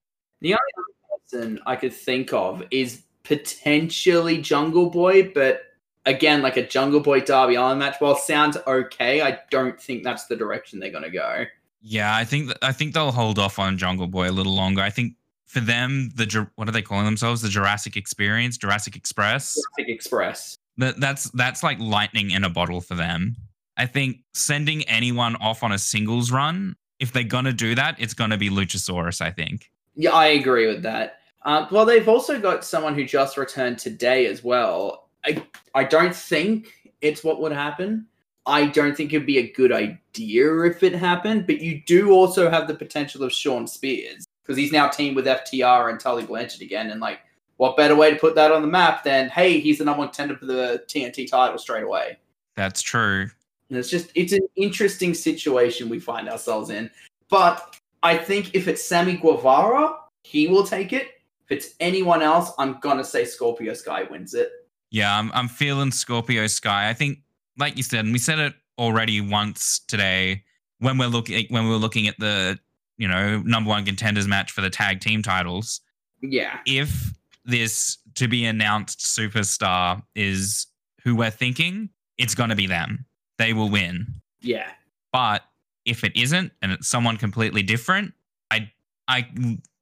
The 0.41 0.54
only 0.54 0.60
other 0.78 1.30
person 1.30 1.60
I 1.67 1.76
could 1.76 1.93
think 1.93 2.34
of 2.34 2.63
is 2.71 3.04
potentially 3.21 4.41
Jungle 4.41 4.89
Boy, 4.89 5.32
but 5.32 5.62
again, 6.06 6.42
like 6.42 6.58
a 6.58 6.66
Jungle 6.66 7.00
Boy 7.00 7.22
Darby 7.22 7.56
Allin 7.56 7.78
match, 7.78 7.96
while 8.00 8.16
sounds 8.16 8.58
okay, 8.68 9.22
I 9.22 9.39
don't 9.50 9.80
think 9.80 10.04
that's 10.04 10.26
the 10.26 10.36
direction 10.36 10.80
they're 10.80 10.92
going 10.92 11.04
to 11.04 11.10
go. 11.10 11.46
Yeah, 11.82 12.16
I 12.16 12.24
think 12.24 12.48
th- 12.48 12.58
I 12.62 12.72
think 12.72 12.94
they'll 12.94 13.12
hold 13.12 13.39
off 13.39 13.60
on 13.60 13.78
Jungle 13.78 14.08
Boy 14.08 14.30
a 14.30 14.32
little 14.32 14.56
longer. 14.56 14.82
I 14.82 14.89
think 14.89 15.16
for 15.46 15.60
them, 15.60 16.12
the 16.16 16.48
what 16.56 16.68
are 16.68 16.72
they 16.72 16.82
calling 16.82 17.06
themselves? 17.06 17.42
The 17.42 17.50
Jurassic 17.50 17.98
Experience, 17.98 18.58
Jurassic 18.58 18.96
Express. 18.96 19.56
Jurassic 19.56 19.94
Express. 19.94 20.58
That 20.78 21.00
that's 21.00 21.30
that's 21.32 21.62
like 21.62 21.80
lightning 21.80 22.32
in 22.32 22.44
a 22.44 22.50
bottle 22.50 22.82
for 22.82 22.96
them. 22.96 23.36
I 23.76 23.86
think 23.86 24.18
sending 24.34 24.84
anyone 24.84 25.36
off 25.38 25.62
on 25.62 25.72
a 25.72 25.78
singles 25.78 26.32
run, 26.32 26.76
if 27.00 27.12
they're 27.12 27.24
gonna 27.24 27.54
do 27.54 27.76
that, 27.76 27.96
it's 28.00 28.13
gonna 28.13 28.38
be 28.38 28.50
Luchasaurus. 28.50 29.22
I 29.22 29.32
think. 29.32 29.70
Yeah, 29.96 30.12
I 30.12 30.28
agree 30.28 30.68
with 30.68 30.84
that. 30.84 31.20
Uh, 31.44 31.68
well, 31.70 31.86
they've 31.86 32.08
also 32.08 32.39
got 32.39 32.63
someone 32.63 32.96
who 32.96 33.04
just 33.04 33.38
returned 33.38 33.78
today 33.78 34.26
as 34.28 34.44
well. 34.44 35.10
I 35.25 35.43
I 35.73 35.83
don't 35.83 36.15
think 36.15 36.91
it's 37.01 37.23
what 37.23 37.41
would 37.41 37.51
happen. 37.51 38.07
I 38.45 38.67
don't 38.67 38.95
think 38.95 39.13
it'd 39.13 39.25
be 39.25 39.38
a 39.38 39.51
good 39.51 39.71
idea 39.71 40.62
if 40.63 40.83
it 40.83 40.93
happened, 40.93 41.47
but 41.47 41.62
you 41.62 41.81
do 41.86 42.12
also 42.12 42.49
have 42.49 42.67
the 42.67 42.75
potential 42.75 43.23
of 43.23 43.31
Shawn 43.31 43.67
Spears 43.67 44.25
because 44.43 44.57
he's 44.57 44.71
now 44.71 44.88
teamed 44.88 45.15
with 45.15 45.25
FTR 45.25 45.89
and 45.89 45.99
Tully 45.99 46.25
Blanchard 46.25 46.62
again. 46.62 46.91
And 46.91 46.99
like, 46.99 47.19
what 47.57 47.77
better 47.77 47.95
way 47.95 48.09
to 48.09 48.17
put 48.17 48.36
that 48.36 48.51
on 48.51 48.62
the 48.62 48.67
map 48.67 49.03
than 49.03 49.29
hey, 49.29 49.59
he's 49.59 49.77
the 49.77 49.86
number 49.86 49.99
one 49.99 50.09
contender 50.09 50.36
for 50.36 50.45
the 50.45 50.83
TNT 50.88 51.29
title 51.29 51.57
straight 51.57 51.83
away? 51.83 52.17
That's 52.55 52.81
true. 52.81 53.29
And 53.69 53.77
it's 53.77 53.89
just 53.89 54.12
it's 54.15 54.33
an 54.33 54.47
interesting 54.55 55.13
situation 55.13 55.89
we 55.89 55.99
find 55.99 56.27
ourselves 56.27 56.69
in. 56.69 56.89
But 57.29 57.77
I 58.03 58.17
think 58.17 58.53
if 58.53 58.67
it's 58.67 58.83
Sammy 58.83 59.15
Guevara, 59.15 59.95
he 60.23 60.47
will 60.47 60.65
take 60.65 60.91
it. 60.91 61.07
If 61.47 61.57
it's 61.57 61.75
anyone 61.79 62.21
else, 62.21 62.51
I'm 62.57 62.79
gonna 62.81 63.03
say 63.03 63.23
Scorpio 63.23 63.73
Sky 63.73 64.03
wins 64.03 64.33
it. 64.33 64.51
Yeah, 64.93 65.17
I'm 65.17 65.32
I'm 65.34 65.47
feeling 65.47 65.91
Scorpio 65.91 66.45
Sky. 66.45 66.88
I 66.88 66.93
think, 66.93 67.17
like 67.58 67.75
you 67.77 67.84
said, 67.84 68.06
and 68.06 68.13
we 68.13 68.19
said 68.19 68.38
it 68.38 68.53
already 68.77 69.21
once 69.21 69.79
today 69.88 70.43
when 70.77 70.99
we're 70.99 71.08
looking 71.08 71.47
when 71.49 71.63
we 71.63 71.71
were 71.71 71.77
looking 71.77 72.08
at 72.08 72.17
the 72.19 72.60
you 72.97 73.08
know 73.08 73.39
number 73.39 73.69
one 73.69 73.86
contenders 73.86 74.27
match 74.27 74.51
for 74.51 74.62
the 74.62 74.69
tag 74.69 75.01
team 75.01 75.23
titles. 75.23 75.82
Yeah. 76.21 76.60
if 76.65 77.12
this 77.43 77.97
to 78.15 78.27
be 78.29 78.45
announced 78.45 78.99
superstar 78.99 80.01
is 80.15 80.67
who 81.03 81.15
we're 81.15 81.32
thinking, 81.32 81.89
it's 82.17 82.36
going 82.36 82.49
to 82.49 82.56
be 82.56 82.67
them. 82.67 83.06
They 83.39 83.51
will 83.51 83.69
win. 83.69 84.08
Yeah. 84.41 84.69
But 85.12 85.43
if 85.86 86.03
it 86.03 86.15
isn't 86.15 86.53
and 86.62 86.71
it's 86.71 86.88
someone 86.88 87.17
completely 87.17 87.63
different, 87.63 88.13
I 88.51 88.71
I 89.08 89.27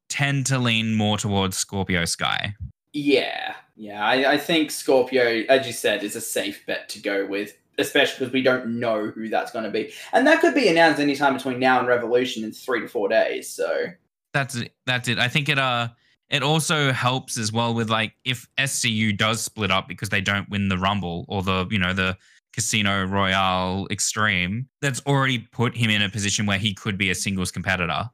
tend 0.08 0.46
to 0.46 0.58
lean 0.58 0.94
more 0.94 1.18
towards 1.18 1.58
Scorpio 1.58 2.06
Sky. 2.06 2.54
Yeah. 2.94 3.54
Yeah. 3.82 4.06
I, 4.06 4.34
I 4.34 4.38
think 4.38 4.70
Scorpio, 4.70 5.42
as 5.48 5.66
you 5.66 5.72
said, 5.72 6.04
is 6.04 6.14
a 6.14 6.20
safe 6.20 6.64
bet 6.66 6.88
to 6.90 7.00
go 7.00 7.26
with, 7.26 7.58
especially 7.78 8.20
because 8.20 8.32
we 8.32 8.40
don't 8.40 8.78
know 8.78 9.08
who 9.08 9.28
that's 9.28 9.50
gonna 9.50 9.72
be. 9.72 9.92
And 10.12 10.24
that 10.28 10.40
could 10.40 10.54
be 10.54 10.68
announced 10.68 11.00
anytime 11.00 11.34
between 11.34 11.58
now 11.58 11.80
and 11.80 11.88
Revolution 11.88 12.44
in 12.44 12.52
three 12.52 12.78
to 12.78 12.86
four 12.86 13.08
days. 13.08 13.48
So 13.48 13.86
That's 14.32 14.54
it. 14.54 14.72
That's 14.86 15.08
it. 15.08 15.18
I 15.18 15.26
think 15.26 15.48
it 15.48 15.58
uh 15.58 15.88
it 16.30 16.44
also 16.44 16.92
helps 16.92 17.36
as 17.36 17.52
well 17.52 17.74
with 17.74 17.90
like 17.90 18.12
if 18.24 18.46
SCU 18.56 19.18
does 19.18 19.42
split 19.42 19.72
up 19.72 19.88
because 19.88 20.10
they 20.10 20.20
don't 20.20 20.48
win 20.48 20.68
the 20.68 20.78
Rumble 20.78 21.24
or 21.26 21.42
the 21.42 21.66
you 21.68 21.78
know 21.80 21.92
the 21.92 22.16
Casino 22.52 23.04
Royale 23.04 23.88
Extreme, 23.90 24.68
that's 24.80 25.02
already 25.06 25.40
put 25.40 25.76
him 25.76 25.90
in 25.90 26.02
a 26.02 26.08
position 26.08 26.46
where 26.46 26.58
he 26.58 26.72
could 26.72 26.96
be 26.96 27.10
a 27.10 27.16
singles 27.16 27.50
competitor. 27.50 28.08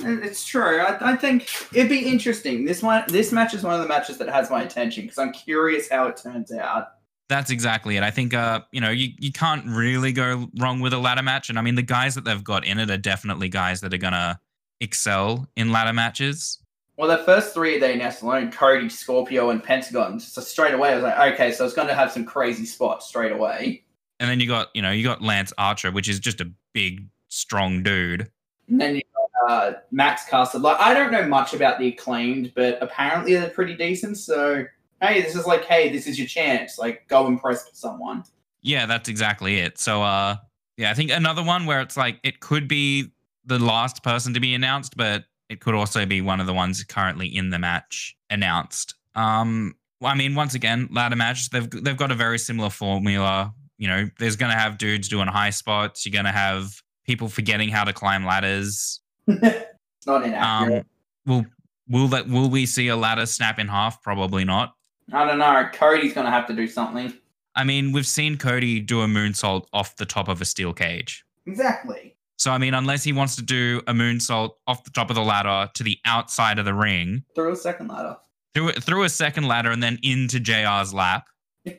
It's 0.00 0.44
true. 0.44 0.80
I, 0.80 1.12
I 1.12 1.16
think 1.16 1.48
it'd 1.72 1.88
be 1.88 2.06
interesting. 2.06 2.64
This 2.64 2.82
one, 2.82 3.04
this 3.08 3.32
match 3.32 3.54
is 3.54 3.62
one 3.62 3.74
of 3.74 3.80
the 3.80 3.88
matches 3.88 4.18
that 4.18 4.28
has 4.28 4.50
my 4.50 4.62
attention 4.62 5.04
because 5.04 5.18
I'm 5.18 5.32
curious 5.32 5.88
how 5.88 6.06
it 6.06 6.16
turns 6.16 6.52
out. 6.52 6.88
That's 7.28 7.50
exactly 7.50 7.96
it. 7.96 8.02
I 8.02 8.10
think 8.10 8.34
uh, 8.34 8.60
you 8.72 8.80
know, 8.80 8.90
you, 8.90 9.08
you 9.18 9.32
can't 9.32 9.66
really 9.66 10.12
go 10.12 10.48
wrong 10.58 10.80
with 10.80 10.92
a 10.92 10.98
ladder 10.98 11.22
match. 11.22 11.48
And 11.48 11.58
I 11.58 11.62
mean 11.62 11.74
the 11.74 11.82
guys 11.82 12.14
that 12.14 12.24
they've 12.24 12.44
got 12.44 12.66
in 12.66 12.78
it 12.78 12.90
are 12.90 12.98
definitely 12.98 13.48
guys 13.48 13.80
that 13.80 13.94
are 13.94 13.98
gonna 13.98 14.38
excel 14.80 15.48
in 15.56 15.72
ladder 15.72 15.92
matches. 15.92 16.58
Well, 16.96 17.08
the 17.08 17.24
first 17.24 17.54
three 17.54 17.78
they 17.78 17.94
announced 17.94 18.22
alone, 18.22 18.52
Cody, 18.52 18.88
Scorpio, 18.88 19.50
and 19.50 19.62
Pentagon. 19.62 20.20
So 20.20 20.40
straight 20.40 20.74
away, 20.74 20.90
I 20.90 20.94
was 20.94 21.02
like, 21.02 21.34
okay, 21.34 21.50
so 21.50 21.64
it's 21.64 21.74
going 21.74 21.88
to 21.88 21.94
have 21.94 22.12
some 22.12 22.24
crazy 22.24 22.64
spots 22.66 23.06
straight 23.06 23.32
away. 23.32 23.82
And 24.20 24.30
then 24.30 24.38
you 24.38 24.46
got, 24.46 24.68
you 24.74 24.82
know, 24.82 24.92
you 24.92 25.02
got 25.02 25.20
Lance 25.20 25.52
Archer, 25.58 25.90
which 25.90 26.08
is 26.08 26.20
just 26.20 26.40
a 26.40 26.52
big, 26.72 27.08
strong 27.28 27.82
dude. 27.82 28.30
And 28.68 28.80
then 28.80 28.94
you 28.94 29.02
uh, 29.48 29.72
Max 29.90 30.24
Caster. 30.26 30.58
Like, 30.58 30.78
I 30.80 30.94
don't 30.94 31.12
know 31.12 31.26
much 31.26 31.54
about 31.54 31.78
the 31.78 31.88
acclaimed, 31.88 32.52
but 32.54 32.78
apparently 32.80 33.34
they're 33.34 33.50
pretty 33.50 33.76
decent. 33.76 34.18
So, 34.18 34.64
hey, 35.00 35.22
this 35.22 35.34
is 35.34 35.46
like, 35.46 35.64
hey, 35.64 35.90
this 35.90 36.06
is 36.06 36.18
your 36.18 36.28
chance. 36.28 36.78
Like, 36.78 37.06
go 37.08 37.26
impress 37.26 37.68
someone. 37.72 38.24
Yeah, 38.62 38.86
that's 38.86 39.08
exactly 39.08 39.58
it. 39.58 39.78
So, 39.78 40.02
uh, 40.02 40.36
yeah, 40.76 40.90
I 40.90 40.94
think 40.94 41.10
another 41.10 41.42
one 41.42 41.66
where 41.66 41.80
it's 41.80 41.96
like 41.96 42.18
it 42.22 42.40
could 42.40 42.66
be 42.66 43.12
the 43.44 43.58
last 43.58 44.02
person 44.02 44.34
to 44.34 44.40
be 44.40 44.54
announced, 44.54 44.96
but 44.96 45.24
it 45.48 45.60
could 45.60 45.74
also 45.74 46.06
be 46.06 46.20
one 46.20 46.40
of 46.40 46.46
the 46.46 46.54
ones 46.54 46.82
currently 46.84 47.28
in 47.28 47.50
the 47.50 47.58
match 47.58 48.16
announced. 48.30 48.94
Um, 49.14 49.74
I 50.02 50.14
mean, 50.14 50.34
once 50.34 50.54
again, 50.54 50.88
ladder 50.90 51.16
match. 51.16 51.50
They've 51.50 51.70
they've 51.70 51.96
got 51.96 52.10
a 52.10 52.14
very 52.14 52.38
similar 52.38 52.70
formula. 52.70 53.54
You 53.78 53.88
know, 53.88 54.10
there's 54.18 54.36
to 54.52 54.58
have 54.58 54.78
dudes 54.78 55.08
doing 55.08 55.28
high 55.28 55.50
spots. 55.50 56.04
You're 56.04 56.12
to 56.24 56.32
have 56.32 56.82
people 57.06 57.28
forgetting 57.28 57.68
how 57.68 57.84
to 57.84 57.92
climb 57.92 58.24
ladders. 58.24 59.00
It's 59.26 59.66
not 60.06 60.24
inaccurate. 60.24 60.78
Um, 60.80 60.86
will 61.26 61.46
will 61.88 62.08
that 62.08 62.28
will 62.28 62.48
we 62.50 62.66
see 62.66 62.88
a 62.88 62.96
ladder 62.96 63.26
snap 63.26 63.58
in 63.58 63.68
half? 63.68 64.02
Probably 64.02 64.44
not. 64.44 64.74
I 65.12 65.26
don't 65.26 65.38
know. 65.38 65.68
Cody's 65.72 66.14
going 66.14 66.24
to 66.24 66.30
have 66.30 66.46
to 66.46 66.54
do 66.54 66.66
something. 66.66 67.12
I 67.54 67.64
mean, 67.64 67.92
we've 67.92 68.06
seen 68.06 68.36
Cody 68.38 68.80
do 68.80 69.02
a 69.02 69.06
moonsault 69.06 69.66
off 69.72 69.96
the 69.96 70.06
top 70.06 70.28
of 70.28 70.40
a 70.40 70.44
steel 70.44 70.72
cage. 70.72 71.24
Exactly. 71.46 72.16
So 72.36 72.50
I 72.50 72.58
mean, 72.58 72.74
unless 72.74 73.04
he 73.04 73.12
wants 73.12 73.36
to 73.36 73.42
do 73.42 73.80
a 73.86 73.92
moonsault 73.92 74.52
off 74.66 74.82
the 74.84 74.90
top 74.90 75.10
of 75.10 75.16
the 75.16 75.22
ladder 75.22 75.70
to 75.74 75.82
the 75.82 75.98
outside 76.04 76.58
of 76.58 76.64
the 76.64 76.74
ring, 76.74 77.22
Through 77.34 77.52
a 77.52 77.56
second 77.56 77.88
ladder. 77.88 78.16
through 78.54 78.72
through 78.72 79.04
a 79.04 79.08
second 79.08 79.46
ladder 79.46 79.70
and 79.70 79.82
then 79.82 79.98
into 80.02 80.38
JR's 80.40 80.92
lap. 80.94 81.26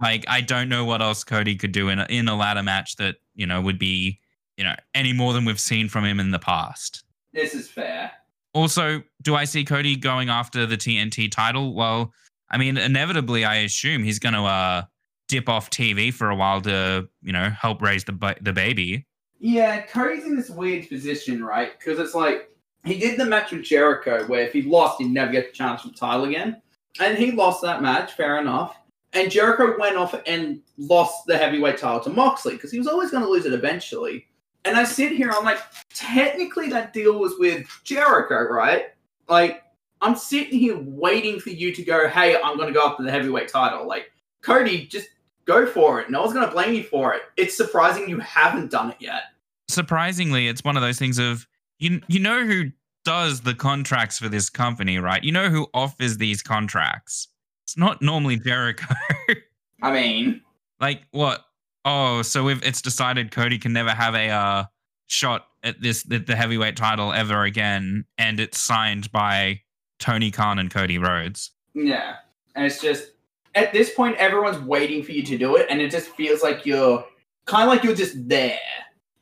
Like 0.00 0.24
I 0.26 0.40
don't 0.40 0.68
know 0.68 0.84
what 0.84 1.00
else 1.00 1.22
Cody 1.22 1.54
could 1.54 1.70
do 1.70 1.88
in 1.88 2.00
a, 2.00 2.06
in 2.10 2.26
a 2.26 2.34
ladder 2.34 2.62
match 2.64 2.96
that 2.96 3.18
you 3.36 3.46
know 3.46 3.60
would 3.60 3.78
be 3.78 4.18
you 4.62 4.68
know 4.68 4.76
any 4.94 5.12
more 5.12 5.32
than 5.32 5.44
we've 5.44 5.58
seen 5.58 5.88
from 5.88 6.04
him 6.04 6.20
in 6.20 6.30
the 6.30 6.38
past. 6.38 7.02
this 7.32 7.52
is 7.52 7.68
fair. 7.68 8.12
Also, 8.54 9.02
do 9.20 9.34
I 9.34 9.42
see 9.44 9.64
Cody 9.64 9.96
going 9.96 10.28
after 10.28 10.66
the 10.66 10.76
TNT 10.76 11.28
title? 11.32 11.74
Well, 11.74 12.12
I 12.48 12.58
mean, 12.58 12.76
inevitably, 12.76 13.44
I 13.44 13.56
assume 13.56 14.04
he's 14.04 14.20
going 14.20 14.34
to 14.34 14.42
uh, 14.42 14.82
dip 15.26 15.48
off 15.48 15.68
TV 15.70 16.14
for 16.14 16.30
a 16.30 16.36
while 16.36 16.60
to 16.60 17.08
you 17.22 17.32
know 17.32 17.50
help 17.50 17.82
raise 17.82 18.04
the 18.04 18.12
ba- 18.12 18.36
the 18.40 18.52
baby. 18.52 19.04
Yeah, 19.40 19.80
Cody's 19.82 20.24
in 20.24 20.36
this 20.36 20.48
weird 20.48 20.88
position, 20.88 21.42
right? 21.42 21.76
Because 21.76 21.98
it's 21.98 22.14
like 22.14 22.48
he 22.84 23.00
did 23.00 23.18
the 23.18 23.24
match 23.24 23.50
with 23.50 23.64
Jericho, 23.64 24.24
where 24.26 24.42
if 24.42 24.52
he 24.52 24.62
lost, 24.62 25.02
he'd 25.02 25.10
never 25.10 25.32
get 25.32 25.48
the 25.50 25.56
chance 25.56 25.82
for 25.82 25.88
the 25.88 25.94
title 25.94 26.26
again, 26.26 26.62
and 27.00 27.18
he 27.18 27.32
lost 27.32 27.62
that 27.62 27.82
match. 27.82 28.12
Fair 28.12 28.40
enough. 28.40 28.76
And 29.14 29.28
Jericho 29.30 29.76
went 29.78 29.96
off 29.96 30.14
and 30.26 30.62
lost 30.78 31.26
the 31.26 31.36
heavyweight 31.36 31.78
title 31.78 32.00
to 32.00 32.10
Moxley 32.10 32.54
because 32.54 32.70
he 32.70 32.78
was 32.78 32.86
always 32.86 33.10
going 33.10 33.22
to 33.24 33.28
lose 33.28 33.44
it 33.44 33.52
eventually. 33.52 34.26
And 34.64 34.76
I 34.76 34.84
sit 34.84 35.12
here, 35.12 35.30
I'm 35.30 35.44
like, 35.44 35.58
technically 35.92 36.68
that 36.68 36.92
deal 36.92 37.18
was 37.18 37.34
with 37.38 37.66
Jericho, 37.84 38.42
right? 38.42 38.86
Like, 39.28 39.62
I'm 40.00 40.16
sitting 40.16 40.58
here 40.58 40.78
waiting 40.78 41.40
for 41.40 41.50
you 41.50 41.74
to 41.74 41.82
go, 41.82 42.08
hey, 42.08 42.36
I'm 42.42 42.56
going 42.56 42.68
to 42.68 42.74
go 42.74 42.86
after 42.86 43.02
the 43.02 43.10
heavyweight 43.10 43.48
title. 43.48 43.86
Like, 43.86 44.12
Cody, 44.42 44.86
just 44.86 45.08
go 45.44 45.66
for 45.66 46.00
it. 46.00 46.10
No 46.10 46.20
one's 46.20 46.32
going 46.32 46.46
to 46.46 46.52
blame 46.52 46.74
you 46.74 46.82
for 46.82 47.14
it. 47.14 47.22
It's 47.36 47.56
surprising 47.56 48.08
you 48.08 48.18
haven't 48.20 48.70
done 48.70 48.90
it 48.90 48.96
yet. 49.00 49.24
Surprisingly, 49.68 50.48
it's 50.48 50.64
one 50.64 50.76
of 50.76 50.82
those 50.82 50.98
things 50.98 51.18
of 51.18 51.46
you 51.78 52.00
you 52.08 52.20
know 52.20 52.44
who 52.44 52.70
does 53.04 53.40
the 53.40 53.54
contracts 53.54 54.18
for 54.18 54.28
this 54.28 54.50
company, 54.50 54.98
right? 54.98 55.22
You 55.24 55.32
know 55.32 55.48
who 55.48 55.66
offers 55.72 56.18
these 56.18 56.42
contracts. 56.42 57.28
It's 57.64 57.76
not 57.76 58.02
normally 58.02 58.38
Jericho. 58.38 58.94
I 59.82 59.92
mean, 59.92 60.42
like 60.80 61.02
what? 61.10 61.44
Oh, 61.84 62.22
so 62.22 62.48
if 62.48 62.62
it's 62.64 62.80
decided 62.80 63.30
Cody 63.30 63.58
can 63.58 63.72
never 63.72 63.90
have 63.90 64.14
a 64.14 64.28
uh, 64.28 64.64
shot 65.08 65.46
at 65.62 65.80
this 65.80 66.04
at 66.10 66.26
the 66.26 66.36
heavyweight 66.36 66.76
title 66.76 67.12
ever 67.12 67.44
again, 67.44 68.04
and 68.18 68.40
it's 68.40 68.60
signed 68.60 69.10
by 69.12 69.60
Tony 69.98 70.30
Khan 70.30 70.58
and 70.58 70.70
Cody 70.70 70.98
Rhodes. 70.98 71.50
yeah. 71.74 72.16
And 72.54 72.66
it's 72.66 72.80
just, 72.80 73.12
at 73.54 73.72
this 73.72 73.94
point, 73.94 74.16
everyone's 74.16 74.58
waiting 74.58 75.02
for 75.02 75.12
you 75.12 75.22
to 75.22 75.38
do 75.38 75.56
it. 75.56 75.66
And 75.70 75.80
it 75.80 75.90
just 75.90 76.08
feels 76.08 76.42
like 76.42 76.66
you're 76.66 77.04
kind 77.46 77.62
of 77.62 77.68
like 77.68 77.82
you're 77.82 77.94
just 77.94 78.28
there 78.28 78.58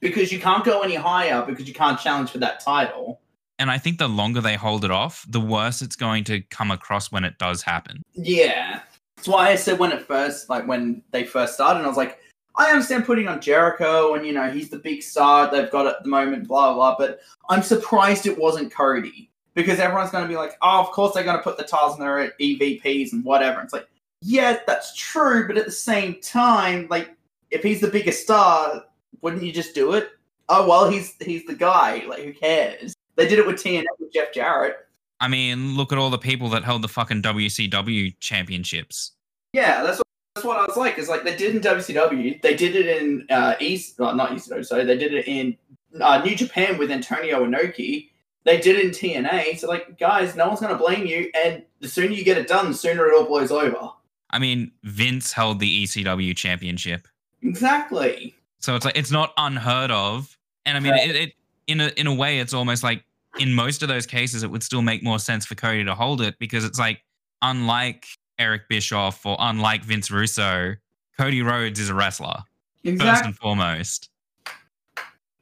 because 0.00 0.32
you 0.32 0.40
can't 0.40 0.64
go 0.64 0.82
any 0.82 0.96
higher 0.96 1.44
because 1.46 1.68
you 1.68 1.74
can't 1.74 2.00
challenge 2.00 2.30
for 2.30 2.38
that 2.38 2.58
title. 2.58 3.20
And 3.58 3.70
I 3.70 3.78
think 3.78 3.98
the 3.98 4.08
longer 4.08 4.40
they 4.40 4.56
hold 4.56 4.84
it 4.84 4.90
off, 4.90 5.24
the 5.28 5.40
worse 5.40 5.82
it's 5.82 5.94
going 5.94 6.24
to 6.24 6.40
come 6.40 6.70
across 6.70 7.12
when 7.12 7.24
it 7.24 7.38
does 7.38 7.62
happen. 7.62 8.02
Yeah. 8.14 8.80
That's 9.16 9.28
why 9.28 9.50
I 9.50 9.54
said 9.54 9.78
when 9.78 9.92
it 9.92 10.02
first, 10.02 10.48
like 10.48 10.66
when 10.66 11.02
they 11.12 11.24
first 11.24 11.54
started, 11.54 11.84
I 11.84 11.86
was 11.86 11.96
like, 11.96 12.18
I 12.60 12.70
understand 12.72 13.06
putting 13.06 13.26
on 13.26 13.40
Jericho 13.40 14.12
and, 14.12 14.26
you 14.26 14.34
know, 14.34 14.50
he's 14.50 14.68
the 14.68 14.78
big 14.78 15.02
star 15.02 15.50
they've 15.50 15.70
got 15.70 15.86
at 15.86 16.02
the 16.02 16.10
moment, 16.10 16.46
blah, 16.46 16.74
blah, 16.74 16.94
but 16.98 17.20
I'm 17.48 17.62
surprised 17.62 18.26
it 18.26 18.38
wasn't 18.38 18.70
Cody 18.70 19.30
because 19.54 19.78
everyone's 19.80 20.10
going 20.10 20.24
to 20.24 20.28
be 20.28 20.36
like, 20.36 20.58
oh, 20.60 20.80
of 20.80 20.90
course 20.90 21.14
they're 21.14 21.24
going 21.24 21.38
to 21.38 21.42
put 21.42 21.56
the 21.56 21.64
titles 21.64 21.94
in 21.98 22.04
their 22.04 22.32
EVPs 22.38 23.14
and 23.14 23.24
whatever. 23.24 23.62
It's 23.62 23.72
like, 23.72 23.88
yeah, 24.20 24.58
that's 24.66 24.94
true, 24.94 25.46
but 25.46 25.56
at 25.56 25.64
the 25.64 25.72
same 25.72 26.20
time, 26.20 26.86
like, 26.90 27.16
if 27.50 27.62
he's 27.62 27.80
the 27.80 27.88
biggest 27.88 28.22
star, 28.22 28.84
wouldn't 29.22 29.42
you 29.42 29.52
just 29.52 29.74
do 29.74 29.94
it? 29.94 30.10
Oh, 30.50 30.68
well, 30.68 30.90
he's 30.90 31.14
he's 31.20 31.46
the 31.46 31.54
guy. 31.54 32.04
Like, 32.06 32.22
who 32.22 32.34
cares? 32.34 32.92
They 33.16 33.26
did 33.26 33.38
it 33.38 33.46
with 33.46 33.56
TNA 33.56 33.86
with 33.98 34.12
Jeff 34.12 34.34
Jarrett. 34.34 34.76
I 35.18 35.28
mean, 35.28 35.76
look 35.76 35.92
at 35.92 35.98
all 35.98 36.10
the 36.10 36.18
people 36.18 36.50
that 36.50 36.64
held 36.64 36.82
the 36.82 36.88
fucking 36.88 37.22
WCW 37.22 38.14
championships. 38.20 39.12
Yeah, 39.54 39.82
that's 39.82 39.98
what, 39.98 40.06
that's 40.40 40.46
what 40.46 40.58
I 40.58 40.66
was 40.66 40.76
like. 40.76 40.98
It's 40.98 41.08
like 41.08 41.24
they 41.24 41.36
did 41.36 41.54
in 41.54 41.60
WCW. 41.62 42.40
They 42.40 42.54
did 42.54 42.74
it 42.74 43.02
in 43.02 43.26
uh, 43.30 43.54
East, 43.60 43.98
well, 43.98 44.14
not 44.14 44.30
ECW. 44.30 44.64
Sorry, 44.64 44.84
they 44.84 44.96
did 44.96 45.12
it 45.12 45.28
in 45.28 45.56
uh, 46.00 46.22
New 46.24 46.34
Japan 46.34 46.78
with 46.78 46.90
Antonio 46.90 47.44
Inoki. 47.44 48.08
They 48.44 48.58
did 48.58 48.76
it 48.76 48.84
in 48.86 48.90
TNA. 48.90 49.58
So, 49.58 49.68
like, 49.68 49.98
guys, 49.98 50.34
no 50.34 50.48
one's 50.48 50.60
going 50.60 50.72
to 50.72 50.78
blame 50.78 51.06
you. 51.06 51.30
And 51.44 51.62
the 51.80 51.88
sooner 51.88 52.12
you 52.12 52.24
get 52.24 52.38
it 52.38 52.48
done, 52.48 52.68
the 52.68 52.74
sooner 52.74 53.06
it 53.06 53.14
all 53.14 53.26
blows 53.26 53.50
over. 53.52 53.90
I 54.30 54.38
mean, 54.38 54.72
Vince 54.84 55.32
held 55.32 55.60
the 55.60 55.84
ECW 55.84 56.34
championship. 56.34 57.06
Exactly. 57.42 58.34
So 58.60 58.76
it's 58.76 58.84
like 58.84 58.96
it's 58.96 59.10
not 59.10 59.32
unheard 59.36 59.90
of. 59.90 60.36
And 60.64 60.76
I 60.76 60.80
mean, 60.80 60.92
Right. 60.92 61.10
it, 61.10 61.16
it 61.16 61.32
in 61.66 61.80
a 61.80 61.88
in 61.96 62.06
a 62.06 62.14
way, 62.14 62.38
it's 62.38 62.54
almost 62.54 62.82
like 62.82 63.04
in 63.38 63.52
most 63.54 63.82
of 63.82 63.88
those 63.88 64.06
cases, 64.06 64.42
it 64.42 64.50
would 64.50 64.62
still 64.62 64.82
make 64.82 65.02
more 65.02 65.18
sense 65.18 65.44
for 65.44 65.54
Cody 65.54 65.84
to 65.84 65.94
hold 65.94 66.20
it 66.20 66.38
because 66.38 66.64
it's 66.64 66.78
like 66.78 67.02
unlike 67.42 68.06
Eric 68.40 68.68
Bischoff 68.68 69.24
or 69.24 69.36
unlike 69.38 69.84
Vince 69.84 70.10
Russo, 70.10 70.74
Cody 71.16 71.42
Rhodes 71.42 71.78
is 71.78 71.90
a 71.90 71.94
wrestler 71.94 72.42
first 72.84 73.24
and 73.24 73.36
foremost. 73.36 74.10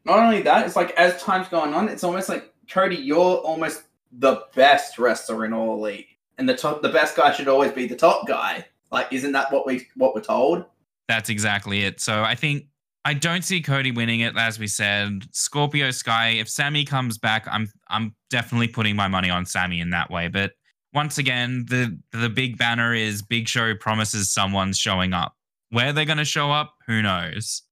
Not 0.04 0.18
only 0.18 0.42
that, 0.42 0.66
it's 0.66 0.76
like 0.76 0.90
as 0.92 1.22
time's 1.22 1.48
going 1.48 1.72
on, 1.72 1.88
it's 1.88 2.04
almost 2.04 2.28
like 2.28 2.52
Cody, 2.70 2.96
you're 2.96 3.18
almost 3.18 3.84
the 4.12 4.42
best 4.54 4.98
wrestler 4.98 5.44
in 5.44 5.52
all 5.52 5.74
elite, 5.74 6.08
and 6.38 6.48
the 6.48 6.56
top, 6.56 6.82
the 6.82 6.88
best 6.88 7.16
guy 7.16 7.32
should 7.32 7.48
always 7.48 7.72
be 7.72 7.86
the 7.86 7.96
top 7.96 8.26
guy. 8.26 8.66
Like, 8.90 9.12
isn't 9.12 9.32
that 9.32 9.52
what 9.52 9.66
we 9.66 9.86
what 9.96 10.14
we're 10.14 10.22
told? 10.22 10.64
That's 11.08 11.28
exactly 11.28 11.84
it. 11.84 12.00
So 12.00 12.22
I 12.22 12.34
think 12.34 12.66
I 13.04 13.14
don't 13.14 13.44
see 13.44 13.60
Cody 13.60 13.90
winning 13.90 14.20
it, 14.20 14.36
as 14.36 14.58
we 14.58 14.66
said. 14.66 15.24
Scorpio 15.32 15.90
Sky. 15.90 16.30
If 16.30 16.48
Sammy 16.48 16.84
comes 16.84 17.18
back, 17.18 17.46
I'm 17.50 17.70
I'm 17.88 18.14
definitely 18.30 18.68
putting 18.68 18.96
my 18.96 19.08
money 19.08 19.30
on 19.30 19.46
Sammy 19.46 19.80
in 19.80 19.90
that 19.90 20.10
way. 20.10 20.28
But 20.28 20.52
once 20.98 21.16
again, 21.16 21.64
the 21.68 21.96
the 22.10 22.28
big 22.28 22.58
banner 22.58 22.92
is 22.92 23.22
Big 23.22 23.46
Show 23.46 23.72
promises 23.76 24.32
someone's 24.32 24.76
showing 24.76 25.12
up. 25.12 25.32
Where 25.70 25.92
they're 25.92 26.04
going 26.04 26.18
to 26.18 26.24
show 26.24 26.50
up, 26.50 26.74
who 26.88 27.02
knows? 27.02 27.62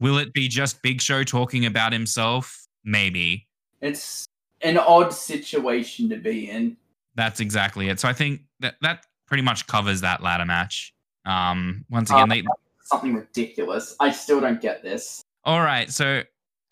Will 0.00 0.18
it 0.18 0.32
be 0.32 0.48
just 0.48 0.82
Big 0.82 1.00
Show 1.00 1.22
talking 1.22 1.64
about 1.64 1.92
himself? 1.92 2.66
Maybe. 2.82 3.46
It's 3.82 4.26
an 4.62 4.78
odd 4.78 5.12
situation 5.12 6.08
to 6.08 6.16
be 6.16 6.50
in. 6.50 6.76
That's 7.14 7.38
exactly 7.38 7.88
it. 7.88 8.00
So 8.00 8.08
I 8.08 8.12
think 8.12 8.40
that 8.58 8.74
that 8.82 9.06
pretty 9.28 9.44
much 9.44 9.68
covers 9.68 10.00
that 10.00 10.20
ladder 10.20 10.44
match. 10.44 10.92
Um, 11.24 11.84
once 11.88 12.10
again, 12.10 12.32
Uh, 12.32 12.34
they 12.34 12.42
Something 12.82 13.14
ridiculous. 13.14 13.94
I 14.00 14.10
still 14.10 14.40
don't 14.40 14.60
get 14.60 14.82
this. 14.82 15.22
All 15.44 15.60
right, 15.60 15.88
so 15.88 16.22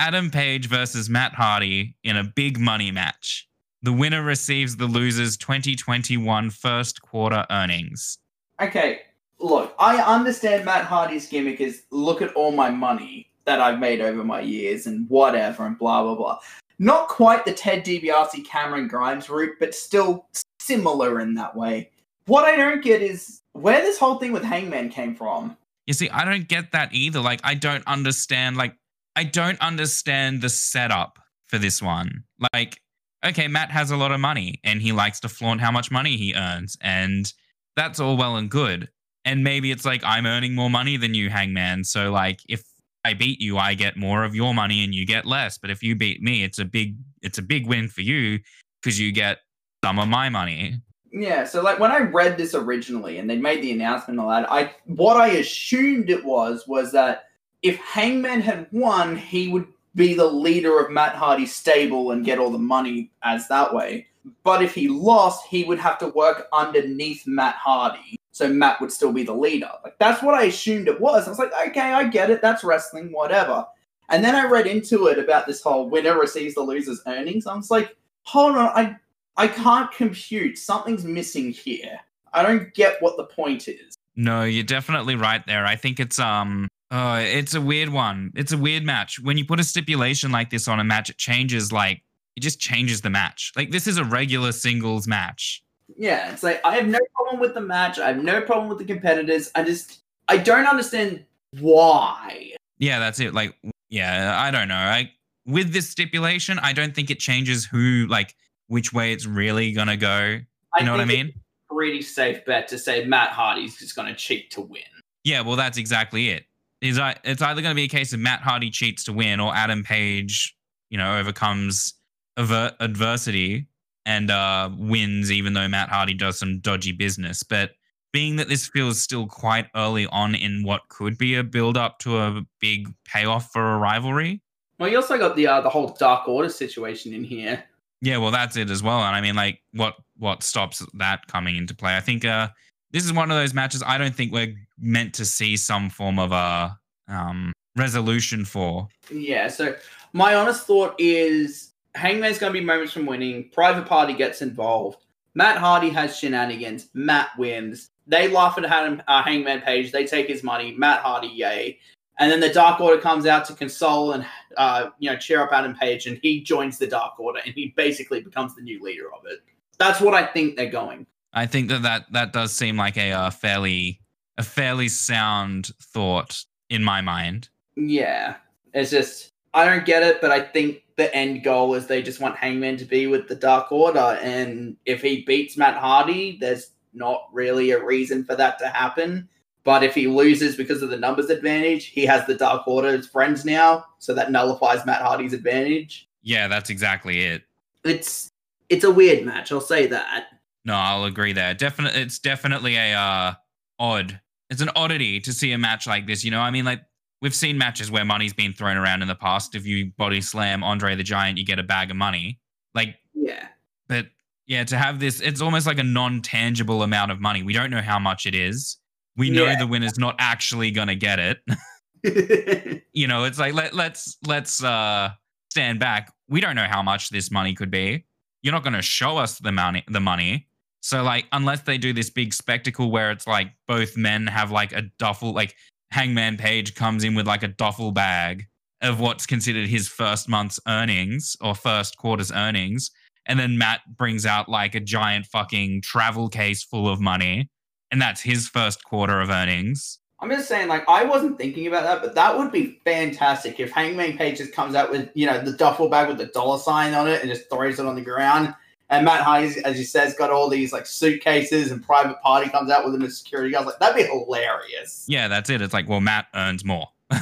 Adam 0.01 0.29
Page 0.29 0.67
versus 0.67 1.09
Matt 1.09 1.35
Hardy 1.35 1.95
in 2.03 2.17
a 2.17 2.25
big 2.25 2.59
money 2.59 2.91
match. 2.91 3.49
The 3.85 3.93
winner 3.93 4.23
receives 4.23 4.77
the 4.77 4.87
loser's 4.87 5.37
2021 5.37 6.49
first 6.49 7.03
quarter 7.03 7.45
earnings. 7.51 8.17
Okay, 8.59 9.03
look, 9.39 9.75
I 9.79 9.99
understand 9.99 10.65
Matt 10.65 10.87
Hardy's 10.87 11.29
gimmick 11.29 11.61
is 11.61 11.83
look 11.91 12.23
at 12.23 12.33
all 12.33 12.51
my 12.51 12.71
money 12.71 13.31
that 13.45 13.61
I've 13.61 13.79
made 13.79 14.01
over 14.01 14.25
my 14.25 14.41
years 14.41 14.87
and 14.87 15.07
whatever 15.11 15.67
and 15.67 15.79
blah 15.79 16.03
blah 16.03 16.15
blah. 16.15 16.39
Not 16.79 17.09
quite 17.09 17.45
the 17.45 17.53
Ted 17.53 17.85
DiBiase 17.85 18.47
Cameron 18.47 18.89
Grimes 18.89 19.29
route, 19.29 19.57
but 19.61 19.75
still 19.75 20.29
similar 20.61 21.21
in 21.21 21.35
that 21.35 21.55
way. 21.55 21.91
What 22.25 22.47
I 22.47 22.57
don't 22.57 22.83
get 22.83 23.03
is 23.03 23.43
where 23.53 23.83
this 23.83 23.99
whole 23.99 24.15
thing 24.15 24.33
with 24.33 24.45
Hangman 24.45 24.89
came 24.89 25.15
from. 25.15 25.59
You 25.87 25.93
see, 25.93 26.09
I 26.09 26.25
don't 26.25 26.49
get 26.49 26.73
that 26.73 26.95
either. 26.95 27.21
Like, 27.21 27.41
I 27.45 27.53
don't 27.53 27.87
understand. 27.87 28.57
Like, 28.57 28.77
I 29.15 29.25
don't 29.25 29.61
understand 29.61 30.41
the 30.41 30.49
setup 30.49 31.19
for 31.49 31.59
this 31.59 31.83
one. 31.83 32.25
Like, 32.55 32.81
okay, 33.25 33.49
Matt 33.49 33.71
has 33.71 33.91
a 33.91 33.97
lot 33.97 34.13
of 34.13 34.21
money 34.21 34.61
and 34.65 34.83
he 34.83 34.93
likes 34.93 35.21
to 35.21 35.29
flaunt 35.29 35.61
how 35.61 35.71
much 35.71 35.91
money 35.91 36.17
he 36.17 36.35
earns, 36.35 36.77
and 36.81 37.33
that's 37.77 38.01
all 38.01 38.17
well 38.17 38.37
and 38.37 38.51
good. 38.51 38.89
And 39.25 39.43
maybe 39.43 39.71
it's 39.71 39.85
like 39.85 40.03
I'm 40.05 40.27
earning 40.27 40.55
more 40.55 40.71
money 40.71 40.97
than 40.97 41.15
you, 41.15 41.31
Hangman. 41.31 41.85
So 41.85 42.13
like, 42.13 42.41
if 42.49 42.63
I 43.05 43.15
beat 43.15 43.41
you, 43.41 43.59
I 43.59 43.75
get 43.75 43.97
more 43.97 44.25
of 44.25 44.35
your 44.35 44.55
money 44.55 44.85
and 44.85 44.95
you 44.95 45.07
get 45.07 45.27
less. 45.27 45.59
But 45.59 45.71
if 45.71 45.83
you 45.83 45.95
beat 45.95 46.23
me, 46.23 46.43
it's 46.45 46.59
a 46.59 46.65
big 46.65 46.97
it's 47.23 47.39
a 47.39 47.43
big 47.43 47.67
win 47.67 47.89
for 47.89 48.03
you 48.03 48.41
because 48.83 49.01
you 49.01 49.13
get 49.13 49.39
some 49.85 49.99
of 49.99 50.09
my 50.09 50.29
money. 50.29 50.81
Yeah, 51.13 51.45
so 51.45 51.63
like 51.63 51.79
when 51.79 51.93
I 51.93 51.99
read 51.99 52.37
this 52.37 52.55
originally 52.55 53.19
and 53.19 53.31
they 53.31 53.37
made 53.39 53.63
the 53.63 53.71
announcement 53.71 54.19
and 54.19 54.21
all 54.21 54.31
that, 54.31 54.51
I 54.51 54.75
what 54.87 55.17
I 55.17 55.29
assumed 55.29 56.11
it 56.11 56.25
was 56.25 56.67
was 56.67 56.93
that 56.93 57.25
if 57.63 57.77
Hangman 57.77 58.41
had 58.41 58.67
won, 58.73 59.17
he 59.17 59.49
would 59.49 59.67
be 59.95 60.15
the 60.15 60.27
leader 60.27 60.79
of 60.79 60.91
Matt 60.91 61.15
Hardy's 61.15 61.55
stable 61.55 62.11
and 62.11 62.25
get 62.25 62.39
all 62.39 62.51
the 62.51 62.59
money 62.59 63.11
as 63.23 63.49
that 63.49 63.73
way. 63.73 64.07
But 64.43 64.63
if 64.63 64.75
he 64.75 64.89
lost, 64.89 65.47
he 65.47 65.65
would 65.65 65.79
have 65.79 65.99
to 65.99 66.09
work 66.09 66.49
underneath 66.53 67.27
Matt 67.27 67.57
Hardy. 67.57 68.17
So 68.33 68.49
Matt 68.49 68.81
would 68.81 68.91
still 68.91 69.13
be 69.13 69.23
the 69.23 69.35
leader. 69.35 69.71
Like 69.85 69.97
that's 69.99 70.23
what 70.23 70.35
I 70.35 70.45
assumed 70.45 70.89
it 70.89 71.01
was. 71.01 71.27
I 71.27 71.31
was 71.31 71.39
like, 71.39 71.53
okay, 71.69 71.93
I 71.93 72.09
get 72.09 72.31
it. 72.31 72.43
That's 72.43 72.65
wrestling, 72.65 73.13
whatever. 73.13 73.67
And 74.09 74.25
then 74.25 74.35
I 74.35 74.47
read 74.47 74.67
into 74.67 75.07
it 75.07 75.19
about 75.19 75.47
this 75.47 75.63
whole 75.63 75.89
winner 75.89 76.19
receives 76.19 76.55
the 76.55 76.63
loser's 76.63 77.01
earnings. 77.07 77.47
I 77.47 77.55
was 77.55 77.71
like, 77.71 77.97
hold 78.23 78.57
on, 78.57 78.71
I 78.75 78.97
I 79.37 79.49
can't 79.49 79.91
compute. 79.93 80.59
Something's 80.59 81.05
missing 81.05 81.51
here. 81.51 82.01
I 82.33 82.43
don't 82.43 82.73
get 82.75 83.01
what 83.01 83.17
the 83.17 83.25
point 83.25 83.69
is. 83.69 83.97
No, 84.17 84.45
you're 84.45 84.65
definitely 84.65 85.17
right 85.17 85.45
there. 85.47 85.65
I 85.65 85.77
think 85.77 86.01
it's 86.01 86.19
um 86.19 86.69
uh 86.95 87.19
it's 87.19 87.55
a 87.55 87.61
weird 87.61 87.89
one. 87.89 88.33
It's 88.37 88.53
a 88.53 88.59
weird 88.59 88.85
match. 88.85 89.19
When 89.19 89.37
you 89.37 89.45
put 89.45 89.59
a 89.59 89.65
stipulation 89.65 90.31
like 90.31 90.51
this 90.51 90.69
on 90.69 90.79
a 90.79 90.85
match, 90.85 91.11
it 91.11 91.19
changes 91.19 91.73
like 91.73 92.03
it 92.37 92.41
just 92.41 92.61
changes 92.61 93.01
the 93.01 93.11
match. 93.11 93.53
Like 93.57 93.73
this 93.73 93.89
is 93.89 93.99
a 93.99 94.05
regular 94.05 94.53
singles 94.53 95.09
match. 95.09 95.65
Yeah, 95.97 96.33
it's 96.33 96.45
like 96.45 96.65
I 96.65 96.77
have 96.77 96.87
no 96.87 97.01
problem 97.17 97.41
with 97.41 97.55
the 97.55 97.61
match. 97.61 97.99
I 97.99 98.07
have 98.07 98.23
no 98.23 98.41
problem 98.41 98.69
with 98.69 98.79
the 98.79 98.85
competitors. 98.85 99.51
I 99.57 99.65
just 99.65 100.03
I 100.29 100.37
don't 100.37 100.67
understand 100.67 101.25
why. 101.59 102.53
Yeah, 102.79 103.01
that's 103.01 103.19
it. 103.19 103.35
Like 103.35 103.57
yeah, 103.89 104.37
I 104.39 104.53
don't 104.53 104.69
know. 104.69 104.77
I 104.77 105.11
with 105.47 105.73
this 105.73 105.91
stipulation, 105.91 106.61
I 106.61 106.73
don't 106.73 106.95
think 106.95 107.11
it 107.11 107.19
changes 107.19 107.65
who 107.65 108.07
like 108.09 108.37
which 108.69 108.93
way 108.93 109.13
it's 109.13 109.27
really 109.27 109.73
gonna 109.73 109.97
go. 109.97 110.39
You 110.79 110.85
know 110.85 110.93
what 110.93 111.01
I 111.01 111.07
mean? 111.07 111.33
Pretty 111.69 112.03
safe 112.03 112.45
bet 112.45 112.69
to 112.69 112.79
say 112.79 113.05
Matt 113.05 113.31
Hardy's 113.31 113.79
just 113.79 113.97
to 113.97 114.15
cheat 114.15 114.53
to 114.53 114.61
win. 114.61 114.83
Yeah, 115.25 115.41
well, 115.41 115.57
that's 115.57 115.77
exactly 115.77 116.29
it. 116.31 116.45
Is 116.85 117.01
it's 117.25 117.41
either 117.41 117.63
going 117.63 117.71
to 117.71 117.75
be 117.75 117.85
a 117.85 117.89
case 117.89 118.13
of 118.13 118.21
Matt 118.21 118.41
Hardy 118.41 118.71
cheats 118.71 119.05
to 119.05 119.13
win, 119.13 119.41
or 119.41 119.55
Adam 119.55 119.83
Page, 119.83 120.55
you 120.91 120.99
know, 120.99 121.19
overcomes 121.19 121.95
adversity 122.37 123.67
and 124.07 124.31
uh, 124.31 124.69
wins, 124.77 125.33
even 125.33 125.55
though 125.55 125.67
Matt 125.67 125.89
Hardy 125.89 126.15
does 126.15 126.39
some 126.39 126.61
dodgy 126.61 126.93
business. 126.93 127.43
But 127.43 127.71
being 128.13 128.37
that 128.37 128.49
this 128.49 128.69
feels 128.69 129.01
still 129.01 129.27
quite 129.27 129.67
early 129.75 130.07
on 130.09 130.35
in 130.35 130.63
what 130.63 130.83
could 130.89 131.17
be 131.17 131.37
a 131.37 131.43
build 131.43 131.77
up 131.77 131.99
to 132.01 132.19
a 132.19 132.43
big 132.61 132.93
payoff 133.07 133.51
for 133.51 133.75
a 133.75 133.79
rivalry, 133.79 134.43
Well, 134.79 134.91
you 134.91 134.97
also 134.97 135.17
got 135.19 135.37
the 135.37 135.47
uh, 135.47 135.61
the 135.63 135.71
whole 135.71 135.97
Dark 135.99 136.29
Order 136.29 136.49
situation 136.51 137.13
in 137.15 137.25
here. 137.25 137.65
Yeah, 138.03 138.19
well, 138.19 138.31
that's 138.31 138.57
it 138.57 138.71
as 138.71 138.83
well. 138.83 138.99
And 138.99 139.17
I 139.17 139.23
mean, 139.23 139.35
like, 139.35 139.61
what 139.73 139.95
what 140.19 140.43
stops 140.43 140.85
that 140.95 141.27
coming 141.29 141.57
into 141.57 141.75
play? 141.75 141.97
I 141.97 142.01
think 142.01 142.25
uh, 142.27 142.49
this 142.95 143.05
is 143.05 143.13
one 143.13 143.29
of 143.29 143.37
those 143.37 143.53
matches 143.53 143.83
I 143.85 143.99
don't 143.99 144.15
think 144.15 144.33
we're 144.33 144.55
meant 144.79 145.15
to 145.15 145.25
see 145.25 145.57
some 145.57 145.91
form 145.91 146.21
of 146.21 146.31
a 146.31 146.79
um, 147.09 147.53
resolution 147.77 148.45
for. 148.45 148.87
Yeah, 149.11 149.49
so 149.49 149.75
my 150.13 150.37
honest 150.37 150.65
thought 150.65 150.95
is 150.97 151.73
Hangman's 151.97 152.39
going 152.39 152.53
to 152.53 152.59
be 152.59 152.65
moments 152.65 152.93
from 152.93 153.05
winning. 153.05 153.51
Private 153.53 153.87
Party 153.87 154.15
gets 154.15 154.43
involved. 154.43 154.99
Matt 155.35 155.57
Hardy 155.57 155.91
has 155.91 156.17
shenanigans. 156.17 156.89
Matt 156.95 157.31
wins. 157.37 157.91
They 158.07 158.29
laugh 158.29 158.57
at 158.59 158.65
Hang- 158.65 159.03
uh, 159.09 159.25
Hangman 159.25 159.63
Page. 159.63 159.91
They 159.91 160.07
take 160.07 160.29
his 160.29 160.45
money. 160.45 160.73
Matt 160.79 161.01
Hardy, 161.01 161.27
yay. 161.27 161.81
And 162.21 162.31
then 162.31 162.39
the 162.39 162.51
Dark 162.51 162.81
Order 162.81 163.03
comes 163.03 163.27
out 163.27 163.45
to 163.47 163.55
console 163.55 164.13
and 164.13 164.25
uh, 164.57 164.91
you 165.01 165.11
know 165.11 165.17
cheer 165.17 165.43
up 165.43 165.53
Adam 165.53 165.75
Page, 165.75 166.07
and 166.07 166.21
he 166.23 166.41
joins 166.41 166.79
the 166.79 166.87
Dark 166.87 167.19
Order, 167.19 167.41
and 167.45 167.53
he 167.53 167.75
basically 167.77 168.21
becomes 168.21 168.55
the 168.55 168.63
new 168.63 168.81
leader 168.81 169.13
of 169.13 169.27
it. 169.27 169.41
That's 169.79 170.01
what 170.01 170.15
I 170.15 170.25
think 170.25 170.55
they're 170.55 170.71
going. 170.71 171.09
I 171.35 171.47
think 171.47 171.69
that 171.69 171.83
that, 171.83 172.13
that 172.13 172.33
does 172.33 172.53
seem 172.53 172.77
like 172.77 172.97
a 172.97 173.13
uh, 173.13 173.31
fairly 173.31 174.01
a 174.39 174.43
fairly 174.43 174.89
sound 174.89 175.71
thought 175.81 176.45
in 176.69 176.83
my 176.83 177.01
mind. 177.01 177.49
Yeah, 177.77 178.37
it's 178.73 178.91
just 178.91 179.33
I 179.53 179.65
don't 179.65 179.85
get 179.85 180.03
it, 180.03 180.21
but 180.21 180.31
I 180.31 180.41
think 180.41 180.83
the 180.97 181.15
end 181.15 181.43
goal 181.43 181.75
is 181.75 181.87
they 181.87 182.03
just 182.03 182.21
want 182.21 182.37
Hangman 182.37 182.77
to 182.79 182.85
be 182.85 183.07
with 183.07 183.29
the 183.29 183.35
Dark 183.35 183.71
Order, 183.73 184.19
and 184.23 184.77
if 184.87 185.03
he 185.03 185.23
beats 185.23 185.57
Matt 185.57 185.77
Hardy, 185.77 186.39
there's 186.41 186.71
not 186.93 187.29
really 187.33 187.73
a 187.73 187.85
reason 187.85 188.25
for 188.25 188.37
that 188.37 188.59
to 188.61 188.69
happen. 188.69 189.29
But 189.65 189.83
if 189.83 189.95
he 189.95 190.07
loses 190.07 190.57
because 190.57 190.83
of 190.83 190.91
the 190.91 190.99
numbers 190.99 191.31
advantage, 191.31 191.87
he 191.87 192.05
has 192.05 192.27
the 192.27 192.35
Dark 192.35 192.69
Order's 192.69 193.07
friends 193.07 193.45
now, 193.45 193.87
so 193.99 194.13
that 194.15 194.31
nullifies 194.31 194.85
Matt 194.85 195.01
Hardy's 195.01 195.33
advantage. 195.33 196.07
Yeah, 196.23 196.49
that's 196.49 196.71
exactly 196.71 197.25
it. 197.25 197.43
It's 197.83 198.31
it's 198.69 198.85
a 198.85 198.91
weird 198.91 199.25
match, 199.25 199.53
I'll 199.53 199.61
say 199.61 199.87
that. 199.87 200.27
No, 200.65 200.75
I'll 200.75 201.05
agree 201.05 201.33
there. 201.33 201.55
Definitely, 201.55 202.01
it's 202.01 202.19
definitely 202.19 202.77
a 202.77 202.95
uh, 202.95 203.35
odd. 203.79 204.21
It's 204.51 204.63
an 204.63 204.71
oddity 204.77 205.21
to 205.21 205.33
see 205.33 205.53
a 205.53 205.59
match 205.59 205.87
like 205.87 206.07
this. 206.07 206.25
You 206.25 206.31
know, 206.31 206.41
I 206.41 206.51
mean, 206.51 206.65
like 206.65 206.81
we've 207.21 207.35
seen 207.35 207.59
matches 207.59 207.91
where 207.91 208.05
money's 208.05 208.33
been 208.33 208.53
thrown 208.53 208.77
around 208.77 209.03
in 209.03 209.09
the 209.09 209.15
past. 209.15 209.55
If 209.55 209.67
you 209.67 209.93
body 209.99 210.21
slam 210.21 210.63
Andre 210.65 210.95
the 210.97 211.03
Giant, 211.03 211.39
you 211.39 211.45
get 211.45 211.59
a 211.59 211.63
bag 211.63 211.91
of 211.91 211.97
money. 211.97 212.41
Like, 212.75 212.97
Yeah. 213.15 213.49
but 213.89 214.07
yeah, 214.47 214.65
to 214.65 214.77
have 214.77 215.01
this, 215.01 215.21
it's 215.21 215.41
almost 215.41 215.67
like 215.67 215.79
a 215.79 215.83
non-tangible 215.85 216.83
amount 216.83 217.11
of 217.13 217.21
money. 217.21 217.43
We 217.43 217.53
don't 217.53 217.71
know 217.71 217.81
how 217.81 217.99
much 217.99 218.27
it 218.27 218.35
is. 218.35 218.79
We 219.17 219.31
know 219.31 219.45
Yeah. 219.45 219.59
the 219.59 219.67
winner's 219.67 219.99
not 219.99 220.17
actually 220.19 220.71
gonna 220.71 220.97
get 220.97 221.19
it. 221.19 221.39
you 222.93 223.07
know, 223.07 223.25
it's 223.25 223.39
like 223.39 223.55
let 223.55 223.75
let's 223.75 224.19
let's 224.27 224.63
uh 224.63 225.11
stand 225.51 225.81
back. 225.81 226.13
We 226.29 226.41
don't 226.41 226.57
know 226.57 226.67
how 226.69 226.83
much 226.83 227.09
this 227.11 227.31
money 227.31 227.55
could 227.55 227.71
be. 227.71 228.05
You're 228.43 228.53
not 228.53 228.63
going 228.63 228.75
to 228.75 228.83
show 228.83 229.17
us 229.17 229.39
the 229.39 229.53
money 229.53 229.85
the 229.89 230.01
money. 230.01 230.49
So 230.85 231.03
like 231.03 231.25
unless 231.33 231.63
they 231.63 231.79
do 231.79 231.95
this 231.95 232.11
big 232.11 232.35
spectacle 232.35 232.91
where 232.91 233.11
it's 233.11 233.27
like 233.27 233.53
both 233.67 233.97
men 233.97 234.27
have 234.27 234.51
like 234.51 234.71
a 234.75 234.83
duffel 234.99 235.33
like 235.33 235.57
Hangman 235.93 236.37
Page 236.37 236.75
comes 236.75 237.05
in 237.05 237.15
with 237.15 237.27
like 237.27 237.43
a 237.43 237.49
duffel 237.49 237.91
bag 237.91 238.45
of 238.83 239.01
what's 239.01 239.25
considered 239.25 239.67
his 239.67 239.89
first 239.89 240.29
month's 240.29 240.61
earnings 240.69 241.39
or 241.41 241.55
first 241.55 241.97
quarter's 241.97 242.31
earnings 242.31 242.91
and 243.25 243.39
then 243.39 243.57
Matt 243.57 243.81
brings 243.97 244.27
out 244.27 244.47
like 244.47 244.75
a 244.75 244.81
giant 244.81 245.25
fucking 245.25 245.81
travel 245.81 246.29
case 246.29 246.63
full 246.63 246.87
of 246.87 247.01
money 247.01 247.49
and 247.91 248.03
that's 248.03 248.21
his 248.21 248.47
first 248.47 248.85
quarter 248.85 249.23
of 249.23 249.31
earnings. 249.31 249.99
I'm 250.21 250.31
just 250.31 250.49
saying, 250.49 250.69
like, 250.69 250.89
I 250.89 251.05
wasn't 251.05 251.39
thinking 251.39 251.67
about 251.67 251.83
that, 251.85 252.03
but 252.03 252.15
that 252.15 252.37
would 252.39 252.53
be 252.53 252.81
fantastic 252.85 253.59
if 253.59 253.71
Hangman 253.73 254.17
Page 254.17 254.39
just 254.39 254.53
comes 254.53 254.75
out 254.75 254.91
with, 254.91 255.11
you 255.15 255.27
know, 255.27 255.41
the 255.41 255.53
duffel 255.53 255.89
bag 255.89 256.09
with 256.09 256.19
the 256.19 256.27
dollar 256.27 256.59
sign 256.59 256.95
on 256.95 257.09
it 257.09 257.21
and 257.21 257.31
just 257.31 257.51
throws 257.51 257.79
it 257.79 257.87
on 257.87 257.95
the 257.95 258.01
ground. 258.01 258.55
And 258.91 259.05
Matt 259.05 259.23
Hardy, 259.23 259.65
as 259.65 259.79
you 259.79 259.85
said, 259.85 260.05
has 260.05 260.15
got 260.15 260.31
all 260.31 260.49
these 260.49 260.73
like 260.73 260.87
suitcases 260.87 261.71
and 261.71 261.83
private 261.83 262.21
party 262.21 262.51
comes 262.51 262.71
out 262.71 262.85
with 262.85 262.95
him 262.95 263.03
as 263.03 263.19
security 263.19 263.51
guards. 263.51 263.67
Like, 263.67 263.79
that'd 263.79 263.97
be 263.97 264.03
hilarious. 264.03 265.05
Yeah, 265.09 265.27
that's 265.29 265.49
it. 265.49 265.63
It's 265.63 265.73
like, 265.73 265.89
well, 265.89 266.01
Matt 266.01 266.27
earns 266.35 266.65
more. 266.65 266.89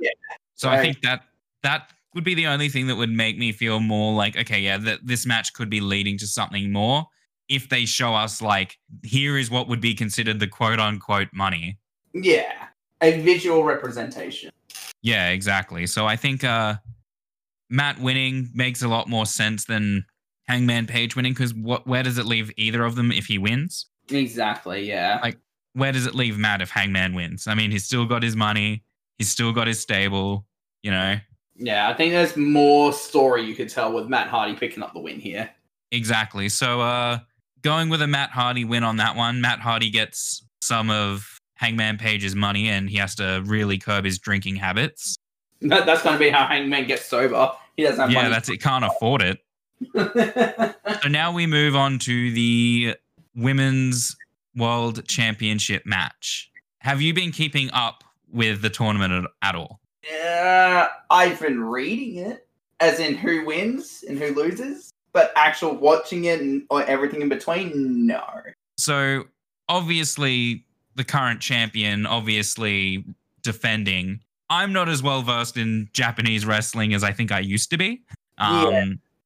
Yeah. 0.00 0.10
So 0.54 0.68
I 0.68 0.80
think 0.80 1.00
that 1.02 1.22
that 1.62 1.90
would 2.14 2.24
be 2.24 2.34
the 2.34 2.46
only 2.46 2.68
thing 2.68 2.86
that 2.88 2.96
would 2.96 3.10
make 3.10 3.38
me 3.38 3.52
feel 3.52 3.80
more 3.80 4.12
like, 4.12 4.36
okay, 4.36 4.60
yeah, 4.60 4.76
that 4.78 5.00
this 5.02 5.24
match 5.24 5.52
could 5.54 5.70
be 5.70 5.80
leading 5.80 6.18
to 6.18 6.26
something 6.26 6.70
more 6.70 7.06
if 7.48 7.68
they 7.68 7.84
show 7.84 8.14
us 8.14 8.40
like, 8.40 8.78
here 9.02 9.38
is 9.38 9.50
what 9.50 9.68
would 9.68 9.80
be 9.80 9.94
considered 9.94 10.40
the 10.40 10.46
quote 10.46 10.78
unquote 10.78 11.28
money. 11.32 11.78
Yeah. 12.12 12.52
A 13.00 13.20
visual 13.20 13.64
representation. 13.64 14.50
Yeah, 15.02 15.30
exactly. 15.30 15.86
So 15.86 16.06
I 16.06 16.16
think 16.16 16.44
uh 16.44 16.76
Matt 17.70 17.98
winning 17.98 18.50
makes 18.54 18.82
a 18.82 18.88
lot 18.88 19.08
more 19.08 19.26
sense 19.26 19.64
than 19.64 20.04
Hangman 20.46 20.86
Page 20.86 21.16
winning 21.16 21.32
because 21.32 21.54
what 21.54 21.86
where 21.86 22.02
does 22.02 22.18
it 22.18 22.26
leave 22.26 22.50
either 22.56 22.84
of 22.84 22.96
them 22.96 23.10
if 23.10 23.26
he 23.26 23.38
wins? 23.38 23.86
Exactly, 24.10 24.86
yeah. 24.86 25.20
Like- 25.22 25.38
Where 25.72 25.92
does 25.92 26.06
it 26.06 26.14
leave 26.14 26.38
Matt 26.38 26.60
if 26.62 26.70
Hangman 26.70 27.14
wins? 27.14 27.46
I 27.46 27.54
mean, 27.54 27.70
he's 27.70 27.84
still 27.84 28.04
got 28.06 28.22
his 28.22 28.36
money, 28.36 28.84
he's 29.18 29.30
still 29.30 29.52
got 29.52 29.66
his 29.66 29.80
stable, 29.80 30.46
you 30.82 30.90
know. 30.90 31.16
Yeah, 31.56 31.88
I 31.88 31.94
think 31.94 32.12
there's 32.12 32.36
more 32.36 32.92
story 32.92 33.42
you 33.42 33.54
could 33.54 33.68
tell 33.68 33.92
with 33.92 34.06
Matt 34.08 34.28
Hardy 34.28 34.54
picking 34.54 34.82
up 34.82 34.92
the 34.92 35.00
win 35.00 35.18
here. 35.20 35.50
Exactly. 35.92 36.48
So 36.48 36.80
uh 36.80 37.18
going 37.62 37.88
with 37.88 38.02
a 38.02 38.06
Matt 38.06 38.30
Hardy 38.30 38.64
win 38.64 38.84
on 38.84 38.98
that 38.98 39.16
one, 39.16 39.40
Matt 39.40 39.60
Hardy 39.60 39.88
gets 39.90 40.44
some 40.60 40.90
of 40.90 41.38
Hangman 41.56 41.96
Page's 41.98 42.34
money 42.34 42.68
and 42.68 42.90
he 42.90 42.96
has 42.96 43.14
to 43.16 43.42
really 43.46 43.78
curb 43.78 44.04
his 44.04 44.18
drinking 44.18 44.56
habits. 44.56 45.16
That, 45.60 45.86
that's 45.86 46.02
going 46.02 46.14
to 46.14 46.18
be 46.18 46.28
how 46.28 46.46
Hangman 46.46 46.86
gets 46.86 47.06
sober. 47.06 47.52
He 47.76 47.84
doesn't 47.84 47.98
have 48.00 48.10
yeah, 48.10 48.22
money. 48.22 48.30
that's 48.30 48.48
it. 48.48 48.60
Can't 48.60 48.84
afford 48.84 49.22
it. 49.22 49.38
So 49.94 51.08
now 51.08 51.32
we 51.32 51.46
move 51.46 51.76
on 51.76 51.98
to 52.00 52.32
the 52.32 52.96
women's 53.34 54.16
world 54.56 55.06
championship 55.08 55.84
match. 55.84 56.50
Have 56.78 57.00
you 57.02 57.12
been 57.14 57.32
keeping 57.32 57.70
up 57.72 58.04
with 58.32 58.62
the 58.62 58.70
tournament 58.70 59.12
at, 59.12 59.48
at 59.48 59.54
all? 59.54 59.80
Yeah, 60.08 60.88
I've 61.10 61.40
been 61.40 61.60
reading 61.62 62.16
it. 62.16 62.46
as 62.80 62.98
in 63.00 63.14
who 63.14 63.44
wins 63.46 64.04
and 64.08 64.18
who 64.18 64.34
loses, 64.34 64.90
but 65.12 65.32
actual 65.36 65.74
watching 65.76 66.24
it 66.24 66.40
and 66.40 66.64
or 66.70 66.82
everything 66.84 67.22
in 67.22 67.28
between, 67.28 68.06
no. 68.06 68.22
So 68.76 69.24
obviously, 69.68 70.64
the 70.94 71.04
current 71.04 71.40
champion, 71.40 72.04
obviously 72.06 73.04
defending. 73.42 74.20
I'm 74.50 74.72
not 74.72 74.88
as 74.88 75.02
well 75.02 75.22
versed 75.22 75.56
in 75.56 75.88
Japanese 75.92 76.44
wrestling 76.44 76.92
as 76.94 77.02
I 77.02 77.12
think 77.12 77.32
I 77.32 77.38
used 77.40 77.70
to 77.70 77.76
be. 77.78 78.02
Um, 78.38 78.72
Yeah. 78.72 78.84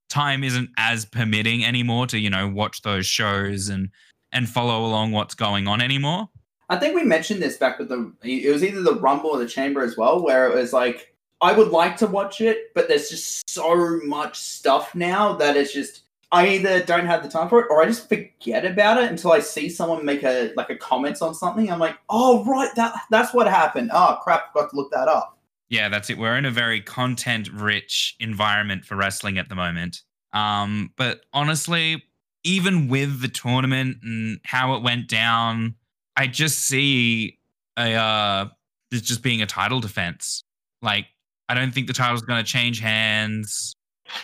Time 0.09 0.43
isn't 0.43 0.71
as 0.77 1.05
permitting 1.05 1.65
anymore 1.65 2.07
to 2.09 2.19
you 2.19 2.31
know 2.31 2.49
watch 2.49 2.83
those 2.83 3.07
shows 3.07 3.69
and 3.69 3.91
and 4.33 4.49
follow 4.49 4.85
along 4.85 5.13
what's 5.13 5.35
going 5.35 5.67
on 5.69 5.81
anymore. 5.81 6.29
I 6.71 6.77
think 6.77 6.95
we 6.95 7.05
mentioned 7.05 7.43
this 7.43 7.57
back 7.57 7.79
with 7.79 7.89
the. 7.89 8.13
It 8.23 8.53
was 8.53 8.63
either 8.63 8.83
the 8.83 9.01
Rumble 9.01 9.31
or 9.31 9.39
the 9.39 9.49
Chamber 9.49 9.83
as 9.83 9.97
well, 9.97 10.23
where 10.23 10.51
it 10.51 10.55
was 10.55 10.73
like 10.73 11.15
I 11.41 11.53
would 11.53 11.69
like 11.69 11.97
to 11.99 12.07
watch 12.07 12.41
it, 12.41 12.75
but 12.75 12.89
there's 12.89 13.09
just 13.09 13.49
so 13.49 14.01
much 14.05 14.39
stuff 14.39 14.95
now 14.95 15.35
that 15.35 15.57
it's 15.57 15.73
just 15.73 16.03
I 16.31 16.47
either 16.49 16.83
don't 16.83 17.07
have 17.07 17.23
the 17.23 17.29
time 17.29 17.49
for 17.49 17.61
it 17.61 17.69
or 17.71 17.83
I 17.83 17.87
just 17.87 18.09
forget 18.09 18.67
about 18.67 19.03
it 19.03 19.11
until 19.11 19.33
I 19.33 19.41
see 19.41 19.71
someone 19.71 20.05
make 20.05 20.25
a 20.25 20.53
like 20.57 20.69
a 20.69 20.77
comment 20.77 21.23
on 21.23 21.35
something. 21.35 21.71
I'm 21.71 21.79
like, 21.79 21.97
oh 22.11 22.45
right, 22.45 22.75
that 22.77 22.95
that's 23.11 23.33
what 23.33 23.47
happened. 23.47 23.91
Oh 23.93 24.19
crap, 24.23 24.49
I've 24.49 24.55
got 24.55 24.71
to 24.71 24.77
look 24.77 24.91
that 24.91 25.09
up. 25.09 25.38
Yeah, 25.71 25.89
that's 25.89 26.09
it. 26.09 26.19
We're 26.19 26.37
in 26.37 26.45
a 26.45 26.51
very 26.51 26.81
content 26.81 27.49
rich 27.53 28.17
environment 28.21 28.85
for 28.85 28.97
wrestling 28.97 29.39
at 29.39 29.49
the 29.49 29.55
moment. 29.55 30.03
Um, 30.33 30.93
but 30.97 31.23
honestly, 31.33 32.03
even 32.45 32.89
with 32.89 33.21
the 33.21 33.29
tournament 33.29 33.99
and 34.03 34.41
how 34.45 34.75
it 34.75 34.83
went 34.83 35.09
down, 35.09 35.75
I 36.17 36.27
just 36.27 36.61
see 36.61 37.39
a 37.77 37.95
uh 37.95 38.47
just 38.91 39.23
being 39.23 39.43
a 39.43 39.47
title 39.47 39.81
defense. 39.81 40.43
Like, 40.81 41.07
I 41.49 41.55
don't 41.55 41.73
think 41.73 41.87
the 41.87 41.93
title's 41.93 42.23
gonna 42.23 42.45
change 42.45 42.81
hands. 42.81 43.75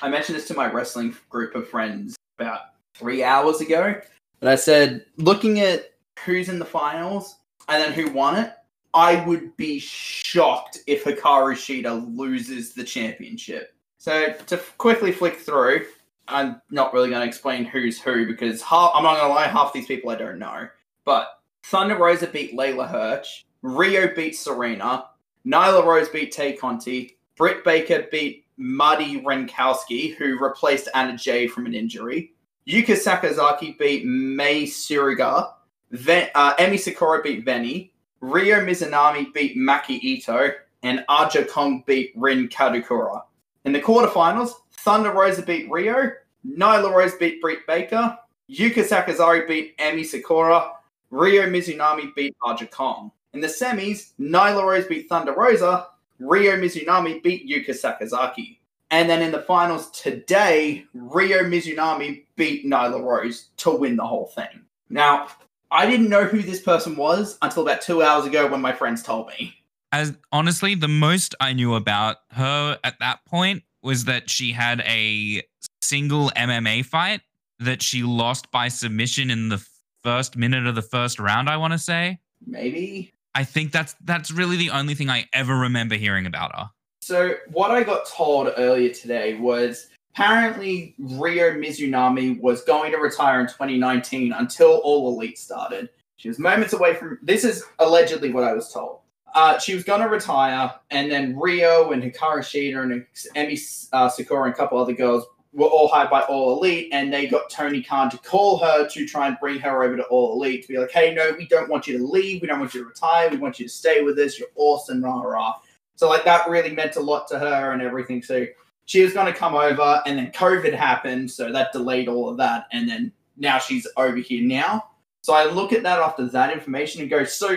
I 0.01 0.09
mentioned 0.09 0.36
this 0.36 0.49
to 0.49 0.55
my 0.55 0.70
wrestling 0.70 1.14
group 1.28 1.55
of 1.55 1.68
friends 1.68 2.16
about 2.38 2.61
three 2.95 3.22
hours 3.22 3.61
ago. 3.61 3.95
And 4.40 4.49
I 4.49 4.55
said, 4.57 5.05
looking 5.16 5.61
at 5.61 5.92
who's 6.24 6.49
in 6.49 6.59
the 6.59 6.64
finals 6.64 7.36
and 7.68 7.82
then 7.82 7.92
who 7.92 8.11
won 8.12 8.36
it, 8.36 8.53
I 8.95 9.24
would 9.26 9.57
be 9.57 9.78
shocked 9.80 10.78
if 10.86 11.05
Hikaru 11.05 11.55
Shida 11.55 12.16
loses 12.16 12.74
the 12.74 12.84
championship. 12.84 13.74
So 13.99 14.32
to 14.47 14.57
quickly 14.78 15.11
flick 15.11 15.36
through, 15.36 15.86
I'm 16.28 16.61
not 16.70 16.92
really 16.95 17.11
going 17.11 17.20
to 17.22 17.26
explain 17.26 17.64
who's 17.64 18.01
who 18.01 18.26
because 18.26 18.62
half, 18.62 18.92
I'm 18.95 19.03
not 19.03 19.16
going 19.16 19.28
to 19.28 19.34
lie, 19.34 19.47
half 19.47 19.72
these 19.72 19.86
people 19.86 20.11
I 20.11 20.16
don't 20.16 20.38
know. 20.38 20.68
But 21.05 21.28
Thunder 21.64 21.97
Rosa 21.97 22.26
beat 22.26 22.57
Leyla 22.57 22.88
Hirsch, 22.88 23.45
Riho 23.62 24.14
beat 24.14 24.36
Serena, 24.36 25.07
Nyla 25.47 25.84
Rose 25.84 26.09
beat 26.09 26.32
Tay 26.32 26.53
Conti, 26.53 27.18
Britt 27.36 27.64
Baker 27.64 28.07
beat 28.11 28.47
Madi 28.57 29.20
Wrenkowski, 29.22 30.14
who 30.14 30.38
replaced 30.38 30.88
Anna 30.95 31.16
Jay 31.16 31.49
from 31.49 31.66
an 31.66 31.74
injury. 31.74 32.32
Yuka 32.68 32.97
Sakazaki 32.97 33.76
beat 33.76 34.07
Mei 34.07 34.64
Suruga. 34.64 35.53
Ven- 35.90 36.30
uh, 36.34 36.55
Emi 36.57 36.78
Sakura 36.78 37.22
beat 37.22 37.45
Veny. 37.45 37.90
Ryo 38.20 38.64
Mizunami 38.64 39.32
beat 39.32 39.56
Maki 39.56 40.00
Itoh. 40.00 40.54
And 40.82 41.02
Aja 41.08 41.46
Kong 41.46 41.82
beat 41.86 42.12
Rin 42.14 42.46
Kadokura. 42.48 43.22
In 43.64 43.72
the 43.72 43.80
quarterfinals, 43.80 44.52
Thunder 44.72 45.12
Rosa 45.12 45.40
beat 45.40 45.70
Rio. 45.70 46.12
Nyla 46.46 46.94
Rose 46.94 47.14
beat 47.14 47.40
Britt 47.40 47.66
Baker. 47.66 48.18
Yuka 48.50 48.86
Sakazaki 48.86 49.48
beat 49.48 49.78
Emi 49.78 50.04
Sakura. 50.04 50.72
Ryo 51.10 51.46
Mizunami 51.46 52.14
beat 52.14 52.36
Aja 52.44 52.66
Kong. 52.66 53.10
In 53.32 53.40
the 53.40 53.46
semis, 53.46 54.12
Nyla 54.20 54.62
Rose 54.62 54.86
beat 54.86 55.08
Thunder 55.08 55.32
Rosa. 55.32 55.86
Ryo 56.18 56.56
Mizunami 56.58 57.22
beat 57.22 57.48
Yuka 57.48 57.70
Sakazaki. 57.70 58.58
And 58.90 59.08
then 59.08 59.22
in 59.22 59.32
the 59.32 59.40
finals 59.40 59.90
today, 59.90 60.84
Ryo 60.92 61.44
Mizunami 61.44 62.24
beat 62.36 62.66
Nyla 62.66 63.02
Rose 63.02 63.48
to 63.56 63.70
win 63.70 63.96
the 63.96 64.06
whole 64.06 64.26
thing. 64.26 64.66
Now, 64.90 65.28
I 65.75 65.87
didn't 65.87 66.09
know 66.09 66.25
who 66.25 66.41
this 66.41 66.61
person 66.61 66.95
was 66.95 67.37
until 67.43 67.64
about 67.64 67.83
two 67.83 68.01
hours 68.01 68.25
ago 68.27 68.47
when 68.47 68.61
my 68.61 68.72
friends 68.72 69.03
told 69.03 69.27
me. 69.27 69.55
As 69.91 70.14
honestly, 70.31 70.77
the 70.77 70.87
most 70.87 71.35
I 71.41 71.53
knew 71.53 71.75
about 71.75 72.18
her 72.31 72.79
at 72.85 73.01
that 73.01 73.25
point 73.25 73.64
was 73.83 74.05
that 74.05 74.31
she 74.31 74.53
had 74.53 74.83
a 74.83 75.43
single 75.83 76.31
MMA 76.31 76.85
fight 76.85 77.22
that 77.59 77.83
she 77.83 78.05
lost 78.05 78.53
by 78.53 78.68
submission 78.68 79.31
in 79.31 79.49
the 79.49 79.64
first 80.05 80.37
minute 80.37 80.64
of 80.68 80.77
the 80.77 80.83
first 80.83 81.18
round, 81.18 81.51
I 81.51 81.57
want 81.57 81.72
to 81.72 81.79
say. 81.79 82.20
Maybe. 82.47 83.12
I 83.35 83.43
think 83.43 83.72
that's 83.72 83.97
that's 84.05 84.31
really 84.31 84.57
the 84.57 84.70
only 84.70 84.95
thing 84.95 85.11
I 85.11 85.29
ever 85.33 85.57
remember 85.57 85.97
hearing 85.97 86.25
about 86.25 86.55
her. 86.55 86.70
So, 87.03 87.35
what 87.51 87.72
I 87.72 87.83
got 87.83 88.07
told 88.07 88.53
earlier 88.57 88.95
today 88.95 89.35
was 89.35 89.89
apparently 90.14 90.94
Ryo 90.98 91.54
Mizunami 91.54 92.40
was 92.40 92.62
going 92.62 92.92
to 92.92 92.98
retire 92.98 93.40
in 93.40 93.46
2019 93.46 94.32
until 94.32 94.80
All 94.84 95.08
Elite 95.14 95.38
started. 95.38 95.88
She 96.16 96.28
was 96.28 96.38
moments 96.38 96.72
away 96.72 96.94
from 96.94 97.18
this, 97.22 97.44
is 97.44 97.64
allegedly 97.80 98.32
what 98.32 98.44
I 98.44 98.52
was 98.52 98.72
told. 98.72 99.00
Uh, 99.34 99.58
she 99.58 99.74
was 99.74 99.82
going 99.82 100.00
to 100.00 100.08
retire, 100.08 100.72
and 100.92 101.10
then 101.10 101.34
Riho 101.34 101.92
and 101.92 102.00
Hikaru 102.00 102.38
Shida 102.38 102.82
and 102.84 103.04
Emi 103.34 103.88
uh, 103.92 104.08
Sakura 104.08 104.44
and 104.44 104.54
a 104.54 104.56
couple 104.56 104.78
other 104.78 104.92
girls 104.92 105.24
were 105.52 105.66
all 105.66 105.88
hired 105.88 106.10
by 106.10 106.22
All 106.22 106.56
Elite, 106.56 106.90
and 106.92 107.12
they 107.12 107.26
got 107.26 107.50
Tony 107.50 107.82
Khan 107.82 108.10
to 108.10 108.18
call 108.18 108.58
her 108.58 108.88
to 108.88 109.06
try 109.06 109.26
and 109.26 109.36
bring 109.40 109.58
her 109.58 109.82
over 109.82 109.96
to 109.96 110.04
All 110.04 110.34
Elite 110.34 110.62
to 110.62 110.68
be 110.68 110.78
like, 110.78 110.92
hey, 110.92 111.12
no, 111.12 111.34
we 111.36 111.48
don't 111.48 111.68
want 111.68 111.88
you 111.88 111.98
to 111.98 112.06
leave. 112.06 112.40
We 112.40 112.46
don't 112.46 112.60
want 112.60 112.74
you 112.74 112.82
to 112.82 112.88
retire. 112.88 113.28
We 113.28 113.38
want 113.38 113.58
you 113.58 113.66
to 113.66 113.72
stay 113.72 114.02
with 114.02 114.16
us. 114.20 114.38
You're 114.38 114.48
awesome, 114.54 115.02
rah, 115.02 115.20
rah. 115.20 115.54
So, 115.96 116.08
like, 116.08 116.24
that 116.24 116.48
really 116.48 116.72
meant 116.72 116.94
a 116.94 117.00
lot 117.00 117.26
to 117.28 117.38
her 117.38 117.72
and 117.72 117.82
everything. 117.82 118.22
So, 118.22 118.46
she 118.87 119.03
was 119.03 119.12
going 119.12 119.32
to 119.32 119.39
come 119.39 119.55
over, 119.55 120.03
and 120.07 120.18
then 120.18 120.30
COVID 120.32 120.74
happened. 120.74 121.30
So, 121.30 121.53
that 121.53 121.72
delayed 121.72 122.09
all 122.09 122.28
of 122.28 122.37
that. 122.39 122.66
And 122.72 122.89
then 122.89 123.12
now 123.37 123.59
she's 123.59 123.87
over 123.97 124.16
here 124.16 124.43
now. 124.43 124.85
So, 125.22 125.32
I 125.32 125.45
look 125.45 125.72
at 125.72 125.82
that 125.82 125.99
after 125.99 126.26
that 126.26 126.53
information 126.53 127.01
and 127.01 127.11
go, 127.11 127.24
so, 127.24 127.57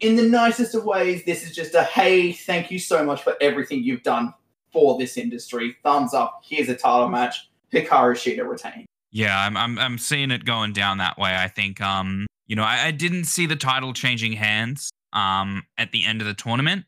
in 0.00 0.16
the 0.16 0.28
nicest 0.28 0.74
of 0.74 0.84
ways, 0.84 1.24
this 1.24 1.44
is 1.44 1.54
just 1.54 1.74
a 1.74 1.82
hey, 1.84 2.32
thank 2.32 2.70
you 2.70 2.78
so 2.78 3.04
much 3.04 3.22
for 3.22 3.34
everything 3.40 3.82
you've 3.82 4.02
done 4.02 4.34
for 4.72 4.98
this 4.98 5.16
industry. 5.16 5.76
Thumbs 5.82 6.12
up. 6.12 6.42
Here's 6.44 6.68
a 6.68 6.76
title 6.76 7.08
match. 7.08 7.48
Hikaru 7.72 8.14
Shida 8.14 8.46
retained. 8.46 8.86
Yeah, 9.10 9.38
I'm 9.38 9.56
I'm 9.56 9.78
I'm 9.78 9.98
seeing 9.98 10.30
it 10.30 10.44
going 10.44 10.72
down 10.72 10.98
that 10.98 11.18
way. 11.18 11.34
I 11.34 11.48
think 11.48 11.80
um, 11.80 12.26
you 12.46 12.56
know, 12.56 12.62
I, 12.62 12.86
I 12.86 12.90
didn't 12.90 13.24
see 13.24 13.46
the 13.46 13.56
title 13.56 13.92
changing 13.92 14.32
hands 14.32 14.90
um 15.12 15.62
at 15.78 15.92
the 15.92 16.04
end 16.04 16.20
of 16.20 16.26
the 16.26 16.34
tournament. 16.34 16.84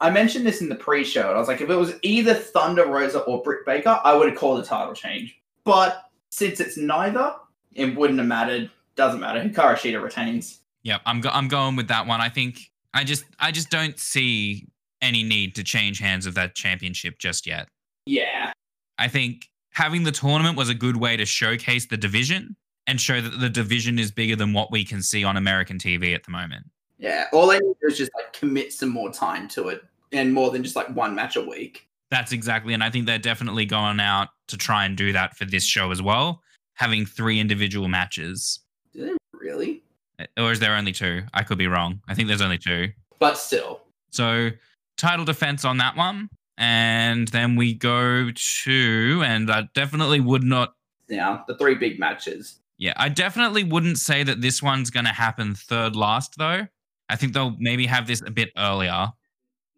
I 0.00 0.10
mentioned 0.10 0.46
this 0.46 0.60
in 0.60 0.68
the 0.68 0.74
pre-show. 0.74 1.32
I 1.32 1.38
was 1.38 1.48
like, 1.48 1.60
if 1.60 1.70
it 1.70 1.76
was 1.76 1.94
either 2.02 2.34
Thunder 2.34 2.86
Rosa 2.86 3.20
or 3.20 3.42
Britt 3.42 3.64
Baker, 3.64 4.00
I 4.04 4.14
would 4.14 4.28
have 4.28 4.36
called 4.38 4.60
a 4.60 4.64
title 4.66 4.94
change. 4.94 5.36
But 5.64 6.10
since 6.30 6.60
it's 6.60 6.76
neither, 6.76 7.34
it 7.74 7.96
wouldn't 7.96 8.18
have 8.18 8.28
mattered. 8.28 8.70
Doesn't 8.96 9.20
matter. 9.20 9.40
Hikaru 9.40 9.76
Shida 9.76 10.02
retains. 10.02 10.60
Yep, 10.82 11.00
I'm 11.06 11.20
go- 11.20 11.30
I'm 11.30 11.48
going 11.48 11.76
with 11.76 11.88
that 11.88 12.06
one. 12.06 12.20
I 12.20 12.28
think 12.28 12.58
I 12.92 13.04
just 13.04 13.24
I 13.40 13.50
just 13.50 13.70
don't 13.70 13.98
see 13.98 14.68
any 15.00 15.22
need 15.22 15.54
to 15.56 15.64
change 15.64 15.98
hands 15.98 16.26
of 16.26 16.34
that 16.34 16.54
championship 16.54 17.18
just 17.18 17.46
yet. 17.46 17.68
Yeah. 18.06 18.52
I 18.98 19.08
think 19.08 19.48
having 19.70 20.04
the 20.04 20.12
tournament 20.12 20.56
was 20.56 20.68
a 20.68 20.74
good 20.74 20.96
way 20.96 21.16
to 21.16 21.24
showcase 21.24 21.86
the 21.86 21.96
division 21.96 22.56
and 22.86 23.00
show 23.00 23.20
that 23.20 23.40
the 23.40 23.48
division 23.48 23.98
is 23.98 24.10
bigger 24.10 24.36
than 24.36 24.52
what 24.52 24.70
we 24.70 24.84
can 24.84 25.02
see 25.02 25.24
on 25.24 25.36
American 25.36 25.78
TV 25.78 26.14
at 26.14 26.24
the 26.24 26.30
moment. 26.30 26.66
Yeah. 26.98 27.26
All 27.32 27.46
they 27.46 27.58
need 27.58 27.74
to 27.74 27.76
do 27.82 27.88
is 27.88 27.98
just 27.98 28.12
like 28.14 28.32
commit 28.32 28.72
some 28.72 28.88
more 28.88 29.12
time 29.12 29.48
to 29.48 29.68
it 29.68 29.82
and 30.12 30.32
more 30.32 30.50
than 30.50 30.62
just 30.62 30.76
like 30.76 30.88
one 30.94 31.14
match 31.14 31.36
a 31.36 31.42
week. 31.42 31.88
That's 32.10 32.32
exactly, 32.32 32.74
and 32.74 32.84
I 32.84 32.90
think 32.90 33.06
they're 33.06 33.18
definitely 33.18 33.66
going 33.66 33.98
out 33.98 34.28
to 34.48 34.56
try 34.56 34.84
and 34.84 34.96
do 34.96 35.12
that 35.12 35.36
for 35.36 35.44
this 35.46 35.64
show 35.64 35.90
as 35.90 36.00
well, 36.00 36.42
having 36.74 37.04
three 37.06 37.40
individual 37.40 37.88
matches. 37.88 38.60
Do 38.92 39.06
they 39.06 39.12
really? 39.32 39.82
Uh, 40.20 40.26
or 40.38 40.52
is 40.52 40.60
there 40.60 40.76
only 40.76 40.92
two? 40.92 41.22
I 41.34 41.42
could 41.42 41.58
be 41.58 41.66
wrong. 41.66 42.00
I 42.06 42.14
think 42.14 42.28
there's 42.28 42.42
only 42.42 42.58
two. 42.58 42.90
But 43.18 43.36
still. 43.38 43.80
So 44.10 44.50
title 44.96 45.24
defense 45.24 45.64
on 45.64 45.78
that 45.78 45.96
one. 45.96 46.28
And 46.56 47.26
then 47.28 47.56
we 47.56 47.74
go 47.74 48.30
to, 48.62 49.22
and 49.26 49.50
I 49.50 49.68
definitely 49.74 50.20
would 50.20 50.44
not, 50.44 50.74
Yeah, 51.08 51.40
the 51.48 51.56
three 51.56 51.74
big 51.74 51.98
matches. 51.98 52.60
yeah, 52.78 52.92
I 52.96 53.08
definitely 53.08 53.64
wouldn't 53.64 53.98
say 53.98 54.22
that 54.22 54.40
this 54.40 54.62
one's 54.62 54.90
going 54.90 55.06
to 55.06 55.12
happen 55.12 55.56
third 55.56 55.96
last, 55.96 56.36
though. 56.38 56.68
I 57.14 57.16
think 57.16 57.32
they'll 57.32 57.54
maybe 57.60 57.86
have 57.86 58.08
this 58.08 58.22
a 58.26 58.30
bit 58.32 58.50
earlier. 58.58 59.06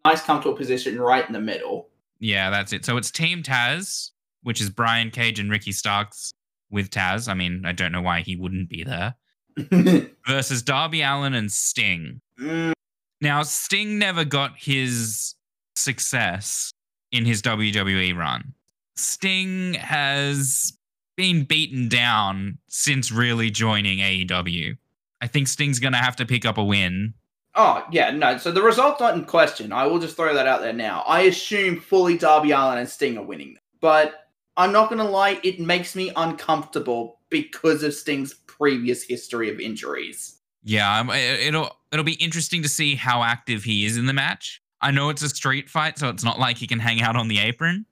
Nice 0.03 0.23
comfortable 0.23 0.57
position 0.57 0.99
right 0.99 1.23
in 1.27 1.33
the 1.33 1.39
middle. 1.39 1.87
Yeah, 2.19 2.49
that's 2.49 2.73
it. 2.73 2.83
So 2.83 2.97
it's 2.97 3.11
Team 3.11 3.43
Taz, 3.43 4.09
which 4.41 4.59
is 4.59 4.71
Brian 4.71 5.11
Cage 5.11 5.39
and 5.39 5.51
Ricky 5.51 5.71
Starks 5.71 6.33
with 6.71 6.89
Taz. 6.89 7.29
I 7.29 7.35
mean, 7.35 7.63
I 7.63 7.73
don't 7.73 7.91
know 7.91 8.01
why 8.01 8.21
he 8.21 8.35
wouldn't 8.35 8.69
be 8.69 8.83
there. 8.83 9.13
Versus 10.27 10.63
Darby 10.63 11.03
Allin 11.03 11.35
and 11.35 11.51
Sting. 11.51 12.21
Mm, 12.41 12.73
Now, 13.21 13.43
Sting 13.43 13.99
never 13.99 14.25
got 14.25 14.53
his 14.57 15.35
success 15.75 16.71
in 17.11 17.23
his 17.25 17.43
WWE 17.43 18.17
run. 18.17 18.55
Sting 18.95 19.75
has 19.75 20.73
been 21.17 21.43
beaten 21.43 21.87
down 21.87 22.57
since 22.67 23.11
really 23.11 23.51
joining 23.51 23.99
AEW. 23.99 24.75
I 25.21 25.27
think 25.27 25.47
Sting's 25.47 25.79
going 25.79 25.93
to 25.93 25.99
have 25.99 26.15
to 26.15 26.25
pick 26.25 26.45
up 26.45 26.57
a 26.57 26.63
win. 26.63 27.13
Oh 27.57 27.83
yeah, 27.91 28.11
no. 28.11 28.37
So 28.37 28.51
the 28.51 28.61
result's 28.61 28.99
not 28.99 29.15
in 29.15 29.25
question. 29.25 29.73
I 29.73 29.87
will 29.87 29.99
just 29.99 30.15
throw 30.15 30.33
that 30.33 30.47
out 30.47 30.61
there 30.61 30.73
now. 30.73 31.03
I 31.07 31.21
assume 31.21 31.79
fully 31.79 32.17
Darby 32.17 32.51
Allin 32.51 32.77
and 32.77 32.87
Sting 32.89 33.17
are 33.17 33.23
winning, 33.25 33.57
but 33.81 34.27
I'm 34.55 34.71
not 34.71 34.89
gonna 34.89 35.09
lie. 35.09 35.39
It 35.43 35.59
makes 35.59 35.95
me 35.95 36.11
uncomfortable 36.15 37.19
because 37.29 37.83
of 37.83 37.93
Sting's 37.93 38.33
previous 38.45 39.03
history 39.03 39.49
of 39.51 39.59
injuries. 39.59 40.39
Yeah, 40.63 41.03
it- 41.13 41.47
it'll 41.47 41.75
it'll 41.91 42.05
be 42.05 42.13
interesting 42.13 42.61
to 42.63 42.69
see 42.69 42.95
how 42.95 43.23
active 43.23 43.63
he 43.63 43.85
is 43.85 43.97
in 43.97 44.05
the 44.05 44.13
match. 44.13 44.61
I 44.81 44.91
know 44.91 45.09
it's 45.09 45.23
a 45.23 45.29
street 45.29 45.69
fight, 45.69 45.97
so 45.97 46.09
it's 46.09 46.23
not 46.23 46.39
like 46.39 46.57
he 46.57 46.67
can 46.67 46.79
hang 46.79 47.01
out 47.01 47.15
on 47.15 47.27
the 47.27 47.39
apron. 47.39 47.85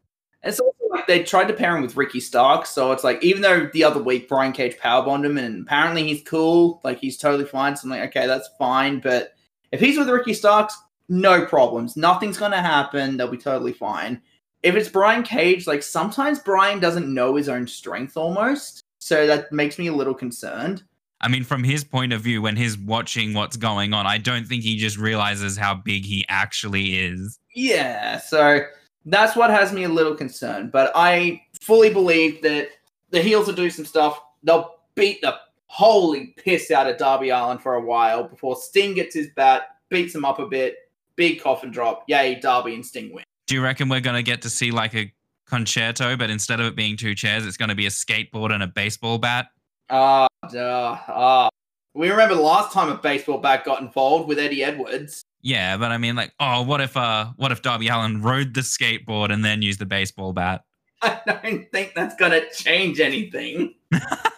It's 0.43 0.59
also 0.59 0.73
like 0.91 1.07
they 1.07 1.23
tried 1.23 1.47
to 1.47 1.53
pair 1.53 1.75
him 1.75 1.81
with 1.81 1.97
Ricky 1.97 2.19
Stark, 2.19 2.65
so 2.67 2.91
it's 2.91 3.03
like 3.03 3.23
even 3.23 3.41
though 3.41 3.67
the 3.73 3.83
other 3.83 4.01
week 4.01 4.27
Brian 4.29 4.51
Cage 4.51 4.77
powerbombed 4.77 5.25
him 5.25 5.37
and 5.37 5.63
apparently 5.65 6.03
he's 6.03 6.21
cool, 6.23 6.81
like 6.83 6.99
he's 6.99 7.17
totally 7.17 7.45
fine. 7.45 7.75
So 7.75 7.85
I'm 7.85 7.89
like, 7.89 8.15
okay, 8.15 8.27
that's 8.27 8.49
fine. 8.59 8.99
But 8.99 9.34
if 9.71 9.79
he's 9.79 9.97
with 9.97 10.09
Ricky 10.09 10.33
Starks, 10.33 10.77
no 11.09 11.45
problems. 11.45 11.95
Nothing's 11.95 12.37
gonna 12.37 12.61
happen. 12.61 13.17
They'll 13.17 13.27
be 13.27 13.37
totally 13.37 13.73
fine. 13.73 14.21
If 14.63 14.75
it's 14.75 14.89
Brian 14.89 15.23
Cage, 15.23 15.67
like 15.67 15.83
sometimes 15.83 16.39
Brian 16.39 16.79
doesn't 16.79 17.13
know 17.13 17.35
his 17.35 17.49
own 17.49 17.67
strength 17.67 18.17
almost. 18.17 18.81
So 18.99 19.27
that 19.27 19.51
makes 19.51 19.77
me 19.77 19.87
a 19.87 19.93
little 19.93 20.15
concerned. 20.15 20.83
I 21.21 21.27
mean, 21.27 21.43
from 21.43 21.63
his 21.63 21.83
point 21.83 22.13
of 22.13 22.21
view, 22.21 22.41
when 22.41 22.55
he's 22.55 22.77
watching 22.77 23.33
what's 23.33 23.57
going 23.57 23.93
on, 23.93 24.05
I 24.05 24.17
don't 24.17 24.47
think 24.47 24.63
he 24.63 24.77
just 24.77 24.97
realizes 24.97 25.57
how 25.57 25.75
big 25.75 26.05
he 26.05 26.25
actually 26.27 26.97
is. 26.97 27.39
Yeah, 27.53 28.17
so 28.17 28.61
that's 29.05 29.35
what 29.35 29.49
has 29.49 29.71
me 29.71 29.83
a 29.83 29.89
little 29.89 30.15
concerned. 30.15 30.71
But 30.71 30.91
I 30.95 31.41
fully 31.61 31.91
believe 31.91 32.41
that 32.41 32.69
the 33.11 33.21
heels 33.21 33.47
will 33.47 33.55
do 33.55 33.69
some 33.69 33.85
stuff. 33.85 34.19
They'll 34.43 34.75
beat 34.95 35.21
the 35.21 35.37
holy 35.75 36.27
piss 36.37 36.71
out 36.71 36.87
of 36.87 36.97
Darby 36.97 37.31
Allin 37.31 37.57
for 37.57 37.73
a 37.73 37.81
while 37.81 38.23
before 38.23 38.55
Sting 38.55 38.93
gets 38.93 39.13
his 39.13 39.27
bat, 39.35 39.63
beats 39.89 40.15
him 40.15 40.23
up 40.23 40.39
a 40.39 40.47
bit, 40.47 40.77
big 41.17 41.41
coffin 41.41 41.69
drop. 41.69 42.05
Yay, 42.07 42.35
Darby 42.35 42.75
and 42.75 42.85
Sting 42.85 43.13
win. 43.13 43.25
Do 43.45 43.55
you 43.55 43.61
reckon 43.61 43.89
we're 43.89 43.99
gonna 43.99 44.23
get 44.23 44.41
to 44.43 44.49
see 44.49 44.71
like 44.71 44.95
a 44.95 45.11
con-chair-to, 45.47 46.15
but 46.15 46.29
instead 46.29 46.61
of 46.61 46.67
it 46.67 46.77
being 46.77 46.95
two 46.95 47.13
chairs, 47.13 47.45
it's 47.45 47.57
gonna 47.57 47.75
be 47.75 47.87
a 47.87 47.89
skateboard 47.89 48.53
and 48.53 48.63
a 48.63 48.67
baseball 48.67 49.17
bat? 49.17 49.47
Ah, 49.89 50.27
duh, 50.49 50.97
ah. 51.09 51.49
We 51.93 52.09
remember 52.09 52.35
the 52.35 52.41
last 52.41 52.71
time 52.71 52.87
a 52.87 52.95
baseball 52.95 53.39
bat 53.39 53.65
got 53.65 53.81
involved 53.81 54.29
with 54.29 54.39
Eddie 54.39 54.63
Edwards. 54.63 55.23
Yeah, 55.41 55.75
but 55.75 55.91
I 55.91 55.97
mean, 55.97 56.15
like, 56.15 56.31
oh, 56.39 56.61
what 56.61 56.79
if 56.79 56.95
uh, 56.95 57.33
what 57.35 57.51
if 57.51 57.61
Darby 57.61 57.89
Allin 57.89 58.21
rode 58.21 58.53
the 58.53 58.61
skateboard 58.61 59.29
and 59.29 59.43
then 59.43 59.61
used 59.61 59.79
the 59.79 59.85
baseball 59.85 60.31
bat? 60.31 60.63
I 61.01 61.19
don't 61.27 61.69
think 61.73 61.95
that's 61.95 62.15
gonna 62.15 62.49
change 62.53 63.01
anything. 63.01 63.75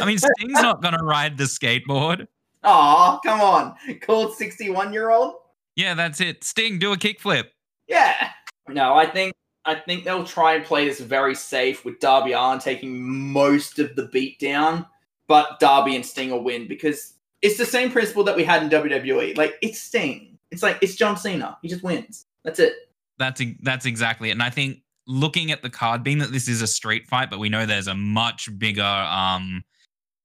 I 0.00 0.04
mean, 0.04 0.18
Sting's 0.18 0.60
not 0.60 0.82
gonna 0.82 1.02
ride 1.02 1.38
the 1.38 1.44
skateboard. 1.44 2.26
Aw, 2.64 3.18
come 3.20 3.40
on. 3.40 3.74
Called 4.00 4.36
61 4.36 4.92
year 4.92 5.10
old? 5.10 5.34
Yeah, 5.76 5.94
that's 5.94 6.20
it. 6.20 6.42
Sting, 6.42 6.78
do 6.78 6.92
a 6.92 6.96
kickflip. 6.96 7.44
Yeah. 7.86 8.30
No, 8.68 8.94
I 8.94 9.06
think 9.06 9.34
I 9.64 9.74
think 9.74 10.04
they'll 10.04 10.24
try 10.24 10.54
and 10.54 10.64
play 10.64 10.86
this 10.86 11.00
very 11.00 11.34
safe 11.34 11.84
with 11.84 12.00
Darby 12.00 12.32
Allin 12.32 12.58
taking 12.58 13.02
most 13.02 13.78
of 13.78 13.94
the 13.96 14.06
beat 14.06 14.38
down, 14.38 14.86
but 15.26 15.60
Darby 15.60 15.94
and 15.94 16.04
Sting 16.04 16.30
will 16.30 16.42
win 16.42 16.66
because 16.66 17.14
it's 17.42 17.58
the 17.58 17.66
same 17.66 17.90
principle 17.90 18.24
that 18.24 18.36
we 18.36 18.44
had 18.44 18.62
in 18.62 18.70
WWE. 18.70 19.36
Like 19.36 19.54
it's 19.62 19.80
Sting. 19.80 20.38
It's 20.50 20.62
like 20.62 20.78
it's 20.80 20.96
John 20.96 21.16
Cena. 21.16 21.58
He 21.62 21.68
just 21.68 21.82
wins. 21.82 22.26
That's 22.44 22.58
it. 22.58 22.74
That's 23.18 23.42
that's 23.62 23.86
exactly 23.86 24.30
it. 24.30 24.32
And 24.32 24.42
I 24.42 24.50
think 24.50 24.82
looking 25.08 25.50
at 25.50 25.62
the 25.62 25.70
card, 25.70 26.04
being 26.04 26.18
that 26.18 26.30
this 26.30 26.46
is 26.46 26.62
a 26.62 26.66
street 26.68 27.06
fight, 27.08 27.30
but 27.30 27.38
we 27.40 27.48
know 27.48 27.66
there's 27.66 27.88
a 27.88 27.94
much 27.96 28.48
bigger 28.58 28.82
um 28.82 29.64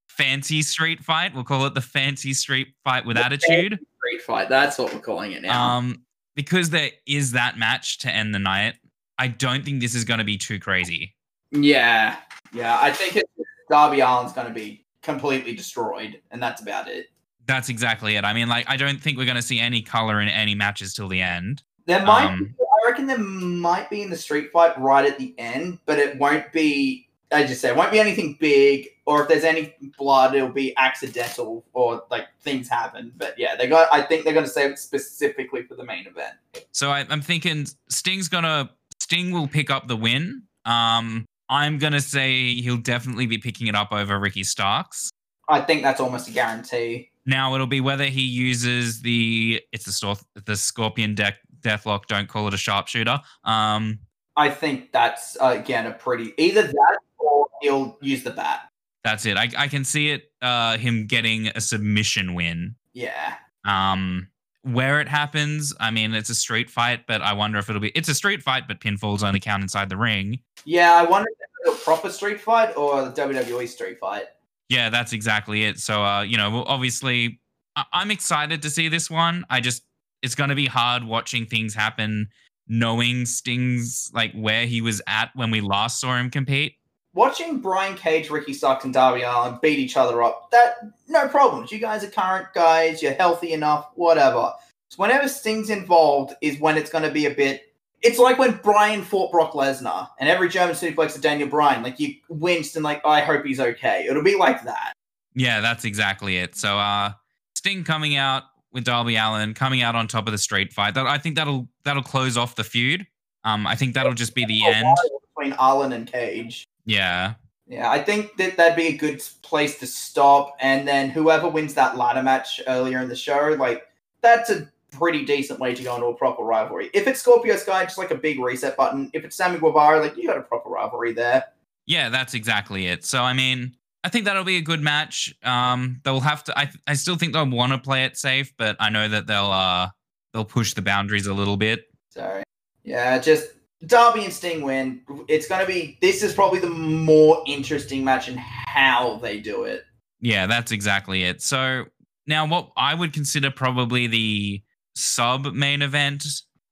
fancy 0.10 0.62
street 0.62 1.04
fight. 1.04 1.34
We'll 1.34 1.44
call 1.44 1.66
it 1.66 1.74
the 1.74 1.82
fancy 1.82 2.34
street 2.36 2.68
fight 2.84 3.06
with 3.06 3.18
The 3.18 3.26
attitude. 3.26 3.80
Great 4.00 4.22
fight. 4.22 4.50
That's 4.50 4.78
what 4.78 4.94
we're 4.94 5.00
calling 5.00 5.32
it 5.32 5.42
now. 5.42 5.78
Um, 5.78 6.04
because 6.36 6.70
there 6.70 6.92
is 7.08 7.32
that 7.32 7.58
match 7.58 7.98
to 8.00 8.12
end 8.12 8.36
the 8.36 8.40
night. 8.40 8.76
I 9.18 9.28
don't 9.30 9.64
think 9.66 9.82
this 9.82 9.96
is 9.96 10.04
going 10.04 10.18
to 10.20 10.24
be 10.24 10.38
too 10.38 10.60
crazy. 10.60 11.16
yeah. 11.52 12.18
Yeah. 12.54 12.78
I 12.80 12.92
think 12.92 13.16
it, 13.16 13.26
Darby 13.72 14.02
Allin's 14.02 14.34
gonna 14.34 14.54
be 14.54 14.86
completely 15.02 15.56
destroyed, 15.56 16.22
and 16.32 16.42
that's 16.44 16.62
about 16.62 16.88
it. 16.88 17.08
That's 17.48 17.70
exactly 17.70 18.16
it. 18.16 18.24
I 18.24 18.34
mean, 18.34 18.48
like, 18.50 18.70
I 18.70 18.78
don't 18.78 19.02
think 19.02 19.18
we're 19.18 19.26
going 19.26 19.36
to 19.36 19.42
see 19.42 19.60
any 19.60 19.82
color 19.82 20.22
in 20.22 20.30
any 20.30 20.56
matches 20.56 20.94
till 20.94 21.08
the 21.10 21.22
end. 21.22 21.62
There 21.88 22.02
might, 22.06 22.28
Um, 22.28 22.46
be, 22.46 22.52
I 22.84 22.90
reckon, 22.90 23.08
there 23.08 23.18
might 23.18 23.90
be 23.90 24.02
in 24.02 24.10
the 24.10 24.18
street 24.18 24.52
fight 24.52 24.78
right 24.80 25.06
at 25.10 25.18
the 25.18 25.34
end, 25.38 25.80
but 25.86 26.00
it 26.00 26.18
won't 26.18 26.52
be. 26.52 27.08
I 27.32 27.46
just 27.46 27.62
say 27.62 27.70
it 27.70 27.76
won't 27.76 27.92
be 27.92 28.00
anything 28.00 28.38
big, 28.40 28.90
or 29.06 29.24
if 29.24 29.28
there's 29.28 29.44
any 29.44 29.74
blood, 29.98 30.36
it'll 30.36 30.50
be 30.50 30.76
accidental 30.78 31.66
or 31.74 32.04
like 32.12 32.28
things 32.42 32.70
happen. 32.70 33.12
But 33.18 33.36
yeah, 33.40 33.56
they 33.56 33.68
got. 33.68 33.88
I 33.92 34.02
think 34.02 34.24
they're 34.24 34.34
going 34.34 34.46
to 34.46 34.52
save 34.52 34.72
it 34.72 34.80
specifically 34.80 35.64
for 35.64 35.76
the 35.76 35.84
main 35.84 36.06
event. 36.06 36.36
So 36.72 36.92
I, 36.92 37.06
I'm 37.10 37.22
thinking 37.22 37.66
Sting's 37.90 38.28
gonna 38.28 38.70
Sting 39.00 39.32
will 39.32 39.48
pick 39.48 39.70
up 39.70 39.88
the 39.88 39.96
win. 39.96 40.44
Um, 40.66 41.26
I'm 41.50 41.78
gonna 41.78 42.02
say 42.02 42.56
he'll 42.56 42.78
definitely 42.78 43.26
be 43.26 43.38
picking 43.38 43.68
it 43.68 43.76
up 43.76 43.92
over 43.92 44.20
Ricky 44.20 44.44
Starks. 44.44 45.10
I 45.50 45.62
think 45.62 45.84
that's 45.84 46.00
almost 46.00 46.28
a 46.28 46.32
guarantee. 46.32 47.10
Now 47.26 47.54
it'll 47.56 47.68
be 47.68 47.82
whether 47.82 48.06
he 48.06 48.22
uses 48.22 49.02
the 49.02 49.62
it's 49.72 49.86
the 49.86 50.22
the 50.46 50.56
Scorpion 50.56 51.16
deck 51.16 51.36
Deathlock. 51.64 52.06
Don't 52.08 52.28
call 52.28 52.48
it 52.48 52.54
a 52.54 52.58
sharpshooter. 52.58 53.20
Um, 53.44 54.00
I 54.36 54.50
think 54.50 54.92
that's 54.92 55.38
uh, 55.42 55.56
again 55.60 55.86
a 55.88 55.92
pretty 55.92 56.34
either 56.38 56.64
that 56.64 56.98
or 57.18 57.48
he'll 57.62 57.98
use 58.02 58.24
the 58.24 58.32
bat. 58.32 58.70
that's 59.04 59.26
it. 59.26 59.38
I, 59.38 59.50
I 59.58 59.68
can 59.68 59.84
see 59.84 60.10
it. 60.12 60.32
Uh, 60.42 60.78
him 60.78 61.08
getting 61.08 61.48
a 61.48 61.62
submission 61.62 62.34
win. 62.34 62.76
Yeah. 62.94 63.36
Um, 63.66 64.28
where 64.64 65.02
it 65.02 65.10
happens, 65.10 65.74
I 65.80 65.92
mean, 65.92 66.14
it's 66.14 66.30
a 66.30 66.36
street 66.36 66.70
fight, 66.70 67.06
but 67.08 67.22
I 67.22 67.34
wonder 67.34 67.58
if 67.60 67.70
it'll 67.70 67.82
be. 67.82 67.90
It's 67.90 68.08
a 68.10 68.16
street 68.16 68.42
fight, 68.42 68.64
but 68.68 68.80
pinfalls 68.80 69.22
only 69.24 69.40
count 69.42 69.62
inside 69.62 69.90
the 69.90 69.98
ring. 69.98 70.40
Yeah, 70.66 70.94
I 70.94 71.04
wonder 71.04 71.28
if 71.30 71.74
it's 71.74 71.82
a 71.82 71.84
proper 71.84 72.10
street 72.10 72.40
fight 72.40 72.76
or 72.78 73.04
the 73.04 73.12
WWE 73.12 73.68
street 73.68 74.00
fight. 74.00 74.26
Yeah, 74.70 74.90
that's 74.90 75.12
exactly 75.14 75.66
it. 75.66 75.80
So, 75.80 76.04
uh, 76.04 76.22
you 76.22 76.38
know, 76.38 76.64
obviously, 76.66 77.42
I- 77.76 77.86
I'm 77.92 78.10
excited 78.10 78.62
to 78.62 78.70
see 78.70 78.88
this 78.88 79.10
one. 79.10 79.46
I 79.50 79.60
just, 79.60 79.84
it's 80.24 80.34
going 80.34 80.50
to 80.50 80.56
be 80.56 80.66
hard 80.66 81.04
watching 81.04 81.46
things 81.46 81.76
happen, 81.76 82.30
knowing 82.68 83.28
Sting's 83.28 84.10
like 84.14 84.34
where 84.34 84.66
he 84.66 84.82
was 84.82 85.02
at 85.06 85.30
when 85.36 85.52
we 85.52 85.62
last 85.62 86.00
saw 86.00 86.18
him 86.18 86.32
compete. 86.32 86.74
watching 87.14 87.60
Brian 87.60 87.96
Cage, 87.96 88.30
Ricky 88.30 88.54
Starks, 88.54 88.86
and 88.86 88.94
Darby 88.94 89.22
Allin 89.22 89.60
beat 89.62 89.80
each 89.80 89.98
other 89.98 90.24
up, 90.24 90.50
that 90.52 90.78
no 91.08 91.28
problems. 91.28 91.72
You 91.72 91.80
guys 91.80 92.04
are 92.04 92.10
current 92.10 92.48
guys, 92.54 93.02
you're 93.02 93.14
healthy 93.14 93.54
enough, 93.54 93.90
whatever. 93.96 94.54
So 94.90 94.98
whenever 94.98 95.28
Sting's 95.28 95.70
involved 95.70 96.34
is 96.42 96.60
when 96.60 96.78
it's 96.78 96.90
going 96.90 97.04
to 97.04 97.12
be 97.12 97.26
a 97.26 97.34
bit. 97.34 97.70
It's 98.02 98.20
like 98.20 98.38
when 98.38 98.60
Bryan 98.64 99.02
fought 99.02 99.32
Brock 99.32 99.54
Lesnar, 99.54 100.10
and 100.20 100.28
every 100.28 100.50
German 100.50 100.76
suplex 100.76 101.16
of 101.16 101.22
Daniel 101.22 101.48
Bryan, 101.48 101.84
like 101.84 102.00
you 102.00 102.16
winced 102.28 102.76
and 102.76 102.84
like, 102.84 103.02
I 103.06 103.22
hope 103.22 103.46
he's 103.46 103.62
okay. 103.62 104.06
It'll 104.10 104.24
be 104.24 104.36
like 104.36 104.64
that. 104.66 104.94
Yeah, 105.36 105.62
that's 105.62 105.86
exactly 105.86 106.38
it. 106.38 106.56
So, 106.56 106.78
uh, 106.78 107.14
Sting 107.56 107.86
coming 107.86 108.18
out 108.18 108.44
with 108.74 108.84
Darby 108.84 109.16
Allin, 109.16 109.54
coming 109.54 109.82
out 109.82 109.96
on 109.96 110.08
top 110.08 110.28
of 110.28 110.32
the 110.32 110.38
street 110.38 110.74
fight. 110.74 110.96
That 110.96 111.08
I 111.08 111.18
think 111.18 111.36
that'll 111.36 111.68
that'll 111.84 112.04
close 112.04 112.36
off 112.38 112.56
the 112.56 112.64
feud. 112.64 113.06
Um, 113.44 113.68
I 113.68 113.76
think 113.76 113.94
that'll 113.94 114.14
just 114.14 114.36
be 114.36 114.46
the 114.46 114.66
end. 114.66 114.88
between 115.36 115.56
Allin 115.60 115.94
and 115.94 116.12
Cage. 116.12 116.66
Yeah, 116.86 117.36
Yeah, 117.68 117.90
I 117.90 118.04
think 118.04 118.36
that 118.38 118.58
that'd 118.58 118.76
be 118.76 118.88
a 118.88 118.98
good 118.98 119.24
place 119.42 119.80
to 119.80 119.88
stop. 119.88 120.56
And 120.60 120.88
then 120.88 121.10
whoever 121.10 121.48
wins 121.50 121.74
that 121.76 121.98
ladder 121.98 122.24
match 122.24 122.62
earlier 122.68 123.00
in 123.00 123.10
the 123.10 123.16
show, 123.16 123.56
like 123.58 123.88
that's 124.22 124.50
a 124.50 124.70
pretty 124.92 125.26
decent 125.26 125.60
way 125.60 125.74
to 125.74 125.84
go 125.84 125.96
into 125.96 126.08
a 126.08 126.14
proper 126.14 126.44
rivalry. 126.44 126.90
If 126.94 127.08
it's 127.08 127.20
Scorpio 127.20 127.56
Sky, 127.56 127.84
just 127.84 127.98
like 127.98 128.12
a 128.12 128.16
big 128.16 128.40
reset 128.40 128.78
button. 128.78 129.10
If 129.14 129.26
it's 129.26 129.36
Sammy 129.36 129.60
Guevara, 129.60 130.00
like 130.00 130.16
you 130.18 130.28
got 130.28 130.38
a 130.38 130.42
proper 130.42 130.70
rivalry 130.70 131.14
there. 131.14 131.46
yeah, 131.86 132.10
that's 132.10 132.34
exactly 132.34 132.88
it. 132.88 133.04
So, 133.04 133.22
I 133.24 133.34
mean, 133.34 133.76
I 134.04 134.10
think 134.10 134.26
that'll 134.26 134.44
be 134.44 134.58
a 134.58 134.62
good 134.62 134.82
match. 134.82 135.34
Um, 135.44 136.02
they'll 136.04 136.20
have 136.20 136.44
to. 136.46 136.58
I 136.58 136.70
I 136.88 136.94
still 136.94 137.16
think 137.16 137.34
they'll 137.34 137.50
want 137.50 137.72
to 137.72 137.78
play 137.78 138.06
it 138.06 138.18
safe, 138.18 138.54
but 138.58 138.76
I 138.80 138.90
know 138.90 139.08
that 139.08 139.28
they'll 139.28 139.52
uh 139.52 139.90
they'll 140.34 140.46
push 140.46 140.74
the 140.74 140.82
boundaries 140.82 141.28
a 141.28 141.34
little 141.34 141.58
bit. 141.58 141.86
Sorry. 142.10 142.44
yeah, 142.84 143.18
just 143.18 143.54
Darby 143.86 144.26
and 144.26 144.34
Sting 144.34 144.62
win. 144.62 145.02
It's 145.28 145.48
gonna 145.48 145.66
be. 145.66 145.98
This 146.02 146.22
is 146.24 146.34
probably 146.34 146.60
the 146.60 146.70
more 146.70 147.44
interesting 147.48 148.04
match 148.04 148.28
in 148.28 148.38
how 148.38 149.18
they 149.18 149.40
do 149.40 149.64
it. 149.64 149.86
Yeah, 150.20 150.48
that's 150.48 150.72
exactly 150.72 151.24
it. 151.24 151.42
So 151.42 151.86
now, 152.28 152.46
what 152.46 152.72
I 152.78 152.94
would 152.94 153.14
consider 153.14 153.52
probably 153.52 154.08
the 154.08 154.62
sub 154.96 155.54
main 155.54 155.82
event, 155.82 156.26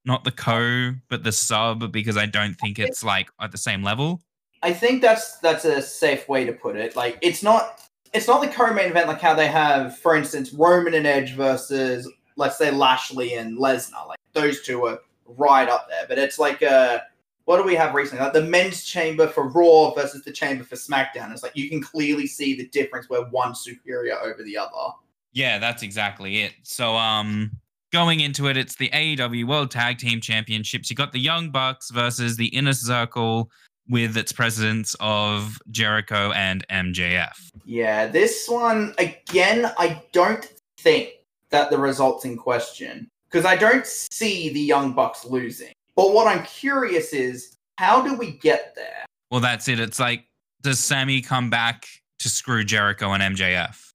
not 0.06 0.24
the 0.24 0.32
co, 0.32 0.94
but 1.10 1.24
the 1.24 1.32
sub, 1.32 1.92
because 1.92 2.18
I 2.18 2.26
don't 2.26 2.56
think 2.56 2.80
it's 2.80 3.04
like 3.04 3.30
at 3.40 3.52
the 3.52 3.58
same 3.58 3.84
level. 3.84 4.22
I 4.64 4.74
think 4.74 5.02
that's 5.02 5.38
that's 5.40 5.66
a 5.66 5.82
safe 5.82 6.28
way 6.30 6.46
to 6.46 6.54
put 6.54 6.76
it. 6.76 6.96
Like 6.96 7.18
it's 7.22 7.44
not 7.44 7.82
it's 8.14 8.28
not 8.28 8.42
the 8.42 8.48
co-main 8.48 8.90
event 8.90 9.08
like 9.08 9.22
how 9.22 9.34
they 9.34 9.48
have, 9.48 9.98
for 9.98 10.16
instance, 10.16 10.54
Roman 10.54 10.94
and 10.94 11.08
Edge 11.08 11.34
versus 11.36 12.10
let's 12.36 12.58
say 12.58 12.72
Lashley 12.72 13.36
and 13.36 13.58
Lesnar. 13.58 14.08
Like 14.08 14.20
those 14.34 14.62
two 14.62 14.86
are 14.86 15.00
right 15.26 15.68
up 15.68 15.88
there. 15.90 16.06
But 16.08 16.18
it's 16.20 16.38
like 16.38 16.62
uh 16.62 17.00
what 17.46 17.58
do 17.58 17.64
we 17.64 17.76
have 17.76 17.96
recently? 17.96 18.24
Like 18.24 18.34
the 18.34 18.44
men's 18.44 18.84
chamber 18.84 19.28
for 19.28 19.48
Raw 19.48 19.92
versus 19.94 20.24
the 20.24 20.32
chamber 20.32 20.64
for 20.64 20.76
SmackDown. 20.76 21.32
It's 21.32 21.44
like 21.44 21.56
you 21.56 21.70
can 21.70 21.82
clearly 21.82 22.28
see 22.28 22.56
the 22.56 22.68
difference 22.68 23.10
where 23.10 23.24
one's 23.24 23.62
superior 23.62 24.18
over 24.20 24.44
the 24.44 24.58
other. 24.58 24.96
Yeah, 25.34 25.60
that's 25.60 25.82
exactly 25.82 26.44
it. 26.44 26.54
So, 26.64 26.96
um, 26.96 27.52
going 27.92 28.20
into 28.20 28.48
it, 28.48 28.58
it's 28.58 28.76
the 28.76 28.90
AEW 28.90 29.48
World 29.48 29.72
Tag 29.72 29.98
Team 29.98 30.22
Championships. 30.22 30.90
You 30.90 30.96
got 30.96 31.14
the 31.14 31.20
Young 31.20 31.50
Bucks 31.52 31.90
versus 31.90 32.38
the 32.38 32.48
Inner 32.48 32.74
Circle 32.74 33.50
with 33.90 34.16
its 34.18 34.32
presidents 34.32 34.96
of 35.00 35.58
Jericho 35.70 36.32
and 36.32 36.66
MJF. 36.70 37.34
Yeah, 37.66 38.08
this 38.08 38.48
one 38.48 38.94
again, 38.98 39.72
I 39.78 40.02
don't 40.12 40.52
think 40.80 41.14
that 41.50 41.70
the 41.70 41.78
results 41.78 42.26
in 42.26 42.38
question 42.38 43.10
because 43.30 43.46
I 43.46 43.56
don't 43.56 43.86
see 43.86 44.50
the 44.50 44.62
Young 44.62 44.94
Bucks 44.94 45.26
losing. 45.26 45.74
But 45.96 46.14
what 46.14 46.28
I'm 46.28 46.44
curious 46.46 47.14
is 47.14 47.56
how 47.78 48.02
do 48.02 48.16
we 48.16 48.32
get 48.32 48.76
there? 48.76 49.06
Well, 49.30 49.42
that's 49.42 49.68
it. 49.68 49.80
It's 49.80 50.00
like, 50.00 50.26
does 50.62 50.80
Sammy 50.80 51.22
come 51.22 51.50
back 51.50 51.86
to 52.20 52.30
screw 52.30 52.64
Jericho 52.64 53.12
and 53.12 53.36
MJF? 53.36 53.90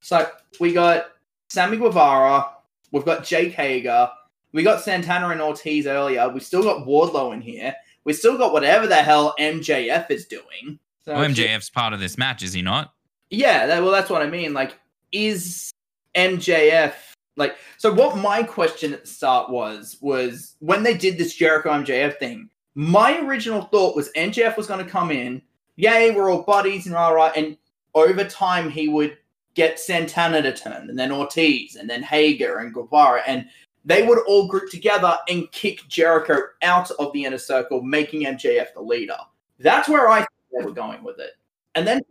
So 0.00 0.30
we 0.60 0.72
got 0.72 1.06
Sammy 1.50 1.76
Guevara, 1.76 2.46
we've 2.92 3.04
got 3.04 3.24
Jake 3.24 3.52
Hager, 3.52 4.08
we 4.52 4.62
got 4.62 4.82
Santana 4.82 5.28
and 5.30 5.40
Ortiz 5.40 5.86
earlier, 5.86 6.28
we 6.28 6.40
still 6.40 6.62
got 6.62 6.86
Wardlow 6.86 7.34
in 7.34 7.40
here, 7.40 7.74
we 8.06 8.12
still 8.12 8.38
got 8.38 8.52
whatever 8.52 8.86
the 8.86 8.94
hell 8.94 9.34
MJF 9.38 10.10
is 10.10 10.26
doing. 10.26 10.78
So 11.04 11.12
Well, 11.12 11.28
MJF's 11.28 11.68
part 11.68 11.92
of 11.92 12.00
this 12.00 12.16
match, 12.16 12.42
is 12.42 12.52
he 12.52 12.62
not? 12.62 12.94
Yeah, 13.30 13.66
that, 13.66 13.82
well, 13.82 13.90
that's 13.90 14.08
what 14.08 14.22
I 14.22 14.30
mean. 14.30 14.54
Like, 14.54 14.78
is 15.12 15.72
MJF 16.14 16.94
like? 17.36 17.56
So, 17.78 17.92
what 17.92 18.16
my 18.16 18.44
question 18.44 18.92
at 18.92 19.02
the 19.02 19.08
start 19.08 19.50
was 19.50 19.98
was 20.00 20.54
when 20.60 20.84
they 20.84 20.96
did 20.96 21.18
this 21.18 21.34
Jericho 21.34 21.70
MJF 21.70 22.18
thing. 22.18 22.48
My 22.76 23.18
original 23.20 23.62
thought 23.62 23.96
was 23.96 24.10
MJF 24.12 24.56
was 24.56 24.66
going 24.66 24.84
to 24.84 24.90
come 24.90 25.10
in. 25.10 25.42
Yay, 25.76 26.12
we're 26.12 26.30
all 26.30 26.42
buddies 26.42 26.86
and 26.86 26.94
all 26.94 27.14
right. 27.14 27.32
And 27.36 27.56
over 27.94 28.24
time, 28.24 28.70
he 28.70 28.88
would 28.88 29.18
get 29.54 29.80
Santana 29.80 30.42
to 30.42 30.54
turn, 30.54 30.88
and 30.88 30.98
then 30.98 31.10
Ortiz, 31.10 31.74
and 31.74 31.90
then 31.90 32.02
Hager 32.02 32.58
and 32.58 32.72
Guevara, 32.72 33.22
and 33.26 33.46
they 33.86 34.02
would 34.02 34.18
all 34.26 34.48
group 34.48 34.68
together 34.70 35.16
and 35.28 35.50
kick 35.52 35.86
Jericho 35.88 36.38
out 36.62 36.90
of 36.90 37.12
the 37.12 37.24
inner 37.24 37.38
circle, 37.38 37.80
making 37.82 38.22
MJF 38.22 38.74
the 38.74 38.82
leader. 38.82 39.16
That's 39.60 39.88
where 39.88 40.08
I 40.08 40.18
think 40.18 40.28
they 40.58 40.64
were 40.66 40.72
going 40.72 41.02
with 41.02 41.18
it. 41.20 41.30
And 41.76 41.86
then 41.86 42.02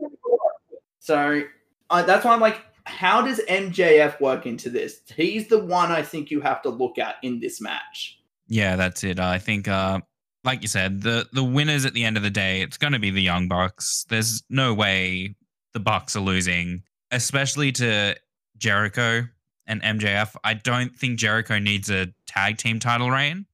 so 1.00 1.44
uh, 1.90 2.02
that's 2.04 2.26
why 2.26 2.34
I'm 2.34 2.40
like, 2.40 2.62
how 2.86 3.22
does 3.22 3.40
MJF 3.50 4.20
work 4.22 4.46
into 4.46 4.70
this? 4.70 5.02
He's 5.16 5.48
the 5.48 5.60
one 5.60 5.92
I 5.92 6.02
think 6.02 6.32
you 6.32 6.40
have 6.42 6.62
to 6.64 6.70
look 6.70 6.98
at 6.98 7.16
in 7.24 7.40
this 7.40 7.60
match. 7.60 8.20
Yeah, 8.48 8.76
that's 8.76 9.04
it. 9.04 9.20
I 9.20 9.38
think, 9.38 9.68
uh, 9.68 10.00
like 10.44 10.62
you 10.62 10.68
said, 10.68 11.02
the 11.02 11.28
the 11.34 11.44
winners 11.44 11.86
at 11.86 11.94
the 11.94 12.06
end 12.06 12.16
of 12.16 12.24
the 12.24 12.30
day, 12.30 12.62
it's 12.62 12.78
going 12.78 12.94
to 12.94 13.00
be 13.00 13.12
the 13.12 13.22
Young 13.22 13.48
Bucks. 13.48 14.06
There's 14.08 14.44
no 14.50 14.74
way 14.74 15.36
the 15.74 15.80
Bucks 15.80 16.16
are 16.16 16.22
losing, 16.22 16.84
especially 17.12 17.72
to 17.74 18.16
Jericho 18.58 19.28
and 19.68 19.82
MJF. 19.82 20.36
I 20.44 20.54
don't 20.54 20.96
think 20.96 21.20
Jericho 21.20 21.60
needs 21.60 21.90
a 21.90 22.08
tag 22.28 22.58
team 22.58 22.80
title 22.80 23.12
reign, 23.12 23.46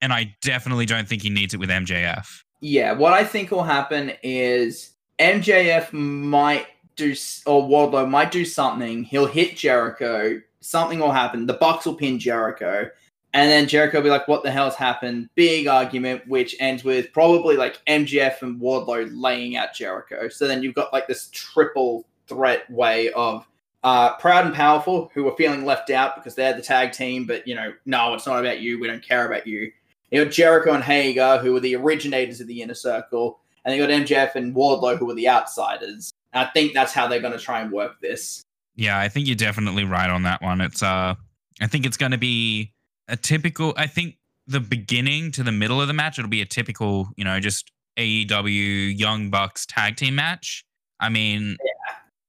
and 0.00 0.12
I 0.12 0.34
definitely 0.42 0.86
don't 0.86 1.08
think 1.08 1.22
he 1.22 1.30
needs 1.30 1.54
it 1.54 1.60
with 1.60 1.70
MJF. 1.70 2.26
Yeah, 2.60 2.92
what 2.92 3.12
I 3.12 3.24
think 3.24 3.50
will 3.50 3.62
happen 3.62 4.12
is 4.22 4.90
MJF 5.18 5.92
might 5.92 6.66
do, 6.96 7.12
or 7.46 7.62
Wardlow 7.62 8.08
might 8.08 8.30
do 8.30 8.44
something. 8.44 9.04
He'll 9.04 9.26
hit 9.26 9.56
Jericho. 9.56 10.40
Something 10.60 10.98
will 10.98 11.12
happen. 11.12 11.46
The 11.46 11.54
Bucks 11.54 11.86
will 11.86 11.94
pin 11.94 12.18
Jericho. 12.18 12.90
And 13.32 13.50
then 13.50 13.68
Jericho 13.68 13.98
will 13.98 14.04
be 14.04 14.10
like, 14.10 14.26
what 14.26 14.42
the 14.42 14.50
hell's 14.50 14.74
happened? 14.74 15.28
Big 15.36 15.68
argument, 15.68 16.26
which 16.26 16.56
ends 16.58 16.82
with 16.82 17.12
probably 17.12 17.56
like 17.56 17.80
MJF 17.86 18.42
and 18.42 18.60
Wardlow 18.60 19.08
laying 19.14 19.56
out 19.56 19.72
Jericho. 19.72 20.28
So 20.28 20.48
then 20.48 20.62
you've 20.62 20.74
got 20.74 20.92
like 20.92 21.06
this 21.06 21.28
triple 21.32 22.04
threat 22.26 22.68
way 22.70 23.10
of 23.12 23.46
uh, 23.82 24.16
Proud 24.16 24.46
and 24.46 24.54
Powerful, 24.54 25.10
who 25.14 25.24
were 25.24 25.36
feeling 25.36 25.64
left 25.64 25.90
out 25.90 26.14
because 26.14 26.34
they're 26.34 26.52
the 26.52 26.62
tag 26.62 26.92
team, 26.92 27.26
but 27.26 27.46
you 27.46 27.54
know, 27.54 27.72
no, 27.86 28.14
it's 28.14 28.26
not 28.26 28.40
about 28.40 28.60
you. 28.60 28.78
We 28.78 28.86
don't 28.86 29.06
care 29.06 29.26
about 29.26 29.46
you. 29.46 29.72
You 30.10 30.24
got 30.24 30.32
Jericho 30.32 30.72
and 30.72 30.84
Hager, 30.84 31.38
who 31.38 31.52
were 31.52 31.60
the 31.60 31.76
originators 31.76 32.40
of 32.40 32.46
the 32.46 32.62
inner 32.62 32.74
circle, 32.74 33.40
and 33.64 33.74
you 33.74 33.86
got 33.86 33.90
MJF 33.90 34.34
and 34.34 34.54
Wardlow, 34.54 34.98
who 34.98 35.06
were 35.06 35.14
the 35.14 35.28
outsiders. 35.28 36.12
And 36.32 36.46
I 36.46 36.50
think 36.52 36.74
that's 36.74 36.92
how 36.92 37.06
they're 37.06 37.20
going 37.20 37.32
to 37.32 37.38
try 37.38 37.60
and 37.60 37.72
work 37.72 38.00
this. 38.00 38.42
Yeah, 38.76 38.98
I 38.98 39.08
think 39.08 39.26
you're 39.26 39.36
definitely 39.36 39.84
right 39.84 40.10
on 40.10 40.22
that 40.22 40.42
one. 40.42 40.60
It's 40.60 40.82
uh 40.82 41.14
I 41.60 41.66
think 41.66 41.86
it's 41.86 41.96
going 41.96 42.12
to 42.12 42.18
be 42.18 42.72
a 43.08 43.16
typical 43.16 43.74
I 43.76 43.86
think 43.86 44.16
the 44.46 44.60
beginning 44.60 45.30
to 45.32 45.42
the 45.42 45.52
middle 45.52 45.80
of 45.80 45.88
the 45.88 45.94
match 45.94 46.18
it'll 46.18 46.28
be 46.28 46.42
a 46.42 46.46
typical, 46.46 47.08
you 47.16 47.24
know, 47.24 47.38
just 47.40 47.70
AEW 47.98 48.98
Young 48.98 49.30
Bucks 49.30 49.66
tag 49.66 49.96
team 49.96 50.14
match. 50.14 50.64
I 50.98 51.08
mean, 51.08 51.56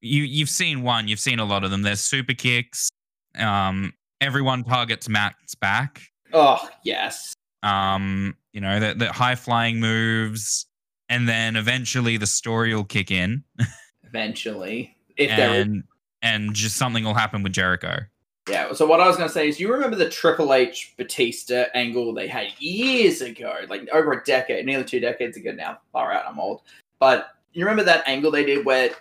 you 0.01 0.23
you've 0.23 0.49
seen 0.49 0.81
one, 0.83 1.07
you've 1.07 1.19
seen 1.19 1.39
a 1.39 1.45
lot 1.45 1.63
of 1.63 1.71
them. 1.71 1.81
There's 1.81 2.01
super 2.01 2.33
kicks. 2.33 2.89
Um 3.37 3.93
everyone 4.19 4.63
targets 4.63 5.07
Matt's 5.09 5.55
back. 5.55 6.01
Oh 6.33 6.69
yes, 6.83 7.33
Um, 7.63 8.35
you 8.53 8.61
know, 8.61 8.79
the, 8.79 8.93
the 8.93 9.11
high 9.11 9.35
flying 9.35 9.79
moves 9.79 10.65
and 11.09 11.27
then 11.27 11.55
eventually 11.55 12.17
the 12.17 12.27
story 12.27 12.73
will 12.73 12.83
kick 12.85 13.11
in 13.11 13.43
eventually, 14.03 14.95
if 15.17 15.29
there 15.35 15.53
is. 15.55 15.65
and 15.65 15.83
and 16.21 16.53
just 16.53 16.77
something 16.77 17.03
will 17.03 17.13
happen 17.13 17.43
with 17.43 17.53
Jericho. 17.53 17.97
Yeah. 18.49 18.73
So 18.73 18.85
what 18.85 19.01
I 19.01 19.07
was 19.07 19.17
going 19.17 19.29
to 19.29 19.33
say 19.33 19.47
is, 19.47 19.59
you 19.59 19.71
remember 19.71 19.95
the 19.95 20.09
Triple 20.09 20.53
H 20.53 20.93
Batista 20.97 21.65
angle 21.73 22.13
they 22.13 22.27
had 22.27 22.47
years 22.59 23.21
ago, 23.21 23.55
like 23.69 23.87
over 23.93 24.13
a 24.13 24.23
decade, 24.23 24.65
nearly 24.65 24.83
two 24.83 24.99
decades 24.99 25.37
ago 25.37 25.51
now. 25.51 25.79
Far 25.91 26.11
out, 26.11 26.25
I'm 26.27 26.39
old. 26.39 26.61
But 26.99 27.29
you 27.53 27.63
remember 27.65 27.83
that 27.83 28.07
angle 28.07 28.31
they 28.31 28.45
did 28.45 28.65
where 28.65 28.91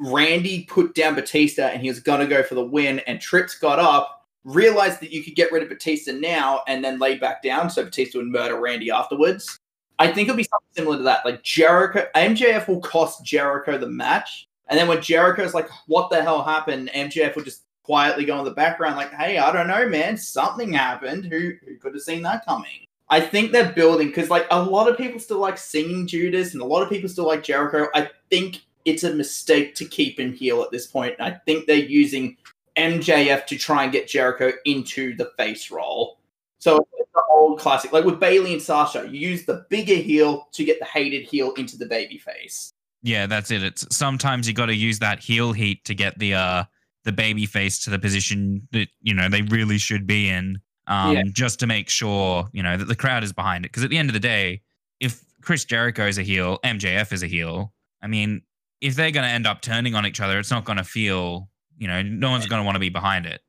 Randy 0.00 0.64
put 0.64 0.94
down 0.94 1.14
Batista 1.14 1.64
and 1.64 1.82
he 1.82 1.88
was 1.88 2.00
to 2.00 2.26
go 2.26 2.42
for 2.42 2.54
the 2.54 2.64
win, 2.64 3.00
and 3.00 3.20
Trips 3.20 3.58
got 3.58 3.78
up, 3.78 4.26
realized 4.44 5.00
that 5.00 5.12
you 5.12 5.22
could 5.22 5.36
get 5.36 5.52
rid 5.52 5.62
of 5.62 5.68
Batista 5.68 6.12
now, 6.12 6.62
and 6.66 6.82
then 6.82 6.98
laid 6.98 7.20
back 7.20 7.42
down, 7.42 7.68
so 7.68 7.84
Batista 7.84 8.18
would 8.18 8.28
murder 8.28 8.58
Randy 8.58 8.90
afterwards. 8.90 9.58
I 9.98 10.06
think 10.06 10.28
it'll 10.28 10.38
be 10.38 10.44
something 10.44 10.68
similar 10.74 10.96
to 10.96 11.02
that. 11.02 11.26
Like 11.26 11.42
Jericho, 11.42 12.06
MJF 12.16 12.66
will 12.66 12.80
cost 12.80 13.24
Jericho 13.24 13.76
the 13.76 13.88
match, 13.88 14.48
and 14.68 14.78
then 14.78 14.88
when 14.88 15.02
Jericho's 15.02 15.52
like, 15.52 15.68
"What 15.86 16.08
the 16.08 16.22
hell 16.22 16.42
happened?" 16.42 16.90
MJF 16.94 17.36
will 17.36 17.44
just 17.44 17.64
quietly 17.82 18.24
go 18.24 18.38
in 18.38 18.46
the 18.46 18.52
background, 18.52 18.96
like, 18.96 19.12
"Hey, 19.12 19.36
I 19.36 19.52
don't 19.52 19.68
know, 19.68 19.86
man. 19.86 20.16
Something 20.16 20.72
happened. 20.72 21.26
Who 21.26 21.52
who 21.66 21.76
could 21.76 21.92
have 21.92 22.02
seen 22.02 22.22
that 22.22 22.46
coming?" 22.46 22.86
I 23.10 23.20
think 23.20 23.52
they're 23.52 23.72
building 23.72 24.06
because 24.08 24.30
like 24.30 24.46
a 24.50 24.62
lot 24.62 24.88
of 24.88 24.96
people 24.96 25.20
still 25.20 25.40
like 25.40 25.58
singing 25.58 26.06
Judas, 26.06 26.54
and 26.54 26.62
a 26.62 26.64
lot 26.64 26.82
of 26.82 26.88
people 26.88 27.10
still 27.10 27.26
like 27.26 27.42
Jericho. 27.42 27.88
I 27.94 28.08
think 28.30 28.62
it's 28.90 29.04
a 29.04 29.14
mistake 29.14 29.74
to 29.76 29.84
keep 29.84 30.18
him 30.18 30.32
heel 30.32 30.62
at 30.62 30.70
this 30.70 30.86
point. 30.86 31.14
I 31.20 31.30
think 31.30 31.66
they're 31.66 31.76
using 31.76 32.36
MJF 32.76 33.46
to 33.46 33.56
try 33.56 33.84
and 33.84 33.92
get 33.92 34.08
Jericho 34.08 34.52
into 34.64 35.16
the 35.16 35.30
face 35.36 35.70
role. 35.70 36.18
So 36.58 36.86
it's 36.98 37.10
the 37.14 37.22
old 37.32 37.58
classic, 37.58 37.92
like 37.92 38.04
with 38.04 38.20
Bayley 38.20 38.52
and 38.52 38.62
Sasha, 38.62 39.08
you 39.10 39.18
use 39.30 39.44
the 39.46 39.64
bigger 39.70 39.94
heel 39.94 40.48
to 40.52 40.64
get 40.64 40.78
the 40.78 40.84
hated 40.84 41.22
heel 41.24 41.52
into 41.54 41.78
the 41.78 41.86
baby 41.86 42.18
face. 42.18 42.72
Yeah, 43.02 43.26
that's 43.26 43.50
it. 43.50 43.62
It's 43.62 43.86
sometimes 43.96 44.46
you 44.46 44.52
got 44.52 44.66
to 44.66 44.74
use 44.74 44.98
that 44.98 45.20
heel 45.20 45.52
heat 45.52 45.84
to 45.86 45.94
get 45.94 46.18
the 46.18 46.34
uh 46.34 46.64
the 47.04 47.12
baby 47.12 47.46
face 47.46 47.78
to 47.84 47.90
the 47.90 47.98
position 47.98 48.68
that 48.72 48.88
you 49.00 49.14
know 49.14 49.28
they 49.30 49.40
really 49.42 49.78
should 49.78 50.06
be 50.06 50.28
in, 50.28 50.60
um, 50.86 51.16
Yeah. 51.16 51.22
just 51.32 51.58
to 51.60 51.66
make 51.66 51.88
sure 51.88 52.48
you 52.52 52.62
know 52.62 52.76
that 52.76 52.88
the 52.88 52.96
crowd 52.96 53.24
is 53.24 53.32
behind 53.32 53.64
it. 53.64 53.72
Because 53.72 53.84
at 53.84 53.90
the 53.90 53.96
end 53.96 54.10
of 54.10 54.12
the 54.12 54.20
day, 54.20 54.60
if 55.00 55.24
Chris 55.40 55.64
Jericho 55.64 56.06
is 56.06 56.18
a 56.18 56.22
heel, 56.22 56.58
MJF 56.62 57.10
is 57.12 57.22
a 57.22 57.26
heel. 57.26 57.72
I 58.02 58.06
mean, 58.06 58.42
if 58.80 58.94
they're 58.94 59.10
going 59.10 59.26
to 59.26 59.30
end 59.30 59.46
up 59.46 59.60
turning 59.60 59.94
on 59.94 60.06
each 60.06 60.20
other, 60.20 60.38
it's 60.38 60.50
not 60.50 60.64
going 60.64 60.78
to 60.78 60.84
feel 60.84 61.48
you 61.78 61.88
know 61.88 62.02
no 62.02 62.30
one's 62.30 62.46
going 62.46 62.60
to 62.60 62.64
want 62.64 62.76
to 62.76 62.80
be 62.80 62.88
behind 62.88 63.26
it. 63.26 63.42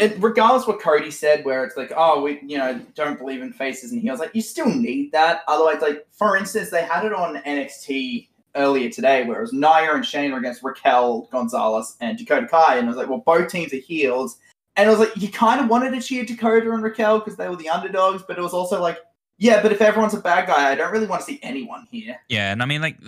And 0.00 0.22
regardless 0.22 0.66
what 0.66 0.80
Cody 0.80 1.10
said, 1.10 1.44
where 1.44 1.64
it's 1.64 1.76
like, 1.76 1.92
oh, 1.96 2.22
we, 2.22 2.40
you 2.42 2.58
know, 2.58 2.80
don't 2.94 3.18
believe 3.18 3.42
in 3.42 3.52
faces 3.52 3.92
and 3.92 4.00
heels, 4.00 4.20
like 4.20 4.34
you 4.34 4.42
still 4.42 4.68
need 4.68 5.10
that. 5.12 5.40
Otherwise, 5.48 5.80
like 5.80 6.06
for 6.12 6.36
instance, 6.36 6.70
they 6.70 6.84
had 6.84 7.04
it 7.04 7.12
on 7.12 7.36
NXT 7.42 8.28
earlier 8.54 8.88
today, 8.88 9.24
where 9.24 9.38
it 9.38 9.42
was 9.42 9.52
Nia 9.52 9.94
and 9.94 10.04
Shayna 10.04 10.38
against 10.38 10.62
Raquel 10.62 11.28
Gonzalez 11.32 11.96
and 12.00 12.16
Dakota 12.16 12.46
Kai, 12.46 12.76
and 12.76 12.86
I 12.86 12.88
was 12.88 12.96
like, 12.96 13.08
well, 13.08 13.22
both 13.24 13.50
teams 13.50 13.72
are 13.72 13.78
heels, 13.78 14.38
and 14.76 14.88
I 14.88 14.92
was 14.92 15.00
like, 15.00 15.16
you 15.16 15.28
kind 15.28 15.60
of 15.60 15.68
wanted 15.68 15.90
to 15.92 16.00
cheer 16.00 16.24
Dakota 16.24 16.70
and 16.70 16.82
Raquel 16.82 17.18
because 17.18 17.36
they 17.36 17.48
were 17.48 17.56
the 17.56 17.68
underdogs, 17.68 18.22
but 18.26 18.38
it 18.38 18.42
was 18.42 18.54
also 18.54 18.80
like, 18.80 18.98
yeah, 19.38 19.60
but 19.62 19.72
if 19.72 19.80
everyone's 19.80 20.14
a 20.14 20.20
bad 20.20 20.46
guy, 20.46 20.70
I 20.70 20.74
don't 20.74 20.92
really 20.92 21.06
want 21.06 21.20
to 21.22 21.26
see 21.26 21.40
anyone 21.42 21.86
here. 21.90 22.20
Yeah, 22.28 22.52
and 22.52 22.62
I 22.62 22.66
mean 22.66 22.80
like 22.80 22.98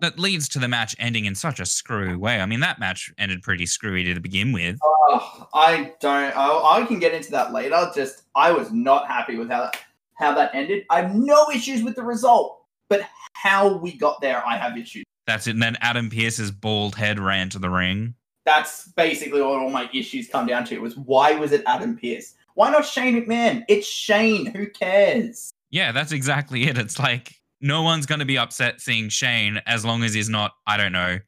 that 0.00 0.18
leads 0.18 0.48
to 0.50 0.58
the 0.58 0.68
match 0.68 0.94
ending 0.98 1.24
in 1.24 1.34
such 1.34 1.60
a 1.60 1.66
screwy 1.66 2.16
way. 2.16 2.40
I 2.40 2.46
mean 2.46 2.60
that 2.60 2.78
match 2.78 3.12
ended 3.18 3.42
pretty 3.42 3.66
screwy 3.66 4.04
to 4.04 4.20
begin 4.20 4.52
with. 4.52 4.78
Oh, 4.82 5.48
I 5.54 5.92
don't. 6.00 6.36
I, 6.36 6.80
I 6.80 6.86
can 6.86 6.98
get 6.98 7.14
into 7.14 7.30
that 7.32 7.52
later. 7.52 7.90
Just 7.94 8.22
I 8.34 8.52
was 8.52 8.72
not 8.72 9.06
happy 9.06 9.36
with 9.36 9.50
how 9.50 9.62
that 9.62 9.78
how 10.14 10.34
that 10.34 10.54
ended. 10.54 10.84
I 10.90 11.02
have 11.02 11.14
no 11.14 11.46
issues 11.50 11.82
with 11.82 11.96
the 11.96 12.02
result, 12.02 12.62
but 12.88 13.02
how 13.32 13.76
we 13.76 13.96
got 13.96 14.20
there, 14.20 14.44
I 14.46 14.56
have 14.56 14.76
issues. 14.76 15.04
That's 15.26 15.46
it. 15.46 15.52
And 15.52 15.62
then 15.62 15.76
Adam 15.80 16.10
Pearce's 16.10 16.50
bald 16.50 16.94
head 16.94 17.20
ran 17.20 17.50
to 17.50 17.58
the 17.58 17.70
ring. 17.70 18.14
That's 18.44 18.88
basically 18.88 19.42
what 19.42 19.60
all 19.60 19.70
my 19.70 19.90
issues 19.92 20.26
come 20.28 20.46
down 20.46 20.64
to. 20.66 20.78
Was 20.78 20.96
why 20.96 21.34
was 21.34 21.52
it 21.52 21.62
Adam 21.66 21.96
Pearce? 21.96 22.34
Why 22.54 22.70
not 22.70 22.84
Shane 22.84 23.14
McMahon? 23.14 23.64
It's 23.68 23.86
Shane. 23.86 24.46
Who 24.46 24.68
cares? 24.68 25.52
Yeah, 25.70 25.92
that's 25.92 26.12
exactly 26.12 26.64
it. 26.64 26.78
It's 26.78 26.98
like 26.98 27.37
no 27.60 27.82
one's 27.82 28.06
going 28.06 28.20
to 28.20 28.24
be 28.24 28.38
upset 28.38 28.80
seeing 28.80 29.08
Shane 29.08 29.60
as 29.66 29.84
long 29.84 30.02
as 30.02 30.14
he's 30.14 30.28
not, 30.28 30.52
I 30.66 30.76
don't 30.76 30.92
know, 30.92 31.18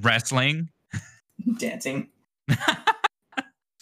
wrestling, 0.00 0.68
Dancing. 1.58 2.08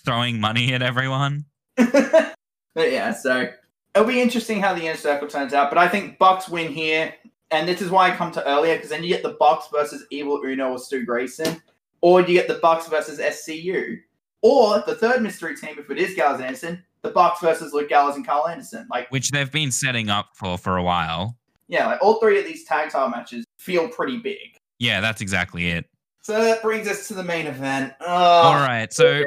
throwing 0.05 0.41
money 0.41 0.73
at 0.73 0.83
everyone. 0.83 1.45
but 1.77 2.35
yeah, 2.77 3.13
so 3.13 3.51
it'll 3.95 4.09
be 4.09 4.21
interesting 4.21 4.61
how 4.61 4.75
the 4.75 4.83
inner 4.83 4.97
circle 4.97 5.29
turns 5.29 5.53
out. 5.53 5.71
But 5.71 5.79
I 5.79 5.89
think 5.89 6.19
Bucks 6.19 6.49
win 6.49 6.73
here, 6.73 7.15
and 7.51 7.69
this 7.69 7.81
is 7.81 7.91
why 7.91 8.11
I 8.11 8.17
come 8.17 8.33
to 8.33 8.47
earlier 8.47 8.77
because 8.77 8.91
then 8.91 9.03
you 9.03 9.09
get 9.09 9.23
the 9.23 9.37
Bucks 9.39 9.67
versus 9.73 10.05
Evil 10.11 10.41
Uno 10.45 10.73
or 10.73 10.79
Stu 10.79 11.05
Grayson, 11.05 11.63
or 12.01 12.21
you 12.21 12.35
get 12.35 12.49
the 12.49 12.59
Bucks 12.63 12.89
versus 12.89 13.19
SCU, 13.19 13.99
or 14.43 14.83
the 14.87 14.95
third 14.95 15.23
mystery 15.23 15.57
team 15.57 15.77
if 15.79 15.91
it 15.91 15.99
is 15.99 16.15
Gallows 16.15 16.41
Anderson, 16.41 16.83
the 17.03 17.11
Bucks 17.11 17.41
versus 17.41 17.73
Luke 17.73 17.89
Gallows 17.89 18.17
and 18.17 18.27
Karl 18.27 18.49
Anderson. 18.49 18.87
Like, 18.91 19.11
Which 19.11 19.31
they've 19.31 19.51
been 19.51 19.71
setting 19.71 20.09
up 20.09 20.31
for 20.35 20.59
for 20.59 20.77
a 20.77 20.83
while. 20.83 21.37
Yeah, 21.71 21.87
like 21.87 22.03
all 22.03 22.19
three 22.19 22.39
of 22.39 22.45
these 22.45 22.65
tag 22.65 22.91
title 22.91 23.09
matches 23.09 23.45
feel 23.59 23.89
pretty 23.89 24.19
big. 24.19 24.59
Yeah, 24.81 25.01
that's 25.01 25.21
exactly 25.21 25.71
it. 25.71 25.87
So 26.21 26.43
that 26.43 26.63
brings 26.63 26.89
us 26.89 27.07
to 27.09 27.15
the 27.15 27.23
main 27.23 27.47
event. 27.47 27.95
Oh, 28.01 28.07
All 28.07 28.55
right. 28.55 28.93
So 28.93 29.25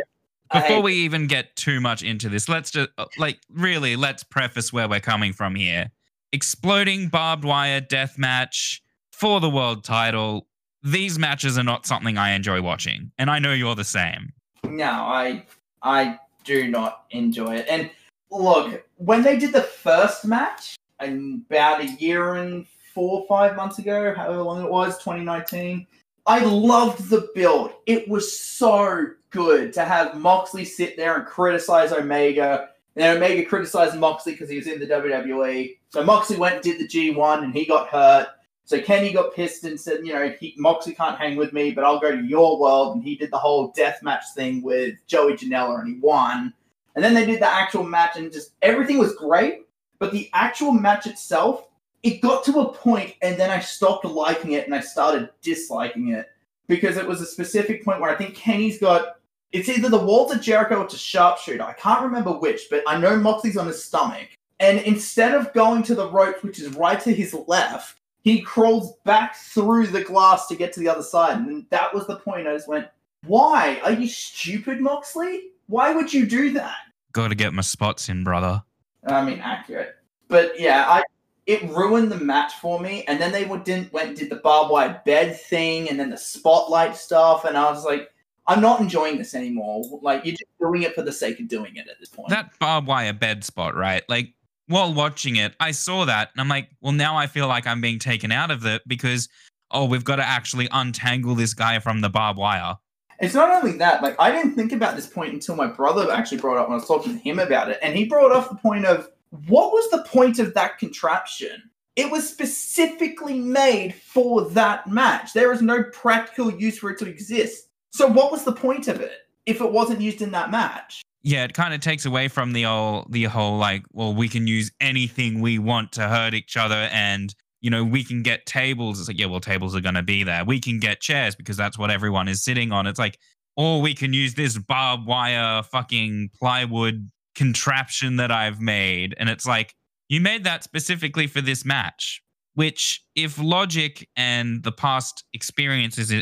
before 0.52 0.82
we 0.82 0.94
even 0.94 1.26
get 1.28 1.56
too 1.56 1.80
much 1.80 2.04
into 2.04 2.28
this, 2.28 2.50
let's 2.50 2.70
just 2.70 2.90
uh, 2.98 3.06
like 3.18 3.40
really 3.50 3.96
let's 3.96 4.24
preface 4.24 4.74
where 4.74 4.90
we're 4.90 5.00
coming 5.00 5.32
from 5.32 5.56
here. 5.56 5.90
Exploding 6.34 7.08
barbed 7.08 7.46
wire 7.46 7.80
death 7.80 8.18
match 8.18 8.84
for 9.12 9.40
the 9.40 9.50
world 9.50 9.86
title. 9.86 10.48
These 10.84 11.18
matches 11.18 11.58
are 11.58 11.64
not 11.64 11.86
something 11.86 12.18
I 12.18 12.32
enjoy 12.32 12.62
watching, 12.62 13.12
and 13.18 13.32
I 13.32 13.40
know 13.40 13.54
you're 13.54 13.76
the 13.76 13.86
same. 13.86 14.34
No, 14.66 14.90
I 14.90 15.46
I 15.82 16.20
do 16.44 16.68
not 16.68 17.06
enjoy 17.12 17.56
it. 17.56 17.68
And 17.70 17.90
look, 18.30 18.86
when 18.98 19.22
they 19.22 19.40
did 19.40 19.54
the 19.54 19.62
first 19.62 20.26
match, 20.26 20.76
about 21.04 21.82
a 21.82 21.92
year 21.94 22.36
and 22.36 22.66
four 22.94 23.22
or 23.22 23.28
five 23.28 23.56
months 23.56 23.80
ago, 23.80 24.14
however 24.14 24.42
long 24.42 24.64
it 24.64 24.70
was, 24.70 24.98
2019, 25.00 25.88
I 26.26 26.44
loved 26.44 27.10
the 27.10 27.30
build. 27.36 27.74
It 27.86 28.08
was 28.08 28.40
so 28.40 29.08
good 29.30 29.74
to 29.74 29.84
have 29.84 30.18
Moxley 30.18 30.64
sit 30.64 30.96
there 30.96 31.16
and 31.16 31.26
criticize 31.26 31.92
Omega. 31.92 32.70
And 32.96 33.18
Omega 33.18 33.44
criticized 33.46 33.98
Moxley 33.98 34.34
because 34.34 34.50
he 34.50 34.58
was 34.58 34.68
in 34.68 34.80
the 34.80 34.86
WWE. 34.86 35.78
So 35.90 36.04
Moxley 36.04 36.38
went 36.38 36.56
and 36.56 36.64
did 36.64 36.80
the 36.80 36.88
G1 36.88 37.44
and 37.44 37.54
he 37.54 37.66
got 37.66 37.90
hurt. 37.90 38.28
So 38.66 38.80
Kenny 38.80 39.12
got 39.12 39.34
pissed 39.34 39.66
and 39.66 39.78
said, 39.78 40.06
you 40.06 40.14
know, 40.14 40.30
he, 40.40 40.54
Moxley 40.58 40.94
can't 40.94 41.18
hang 41.18 41.36
with 41.36 41.52
me, 41.52 41.72
but 41.72 41.84
I'll 41.84 42.00
go 42.00 42.12
to 42.12 42.24
your 42.24 42.58
world. 42.58 42.96
And 42.96 43.04
he 43.04 43.16
did 43.16 43.32
the 43.32 43.38
whole 43.38 43.74
death 43.76 44.02
match 44.02 44.24
thing 44.36 44.62
with 44.62 44.96
Joey 45.08 45.34
Janela 45.34 45.80
and 45.80 45.96
he 45.96 46.00
won. 46.00 46.54
And 46.96 47.04
then 47.04 47.14
they 47.14 47.26
did 47.26 47.42
the 47.42 47.52
actual 47.52 47.84
match 47.84 48.16
and 48.16 48.32
just 48.32 48.52
everything 48.62 49.00
was 49.00 49.16
great. 49.16 49.63
But 50.00 50.12
the 50.12 50.30
actual 50.34 50.72
match 50.72 51.08
itself, 51.08 51.68
it 52.04 52.22
got 52.22 52.44
to 52.46 52.60
a 52.60 52.74
point 52.74 53.16
and 53.22 53.40
then 53.40 53.50
I 53.50 53.60
stopped 53.60 54.06
liking 54.06 54.52
it 54.52 54.66
and 54.66 54.76
I 54.76 54.82
started 54.82 55.30
disliking 55.42 56.10
it 56.10 56.30
because 56.68 56.98
it 56.98 57.08
was 57.08 57.22
a 57.22 57.26
specific 57.26 57.84
point 57.84 58.02
where 58.02 58.10
I 58.10 58.16
think 58.16 58.36
Kenny's 58.36 58.80
got 58.80 59.18
it's 59.54 59.70
either 59.70 59.88
the 59.88 60.00
of 60.00 60.42
Jericho 60.42 60.82
or 60.82 60.86
a 60.86 60.90
sharpshooter. 60.90 61.64
I 61.64 61.74
can't 61.74 62.04
remember 62.04 62.32
which, 62.32 62.68
but 62.72 62.84
I 62.88 62.98
know 62.98 63.16
Moxley's 63.16 63.56
on 63.56 63.68
his 63.68 63.84
stomach. 63.84 64.30
And 64.60 64.80
instead 64.80 65.36
of 65.36 65.54
going 65.54 65.84
to 65.84 65.96
the 65.96 66.10
ropes, 66.10 66.42
which 66.42 66.60
is 66.60 66.76
right 66.76 67.00
to 67.02 67.14
his 67.14 67.36
left, 67.48 68.00
he 68.24 68.42
crawls 68.42 68.96
back 69.06 69.36
through 69.36 69.88
the 69.88 70.04
glass 70.04 70.48
to 70.48 70.56
get 70.56 70.74
to 70.74 70.80
the 70.80 70.90
other 70.90 71.04
side. 71.04 71.38
And 71.38 71.66
that 71.70 71.94
was 71.94 72.08
the 72.08 72.16
point. 72.16 72.48
I 72.48 72.54
just 72.54 72.68
went, 72.68 72.88
Why? 73.26 73.80
Are 73.84 73.92
you 73.92 74.08
stupid, 74.08 74.82
Moxley? 74.82 75.52
Why 75.68 75.94
would 75.94 76.12
you 76.12 76.26
do 76.26 76.52
that? 76.54 76.78
Got 77.12 77.28
to 77.28 77.36
get 77.36 77.54
my 77.54 77.62
spots 77.62 78.10
in, 78.10 78.24
brother. 78.24 78.64
I 79.06 79.24
mean, 79.24 79.40
accurate. 79.40 79.96
But 80.28 80.60
yeah, 80.60 80.86
I 80.88 81.04
it 81.46 81.62
ruined 81.64 82.12
the 82.12 82.18
match 82.18 82.54
for 82.54 82.80
me. 82.80 83.04
And 83.08 83.20
then 83.20 83.32
they 83.32 83.46
didn't 83.46 83.92
went 83.92 84.18
did 84.18 84.30
the 84.30 84.38
barbed 84.38 84.72
wire 84.72 85.02
bed 85.06 85.40
thing, 85.40 85.90
and 85.90 86.00
then 86.00 86.10
the 86.10 86.18
spotlight 86.18 86.96
stuff, 86.96 87.46
and 87.46 87.58
I 87.58 87.70
was 87.70 87.84
like, 87.84 88.10
I'm 88.48 88.62
not 88.62 88.82
enjoying 88.82 89.18
this 89.18 89.36
anymore. 89.36 89.84
Like 90.02 90.26
you're 90.26 90.36
just 90.36 90.58
doing 90.60 90.84
it 90.84 90.96
for 90.96 91.02
the 91.02 91.12
sake 91.12 91.40
of 91.40 91.48
doing 91.48 91.76
it 91.76 91.88
at 91.88 92.00
this 92.00 92.10
point. 92.10 92.30
That 92.30 92.58
barbed 92.60 92.88
wire 92.88 93.14
bed 93.14 93.44
spot, 93.44 93.76
right? 93.76 94.04
Like 94.10 94.34
while 94.68 94.94
watching 94.94 95.38
it, 95.38 95.56
I 95.60 95.72
saw 95.72 96.06
that 96.06 96.30
and 96.34 96.42
I'm 96.42 96.50
like, 96.50 96.70
well, 96.82 96.92
now 96.92 97.16
I 97.16 97.28
feel 97.28 97.48
like 97.48 97.68
I'm 97.68 97.82
being 97.82 98.00
taken 98.00 98.32
out 98.32 98.52
of 98.52 98.66
it 98.66 98.82
because, 98.88 99.30
oh, 99.72 99.86
we've 99.86 100.04
got 100.04 100.18
to 100.18 100.28
actually 100.28 100.68
untangle 100.72 101.36
this 101.36 101.54
guy 101.54 101.80
from 101.80 102.02
the 102.02 102.10
barbed 102.10 102.40
wire. 102.40 102.76
It's 103.20 103.34
not 103.34 103.50
only 103.50 103.78
that, 103.78 104.02
like 104.02 104.16
I 104.20 104.32
didn't 104.32 104.56
think 104.56 104.72
about 104.72 104.96
this 104.96 105.08
point 105.08 105.34
until 105.34 105.56
my 105.56 105.68
brother 105.68 106.12
actually 106.12 106.40
brought 106.40 106.58
up 106.58 106.68
when 106.68 106.74
I 106.74 106.80
was 106.80 106.88
talking 106.88 107.14
to 107.14 107.20
him 107.20 107.40
about 107.40 107.70
it, 107.70 107.80
and 107.82 107.96
he 107.96 108.06
brought 108.06 108.32
up 108.32 108.50
the 108.50 108.56
point 108.56 108.86
of 108.86 109.10
what 109.48 109.72
was 109.72 109.90
the 109.90 110.04
point 110.04 110.40
of 110.40 110.54
that 110.54 110.78
contraption? 110.78 111.70
It 111.96 112.10
was 112.10 112.28
specifically 112.28 113.40
made 113.40 113.94
for 113.96 114.50
that 114.50 114.90
match. 114.90 115.34
There 115.34 115.52
is 115.52 115.62
no 115.62 115.84
practical 115.84 116.52
use 116.52 116.80
for 116.80 116.90
it 116.90 117.00
to 117.00 117.08
exist. 117.08 117.68
So 117.92 118.08
what 118.08 118.32
was 118.32 118.44
the 118.44 118.52
point 118.52 118.88
of 118.88 119.00
it 119.00 119.20
if 119.46 119.62
it 119.62 119.72
wasn't 119.72 120.02
used 120.02 120.22
in 120.22 120.32
that 120.32 120.50
match? 120.50 121.04
Yeah, 121.22 121.44
it 121.44 121.54
kind 121.54 121.74
of 121.74 121.80
takes 121.80 122.06
away 122.06 122.28
from 122.28 122.54
the 122.54 122.64
whole 122.64 123.06
the 123.10 123.24
whole 123.26 123.58
like, 123.58 123.86
well, 123.92 124.14
we 124.14 124.28
can 124.28 124.48
use 124.48 124.72
anything 124.82 125.40
we 125.40 125.58
want 125.60 125.94
to 125.94 126.08
hurt 126.08 126.34
each 126.34 126.58
other 126.58 126.90
and 126.92 127.34
you 127.64 127.72
know, 127.72 127.84
we 127.84 128.04
can 128.04 128.22
get 128.22 128.46
tables. 128.46 129.00
It's 129.00 129.08
like, 129.08 129.18
yeah, 129.18 129.26
well, 129.26 129.40
tables 129.40 129.76
are 129.76 129.82
gonna 129.82 130.04
be 130.04 130.24
there. 130.24 130.46
We 130.46 130.60
can 130.60 130.80
get 130.80 131.02
chairs 131.02 131.34
because 131.34 131.58
that's 131.58 131.80
what 131.80 131.90
everyone 131.90 132.28
is 132.28 132.44
sitting 132.44 132.72
on. 132.72 132.86
It's 132.86 133.00
like, 133.00 133.18
or 133.58 133.82
we 133.82 133.96
can 133.96 134.14
use 134.14 134.36
this 134.36 134.58
barbed 134.58 135.08
wire 135.08 135.64
fucking 135.64 136.32
plywood 136.38 137.10
contraption 137.36 138.18
that 138.18 138.32
I've 138.32 138.60
made. 138.60 139.16
And 139.18 139.30
it's 139.30 139.48
like, 139.48 139.74
you 140.10 140.20
made 140.22 140.44
that 140.44 140.64
specifically 140.64 141.26
for 141.26 141.42
this 141.42 141.66
match. 141.66 142.22
Which, 142.56 143.04
if 143.16 143.40
logic 143.40 144.08
and 144.16 144.62
the 144.62 144.72
past 144.72 145.24
experiences 145.34 146.14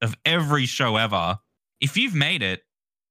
of 0.00 0.14
every 0.24 0.64
show 0.64 0.96
ever, 0.96 1.36
if 1.78 1.98
you've 1.98 2.14
made 2.14 2.42
it, 2.42 2.62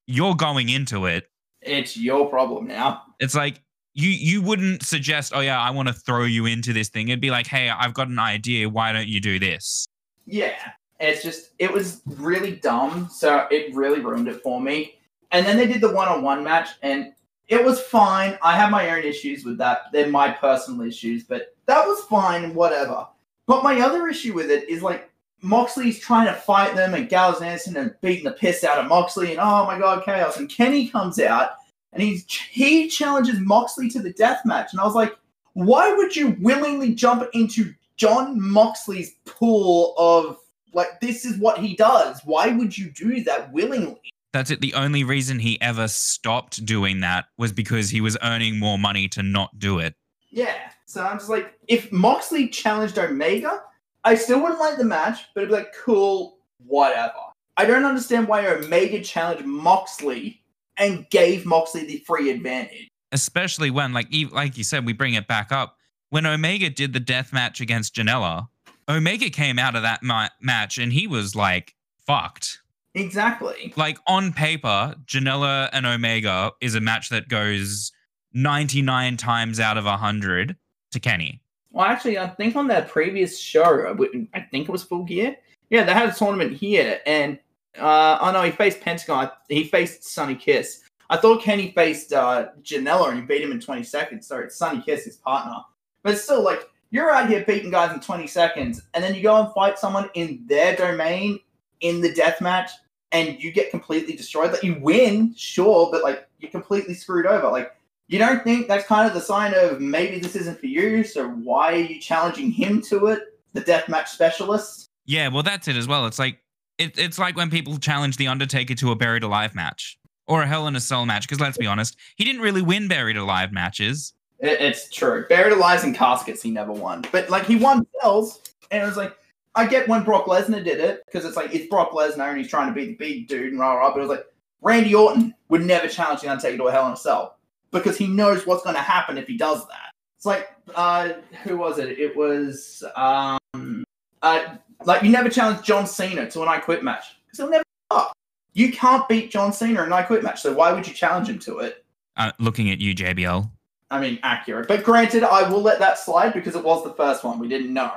you're 0.07 0.33
going 0.33 0.69
into 0.69 1.05
it. 1.05 1.25
It's 1.61 1.95
your 1.95 2.29
problem 2.29 2.65
now. 2.65 3.03
It's 3.19 3.35
like 3.35 3.61
you 3.93 4.09
you 4.09 4.41
wouldn't 4.41 4.83
suggest, 4.83 5.33
oh 5.35 5.39
yeah, 5.39 5.59
I 5.59 5.69
want 5.69 5.87
to 5.87 5.93
throw 5.93 6.23
you 6.23 6.45
into 6.45 6.73
this 6.73 6.89
thing. 6.89 7.09
It'd 7.09 7.21
be 7.21 7.31
like, 7.31 7.47
hey, 7.47 7.69
I've 7.69 7.93
got 7.93 8.07
an 8.07 8.19
idea. 8.19 8.69
Why 8.69 8.91
don't 8.91 9.07
you 9.07 9.21
do 9.21 9.39
this? 9.39 9.87
Yeah. 10.25 10.55
It's 10.99 11.21
just 11.21 11.51
it 11.59 11.71
was 11.71 12.01
really 12.05 12.55
dumb, 12.55 13.09
so 13.11 13.47
it 13.51 13.75
really 13.75 13.99
ruined 13.99 14.27
it 14.27 14.41
for 14.41 14.61
me. 14.61 14.95
And 15.31 15.45
then 15.45 15.57
they 15.57 15.67
did 15.67 15.81
the 15.81 15.91
one-on-one 15.91 16.43
match 16.43 16.69
and 16.81 17.11
it 17.47 17.65
was 17.65 17.81
fine. 17.81 18.37
I 18.41 18.55
have 18.55 18.71
my 18.71 18.89
own 18.91 19.03
issues 19.03 19.43
with 19.43 19.57
that. 19.57 19.91
They're 19.91 20.07
my 20.07 20.31
personal 20.31 20.81
issues, 20.87 21.23
but 21.23 21.55
that 21.65 21.85
was 21.85 22.03
fine 22.05 22.53
whatever. 22.53 23.07
But 23.47 23.63
my 23.63 23.81
other 23.81 24.07
issue 24.07 24.33
with 24.33 24.49
it 24.49 24.69
is 24.69 24.81
like 24.81 25.09
Moxley's 25.41 25.99
trying 25.99 26.27
to 26.27 26.33
fight 26.33 26.75
them 26.75 26.93
and 26.93 27.09
Gallows 27.09 27.41
and 27.41 27.47
Anderson 27.47 27.75
and 27.75 27.95
beating 28.01 28.23
the 28.23 28.31
piss 28.31 28.63
out 28.63 28.77
of 28.77 28.87
Moxley 28.87 29.31
and 29.31 29.39
oh 29.41 29.65
my 29.65 29.77
god, 29.77 30.05
chaos. 30.05 30.37
And 30.37 30.49
Kenny 30.49 30.87
comes 30.87 31.19
out 31.19 31.55
and 31.93 32.03
he's 32.03 32.25
he 32.51 32.87
challenges 32.89 33.39
Moxley 33.39 33.89
to 33.89 34.01
the 34.01 34.13
death 34.13 34.41
match. 34.45 34.71
And 34.71 34.81
I 34.81 34.83
was 34.83 34.95
like, 34.95 35.15
why 35.53 35.93
would 35.93 36.15
you 36.15 36.35
willingly 36.41 36.93
jump 36.93 37.29
into 37.33 37.73
Jon 37.95 38.41
Moxley's 38.41 39.15
pool 39.25 39.93
of 39.97 40.37
like 40.73 40.99
this 40.99 41.25
is 41.25 41.37
what 41.37 41.59
he 41.59 41.75
does? 41.75 42.21
Why 42.25 42.47
would 42.47 42.77
you 42.77 42.89
do 42.89 43.23
that 43.23 43.53
willingly? 43.53 44.01
That's 44.33 44.49
it. 44.49 44.61
The 44.61 44.73
only 44.73 45.03
reason 45.03 45.37
he 45.37 45.61
ever 45.61 45.87
stopped 45.87 46.65
doing 46.65 47.01
that 47.01 47.25
was 47.37 47.51
because 47.51 47.91
he 47.91 48.01
was 48.01 48.17
earning 48.23 48.57
more 48.57 48.79
money 48.79 49.07
to 49.09 49.21
not 49.21 49.59
do 49.59 49.77
it. 49.77 49.93
Yeah. 50.31 50.55
So 50.87 51.03
I'm 51.03 51.19
just 51.19 51.29
like, 51.29 51.53
if 51.67 51.91
Moxley 51.91 52.47
challenged 52.47 52.97
Omega, 52.97 53.61
I 54.03 54.15
still 54.15 54.41
wouldn't 54.41 54.59
like 54.59 54.77
the 54.77 54.85
match, 54.85 55.25
but 55.33 55.41
it'd 55.41 55.49
be 55.49 55.55
like, 55.55 55.73
cool, 55.75 56.39
whatever. 56.65 57.13
I 57.57 57.65
don't 57.65 57.85
understand 57.85 58.27
why 58.27 58.47
Omega 58.47 59.01
challenged 59.01 59.45
Moxley 59.45 60.42
and 60.77 61.09
gave 61.09 61.45
Moxley 61.45 61.85
the 61.85 62.03
free 62.05 62.29
advantage. 62.29 62.87
Especially 63.11 63.69
when, 63.69 63.93
like, 63.93 64.07
like 64.31 64.57
you 64.57 64.63
said, 64.63 64.85
we 64.85 64.93
bring 64.93 65.13
it 65.13 65.27
back 65.27 65.51
up. 65.51 65.77
When 66.09 66.25
Omega 66.25 66.69
did 66.69 66.93
the 66.93 66.99
death 66.99 67.33
match 67.33 67.61
against 67.61 67.95
Janela, 67.95 68.47
Omega 68.89 69.29
came 69.29 69.59
out 69.59 69.75
of 69.75 69.83
that 69.83 70.03
ma- 70.03 70.29
match 70.41 70.77
and 70.77 70.91
he 70.91 71.07
was 71.07 71.35
like 71.35 71.75
fucked. 72.05 72.59
Exactly. 72.95 73.73
Like 73.75 73.97
on 74.07 74.33
paper, 74.33 74.95
Janela 75.05 75.69
and 75.73 75.85
Omega 75.85 76.51
is 76.61 76.75
a 76.75 76.81
match 76.81 77.09
that 77.09 77.27
goes 77.27 77.91
99 78.33 79.17
times 79.17 79.59
out 79.59 79.77
of 79.77 79.85
100 79.85 80.55
to 80.91 80.99
Kenny. 80.99 81.41
Well, 81.71 81.85
actually, 81.85 82.19
I 82.19 82.27
think 82.27 82.55
on 82.55 82.67
that 82.67 82.89
previous 82.89 83.39
show, 83.39 83.95
I 84.33 84.41
think 84.41 84.69
it 84.69 84.71
was 84.71 84.83
Full 84.83 85.03
Gear. 85.03 85.35
Yeah, 85.69 85.83
they 85.83 85.93
had 85.93 86.09
a 86.09 86.13
tournament 86.13 86.53
here, 86.53 86.99
and 87.07 87.39
uh, 87.79 88.17
oh 88.21 88.31
no, 88.31 88.43
he 88.43 88.51
faced 88.51 88.81
Pentagon. 88.81 89.29
He 89.49 89.65
faced 89.65 90.03
Sonny 90.03 90.35
Kiss. 90.35 90.81
I 91.09 91.17
thought 91.17 91.43
Kenny 91.43 91.71
faced 91.71 92.13
uh, 92.13 92.47
Janela 92.61 93.09
and 93.09 93.19
he 93.19 93.25
beat 93.25 93.41
him 93.41 93.51
in 93.51 93.59
20 93.59 93.83
seconds. 93.83 94.27
Sorry, 94.27 94.45
it's 94.45 94.55
Sonny 94.55 94.81
Kiss, 94.81 95.05
his 95.05 95.17
partner. 95.17 95.57
But 96.01 96.17
still, 96.17 96.43
like, 96.43 96.69
you're 96.91 97.11
out 97.11 97.29
here 97.29 97.43
beating 97.45 97.71
guys 97.71 97.93
in 97.93 97.99
20 97.99 98.27
seconds, 98.27 98.81
and 98.93 99.03
then 99.03 99.15
you 99.15 99.23
go 99.23 99.43
and 99.43 99.53
fight 99.53 99.79
someone 99.79 100.09
in 100.13 100.43
their 100.47 100.75
domain 100.75 101.39
in 101.81 102.01
the 102.01 102.13
death 102.13 102.39
match, 102.39 102.71
and 103.11 103.41
you 103.41 103.51
get 103.51 103.71
completely 103.71 104.15
destroyed. 104.15 104.51
Like, 104.51 104.63
you 104.63 104.77
win, 104.79 105.33
sure, 105.35 105.89
but 105.91 106.03
like, 106.03 106.27
you're 106.39 106.51
completely 106.51 106.93
screwed 106.93 107.25
over. 107.25 107.49
Like, 107.49 107.75
you 108.07 108.19
don't 108.19 108.43
think 108.43 108.67
that's 108.67 108.85
kind 108.85 109.07
of 109.07 109.13
the 109.13 109.21
sign 109.21 109.53
of 109.55 109.81
maybe 109.81 110.19
this 110.19 110.35
isn't 110.35 110.59
for 110.59 110.67
you, 110.67 111.03
so 111.03 111.29
why 111.29 111.73
are 111.73 111.77
you 111.77 111.99
challenging 111.99 112.51
him 112.51 112.81
to 112.83 113.07
it, 113.07 113.39
the 113.53 113.61
deathmatch 113.61 114.09
specialist? 114.09 114.89
Yeah, 115.05 115.29
well, 115.29 115.43
that's 115.43 115.67
it 115.67 115.75
as 115.75 115.87
well. 115.87 116.05
It's 116.05 116.19
like 116.19 116.37
it, 116.83 116.99
it's 116.99 117.17
like 117.19 117.35
when 117.35 117.49
people 117.49 117.77
challenge 117.77 118.17
the 118.17 118.27
Undertaker 118.27 118.75
to 118.75 118.91
a 118.91 118.95
buried 118.95 119.23
alive 119.23 119.55
match. 119.55 119.97
or 120.27 120.41
a 120.41 120.47
Hell 120.47 120.67
in 120.67 120.75
a 120.75 120.79
Cell 120.79 121.05
match. 121.05 121.27
Because 121.27 121.39
let's 121.39 121.57
be 121.57 121.67
honest, 121.67 121.97
he 122.15 122.23
didn't 122.23 122.41
really 122.41 122.61
win 122.61 122.87
buried 122.87 123.17
alive 123.17 123.51
matches. 123.51 124.13
It, 124.39 124.61
it's 124.61 124.89
true. 124.89 125.25
Buried 125.29 125.53
alive 125.53 125.83
in 125.83 125.93
caskets, 125.93 126.41
he 126.41 126.51
never 126.51 126.71
won. 126.71 127.03
But 127.11 127.29
like 127.29 127.45
he 127.45 127.55
won 127.55 127.85
cells, 128.01 128.41
and 128.71 128.83
it 128.83 128.85
was 128.85 128.97
like 128.97 129.15
I 129.55 129.67
get 129.67 129.87
when 129.87 130.03
Brock 130.03 130.25
Lesnar 130.25 130.63
did 130.63 130.79
it 130.79 131.03
because 131.05 131.25
it's 131.25 131.37
like 131.37 131.53
it's 131.53 131.67
Brock 131.67 131.91
Lesnar 131.91 132.29
and 132.29 132.37
he's 132.37 132.49
trying 132.49 132.67
to 132.67 132.73
be 132.73 132.87
the 132.87 132.95
big 132.95 133.27
dude 133.27 133.51
and 133.51 133.59
rah 133.59 133.73
rah. 133.73 133.91
But 133.91 133.99
it 133.99 134.07
was 134.07 134.09
like 134.09 134.25
Randy 134.61 134.95
Orton 134.95 135.33
would 135.49 135.61
never 135.61 135.87
challenge 135.87 136.21
the 136.21 136.29
Undertaker 136.29 136.57
to 136.57 136.63
a 136.65 136.71
Hell 136.71 136.87
in 136.87 136.93
a 136.93 136.97
Cell 136.97 137.37
because 137.71 137.97
he 137.97 138.07
knows 138.07 138.45
what's 138.45 138.63
going 138.63 138.75
to 138.75 138.81
happen 138.81 139.17
if 139.17 139.27
he 139.27 139.37
does 139.37 139.67
that. 139.67 139.91
It's 140.17 140.25
like 140.25 140.49
uh, 140.75 141.13
who 141.43 141.57
was 141.57 141.79
it? 141.79 141.99
It 141.99 142.15
was 142.15 142.83
um, 142.95 143.83
uh, 144.21 144.55
like 144.85 145.03
you 145.03 145.09
never 145.09 145.29
challenge 145.29 145.65
John 145.65 145.87
Cena 145.87 146.29
to 146.31 146.41
an 146.41 146.47
I 146.47 146.59
Quit 146.59 146.83
match 146.83 147.05
because 147.25 147.39
he'll 147.39 147.49
never 147.49 147.63
up. 147.91 148.13
You 148.53 148.71
can't 148.71 149.07
beat 149.09 149.31
John 149.31 149.51
Cena 149.51 149.81
in 149.81 149.87
an 149.87 149.93
I 149.93 150.03
Quit 150.03 150.23
match, 150.23 150.41
so 150.41 150.53
why 150.53 150.71
would 150.71 150.87
you 150.87 150.93
challenge 150.93 151.29
him 151.29 151.39
to 151.39 151.59
it? 151.59 151.83
Uh, 152.15 152.31
looking 152.39 152.69
at 152.69 152.79
you, 152.79 152.93
JBL. 152.93 153.49
I 153.89 153.99
mean, 153.99 154.19
accurate. 154.23 154.67
But 154.67 154.83
granted, 154.83 155.23
I 155.23 155.47
will 155.47 155.61
let 155.61 155.79
that 155.79 155.99
slide 155.99 156.33
because 156.33 156.55
it 156.55 156.63
was 156.63 156.83
the 156.83 156.93
first 156.93 157.23
one. 157.23 157.39
We 157.39 157.47
didn't 157.47 157.73
know. 157.73 157.91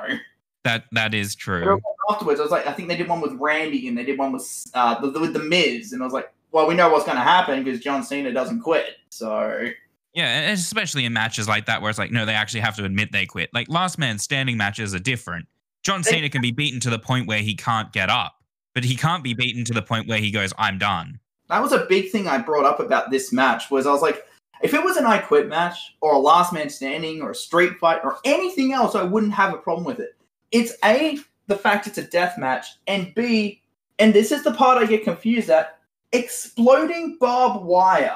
That 0.63 0.85
that 0.91 1.13
is 1.13 1.33
true. 1.33 1.79
Afterwards, 2.09 2.39
I 2.39 2.43
was 2.43 2.51
like, 2.51 2.67
I 2.67 2.73
think 2.73 2.87
they 2.87 2.97
did 2.97 3.07
one 3.07 3.21
with 3.21 3.33
Randy 3.33 3.87
and 3.87 3.97
they 3.97 4.03
did 4.03 4.17
one 4.17 4.31
with 4.31 4.67
uh, 4.73 4.99
the, 4.99 5.19
with 5.19 5.33
the 5.33 5.39
Miz, 5.39 5.93
and 5.93 6.01
I 6.01 6.05
was 6.05 6.13
like, 6.13 6.31
well, 6.51 6.67
we 6.67 6.75
know 6.75 6.89
what's 6.89 7.05
going 7.05 7.17
to 7.17 7.23
happen 7.23 7.63
because 7.63 7.79
John 7.79 8.03
Cena 8.03 8.31
doesn't 8.31 8.61
quit. 8.61 8.97
So 9.09 9.69
Yeah, 10.13 10.49
especially 10.49 11.05
in 11.05 11.13
matches 11.13 11.47
like 11.47 11.65
that 11.67 11.81
where 11.81 11.89
it's 11.89 11.99
like, 11.99 12.11
no, 12.11 12.25
they 12.25 12.33
actually 12.33 12.61
have 12.61 12.75
to 12.77 12.85
admit 12.85 13.11
they 13.11 13.25
quit. 13.25 13.49
Like 13.53 13.69
last 13.69 13.97
man 13.97 14.19
standing 14.19 14.57
matches 14.57 14.93
are 14.95 14.99
different. 14.99 15.47
John 15.83 16.03
Cena 16.03 16.29
can 16.29 16.41
be 16.41 16.51
beaten 16.51 16.79
to 16.81 16.89
the 16.89 16.99
point 16.99 17.27
where 17.27 17.39
he 17.39 17.55
can't 17.55 17.91
get 17.93 18.09
up, 18.09 18.35
but 18.73 18.83
he 18.83 18.95
can't 18.95 19.23
be 19.23 19.33
beaten 19.33 19.63
to 19.65 19.73
the 19.73 19.81
point 19.81 20.07
where 20.07 20.19
he 20.19 20.31
goes, 20.31 20.53
I'm 20.57 20.77
done. 20.77 21.19
that 21.49 21.61
was 21.61 21.71
a 21.71 21.85
big 21.85 22.11
thing 22.11 22.27
I 22.27 22.37
brought 22.39 22.65
up 22.65 22.79
about 22.79 23.09
this 23.09 23.31
match. 23.31 23.71
Was 23.71 23.87
I 23.87 23.91
was 23.91 24.01
like, 24.01 24.25
if 24.61 24.73
it 24.73 24.83
was 24.83 24.97
an 24.97 25.05
I 25.05 25.19
Quit 25.19 25.47
match 25.47 25.95
or 26.01 26.13
a 26.13 26.19
Last 26.19 26.51
Man 26.51 26.69
Standing 26.69 27.21
or 27.21 27.31
a 27.31 27.35
Street 27.35 27.77
Fight 27.79 28.01
or 28.03 28.17
anything 28.25 28.73
else, 28.73 28.95
I 28.95 29.03
wouldn't 29.03 29.33
have 29.33 29.53
a 29.53 29.57
problem 29.57 29.85
with 29.85 29.99
it. 29.99 30.15
It's 30.51 30.73
a 30.83 31.19
the 31.47 31.55
fact 31.55 31.87
it's 31.87 31.97
a 31.97 32.03
death 32.03 32.37
match, 32.37 32.67
and 32.87 33.13
B, 33.15 33.61
and 33.99 34.13
this 34.13 34.31
is 34.31 34.43
the 34.43 34.51
part 34.51 34.77
I 34.81 34.85
get 34.85 35.03
confused 35.03 35.49
at: 35.49 35.79
exploding 36.11 37.17
barbed 37.19 37.63
wire. 37.65 38.13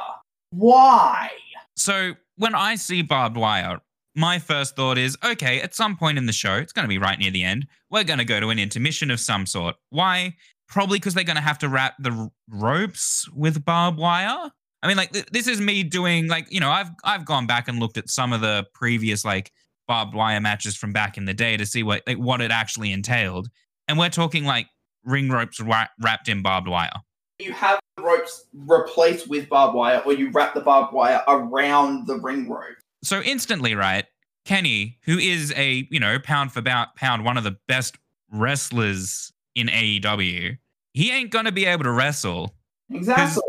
Why? 0.52 1.30
So 1.78 2.16
when 2.38 2.56
I 2.56 2.76
see 2.76 3.02
barbed 3.02 3.38
wire, 3.38 3.80
my 4.16 4.40
first 4.40 4.76
thought 4.76 4.98
is, 4.98 5.18
okay, 5.24 5.62
at 5.62 5.74
some 5.74 5.96
point 5.96 6.18
in 6.18 6.26
the 6.26 6.34
show, 6.34 6.56
it's 6.56 6.74
going 6.74 6.84
to 6.84 6.90
be 6.90 6.98
right 6.98 7.18
near 7.18 7.32
the 7.32 7.44
end, 7.44 7.68
we're 7.90 8.04
going 8.04 8.20
to 8.20 8.26
go 8.26 8.40
to 8.40 8.50
an 8.50 8.60
intermission 8.60 9.12
of 9.12 9.20
some 9.20 9.46
sort. 9.46 9.76
Why? 9.90 10.36
Probably 10.68 11.00
because 11.00 11.14
they're 11.14 11.24
going 11.24 11.36
to 11.36 11.42
have 11.42 11.60
to 11.60 11.70
wrap 11.70 11.96
the 12.00 12.30
ropes 12.50 13.30
with 13.34 13.64
barbed 13.64 13.98
wire. 13.98 14.52
I 14.84 14.88
mean, 14.88 14.98
like 14.98 15.12
th- 15.12 15.28
this 15.32 15.48
is 15.48 15.62
me 15.62 15.84
doing 15.84 16.28
like 16.28 16.52
you 16.52 16.60
know 16.60 16.72
I've 16.72 16.90
I've 17.04 17.26
gone 17.26 17.46
back 17.46 17.68
and 17.68 17.80
looked 17.80 17.98
at 17.98 18.10
some 18.10 18.34
of 18.34 18.42
the 18.42 18.66
previous 18.74 19.24
like 19.24 19.52
barbed 19.88 20.16
wire 20.16 20.42
matches 20.42 20.76
from 20.76 20.92
back 20.92 21.18
in 21.18 21.26
the 21.26 21.34
day 21.34 21.58
to 21.58 21.66
see 21.66 21.84
what 21.84 22.02
like, 22.08 22.18
what 22.18 22.42
it 22.42 22.52
actually 22.52 22.92
entailed, 22.92 23.50
and 23.88 24.00
we're 24.00 24.10
talking 24.10 24.44
like 24.44 24.68
ring 25.04 25.30
ropes 25.30 25.60
wrapped 25.60 26.30
in 26.30 26.42
barbed 26.42 26.68
wire. 26.68 26.94
You 27.40 27.54
have 27.54 27.80
ropes 28.00 28.46
replaced 28.54 29.30
with 29.30 29.50
barbed 29.50 29.76
wire, 29.76 30.02
or 30.06 30.14
you 30.14 30.32
wrap 30.32 30.54
the 30.54 30.62
barbed 30.62 30.94
wire 30.94 31.22
around 31.28 32.08
the 32.08 32.20
ring 32.20 32.50
rope. 32.50 32.78
So 33.04 33.22
instantly, 33.22 33.76
right? 33.76 34.06
Kenny, 34.46 34.98
who 35.04 35.18
is 35.18 35.54
a 35.56 35.88
you 35.90 36.00
know 36.00 36.20
pound 36.20 36.52
for 36.52 36.62
pound 36.62 37.26
one 37.26 37.38
of 37.38 37.44
the 37.44 37.58
best 37.68 37.98
wrestlers 38.32 39.32
in 39.56 39.68
AEW, 39.68 40.58
he 40.94 41.12
ain't 41.12 41.32
gonna 41.32 41.52
be 41.52 41.66
able 41.66 41.84
to 41.84 41.92
wrestle. 41.92 42.56
Exactly. 42.90 43.44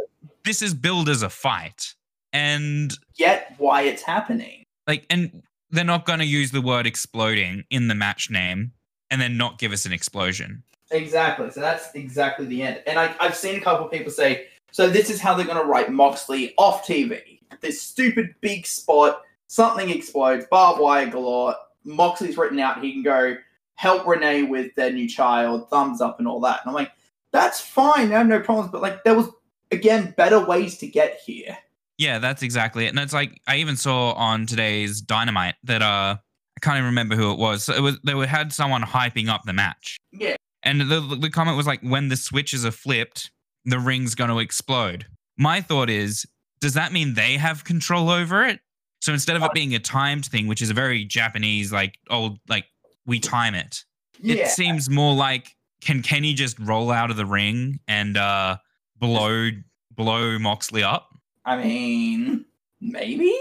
This 0.44 0.62
is 0.62 0.74
billed 0.74 1.08
as 1.08 1.22
a 1.22 1.30
fight, 1.30 1.94
and 2.32 2.92
yet, 3.16 3.54
why 3.58 3.82
it's 3.82 4.02
happening. 4.02 4.64
like, 4.86 5.06
and 5.08 5.42
they're 5.70 5.84
not 5.84 6.04
gonna 6.04 6.24
use 6.24 6.50
the 6.50 6.60
word 6.60 6.86
exploding 6.86 7.64
in 7.70 7.88
the 7.88 7.94
match 7.94 8.30
name, 8.30 8.72
and 9.10 9.20
then 9.20 9.36
not 9.36 9.58
give 9.58 9.72
us 9.72 9.86
an 9.86 9.92
explosion. 9.92 10.62
Exactly. 10.90 11.50
So 11.50 11.60
that's 11.60 11.94
exactly 11.94 12.46
the 12.46 12.62
end. 12.62 12.82
And 12.86 12.98
I, 12.98 13.14
I've 13.20 13.36
seen 13.36 13.56
a 13.56 13.60
couple 13.60 13.86
of 13.86 13.90
people 13.90 14.10
say, 14.12 14.46
so 14.72 14.88
this 14.88 15.10
is 15.10 15.20
how 15.20 15.34
they're 15.34 15.46
going 15.46 15.58
to 15.58 15.64
write 15.64 15.90
Moxley 15.90 16.54
off 16.58 16.86
TV. 16.86 17.40
This 17.60 17.80
stupid 17.80 18.34
big 18.40 18.66
spot, 18.66 19.22
something 19.52 19.90
explodes, 19.90 20.46
barbed 20.50 20.80
wire 20.80 21.06
galore. 21.06 21.54
Moxley's 21.84 22.38
written 22.38 22.58
out. 22.58 22.82
He 22.82 22.90
can 22.92 23.02
go 23.02 23.36
help 23.74 24.06
Renee 24.06 24.44
with 24.44 24.74
their 24.76 24.90
new 24.90 25.06
child, 25.06 25.68
thumbs 25.68 26.00
up, 26.00 26.18
and 26.18 26.26
all 26.26 26.40
that. 26.40 26.60
And 26.62 26.70
I'm 26.70 26.74
like, 26.74 26.92
that's 27.32 27.60
fine. 27.60 28.12
I 28.12 28.18
have 28.18 28.26
no 28.26 28.40
problems. 28.40 28.72
But 28.72 28.80
like, 28.80 29.04
there 29.04 29.14
was 29.14 29.28
again 29.70 30.14
better 30.16 30.40
ways 30.40 30.78
to 30.78 30.86
get 30.86 31.20
here. 31.26 31.58
Yeah, 31.98 32.18
that's 32.18 32.42
exactly 32.42 32.86
it. 32.86 32.88
And 32.88 32.98
it's 32.98 33.12
like 33.12 33.42
I 33.46 33.56
even 33.56 33.76
saw 33.76 34.12
on 34.12 34.46
today's 34.46 35.02
Dynamite 35.02 35.56
that 35.64 35.82
uh 35.82 36.16
I 36.16 36.60
can't 36.62 36.76
even 36.76 36.86
remember 36.86 37.14
who 37.14 37.30
it 37.30 37.38
was. 37.38 37.64
So 37.64 37.74
it 37.74 37.82
was 37.82 37.98
they 38.04 38.14
were, 38.14 38.26
had 38.26 38.54
someone 38.54 38.82
hyping 38.82 39.28
up 39.28 39.42
the 39.44 39.52
match. 39.52 39.98
Yeah. 40.12 40.36
And 40.62 40.80
the, 40.80 41.18
the 41.20 41.28
comment 41.28 41.58
was 41.58 41.66
like, 41.66 41.80
when 41.82 42.08
the 42.08 42.16
switches 42.16 42.64
are 42.64 42.70
flipped, 42.70 43.32
the 43.66 43.78
ring's 43.78 44.14
going 44.14 44.30
to 44.30 44.38
explode. 44.38 45.06
My 45.36 45.60
thought 45.60 45.90
is, 45.90 46.24
does 46.60 46.74
that 46.74 46.92
mean 46.92 47.14
they 47.14 47.36
have 47.36 47.64
control 47.64 48.08
over 48.08 48.44
it? 48.44 48.60
So 49.02 49.12
instead 49.12 49.34
of 49.34 49.42
it 49.42 49.52
being 49.52 49.74
a 49.74 49.80
timed 49.80 50.26
thing, 50.26 50.46
which 50.46 50.62
is 50.62 50.70
a 50.70 50.74
very 50.74 51.04
Japanese, 51.04 51.72
like 51.72 51.98
old, 52.08 52.38
like 52.48 52.66
we 53.04 53.18
time 53.18 53.56
it, 53.56 53.82
Yeah. 54.20 54.36
it 54.36 54.48
seems 54.50 54.88
more 54.88 55.12
like 55.12 55.48
can 55.80 56.02
Kenny 56.02 56.34
just 56.34 56.56
roll 56.60 56.92
out 56.92 57.10
of 57.10 57.16
the 57.16 57.26
ring 57.26 57.80
and 57.88 58.16
uh, 58.16 58.58
blow 58.98 59.50
blow 59.90 60.38
Moxley 60.38 60.84
up? 60.84 61.08
I 61.44 61.56
mean, 61.56 62.44
maybe. 62.80 63.34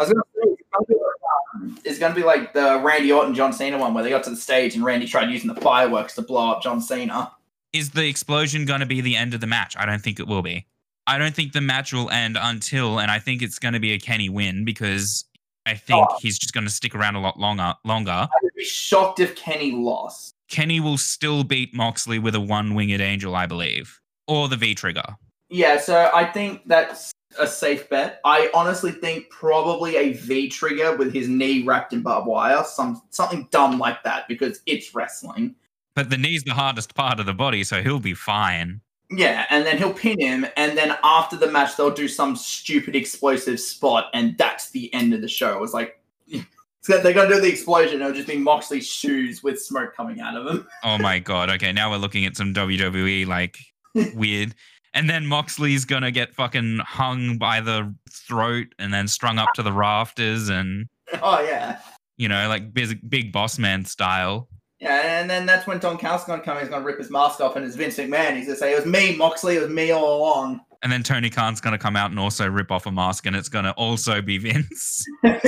I 0.00 0.02
was 0.02 0.08
gonna 0.08 0.22
say 0.34 0.50
it's 0.50 0.62
gonna 0.72 0.98
like, 0.98 1.54
um, 1.54 1.78
it's 1.84 1.98
gonna 2.00 2.14
be 2.16 2.24
like 2.24 2.52
the 2.52 2.80
Randy 2.82 3.12
Orton 3.12 3.36
John 3.36 3.52
Cena 3.52 3.78
one 3.78 3.94
where 3.94 4.02
they 4.02 4.10
got 4.10 4.24
to 4.24 4.30
the 4.30 4.36
stage 4.36 4.74
and 4.74 4.82
Randy 4.84 5.06
tried 5.06 5.30
using 5.30 5.54
the 5.54 5.60
fireworks 5.60 6.16
to 6.16 6.22
blow 6.22 6.50
up 6.50 6.60
John 6.60 6.80
Cena. 6.80 7.30
Is 7.72 7.90
the 7.90 8.08
explosion 8.08 8.64
going 8.64 8.80
to 8.80 8.86
be 8.86 9.00
the 9.00 9.14
end 9.14 9.32
of 9.32 9.40
the 9.40 9.46
match? 9.46 9.76
I 9.78 9.86
don't 9.86 10.02
think 10.02 10.18
it 10.18 10.26
will 10.26 10.42
be. 10.42 10.66
I 11.08 11.18
don't 11.18 11.34
think 11.34 11.52
the 11.52 11.60
match 11.60 11.92
will 11.92 12.10
end 12.10 12.36
until, 12.40 13.00
and 13.00 13.10
I 13.10 13.18
think 13.18 13.42
it's 13.42 13.58
going 13.58 13.74
to 13.74 13.80
be 13.80 13.92
a 13.92 13.98
Kenny 13.98 14.28
win 14.28 14.64
because 14.64 15.24
I 15.66 15.74
think 15.74 16.06
Oh. 16.08 16.18
he's 16.20 16.38
just 16.38 16.52
going 16.54 16.64
to 16.66 16.72
stick 16.72 16.94
around 16.94 17.16
a 17.16 17.20
lot 17.20 17.38
longer. 17.40 17.74
Longer. 17.84 18.10
I 18.10 18.28
would 18.42 18.54
be 18.54 18.64
shocked 18.64 19.18
if 19.18 19.34
Kenny 19.34 19.72
lost. 19.72 20.34
Kenny 20.48 20.80
will 20.80 20.98
still 20.98 21.44
beat 21.44 21.74
Moxley 21.74 22.18
with 22.18 22.34
a 22.34 22.40
one-winged 22.40 23.00
angel, 23.00 23.34
I 23.34 23.46
believe, 23.46 24.00
or 24.26 24.48
the 24.48 24.56
V 24.56 24.74
trigger. 24.74 25.16
Yeah, 25.50 25.78
so 25.78 26.10
I 26.14 26.24
think 26.26 26.62
that's 26.66 27.10
a 27.38 27.46
safe 27.46 27.88
bet. 27.88 28.20
I 28.24 28.50
honestly 28.54 28.92
think 28.92 29.30
probably 29.30 29.96
a 29.96 30.12
V 30.12 30.48
trigger 30.48 30.96
with 30.96 31.12
his 31.12 31.28
knee 31.28 31.64
wrapped 31.64 31.92
in 31.92 32.02
barbed 32.02 32.26
wire, 32.26 32.64
some 32.64 33.00
something 33.10 33.48
dumb 33.50 33.78
like 33.78 34.02
that 34.04 34.28
because 34.28 34.60
it's 34.66 34.94
wrestling. 34.94 35.54
But 35.94 36.10
the 36.10 36.18
knee's 36.18 36.44
the 36.44 36.54
hardest 36.54 36.94
part 36.94 37.18
of 37.18 37.26
the 37.26 37.34
body, 37.34 37.64
so 37.64 37.82
he'll 37.82 37.98
be 37.98 38.14
fine. 38.14 38.80
Yeah, 39.10 39.46
and 39.48 39.64
then 39.64 39.78
he'll 39.78 39.94
pin 39.94 40.20
him, 40.20 40.46
and 40.56 40.76
then 40.76 40.94
after 41.02 41.36
the 41.36 41.50
match, 41.50 41.76
they'll 41.76 41.90
do 41.90 42.08
some 42.08 42.36
stupid 42.36 42.94
explosive 42.94 43.58
spot, 43.58 44.10
and 44.12 44.36
that's 44.36 44.70
the 44.70 44.92
end 44.92 45.14
of 45.14 45.22
the 45.22 45.28
show. 45.28 45.62
It's 45.62 45.72
like 45.72 45.98
so 46.82 46.98
they're 46.98 47.12
gonna 47.12 47.34
do 47.34 47.40
the 47.40 47.48
explosion. 47.48 48.00
It'll 48.00 48.12
just 48.12 48.28
be 48.28 48.36
Moxley's 48.36 48.86
shoes 48.86 49.42
with 49.42 49.60
smoke 49.60 49.94
coming 49.96 50.20
out 50.20 50.36
of 50.36 50.44
them. 50.44 50.66
Oh 50.84 50.98
my 50.98 51.18
god. 51.18 51.50
Okay, 51.50 51.72
now 51.72 51.90
we're 51.90 51.98
looking 51.98 52.24
at 52.24 52.36
some 52.36 52.54
WWE 52.54 53.26
like 53.26 53.58
weird. 54.14 54.54
And 54.94 55.08
then 55.08 55.26
Moxley's 55.26 55.84
gonna 55.84 56.10
get 56.10 56.34
fucking 56.34 56.78
hung 56.78 57.38
by 57.38 57.60
the 57.60 57.94
throat 58.10 58.68
and 58.78 58.92
then 58.92 59.08
strung 59.08 59.38
up 59.38 59.52
to 59.54 59.62
the 59.62 59.72
rafters 59.72 60.48
and 60.48 60.86
oh 61.22 61.40
yeah, 61.40 61.78
you 62.16 62.28
know, 62.28 62.48
like 62.48 62.72
big 62.72 63.08
big 63.08 63.32
boss 63.32 63.58
man 63.58 63.84
style. 63.84 64.48
Yeah, 64.80 65.20
and 65.20 65.28
then 65.28 65.44
that's 65.44 65.66
when 65.66 65.78
Don 65.78 65.98
Callis 65.98 66.24
gonna 66.24 66.42
come. 66.42 66.58
He's 66.58 66.68
gonna 66.68 66.84
rip 66.84 66.98
his 66.98 67.10
mask 67.10 67.40
off, 67.40 67.56
and 67.56 67.64
it's 67.64 67.74
Vince 67.74 67.96
McMahon. 67.96 68.36
He's 68.36 68.46
gonna 68.46 68.58
say, 68.58 68.72
"It 68.72 68.76
was 68.76 68.86
me, 68.86 69.16
Moxley. 69.16 69.56
It 69.56 69.62
was 69.62 69.70
me 69.70 69.90
all 69.90 70.18
along." 70.18 70.60
And 70.82 70.92
then 70.92 71.02
Tony 71.02 71.30
Khan's 71.30 71.60
gonna 71.60 71.78
come 71.78 71.96
out 71.96 72.10
and 72.10 72.20
also 72.20 72.48
rip 72.48 72.70
off 72.70 72.86
a 72.86 72.92
mask 72.92 73.26
and 73.26 73.34
it's 73.34 73.48
gonna 73.48 73.72
also 73.72 74.22
be 74.22 74.38
Vince. 74.38 75.04
but 75.22 75.42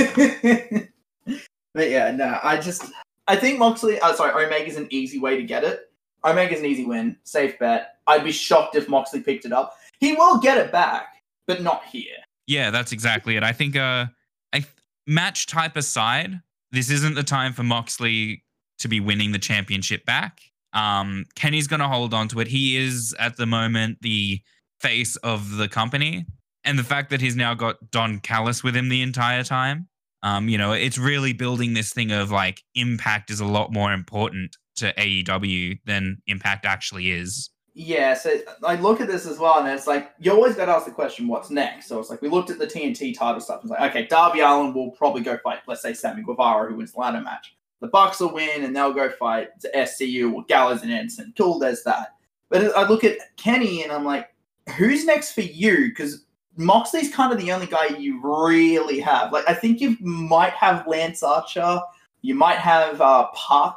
yeah, 1.77 2.11
no, 2.11 2.41
I 2.43 2.59
just 2.61 2.85
I 3.29 3.37
think 3.37 3.61
Moxley. 3.61 4.01
Uh, 4.01 4.13
sorry, 4.15 4.45
Omega's 4.45 4.77
an 4.77 4.89
easy 4.91 5.21
way 5.21 5.37
to 5.37 5.45
get 5.45 5.63
it. 5.63 5.93
Omega's 6.25 6.59
an 6.59 6.67
easy 6.67 6.85
win, 6.85 7.17
safe 7.23 7.57
bet. 7.61 7.99
I'd 8.09 8.25
be 8.25 8.33
shocked 8.33 8.75
if 8.75 8.89
Moxley 8.89 9.21
picked 9.21 9.45
it 9.45 9.53
up. 9.53 9.77
He 10.01 10.15
will 10.15 10.39
get 10.39 10.59
it 10.59 10.73
back, 10.73 11.23
but 11.47 11.63
not 11.63 11.85
here. 11.85 12.17
Yeah, 12.49 12.71
that's 12.71 12.91
exactly 12.91 13.37
it. 13.37 13.45
I 13.45 13.53
think 13.53 13.77
uh 13.77 14.07
I 14.53 14.65
match 15.07 15.47
type 15.47 15.77
aside, 15.77 16.41
this 16.73 16.91
isn't 16.91 17.15
the 17.15 17.23
time 17.23 17.53
for 17.53 17.63
Moxley 17.63 18.43
to 18.81 18.89
be 18.89 19.01
winning 19.01 19.33
the 19.33 19.39
championship 19.39 20.05
back. 20.05 20.41
Um 20.73 21.27
Kenny's 21.35 21.67
going 21.67 21.81
to 21.81 21.89
hold 21.89 22.15
on 22.15 22.29
to 22.29 22.41
it. 22.41 22.49
He 22.49 22.77
is 22.77 23.15
at 23.19 23.37
the 23.37 23.47
moment 23.47 23.99
the 24.03 24.41
face 24.81 25.17
of 25.17 25.57
the 25.57 25.69
company 25.69 26.27
and 26.65 26.79
the 26.79 26.85
fact 26.85 27.11
that 27.11 27.21
he's 27.21 27.37
now 27.37 27.55
got 27.55 27.91
Don 27.91 28.21
Callis 28.21 28.63
with 28.63 28.77
him 28.77 28.89
the 28.89 29.03
entire 29.03 29.45
time. 29.45 29.89
Um 30.23 30.49
you 30.49 30.59
know, 30.59 30.73
it's 30.73 30.99
really 30.99 31.33
building 31.33 31.75
this 31.75 31.93
thing 31.93 32.13
of 32.13 32.31
like 32.31 32.63
impact 32.75 33.31
is 33.31 33.41
a 33.41 33.47
lot 33.47 33.73
more 33.73 33.93
important 33.93 34.57
to 34.77 34.93
AEW 34.95 35.79
than 35.85 36.23
impact 36.27 36.65
actually 36.65 37.11
is. 37.11 37.51
Yeah, 37.75 38.15
so 38.15 38.35
I 38.65 38.75
look 38.75 39.01
at 39.01 39.07
this 39.07 39.27
as 39.27 39.39
well, 39.39 39.61
and 39.61 39.69
it's 39.69 39.87
like 39.87 40.11
you 40.19 40.33
always 40.33 40.57
got 40.57 40.67
to 40.67 40.73
ask 40.73 40.87
the 40.87 40.93
question, 40.93 41.29
"What's 41.29 41.51
next?" 41.51 41.87
So 41.87 42.01
it's 42.01 42.11
like 42.11 42.21
we 42.21 42.29
looked 42.29 42.51
at 42.51 42.59
the 42.59 42.67
TNT 42.67 43.17
title 43.17 43.41
stuff. 43.41 43.61
It's 43.63 43.71
like, 43.71 43.91
okay, 43.91 44.07
Darby 44.07 44.41
Allin 44.41 44.75
will 44.75 44.91
probably 44.91 45.23
go 45.23 45.39
fight, 45.39 45.61
let's 45.69 45.81
say 45.81 45.95
Sammy 45.95 46.23
Guevara, 46.23 46.69
who 46.69 46.77
wins 46.77 46.93
the 46.93 46.99
ladder 46.99 47.21
match. 47.21 47.55
The 47.81 47.89
Bucks 47.89 48.21
will 48.21 48.33
win, 48.33 48.65
and 48.65 48.75
they'll 48.75 48.93
go 48.93 49.11
fight 49.11 49.49
the 49.61 49.71
SCU 49.75 50.33
or 50.33 50.45
Gallows 50.45 50.83
and 50.83 50.93
Anderson. 50.93 51.33
Cool, 51.37 51.59
there's 51.59 51.83
that. 51.85 52.17
But 52.49 52.77
I 52.77 52.87
look 52.87 53.05
at 53.05 53.19
Kenny, 53.37 53.83
and 53.83 53.93
I'm 53.93 54.05
like, 54.05 54.35
who's 54.77 55.05
next 55.05 55.33
for 55.33 55.41
you? 55.41 55.89
Because 55.89 56.27
Moxley's 56.57 57.15
kind 57.15 57.33
of 57.33 57.39
the 57.39 57.53
only 57.53 57.67
guy 57.67 57.87
you 57.87 58.21
really 58.23 59.01
have. 59.01 59.33
Like, 59.33 59.49
I 59.49 59.55
think 59.55 59.81
you 59.81 59.97
might 60.01 60.53
have 60.53 60.87
Lance 60.87 61.23
Archer, 61.23 61.81
you 62.23 62.35
might 62.35 62.59
have 62.59 63.01
uh, 63.01 63.29
Pac, 63.35 63.77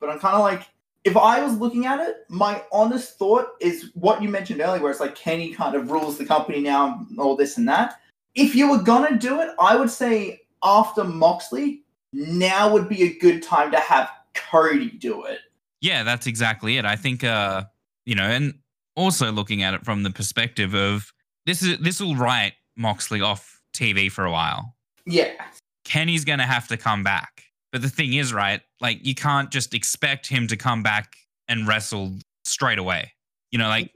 but 0.00 0.10
I'm 0.10 0.18
kind 0.18 0.34
of 0.34 0.40
like 0.40 0.68
if 1.06 1.16
I 1.16 1.40
was 1.40 1.56
looking 1.56 1.86
at 1.86 2.00
it, 2.00 2.24
my 2.28 2.60
honest 2.72 3.16
thought 3.16 3.50
is 3.60 3.92
what 3.94 4.20
you 4.20 4.28
mentioned 4.28 4.60
earlier, 4.60 4.82
where 4.82 4.90
it's 4.90 4.98
like 4.98 5.14
Kenny 5.14 5.52
kind 5.52 5.76
of 5.76 5.92
rules 5.92 6.18
the 6.18 6.26
company 6.26 6.60
now, 6.60 7.06
all 7.16 7.36
this 7.36 7.58
and 7.58 7.68
that. 7.68 8.00
If 8.34 8.56
you 8.56 8.68
were 8.68 8.82
gonna 8.82 9.16
do 9.16 9.40
it, 9.40 9.50
I 9.60 9.76
would 9.76 9.88
say 9.88 10.40
after 10.64 11.04
Moxley, 11.04 11.84
now 12.12 12.72
would 12.72 12.88
be 12.88 13.02
a 13.02 13.18
good 13.18 13.42
time 13.42 13.70
to 13.70 13.78
have 13.78 14.10
Cody 14.34 14.90
do 14.90 15.24
it. 15.24 15.40
Yeah, 15.80 16.02
that's 16.02 16.26
exactly 16.26 16.78
it. 16.78 16.84
I 16.84 16.96
think, 16.96 17.24
uh, 17.24 17.64
you 18.04 18.14
know, 18.14 18.24
and 18.24 18.54
also 18.94 19.30
looking 19.30 19.62
at 19.62 19.74
it 19.74 19.84
from 19.84 20.02
the 20.02 20.10
perspective 20.10 20.74
of 20.74 21.12
this 21.44 21.62
is 21.62 21.78
this 21.78 22.00
will 22.00 22.16
write 22.16 22.54
Moxley 22.76 23.20
off 23.20 23.60
TV 23.72 24.10
for 24.10 24.24
a 24.24 24.32
while. 24.32 24.74
Yeah, 25.04 25.32
Kenny's 25.84 26.24
gonna 26.24 26.46
have 26.46 26.66
to 26.68 26.76
come 26.76 27.02
back. 27.02 27.44
But 27.72 27.82
the 27.82 27.88
thing 27.88 28.14
is, 28.14 28.32
right? 28.32 28.62
Like 28.80 29.04
you 29.04 29.14
can't 29.14 29.50
just 29.50 29.74
expect 29.74 30.26
him 30.26 30.46
to 30.48 30.56
come 30.56 30.82
back 30.82 31.14
and 31.48 31.68
wrestle 31.68 32.18
straight 32.44 32.78
away. 32.78 33.12
You 33.50 33.58
know, 33.58 33.68
like 33.68 33.92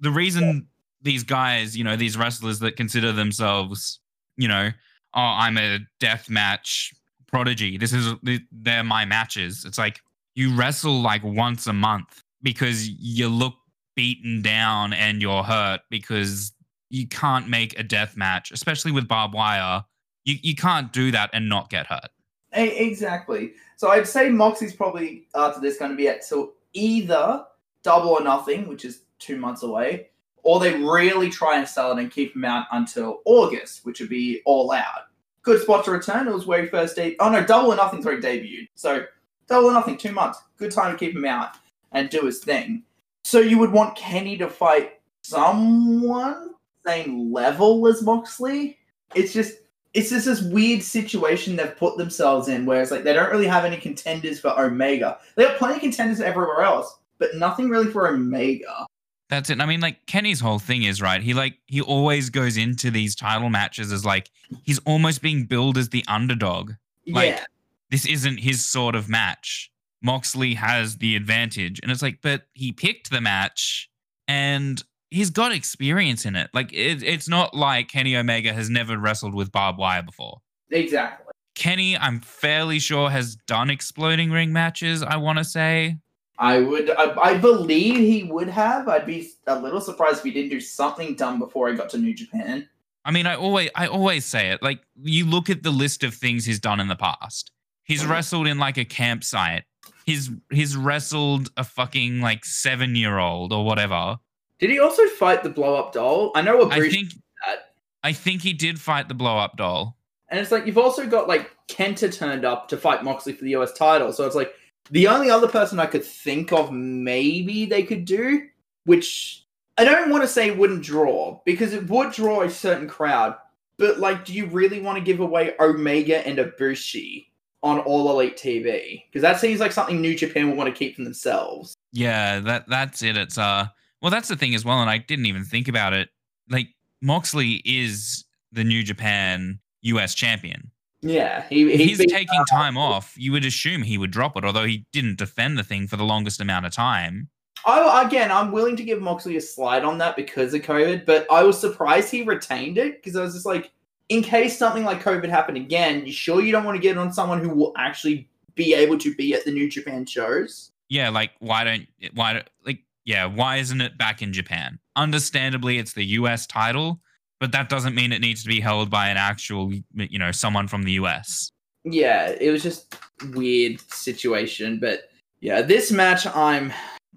the 0.00 0.10
reason 0.10 0.66
these 1.02 1.22
guys, 1.22 1.76
you 1.76 1.84
know, 1.84 1.96
these 1.96 2.16
wrestlers 2.16 2.58
that 2.58 2.76
consider 2.76 3.12
themselves, 3.12 4.00
you 4.36 4.48
know, 4.48 4.70
oh, 5.14 5.20
I'm 5.20 5.56
a 5.56 5.78
death 5.98 6.28
match 6.28 6.92
prodigy. 7.30 7.78
This 7.78 7.92
is 7.92 8.14
they're 8.52 8.84
my 8.84 9.04
matches. 9.04 9.64
It's 9.64 9.78
like 9.78 10.00
you 10.34 10.54
wrestle 10.54 11.00
like 11.00 11.22
once 11.22 11.66
a 11.66 11.72
month 11.72 12.22
because 12.42 12.88
you 12.88 13.28
look 13.28 13.54
beaten 13.96 14.42
down 14.42 14.92
and 14.92 15.20
you're 15.20 15.42
hurt 15.42 15.80
because 15.90 16.52
you 16.88 17.06
can't 17.06 17.48
make 17.48 17.78
a 17.78 17.82
death 17.82 18.16
match, 18.16 18.50
especially 18.50 18.92
with 18.92 19.08
barbed 19.08 19.34
wire. 19.34 19.84
You 20.24 20.36
you 20.42 20.54
can't 20.54 20.92
do 20.92 21.10
that 21.12 21.30
and 21.32 21.48
not 21.48 21.70
get 21.70 21.86
hurt. 21.86 22.10
Exactly. 22.52 23.52
So 23.76 23.90
I'd 23.90 24.06
say 24.06 24.28
Moxie's 24.28 24.74
probably 24.74 25.28
uh, 25.34 25.48
after 25.48 25.60
this 25.60 25.78
going 25.78 25.92
to 25.92 25.96
be 25.96 26.08
at 26.08 26.26
till 26.26 26.52
either 26.72 27.44
double 27.82 28.10
or 28.10 28.22
nothing, 28.22 28.68
which 28.68 28.84
is 28.84 29.02
two 29.18 29.36
months 29.36 29.62
away, 29.62 30.08
or 30.42 30.60
they 30.60 30.74
really 30.74 31.30
try 31.30 31.58
and 31.58 31.68
sell 31.68 31.92
it 31.92 32.00
and 32.00 32.10
keep 32.10 32.34
him 32.34 32.44
out 32.44 32.66
until 32.72 33.20
August, 33.24 33.84
which 33.84 34.00
would 34.00 34.08
be 34.08 34.42
all 34.44 34.72
out. 34.72 35.09
Good 35.42 35.62
spot 35.62 35.84
to 35.86 35.90
return. 35.90 36.28
It 36.28 36.34
was 36.34 36.46
where 36.46 36.62
he 36.62 36.68
first 36.68 36.96
debuted. 36.96 37.16
Oh 37.20 37.30
no, 37.30 37.44
double 37.44 37.72
or 37.72 37.76
nothing. 37.76 38.02
Sorry, 38.02 38.20
debuted. 38.20 38.68
So 38.74 39.04
double 39.48 39.70
or 39.70 39.72
nothing, 39.72 39.96
two 39.96 40.12
months. 40.12 40.40
Good 40.56 40.70
time 40.70 40.92
to 40.92 40.98
keep 40.98 41.14
him 41.14 41.24
out 41.24 41.50
and 41.92 42.10
do 42.10 42.26
his 42.26 42.40
thing. 42.40 42.84
So 43.24 43.40
you 43.40 43.58
would 43.58 43.72
want 43.72 43.96
Kenny 43.96 44.36
to 44.38 44.48
fight 44.48 45.00
someone 45.22 46.50
same 46.86 47.32
level 47.32 47.86
as 47.86 48.02
Moxley. 48.02 48.78
It's 49.14 49.32
just 49.32 49.58
it's 49.92 50.10
just 50.10 50.26
this 50.26 50.42
weird 50.42 50.82
situation 50.82 51.56
they've 51.56 51.76
put 51.76 51.98
themselves 51.98 52.48
in 52.48 52.64
where 52.64 52.80
it's 52.80 52.92
like 52.92 53.02
they 53.02 53.12
don't 53.12 53.30
really 53.30 53.46
have 53.46 53.64
any 53.64 53.76
contenders 53.76 54.38
for 54.38 54.58
Omega. 54.58 55.18
They 55.34 55.44
have 55.44 55.58
plenty 55.58 55.74
of 55.74 55.80
contenders 55.80 56.20
everywhere 56.20 56.62
else, 56.62 56.98
but 57.18 57.34
nothing 57.34 57.68
really 57.68 57.90
for 57.90 58.08
Omega. 58.08 58.86
That's 59.30 59.48
it. 59.48 59.60
I 59.60 59.66
mean, 59.66 59.80
like 59.80 60.06
Kenny's 60.06 60.40
whole 60.40 60.58
thing 60.58 60.82
is 60.82 61.00
right. 61.00 61.22
He 61.22 61.34
like 61.34 61.54
he 61.66 61.80
always 61.80 62.30
goes 62.30 62.56
into 62.56 62.90
these 62.90 63.14
title 63.14 63.48
matches 63.48 63.92
as 63.92 64.04
like 64.04 64.28
he's 64.64 64.80
almost 64.80 65.22
being 65.22 65.44
billed 65.44 65.78
as 65.78 65.88
the 65.88 66.04
underdog. 66.08 66.72
Like 67.06 67.30
yeah. 67.30 67.44
this 67.90 68.06
isn't 68.06 68.38
his 68.38 68.68
sort 68.68 68.96
of 68.96 69.08
match. 69.08 69.70
Moxley 70.02 70.54
has 70.54 70.96
the 70.96 71.14
advantage, 71.14 71.78
and 71.80 71.92
it's 71.92 72.02
like, 72.02 72.18
but 72.22 72.42
he 72.54 72.72
picked 72.72 73.10
the 73.10 73.20
match, 73.20 73.88
and 74.26 74.82
he's 75.10 75.30
got 75.30 75.52
experience 75.52 76.24
in 76.24 76.34
it. 76.34 76.50
Like 76.52 76.72
it, 76.72 77.02
it's 77.02 77.28
not 77.28 77.54
like 77.54 77.88
Kenny 77.88 78.16
Omega 78.16 78.52
has 78.52 78.68
never 78.68 78.98
wrestled 78.98 79.34
with 79.34 79.52
barbed 79.52 79.78
wire 79.78 80.02
before. 80.02 80.38
Exactly. 80.70 81.32
Kenny, 81.54 81.96
I'm 81.96 82.20
fairly 82.20 82.80
sure 82.80 83.10
has 83.10 83.36
done 83.46 83.70
exploding 83.70 84.32
ring 84.32 84.52
matches. 84.52 85.04
I 85.04 85.18
want 85.18 85.38
to 85.38 85.44
say. 85.44 85.98
I 86.40 86.58
would, 86.60 86.90
I, 86.90 87.14
I, 87.20 87.36
believe 87.36 87.96
he 87.96 88.24
would 88.24 88.48
have. 88.48 88.88
I'd 88.88 89.04
be 89.04 89.30
a 89.46 89.60
little 89.60 89.80
surprised 89.80 90.18
if 90.18 90.24
he 90.24 90.30
didn't 90.30 90.48
do 90.48 90.58
something 90.58 91.14
dumb 91.14 91.38
before 91.38 91.68
he 91.68 91.76
got 91.76 91.90
to 91.90 91.98
New 91.98 92.14
Japan. 92.14 92.66
I 93.04 93.10
mean, 93.10 93.26
I 93.26 93.36
always, 93.36 93.68
I 93.74 93.86
always 93.86 94.24
say 94.24 94.50
it. 94.50 94.62
Like 94.62 94.80
you 95.02 95.26
look 95.26 95.50
at 95.50 95.62
the 95.62 95.70
list 95.70 96.02
of 96.02 96.14
things 96.14 96.46
he's 96.46 96.58
done 96.58 96.80
in 96.80 96.88
the 96.88 96.96
past. 96.96 97.52
He's 97.84 98.06
wrestled 98.06 98.46
in 98.46 98.58
like 98.58 98.78
a 98.78 98.84
campsite. 98.84 99.64
He's 100.06 100.30
he's 100.50 100.76
wrestled 100.76 101.50
a 101.56 101.64
fucking 101.64 102.20
like 102.20 102.44
seven 102.44 102.94
year 102.94 103.18
old 103.18 103.52
or 103.52 103.64
whatever. 103.64 104.18
Did 104.60 104.70
he 104.70 104.78
also 104.78 105.06
fight 105.06 105.42
the 105.42 105.50
blow 105.50 105.74
up 105.74 105.92
doll? 105.92 106.32
I 106.34 106.42
know 106.42 106.62
a 106.62 106.68
I 106.68 106.88
think 106.88 107.12
that. 107.44 107.72
I 108.02 108.12
think 108.12 108.42
he 108.42 108.52
did 108.52 108.80
fight 108.80 109.08
the 109.08 109.14
blow 109.14 109.36
up 109.38 109.56
doll. 109.56 109.96
And 110.28 110.38
it's 110.38 110.52
like 110.52 110.66
you've 110.66 110.78
also 110.78 111.06
got 111.06 111.28
like 111.28 111.50
Kenta 111.68 112.12
turned 112.12 112.44
up 112.44 112.68
to 112.68 112.76
fight 112.76 113.02
Moxley 113.02 113.32
for 113.32 113.44
the 113.44 113.56
US 113.56 113.72
title. 113.72 114.12
So 114.12 114.24
it's 114.24 114.36
like 114.36 114.54
the 114.90 115.08
only 115.08 115.30
other 115.30 115.48
person 115.48 115.78
I 115.78 115.86
could 115.86 116.04
think 116.04 116.52
of 116.52 116.72
maybe 116.72 117.66
they 117.66 117.82
could 117.82 118.04
do, 118.04 118.48
which 118.84 119.44
I 119.78 119.84
don't 119.84 120.10
want 120.10 120.22
to 120.22 120.28
say 120.28 120.50
wouldn't 120.50 120.82
draw, 120.82 121.40
because 121.44 121.72
it 121.72 121.88
would 121.88 122.12
draw 122.12 122.42
a 122.42 122.50
certain 122.50 122.88
crowd. 122.88 123.36
But 123.78 123.98
like, 123.98 124.24
do 124.24 124.34
you 124.34 124.46
really 124.46 124.80
want 124.80 124.98
to 124.98 125.04
give 125.04 125.20
away 125.20 125.54
Omega 125.58 126.26
and 126.26 126.38
Ibushi 126.38 127.26
on 127.62 127.78
All 127.80 128.10
Elite 128.10 128.36
TV? 128.36 129.04
Because 129.06 129.22
that 129.22 129.40
seems 129.40 129.60
like 129.60 129.72
something 129.72 130.00
New 130.00 130.14
Japan 130.14 130.48
would 130.48 130.58
want 130.58 130.68
to 130.68 130.78
keep 130.78 130.96
for 130.96 131.04
themselves. 131.04 131.74
Yeah, 131.92 132.40
that 132.40 132.68
that's 132.68 133.02
it. 133.02 133.16
It's 133.16 133.38
uh 133.38 133.66
well, 134.02 134.10
that's 134.10 134.28
the 134.28 134.36
thing 134.36 134.54
as 134.54 134.64
well, 134.64 134.80
and 134.80 134.90
I 134.90 134.98
didn't 134.98 135.26
even 135.26 135.44
think 135.44 135.68
about 135.68 135.92
it. 135.92 136.08
Like 136.48 136.68
Moxley 137.00 137.62
is 137.64 138.24
the 138.52 138.64
New 138.64 138.82
Japan 138.82 139.60
US 139.82 140.14
champion. 140.14 140.69
Yeah, 141.02 141.44
he, 141.48 141.76
he's 141.76 141.98
taking 141.98 142.44
time 142.50 142.76
off. 142.76 143.14
You 143.16 143.32
would 143.32 143.44
assume 143.44 143.82
he 143.82 143.96
would 143.96 144.10
drop 144.10 144.36
it, 144.36 144.44
although 144.44 144.66
he 144.66 144.84
didn't 144.92 145.16
defend 145.16 145.56
the 145.56 145.64
thing 145.64 145.86
for 145.86 145.96
the 145.96 146.04
longest 146.04 146.40
amount 146.40 146.66
of 146.66 146.72
time. 146.72 147.28
I, 147.64 148.02
again, 148.02 148.30
I'm 148.30 148.52
willing 148.52 148.76
to 148.76 148.84
give 148.84 149.00
Moxley 149.00 149.36
a 149.36 149.40
slide 149.40 149.84
on 149.84 149.98
that 149.98 150.16
because 150.16 150.54
of 150.54 150.62
COVID, 150.62 151.06
but 151.06 151.26
I 151.30 151.42
was 151.42 151.58
surprised 151.58 152.10
he 152.10 152.22
retained 152.22 152.78
it 152.78 153.02
because 153.02 153.16
I 153.16 153.22
was 153.22 153.34
just 153.34 153.46
like, 153.46 153.70
in 154.08 154.22
case 154.22 154.58
something 154.58 154.84
like 154.84 155.02
COVID 155.02 155.28
happened 155.28 155.56
again, 155.56 156.04
you 156.04 156.12
sure 156.12 156.42
you 156.42 156.52
don't 156.52 156.64
want 156.64 156.76
to 156.76 156.82
get 156.82 156.98
on 156.98 157.12
someone 157.12 157.40
who 157.40 157.50
will 157.50 157.72
actually 157.76 158.28
be 158.54 158.74
able 158.74 158.98
to 158.98 159.14
be 159.14 159.34
at 159.34 159.44
the 159.44 159.52
New 159.52 159.70
Japan 159.70 160.04
shows? 160.04 160.72
Yeah, 160.88 161.08
like 161.10 161.30
why 161.38 161.64
don't 161.64 161.86
why 162.14 162.32
don't 162.32 162.50
like 162.66 162.80
yeah, 163.04 163.26
why 163.26 163.56
isn't 163.56 163.80
it 163.80 163.96
back 163.96 164.20
in 164.20 164.32
Japan? 164.32 164.78
Understandably, 164.96 165.78
it's 165.78 165.92
the 165.92 166.04
US 166.04 166.46
title, 166.46 167.00
but 167.40 167.52
that 167.52 167.68
doesn't 167.68 167.94
mean 167.94 168.12
it 168.12 168.20
needs 168.20 168.42
to 168.42 168.48
be 168.48 168.60
held 168.60 168.90
by 168.90 169.08
an 169.08 169.16
actual, 169.16 169.72
you 169.94 170.18
know, 170.18 170.30
someone 170.30 170.68
from 170.68 170.84
the 170.84 170.92
US. 170.92 171.50
Yeah, 171.84 172.28
it 172.38 172.50
was 172.50 172.62
just 172.62 172.94
weird 173.30 173.80
situation, 173.90 174.78
but 174.78 175.04
yeah, 175.40 175.62
this 175.62 175.90
match 175.90 176.26
I'm 176.26 176.72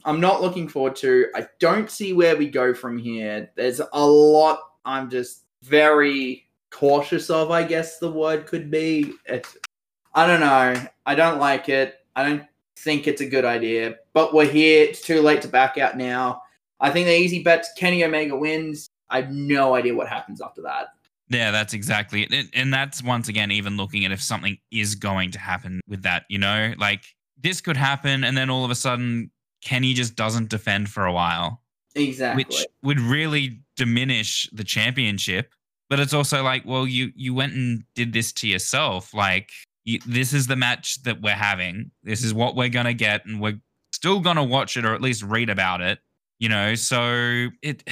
I'm 0.05 0.19
not 0.19 0.41
looking 0.41 0.67
forward 0.67 0.95
to. 0.97 1.27
I 1.35 1.47
don't 1.59 1.91
see 1.91 2.13
where 2.13 2.35
we 2.35 2.49
go 2.49 2.73
from 2.73 2.97
here. 2.97 3.51
There's 3.55 3.79
a 3.79 4.05
lot 4.05 4.59
I'm 4.85 5.09
just 5.09 5.43
very 5.61 6.49
cautious 6.71 7.29
of, 7.29 7.51
I 7.51 7.63
guess 7.63 7.99
the 7.99 8.11
word 8.11 8.45
could 8.45 8.69
be. 8.69 9.13
It's, 9.25 9.57
I 10.13 10.27
don't 10.27 10.41
know. 10.41 10.87
I 11.05 11.15
don't 11.15 11.39
like 11.39 11.69
it. 11.69 11.95
I 12.15 12.27
don't 12.27 12.43
think 12.77 13.07
it's 13.07 13.21
a 13.21 13.29
good 13.29 13.45
idea. 13.45 13.95
But 14.13 14.33
we're 14.33 14.49
here. 14.49 14.83
It's 14.83 15.01
too 15.01 15.21
late 15.21 15.41
to 15.43 15.47
back 15.47 15.77
out 15.77 15.97
now. 15.97 16.41
I 16.79 16.89
think 16.89 17.07
the 17.07 17.17
easy 17.17 17.41
bet's 17.41 17.69
Kenny 17.77 18.03
Omega 18.03 18.35
wins. 18.35 18.89
I 19.13 19.21
have 19.21 19.31
no 19.31 19.75
idea 19.75 19.93
what 19.93 20.09
happens 20.09 20.41
after 20.41 20.61
that. 20.63 20.87
Yeah, 21.29 21.51
that's 21.51 21.73
exactly 21.73 22.23
it. 22.23 22.47
And 22.53 22.73
that's 22.73 23.01
once 23.01 23.29
again, 23.29 23.51
even 23.51 23.77
looking 23.77 24.03
at 24.03 24.11
if 24.11 24.21
something 24.21 24.57
is 24.71 24.95
going 24.95 25.31
to 25.31 25.39
happen 25.39 25.79
with 25.87 26.03
that, 26.03 26.25
you 26.29 26.37
know, 26.37 26.73
like 26.77 27.03
this 27.41 27.61
could 27.61 27.77
happen. 27.77 28.23
And 28.23 28.35
then 28.35 28.49
all 28.49 28.65
of 28.65 28.71
a 28.71 28.75
sudden, 28.75 29.31
Kenny 29.63 29.93
just 29.93 30.15
doesn't 30.15 30.49
defend 30.49 30.89
for 30.89 31.05
a 31.05 31.13
while. 31.13 31.61
Exactly. 31.95 32.43
Which 32.43 32.65
would 32.81 32.99
really 32.99 33.61
diminish 33.77 34.49
the 34.51 34.63
championship. 34.63 35.53
But 35.89 35.99
it's 35.99 36.13
also 36.13 36.43
like, 36.43 36.65
well, 36.65 36.87
you 36.87 37.11
you 37.15 37.33
went 37.33 37.53
and 37.53 37.83
did 37.93 38.13
this 38.13 38.31
to 38.33 38.47
yourself. 38.47 39.13
Like, 39.13 39.51
you, 39.85 39.99
this 40.07 40.33
is 40.33 40.47
the 40.47 40.55
match 40.55 41.03
that 41.03 41.21
we're 41.21 41.31
having. 41.31 41.91
This 42.01 42.23
is 42.23 42.33
what 42.33 42.55
we're 42.55 42.69
gonna 42.69 42.93
get, 42.93 43.25
and 43.25 43.39
we're 43.39 43.59
still 43.91 44.19
gonna 44.19 44.43
watch 44.43 44.75
it 44.75 44.85
or 44.85 44.95
at 44.95 45.01
least 45.01 45.21
read 45.21 45.49
about 45.49 45.81
it. 45.81 45.99
You 46.39 46.49
know, 46.49 46.73
so 46.73 47.49
it. 47.61 47.87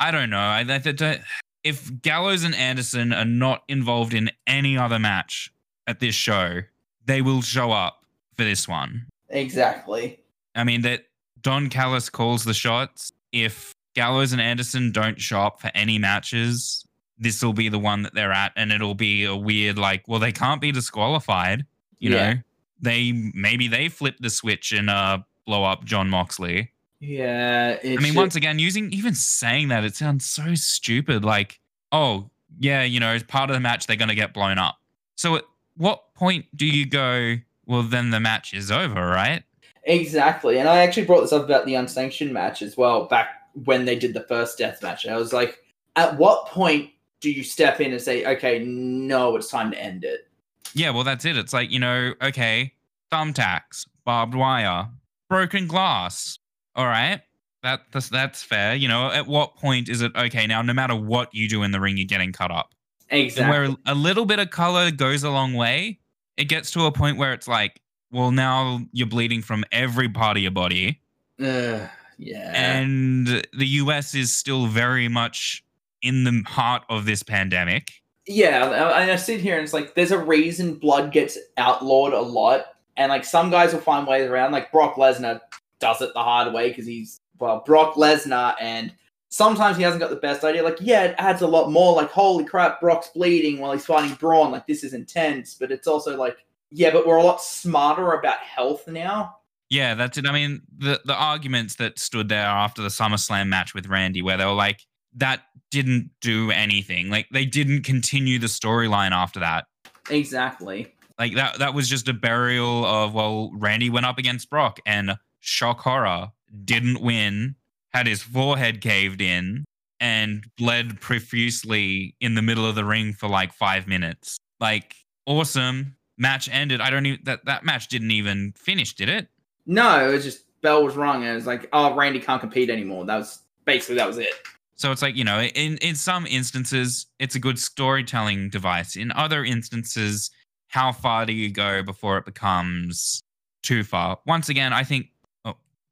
I 0.00 0.10
don't 0.10 0.30
know. 0.30 0.38
I, 0.38 0.64
I, 0.68 0.80
I, 0.84 1.20
if 1.62 2.00
Gallows 2.02 2.42
and 2.42 2.54
Anderson 2.54 3.12
are 3.12 3.24
not 3.24 3.62
involved 3.68 4.14
in 4.14 4.30
any 4.46 4.76
other 4.78 4.98
match 4.98 5.52
at 5.86 6.00
this 6.00 6.14
show, 6.14 6.60
they 7.04 7.20
will 7.22 7.42
show 7.42 7.70
up 7.70 8.04
for 8.34 8.44
this 8.44 8.66
one. 8.66 9.06
Exactly. 9.28 10.18
I 10.54 10.64
mean 10.64 10.80
that 10.82 11.04
Don 11.42 11.68
Callis 11.68 12.08
calls 12.10 12.44
the 12.44 12.54
shots. 12.54 13.12
if 13.32 13.74
Gallows 13.94 14.32
and 14.32 14.40
Anderson 14.40 14.92
don't 14.92 15.20
show 15.20 15.40
up 15.40 15.60
for 15.60 15.70
any 15.74 15.98
matches, 15.98 16.84
this 17.18 17.42
will 17.42 17.52
be 17.52 17.68
the 17.68 17.78
one 17.78 18.02
that 18.02 18.14
they're 18.14 18.32
at, 18.32 18.52
and 18.56 18.72
it'll 18.72 18.94
be 18.94 19.24
a 19.24 19.34
weird 19.36 19.76
like, 19.78 20.06
well, 20.08 20.18
they 20.20 20.32
can't 20.32 20.60
be 20.60 20.72
disqualified. 20.72 21.64
You 21.98 22.10
Yeah. 22.10 22.32
know, 22.34 22.40
they 22.80 23.12
maybe 23.34 23.68
they 23.68 23.88
flip 23.88 24.16
the 24.20 24.30
switch 24.30 24.72
and 24.72 24.88
uh 24.88 25.18
blow 25.46 25.64
up 25.64 25.84
Jon 25.84 26.08
Moxley. 26.08 26.72
Yeah. 27.00 27.78
I 27.82 27.96
mean, 27.96 28.14
once 28.14 28.36
again, 28.36 28.58
using 28.58 28.92
even 28.92 29.14
saying 29.14 29.68
that, 29.68 29.84
it 29.84 29.96
sounds 29.96 30.26
so 30.26 30.54
stupid. 30.54 31.24
Like, 31.24 31.58
oh 31.92 32.30
yeah, 32.58 32.82
you 32.82 33.00
know, 33.00 33.08
as 33.08 33.22
part 33.22 33.50
of 33.50 33.54
the 33.54 33.60
match, 33.60 33.86
they're 33.86 33.96
gonna 33.96 34.14
get 34.14 34.34
blown 34.34 34.58
up. 34.58 34.78
So 35.16 35.36
at 35.36 35.44
what 35.76 36.14
point 36.14 36.46
do 36.54 36.66
you 36.66 36.86
go? 36.86 37.36
Well, 37.66 37.82
then 37.82 38.10
the 38.10 38.20
match 38.20 38.52
is 38.52 38.70
over, 38.70 39.06
right? 39.06 39.42
Exactly. 39.84 40.58
And 40.58 40.68
I 40.68 40.78
actually 40.78 41.06
brought 41.06 41.22
this 41.22 41.32
up 41.32 41.44
about 41.44 41.66
the 41.66 41.74
unsanctioned 41.74 42.32
match 42.32 42.62
as 42.62 42.76
well 42.76 43.06
back 43.06 43.28
when 43.64 43.84
they 43.84 43.96
did 43.96 44.12
the 44.12 44.22
first 44.22 44.58
death 44.58 44.82
match. 44.82 45.06
I 45.06 45.16
was 45.16 45.32
like, 45.32 45.58
at 45.96 46.16
what 46.18 46.46
point 46.46 46.90
do 47.20 47.30
you 47.30 47.42
step 47.42 47.80
in 47.80 47.92
and 47.92 48.00
say, 48.00 48.24
okay, 48.24 48.60
no, 48.64 49.36
it's 49.36 49.50
time 49.50 49.70
to 49.70 49.80
end 49.80 50.04
it? 50.04 50.28
Yeah, 50.74 50.90
well, 50.90 51.04
that's 51.04 51.24
it. 51.24 51.36
It's 51.36 51.52
like, 51.52 51.70
you 51.70 51.78
know, 51.78 52.14
okay, 52.22 52.72
thumbtacks, 53.10 53.86
barbed 54.04 54.34
wire, 54.34 54.88
broken 55.28 55.66
glass. 55.66 56.38
All 56.76 56.86
right. 56.86 57.20
That, 57.62 57.80
that's, 57.92 58.08
that's 58.08 58.42
fair. 58.42 58.74
You 58.74 58.88
know, 58.88 59.10
at 59.10 59.26
what 59.26 59.56
point 59.56 59.88
is 59.88 60.00
it 60.00 60.12
okay 60.16 60.46
now, 60.46 60.62
no 60.62 60.72
matter 60.72 60.94
what 60.96 61.34
you 61.34 61.48
do 61.48 61.62
in 61.62 61.72
the 61.72 61.80
ring, 61.80 61.96
you're 61.98 62.06
getting 62.06 62.32
cut 62.32 62.50
up? 62.50 62.74
And 63.10 63.20
Exactly. 63.22 63.50
where 63.50 63.76
a 63.86 63.94
little 63.94 64.24
bit 64.24 64.38
of 64.38 64.50
color 64.50 64.90
goes 64.90 65.24
a 65.24 65.30
long 65.30 65.54
way, 65.54 65.98
it 66.36 66.44
gets 66.44 66.70
to 66.72 66.84
a 66.86 66.92
point 66.92 67.18
where 67.18 67.32
it's 67.32 67.48
like, 67.48 67.80
well, 68.12 68.30
now 68.30 68.80
you're 68.92 69.06
bleeding 69.06 69.42
from 69.42 69.64
every 69.72 70.08
part 70.08 70.36
of 70.36 70.42
your 70.42 70.52
body. 70.52 71.00
Ugh, 71.40 71.88
yeah. 72.18 72.52
And 72.54 73.26
the 73.26 73.66
US 73.66 74.14
is 74.14 74.34
still 74.34 74.66
very 74.66 75.08
much 75.08 75.64
in 76.02 76.24
the 76.24 76.42
heart 76.46 76.82
of 76.88 77.04
this 77.04 77.22
pandemic. 77.22 77.92
yeah. 78.26 78.64
and 79.02 79.10
I 79.10 79.16
sit 79.16 79.40
here 79.40 79.56
and 79.56 79.64
it's 79.64 79.72
like, 79.74 79.94
there's 79.94 80.12
a 80.12 80.18
reason 80.18 80.74
blood 80.76 81.12
gets 81.12 81.36
outlawed 81.58 82.12
a 82.14 82.20
lot. 82.20 82.66
And 82.96 83.10
like 83.10 83.24
some 83.24 83.50
guys 83.50 83.72
will 83.72 83.80
find 83.80 84.06
ways 84.06 84.28
around. 84.30 84.52
Like 84.52 84.70
Brock 84.72 84.94
Lesnar 84.96 85.40
does 85.80 86.00
it 86.00 86.12
the 86.14 86.22
hard 86.22 86.52
way 86.52 86.68
because 86.68 86.86
he's, 86.86 87.20
well, 87.38 87.62
Brock 87.64 87.94
Lesnar 87.94 88.54
and 88.60 88.92
sometimes 89.30 89.76
he 89.76 89.82
hasn't 89.82 90.00
got 90.00 90.10
the 90.10 90.16
best 90.16 90.44
idea. 90.44 90.62
Like, 90.62 90.78
yeah, 90.80 91.04
it 91.04 91.14
adds 91.18 91.42
a 91.42 91.46
lot 91.46 91.70
more. 91.70 91.94
Like, 91.94 92.10
holy 92.10 92.44
crap, 92.44 92.80
Brock's 92.80 93.08
bleeding 93.08 93.58
while 93.58 93.72
he's 93.72 93.86
fighting 93.86 94.14
Braun. 94.16 94.52
Like, 94.52 94.66
this 94.66 94.84
is 94.84 94.92
intense. 94.92 95.54
But 95.54 95.72
it's 95.72 95.86
also 95.86 96.16
like, 96.16 96.36
yeah, 96.70 96.90
but 96.90 97.06
we're 97.06 97.16
a 97.16 97.22
lot 97.22 97.42
smarter 97.42 98.12
about 98.12 98.38
health 98.38 98.86
now. 98.86 99.36
Yeah, 99.70 99.94
that's 99.94 100.18
it. 100.18 100.26
I 100.26 100.32
mean, 100.32 100.62
the 100.78 101.00
the 101.04 101.14
arguments 101.14 101.76
that 101.76 101.98
stood 101.98 102.28
there 102.28 102.44
after 102.44 102.82
the 102.82 102.88
SummerSlam 102.88 103.48
match 103.48 103.72
with 103.72 103.86
Randy, 103.86 104.20
where 104.20 104.36
they 104.36 104.44
were 104.44 104.52
like, 104.52 104.80
that 105.14 105.42
didn't 105.70 106.10
do 106.20 106.50
anything. 106.50 107.08
Like 107.08 107.28
they 107.32 107.46
didn't 107.46 107.82
continue 107.82 108.38
the 108.38 108.48
storyline 108.48 109.12
after 109.12 109.40
that. 109.40 109.66
Exactly. 110.10 110.92
Like 111.18 111.34
that 111.34 111.58
that 111.60 111.74
was 111.74 111.88
just 111.88 112.08
a 112.08 112.12
burial 112.12 112.84
of 112.84 113.14
well, 113.14 113.52
Randy 113.54 113.90
went 113.90 114.06
up 114.06 114.18
against 114.18 114.50
Brock 114.50 114.80
and 114.86 115.16
shock 115.40 115.80
horror, 115.80 116.30
didn't 116.64 117.00
win, 117.00 117.56
had 117.92 118.06
his 118.06 118.22
forehead 118.22 118.80
caved 118.80 119.20
in, 119.20 119.64
and 119.98 120.44
bled 120.56 121.00
profusely 121.00 122.14
in 122.20 122.34
the 122.34 122.42
middle 122.42 122.66
of 122.66 122.74
the 122.74 122.84
ring 122.84 123.12
for 123.12 123.28
like 123.28 123.52
five 123.52 123.86
minutes. 123.86 124.38
Like, 124.60 124.94
awesome. 125.26 125.96
Match 126.16 126.48
ended. 126.52 126.80
I 126.80 126.90
don't 126.90 127.06
even 127.06 127.20
that, 127.24 127.44
that 127.46 127.64
match 127.64 127.88
didn't 127.88 128.10
even 128.10 128.52
finish, 128.56 128.94
did 128.94 129.08
it? 129.08 129.28
No, 129.66 130.08
it 130.08 130.12
was 130.12 130.24
just 130.24 130.44
bell 130.60 130.84
was 130.84 130.96
rung, 130.96 131.22
and 131.22 131.32
it 131.32 131.34
was 131.34 131.46
like, 131.46 131.68
oh, 131.72 131.94
Randy 131.94 132.20
can't 132.20 132.40
compete 132.40 132.68
anymore. 132.68 133.06
That 133.06 133.16
was 133.16 133.40
basically 133.64 133.96
that 133.96 134.06
was 134.06 134.18
it. 134.18 134.32
So 134.80 134.90
it's 134.90 135.02
like, 135.02 135.14
you 135.14 135.24
know, 135.24 135.42
in, 135.42 135.76
in 135.78 135.94
some 135.94 136.26
instances, 136.26 137.06
it's 137.18 137.34
a 137.34 137.38
good 137.38 137.58
storytelling 137.58 138.48
device. 138.48 138.96
In 138.96 139.12
other 139.12 139.44
instances, 139.44 140.30
how 140.68 140.90
far 140.90 141.26
do 141.26 141.34
you 141.34 141.50
go 141.50 141.82
before 141.82 142.16
it 142.16 142.24
becomes 142.24 143.20
too 143.62 143.84
far? 143.84 144.18
Once 144.26 144.48
again, 144.48 144.72
I 144.72 144.82
think, 144.82 145.08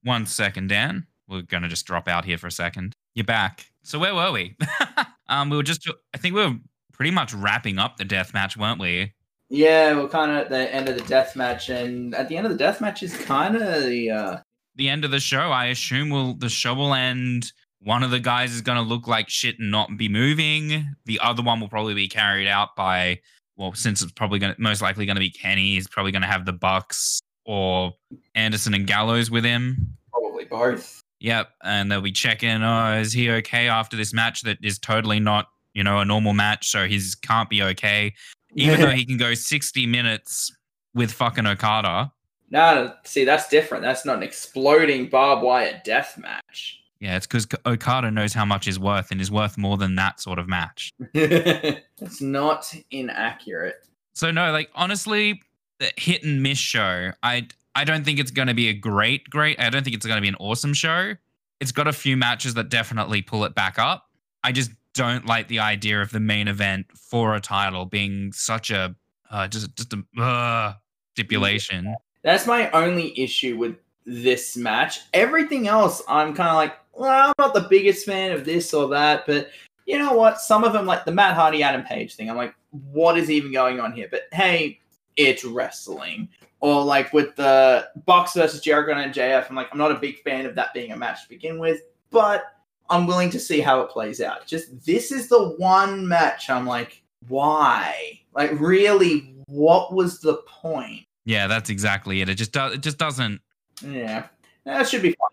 one 0.03 0.27
second, 0.27 0.69
Dan. 0.69 1.07
We're 1.29 1.43
going 1.43 1.62
to 1.62 1.69
just 1.69 1.87
drop 1.87 2.09
out 2.09 2.25
here 2.25 2.39
for 2.39 2.47
a 2.47 2.53
second. 2.53 2.95
You're 3.15 3.25
back. 3.25 3.66
So 3.83 3.99
where 3.99 4.15
were 4.15 4.33
we? 4.33 4.57
um, 5.29 5.51
we 5.51 5.57
were 5.57 5.62
just, 5.62 5.89
I 6.15 6.19
think 6.19 6.35
we 6.35 6.45
were 6.45 6.57
pretty 6.93 7.11
much 7.11 7.35
wrapping 7.35 7.79
up 7.79 7.97
the 7.97 8.05
death 8.05 8.33
match, 8.33 8.57
weren't 8.57 8.81
we? 8.81 9.12
Yeah, 9.51 9.97
we're 9.97 10.09
kind 10.09 10.31
of 10.31 10.37
at 10.39 10.51
the 10.51 10.75
end 10.75 10.89
of 10.89 10.97
the 10.97 11.05
death 11.05 11.35
match, 11.35 11.70
and 11.70 12.15
at 12.15 12.29
the 12.29 12.37
end 12.37 12.45
of 12.47 12.53
the 12.53 12.59
death 12.59 12.81
match 12.81 13.03
is 13.03 13.16
kind 13.16 13.57
of 13.57 13.85
the 13.85 14.11
uh, 14.11 14.37
The 14.77 14.91
end 14.91 15.07
of 15.07 15.11
the 15.11 15.20
show, 15.20 15.51
I 15.51 15.66
assume 15.66 16.11
will 16.11 16.35
the 16.35 16.51
show 16.51 16.75
will 16.75 16.93
end. 16.93 17.53
One 17.81 18.03
of 18.03 18.11
the 18.11 18.20
guys 18.20 18.53
is 18.53 18.61
going 18.61 18.77
to 18.77 18.83
look 18.83 19.07
like 19.07 19.31
shit 19.31 19.59
and 19.59 19.70
not 19.70 19.97
be 19.97 20.09
moving. 20.09 20.95
The 21.07 21.20
other 21.23 21.43
one 21.43 21.61
will 21.61 21.69
probably 21.69 21.95
be 21.95 22.09
carried 22.09 22.49
out 22.49 22.77
by 22.77 23.20
well, 23.57 23.73
since 23.75 24.03
it's 24.03 24.12
probably 24.12 24.39
going 24.39 24.55
to 24.55 24.61
most 24.61 24.83
likely 24.83 25.07
going 25.07 25.16
to 25.16 25.20
be 25.20 25.31
Kenny, 25.31 25.75
he's 25.75 25.89
probably 25.89 26.12
going 26.12 26.23
to 26.23 26.29
have 26.29 26.45
the 26.45 26.53
Bucks 26.53 27.20
or 27.49 27.95
Anderson 28.35 28.75
and 28.75 28.87
Gallows 28.87 29.31
with 29.31 29.43
him. 29.43 29.97
probably 30.12 30.45
both. 30.45 31.03
Yep, 31.20 31.49
and 31.65 31.91
they'll 31.91 32.03
be 32.03 32.12
checking. 32.12 32.62
Oh, 32.62 33.01
is 33.01 33.12
he 33.12 33.31
okay 33.31 33.69
after 33.69 33.97
this 33.97 34.12
match 34.12 34.43
that 34.43 34.59
is 34.62 34.79
totally 34.79 35.19
not 35.19 35.49
you 35.73 35.83
know 35.83 35.99
a 35.99 36.05
normal 36.05 36.35
match? 36.35 36.69
So 36.70 36.87
he's 36.87 37.16
can't 37.16 37.51
be 37.51 37.62
okay, 37.62 38.15
even 38.55 38.81
though 38.81 38.91
he 38.91 39.05
can 39.05 39.16
go 39.16 39.35
sixty 39.35 39.87
minutes 39.87 40.55
with 40.95 41.11
fucking 41.11 41.47
Okada. 41.47 42.12
No, 42.51 42.95
see, 43.05 43.25
that's 43.25 43.49
different. 43.49 43.83
That's 43.83 44.05
not 44.05 44.19
an 44.19 44.23
exploding 44.23 45.09
barbed 45.09 45.43
wire 45.43 45.81
death 45.85 46.16
match. 46.19 46.81
Yeah, 47.01 47.16
it's 47.16 47.27
because 47.27 47.47
Okada 47.66 48.11
knows 48.11 48.33
how 48.33 48.45
much 48.45 48.66
is 48.69 48.79
worth 48.79 49.11
and 49.11 49.20
is 49.20 49.31
worth 49.31 49.57
more 49.57 49.77
than 49.77 49.95
that 49.97 50.20
sort 50.20 50.39
of 50.39 50.49
match. 50.49 50.91
It's 51.15 52.20
not 52.20 52.73
inaccurate. 52.91 53.85
So 54.15 54.31
no, 54.31 54.51
like 54.53 54.70
honestly, 54.75 55.43
the 55.79 55.93
hit 55.97 56.23
and 56.25 56.43
miss 56.43 56.59
show. 56.59 57.13
I 57.23 57.49
I 57.75 57.85
don't 57.85 58.05
think 58.05 58.19
it's 58.19 58.31
going 58.31 58.49
to 58.49 58.55
be 58.55 58.69
a 58.69 58.75
great, 58.75 59.29
great. 59.31 59.61
I 59.61 59.71
don't 59.71 59.85
think 59.85 59.95
it's 59.95 60.07
going 60.07 60.17
to 60.17 60.23
be 60.23 60.29
an 60.29 60.37
awesome 60.41 60.75
show. 60.75 61.15
It's 61.61 61.73
got 61.73 61.87
a 61.87 61.93
few 61.93 62.17
matches 62.17 62.55
that 62.55 62.69
definitely 62.69 63.23
pull 63.23 63.45
it 63.45 63.55
back 63.55 63.79
up. 63.79 64.09
I 64.43 64.53
just 64.53 64.71
don't 64.95 65.27
like 65.27 65.49
the 65.49 65.61
idea 65.61 66.03
of 66.03 66.11
the 66.11 66.21
main 66.21 66.49
event 66.49 66.87
for 66.97 67.35
a 67.35 67.41
title 67.41 67.85
being 67.85 68.33
such 68.33 68.71
a 68.71 68.95
uh, 69.31 69.47
just 69.47 69.75
just 69.77 69.93
a 69.93 70.21
uh, 70.21 70.75
stipulation. 71.15 71.95
That's 72.23 72.47
my 72.47 72.71
only 72.71 73.19
issue 73.19 73.57
with 73.57 73.77
this 74.07 74.57
match. 74.57 75.01
Everything 75.13 75.69
else, 75.69 76.03
I'm 76.09 76.35
kind 76.35 76.49
of 76.49 76.57
like, 76.57 76.77
well, 76.93 77.29
I'm 77.29 77.33
not 77.39 77.55
the 77.55 77.67
biggest 77.69 78.07
fan 78.07 78.33
of 78.33 78.45
this 78.45 78.75
or 78.75 78.89
that, 78.89 79.27
but 79.27 79.51
you 79.87 79.99
know 79.99 80.15
what? 80.15 80.41
Some 80.41 80.65
of 80.65 80.73
them, 80.73 80.87
like 80.87 81.05
the 81.05 81.13
Matt 81.13 81.35
Hardy 81.35 81.63
Adam 81.63 81.85
Page 81.85 82.15
thing, 82.15 82.29
I'm 82.29 82.37
like, 82.37 82.55
what 82.71 83.17
is 83.17 83.31
even 83.31 83.53
going 83.53 83.81
on 83.81 83.93
here? 83.93 84.09
But 84.11 84.23
hey, 84.33 84.81
it's 85.19 85.45
wrestling. 85.45 86.28
Or 86.61 86.82
like 86.82 87.12
with 87.12 87.36
the 87.36 87.89
Bucks 88.07 88.32
versus 88.35 88.61
Jericho 88.61 88.93
and 88.93 89.12
JF, 89.12 89.49
I'm 89.51 89.55
like, 89.55 89.69
I'm 89.70 89.78
not 89.78 89.93
a 89.93 89.97
big 89.97 90.20
fan 90.23 90.47
of 90.47 90.55
that 90.55 90.73
being 90.73 90.93
a 90.93 90.97
match 90.97 91.23
to 91.24 91.28
begin 91.28 91.59
with, 91.59 91.82
but 92.11 92.45
I'm 92.89 93.07
willing 93.07 93.31
to 93.31 93.39
see 93.39 93.61
how 93.61 93.81
it 93.82 93.90
plays 93.90 94.20
out. 94.20 94.47
Just 94.47 94.85
this 94.85 95.12
is 95.12 95.28
the 95.28 95.51
one 95.59 96.09
match 96.09 96.49
I'm 96.49 96.66
like, 96.66 97.03
why? 97.28 98.20
Like, 98.35 98.59
really, 98.59 99.35
what 99.47 99.93
was 99.93 100.20
the 100.20 100.39
point? 100.47 101.05
Yeah, 101.24 101.47
that's 101.47 101.69
exactly 101.70 102.23
it. 102.23 102.28
It 102.28 102.36
just 102.36 102.53
does. 102.53 102.74
It 102.74 102.81
just 102.81 102.99
doesn't. 102.99 103.40
Yeah, 103.82 104.27
that 104.65 104.89
should 104.89 105.03
be 105.03 105.11
fun. 105.11 105.28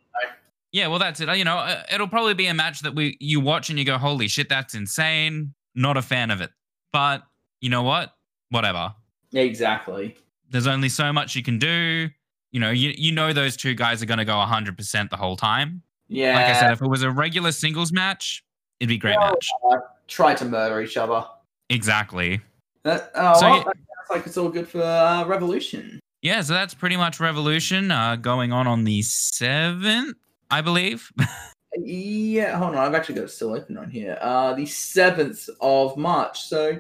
Yeah, 0.72 0.88
well, 0.88 0.99
that's 0.99 1.22
it. 1.22 1.30
You 1.38 1.45
know, 1.45 1.57
uh, 1.57 1.84
it'll 1.91 2.10
probably 2.10 2.34
be 2.34 2.48
a 2.48 2.53
match 2.53 2.82
that 2.82 2.94
we 2.94 3.16
you 3.22 3.40
watch 3.40 3.70
and 3.70 3.80
you 3.80 3.86
go, 3.86 3.98
"Holy 3.98 4.28
shit, 4.28 4.49
that's 4.49 4.76
insane!" 4.76 5.53
Not 5.74 5.95
a 5.95 6.02
fan 6.02 6.32
of 6.32 6.41
it, 6.41 6.52
but 6.91 7.24
you 7.62 7.70
know 7.70 7.84
what? 7.84 8.14
Whatever. 8.49 8.94
Exactly. 9.36 10.16
There's 10.49 10.68
only 10.68 10.90
so 10.90 11.12
much 11.14 11.36
you 11.36 11.44
can 11.44 11.60
do. 11.60 12.10
You 12.52 12.60
know, 12.60 12.72
you 12.72 12.94
you 12.98 13.12
know 13.12 13.34
those 13.34 13.57
two 13.57 13.74
guys 13.76 14.02
are 14.02 14.06
going 14.06 14.18
to 14.20 14.26
go 14.26 14.38
100 14.38 14.78
percent 14.78 15.10
the 15.10 15.18
whole 15.18 15.36
time. 15.36 15.82
Yeah. 16.07 16.36
Like 16.36 16.45
I 16.56 16.60
said, 16.60 16.72
if 16.72 16.82
it 16.82 16.88
was 16.88 17.03
a 17.03 17.12
regular 17.12 17.52
singles 17.52 17.91
match, 17.91 18.44
it'd 18.80 18.90
be 18.90 18.98
great 18.98 19.18
Well, 19.18 19.32
match. 19.34 19.48
uh, 19.72 19.78
try 20.07 20.34
to 20.36 20.45
murder 20.45 20.82
each 20.82 20.98
other. 20.98 21.26
Exactly. 21.70 22.41
That, 22.84 23.12
oh, 23.16 23.40
So 23.40 23.45
well, 23.49 23.57
you- 23.57 23.64
that 23.64 23.76
sounds 23.76 24.10
like 24.12 24.28
it's 24.28 24.38
all 24.38 24.49
good 24.49 24.68
for 24.70 24.82
uh, 24.82 25.26
Revolution. 25.26 25.99
Yeah, 26.22 26.41
so 26.41 26.53
that's 26.53 26.74
pretty 26.74 26.95
much 26.98 27.20
Revolution 27.20 27.91
uh, 27.91 28.16
going 28.16 28.52
on 28.53 28.68
on 28.68 28.84
the 28.84 29.02
seventh, 29.02 30.16
I 30.49 30.62
believe. 30.62 31.12
Yeah, 31.78 32.57
hold 32.57 32.74
on. 32.76 32.78
I've 32.78 32.95
actually 32.95 33.16
got 33.16 33.26
it 33.26 33.32
still 33.32 33.53
open 33.53 33.78
on 33.78 33.90
here. 33.90 34.18
Uh, 34.22 34.53
the 34.53 34.66
seventh 34.66 35.49
of 35.60 35.98
March. 35.98 36.44
So 36.44 36.80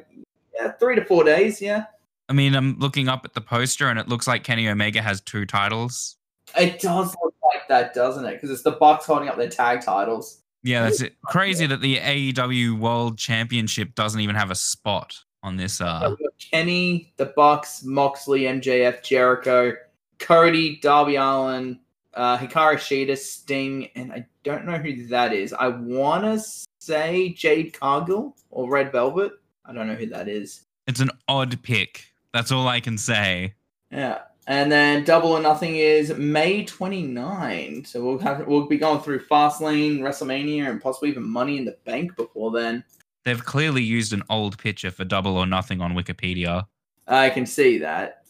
yeah, 0.57 0.71
three 0.71 0.95
to 0.95 1.03
four 1.03 1.25
days. 1.25 1.61
Yeah, 1.61 1.87
I 2.29 2.33
mean, 2.33 2.55
I'm 2.55 2.77
looking 2.79 3.07
up 3.07 3.23
at 3.25 3.33
the 3.33 3.41
poster 3.41 3.87
and 3.87 3.99
it 3.99 4.07
looks 4.07 4.27
like 4.27 4.43
Kenny 4.43 4.67
Omega 4.67 5.01
has 5.01 5.21
two 5.21 5.45
titles. 5.45 6.17
it 6.57 6.79
does 6.79 7.15
look 7.23 7.35
like 7.43 7.67
that, 7.69 7.93
doesn't 7.93 8.25
it? 8.25 8.33
Because 8.33 8.49
it's 8.49 8.63
the 8.63 8.71
Bucks 8.71 9.05
holding 9.05 9.29
up 9.29 9.37
their 9.37 9.49
tag 9.49 9.81
titles. 9.81 10.41
Yeah, 10.63 10.83
that's 10.83 11.01
it. 11.01 11.15
Crazy 11.25 11.67
that 11.67 11.81
the 11.81 11.97
AEW 11.97 12.79
World 12.79 13.19
Championship 13.19 13.93
doesn't 13.93 14.19
even 14.19 14.35
have 14.35 14.49
a 14.49 14.55
spot 14.55 15.15
on 15.43 15.57
this. 15.57 15.79
Uh, 15.79 16.15
Kenny, 16.39 17.13
the 17.17 17.27
Bucks, 17.27 17.83
Moxley, 17.83 18.41
MJF, 18.41 19.03
Jericho, 19.03 19.73
Cody, 20.17 20.79
Darby 20.81 21.17
Allin, 21.17 21.79
uh, 22.15 22.37
Hikaru 22.39 22.77
Shida, 22.77 23.15
Sting, 23.15 23.89
and 23.95 24.11
I 24.11 24.25
don't 24.43 24.65
know 24.65 24.77
who 24.77 25.05
that 25.07 25.33
is. 25.33 25.53
I 25.53 25.67
want 25.67 26.23
to 26.23 26.43
say 26.79 27.29
Jade 27.29 27.73
Cargill 27.79 28.35
or 28.49 28.67
Red 28.67 28.91
Velvet. 28.91 29.33
I 29.65 29.73
don't 29.73 29.85
know 29.85 29.95
who 29.95 30.07
that 30.07 30.27
is. 30.27 30.63
It's 30.87 30.99
an 30.99 31.11
odd 31.27 31.61
pick. 31.61 32.05
That's 32.35 32.51
all 32.51 32.67
I 32.67 32.81
can 32.81 32.97
say. 32.97 33.53
Yeah. 33.89 34.23
And 34.45 34.69
then 34.69 35.05
Double 35.05 35.29
or 35.31 35.39
Nothing 35.39 35.77
is 35.77 36.13
May 36.17 36.65
29. 36.65 37.85
So 37.85 38.03
we'll 38.03 38.17
have 38.17 38.45
we'll 38.45 38.65
be 38.67 38.75
going 38.75 38.99
through 38.99 39.21
Fastlane, 39.21 39.99
WrestleMania, 39.99 40.69
and 40.69 40.81
possibly 40.81 41.07
even 41.11 41.23
Money 41.23 41.57
in 41.57 41.63
the 41.63 41.77
Bank 41.85 42.17
before 42.17 42.51
then. 42.51 42.83
They've 43.23 43.43
clearly 43.43 43.83
used 43.83 44.11
an 44.11 44.21
old 44.29 44.57
picture 44.57 44.91
for 44.91 45.05
Double 45.05 45.37
or 45.37 45.45
Nothing 45.45 45.79
on 45.79 45.93
Wikipedia. 45.93 46.67
I 47.07 47.29
can 47.29 47.45
see 47.45 47.77
that. 47.77 48.25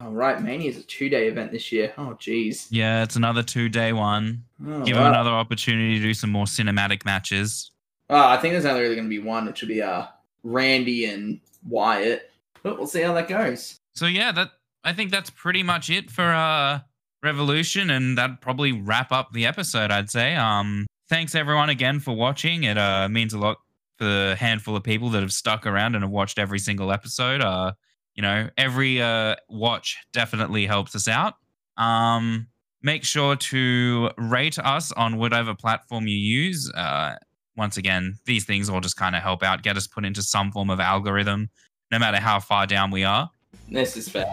All 0.00 0.12
right, 0.12 0.40
Mania 0.40 0.70
is 0.70 0.78
a 0.78 0.84
two-day 0.84 1.26
event 1.26 1.50
this 1.50 1.72
year. 1.72 1.92
Oh, 1.98 2.16
jeez. 2.20 2.68
Yeah, 2.70 3.02
it's 3.02 3.16
another 3.16 3.42
two 3.42 3.68
day 3.68 3.92
one. 3.92 4.44
Oh, 4.64 4.84
Give 4.84 4.94
them 4.94 5.06
another 5.06 5.30
opportunity 5.30 5.98
to 5.98 6.04
do 6.04 6.14
some 6.14 6.30
more 6.30 6.46
cinematic 6.46 7.04
matches. 7.04 7.72
Oh, 8.08 8.28
I 8.28 8.36
think 8.36 8.52
there's 8.52 8.66
only 8.66 8.82
really 8.82 8.94
going 8.94 9.08
to 9.08 9.10
be 9.10 9.18
one, 9.18 9.46
which 9.46 9.62
will 9.62 9.68
be 9.68 9.82
uh 9.82 10.06
Randy 10.44 11.06
and 11.06 11.40
Wyatt. 11.68 12.28
But 12.62 12.76
we'll 12.78 12.86
see 12.86 13.02
how 13.02 13.12
that 13.14 13.28
goes. 13.28 13.76
So 13.94 14.06
yeah, 14.06 14.32
that 14.32 14.50
I 14.84 14.92
think 14.92 15.10
that's 15.10 15.30
pretty 15.30 15.62
much 15.62 15.90
it 15.90 16.10
for 16.10 16.24
uh 16.32 16.80
Revolution, 17.22 17.90
and 17.90 18.18
that'd 18.18 18.40
probably 18.40 18.72
wrap 18.72 19.12
up 19.12 19.32
the 19.32 19.46
episode, 19.46 19.90
I'd 19.92 20.10
say. 20.10 20.34
Um 20.34 20.86
thanks 21.08 21.34
everyone 21.34 21.68
again 21.68 22.00
for 22.00 22.14
watching. 22.14 22.64
It 22.64 22.78
uh 22.78 23.08
means 23.08 23.32
a 23.32 23.38
lot 23.38 23.58
for 23.98 24.04
the 24.04 24.36
handful 24.38 24.74
of 24.74 24.82
people 24.82 25.10
that 25.10 25.22
have 25.22 25.32
stuck 25.32 25.66
around 25.66 25.94
and 25.94 26.02
have 26.02 26.10
watched 26.10 26.38
every 26.38 26.58
single 26.58 26.90
episode. 26.92 27.40
Uh 27.40 27.72
you 28.14 28.22
know, 28.22 28.48
every 28.56 29.00
uh 29.00 29.36
watch 29.48 29.98
definitely 30.12 30.66
helps 30.66 30.96
us 30.96 31.06
out. 31.06 31.34
Um 31.76 32.48
make 32.82 33.04
sure 33.04 33.36
to 33.36 34.10
rate 34.18 34.58
us 34.58 34.90
on 34.92 35.16
whatever 35.16 35.54
platform 35.54 36.08
you 36.08 36.16
use. 36.16 36.70
Uh 36.74 37.14
once 37.56 37.76
again, 37.76 38.18
these 38.24 38.44
things 38.44 38.68
all 38.68 38.80
just 38.80 38.96
kind 38.96 39.14
of 39.14 39.22
help 39.22 39.42
out, 39.42 39.62
get 39.62 39.76
us 39.76 39.86
put 39.86 40.04
into 40.04 40.22
some 40.22 40.50
form 40.50 40.70
of 40.70 40.80
algorithm, 40.80 41.50
no 41.92 41.98
matter 41.98 42.18
how 42.18 42.40
far 42.40 42.66
down 42.66 42.90
we 42.90 43.04
are. 43.04 43.30
This 43.68 43.96
is 43.96 44.08
fair. 44.08 44.26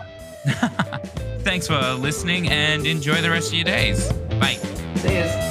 Thanks 1.42 1.68
for 1.68 1.80
listening 1.94 2.50
and 2.50 2.88
enjoy 2.88 3.22
the 3.22 3.30
rest 3.30 3.50
of 3.50 3.56
your 3.56 3.66
days. 3.66 4.12
Bye. 4.40 4.56
See 4.96 5.16
yous. 5.16 5.49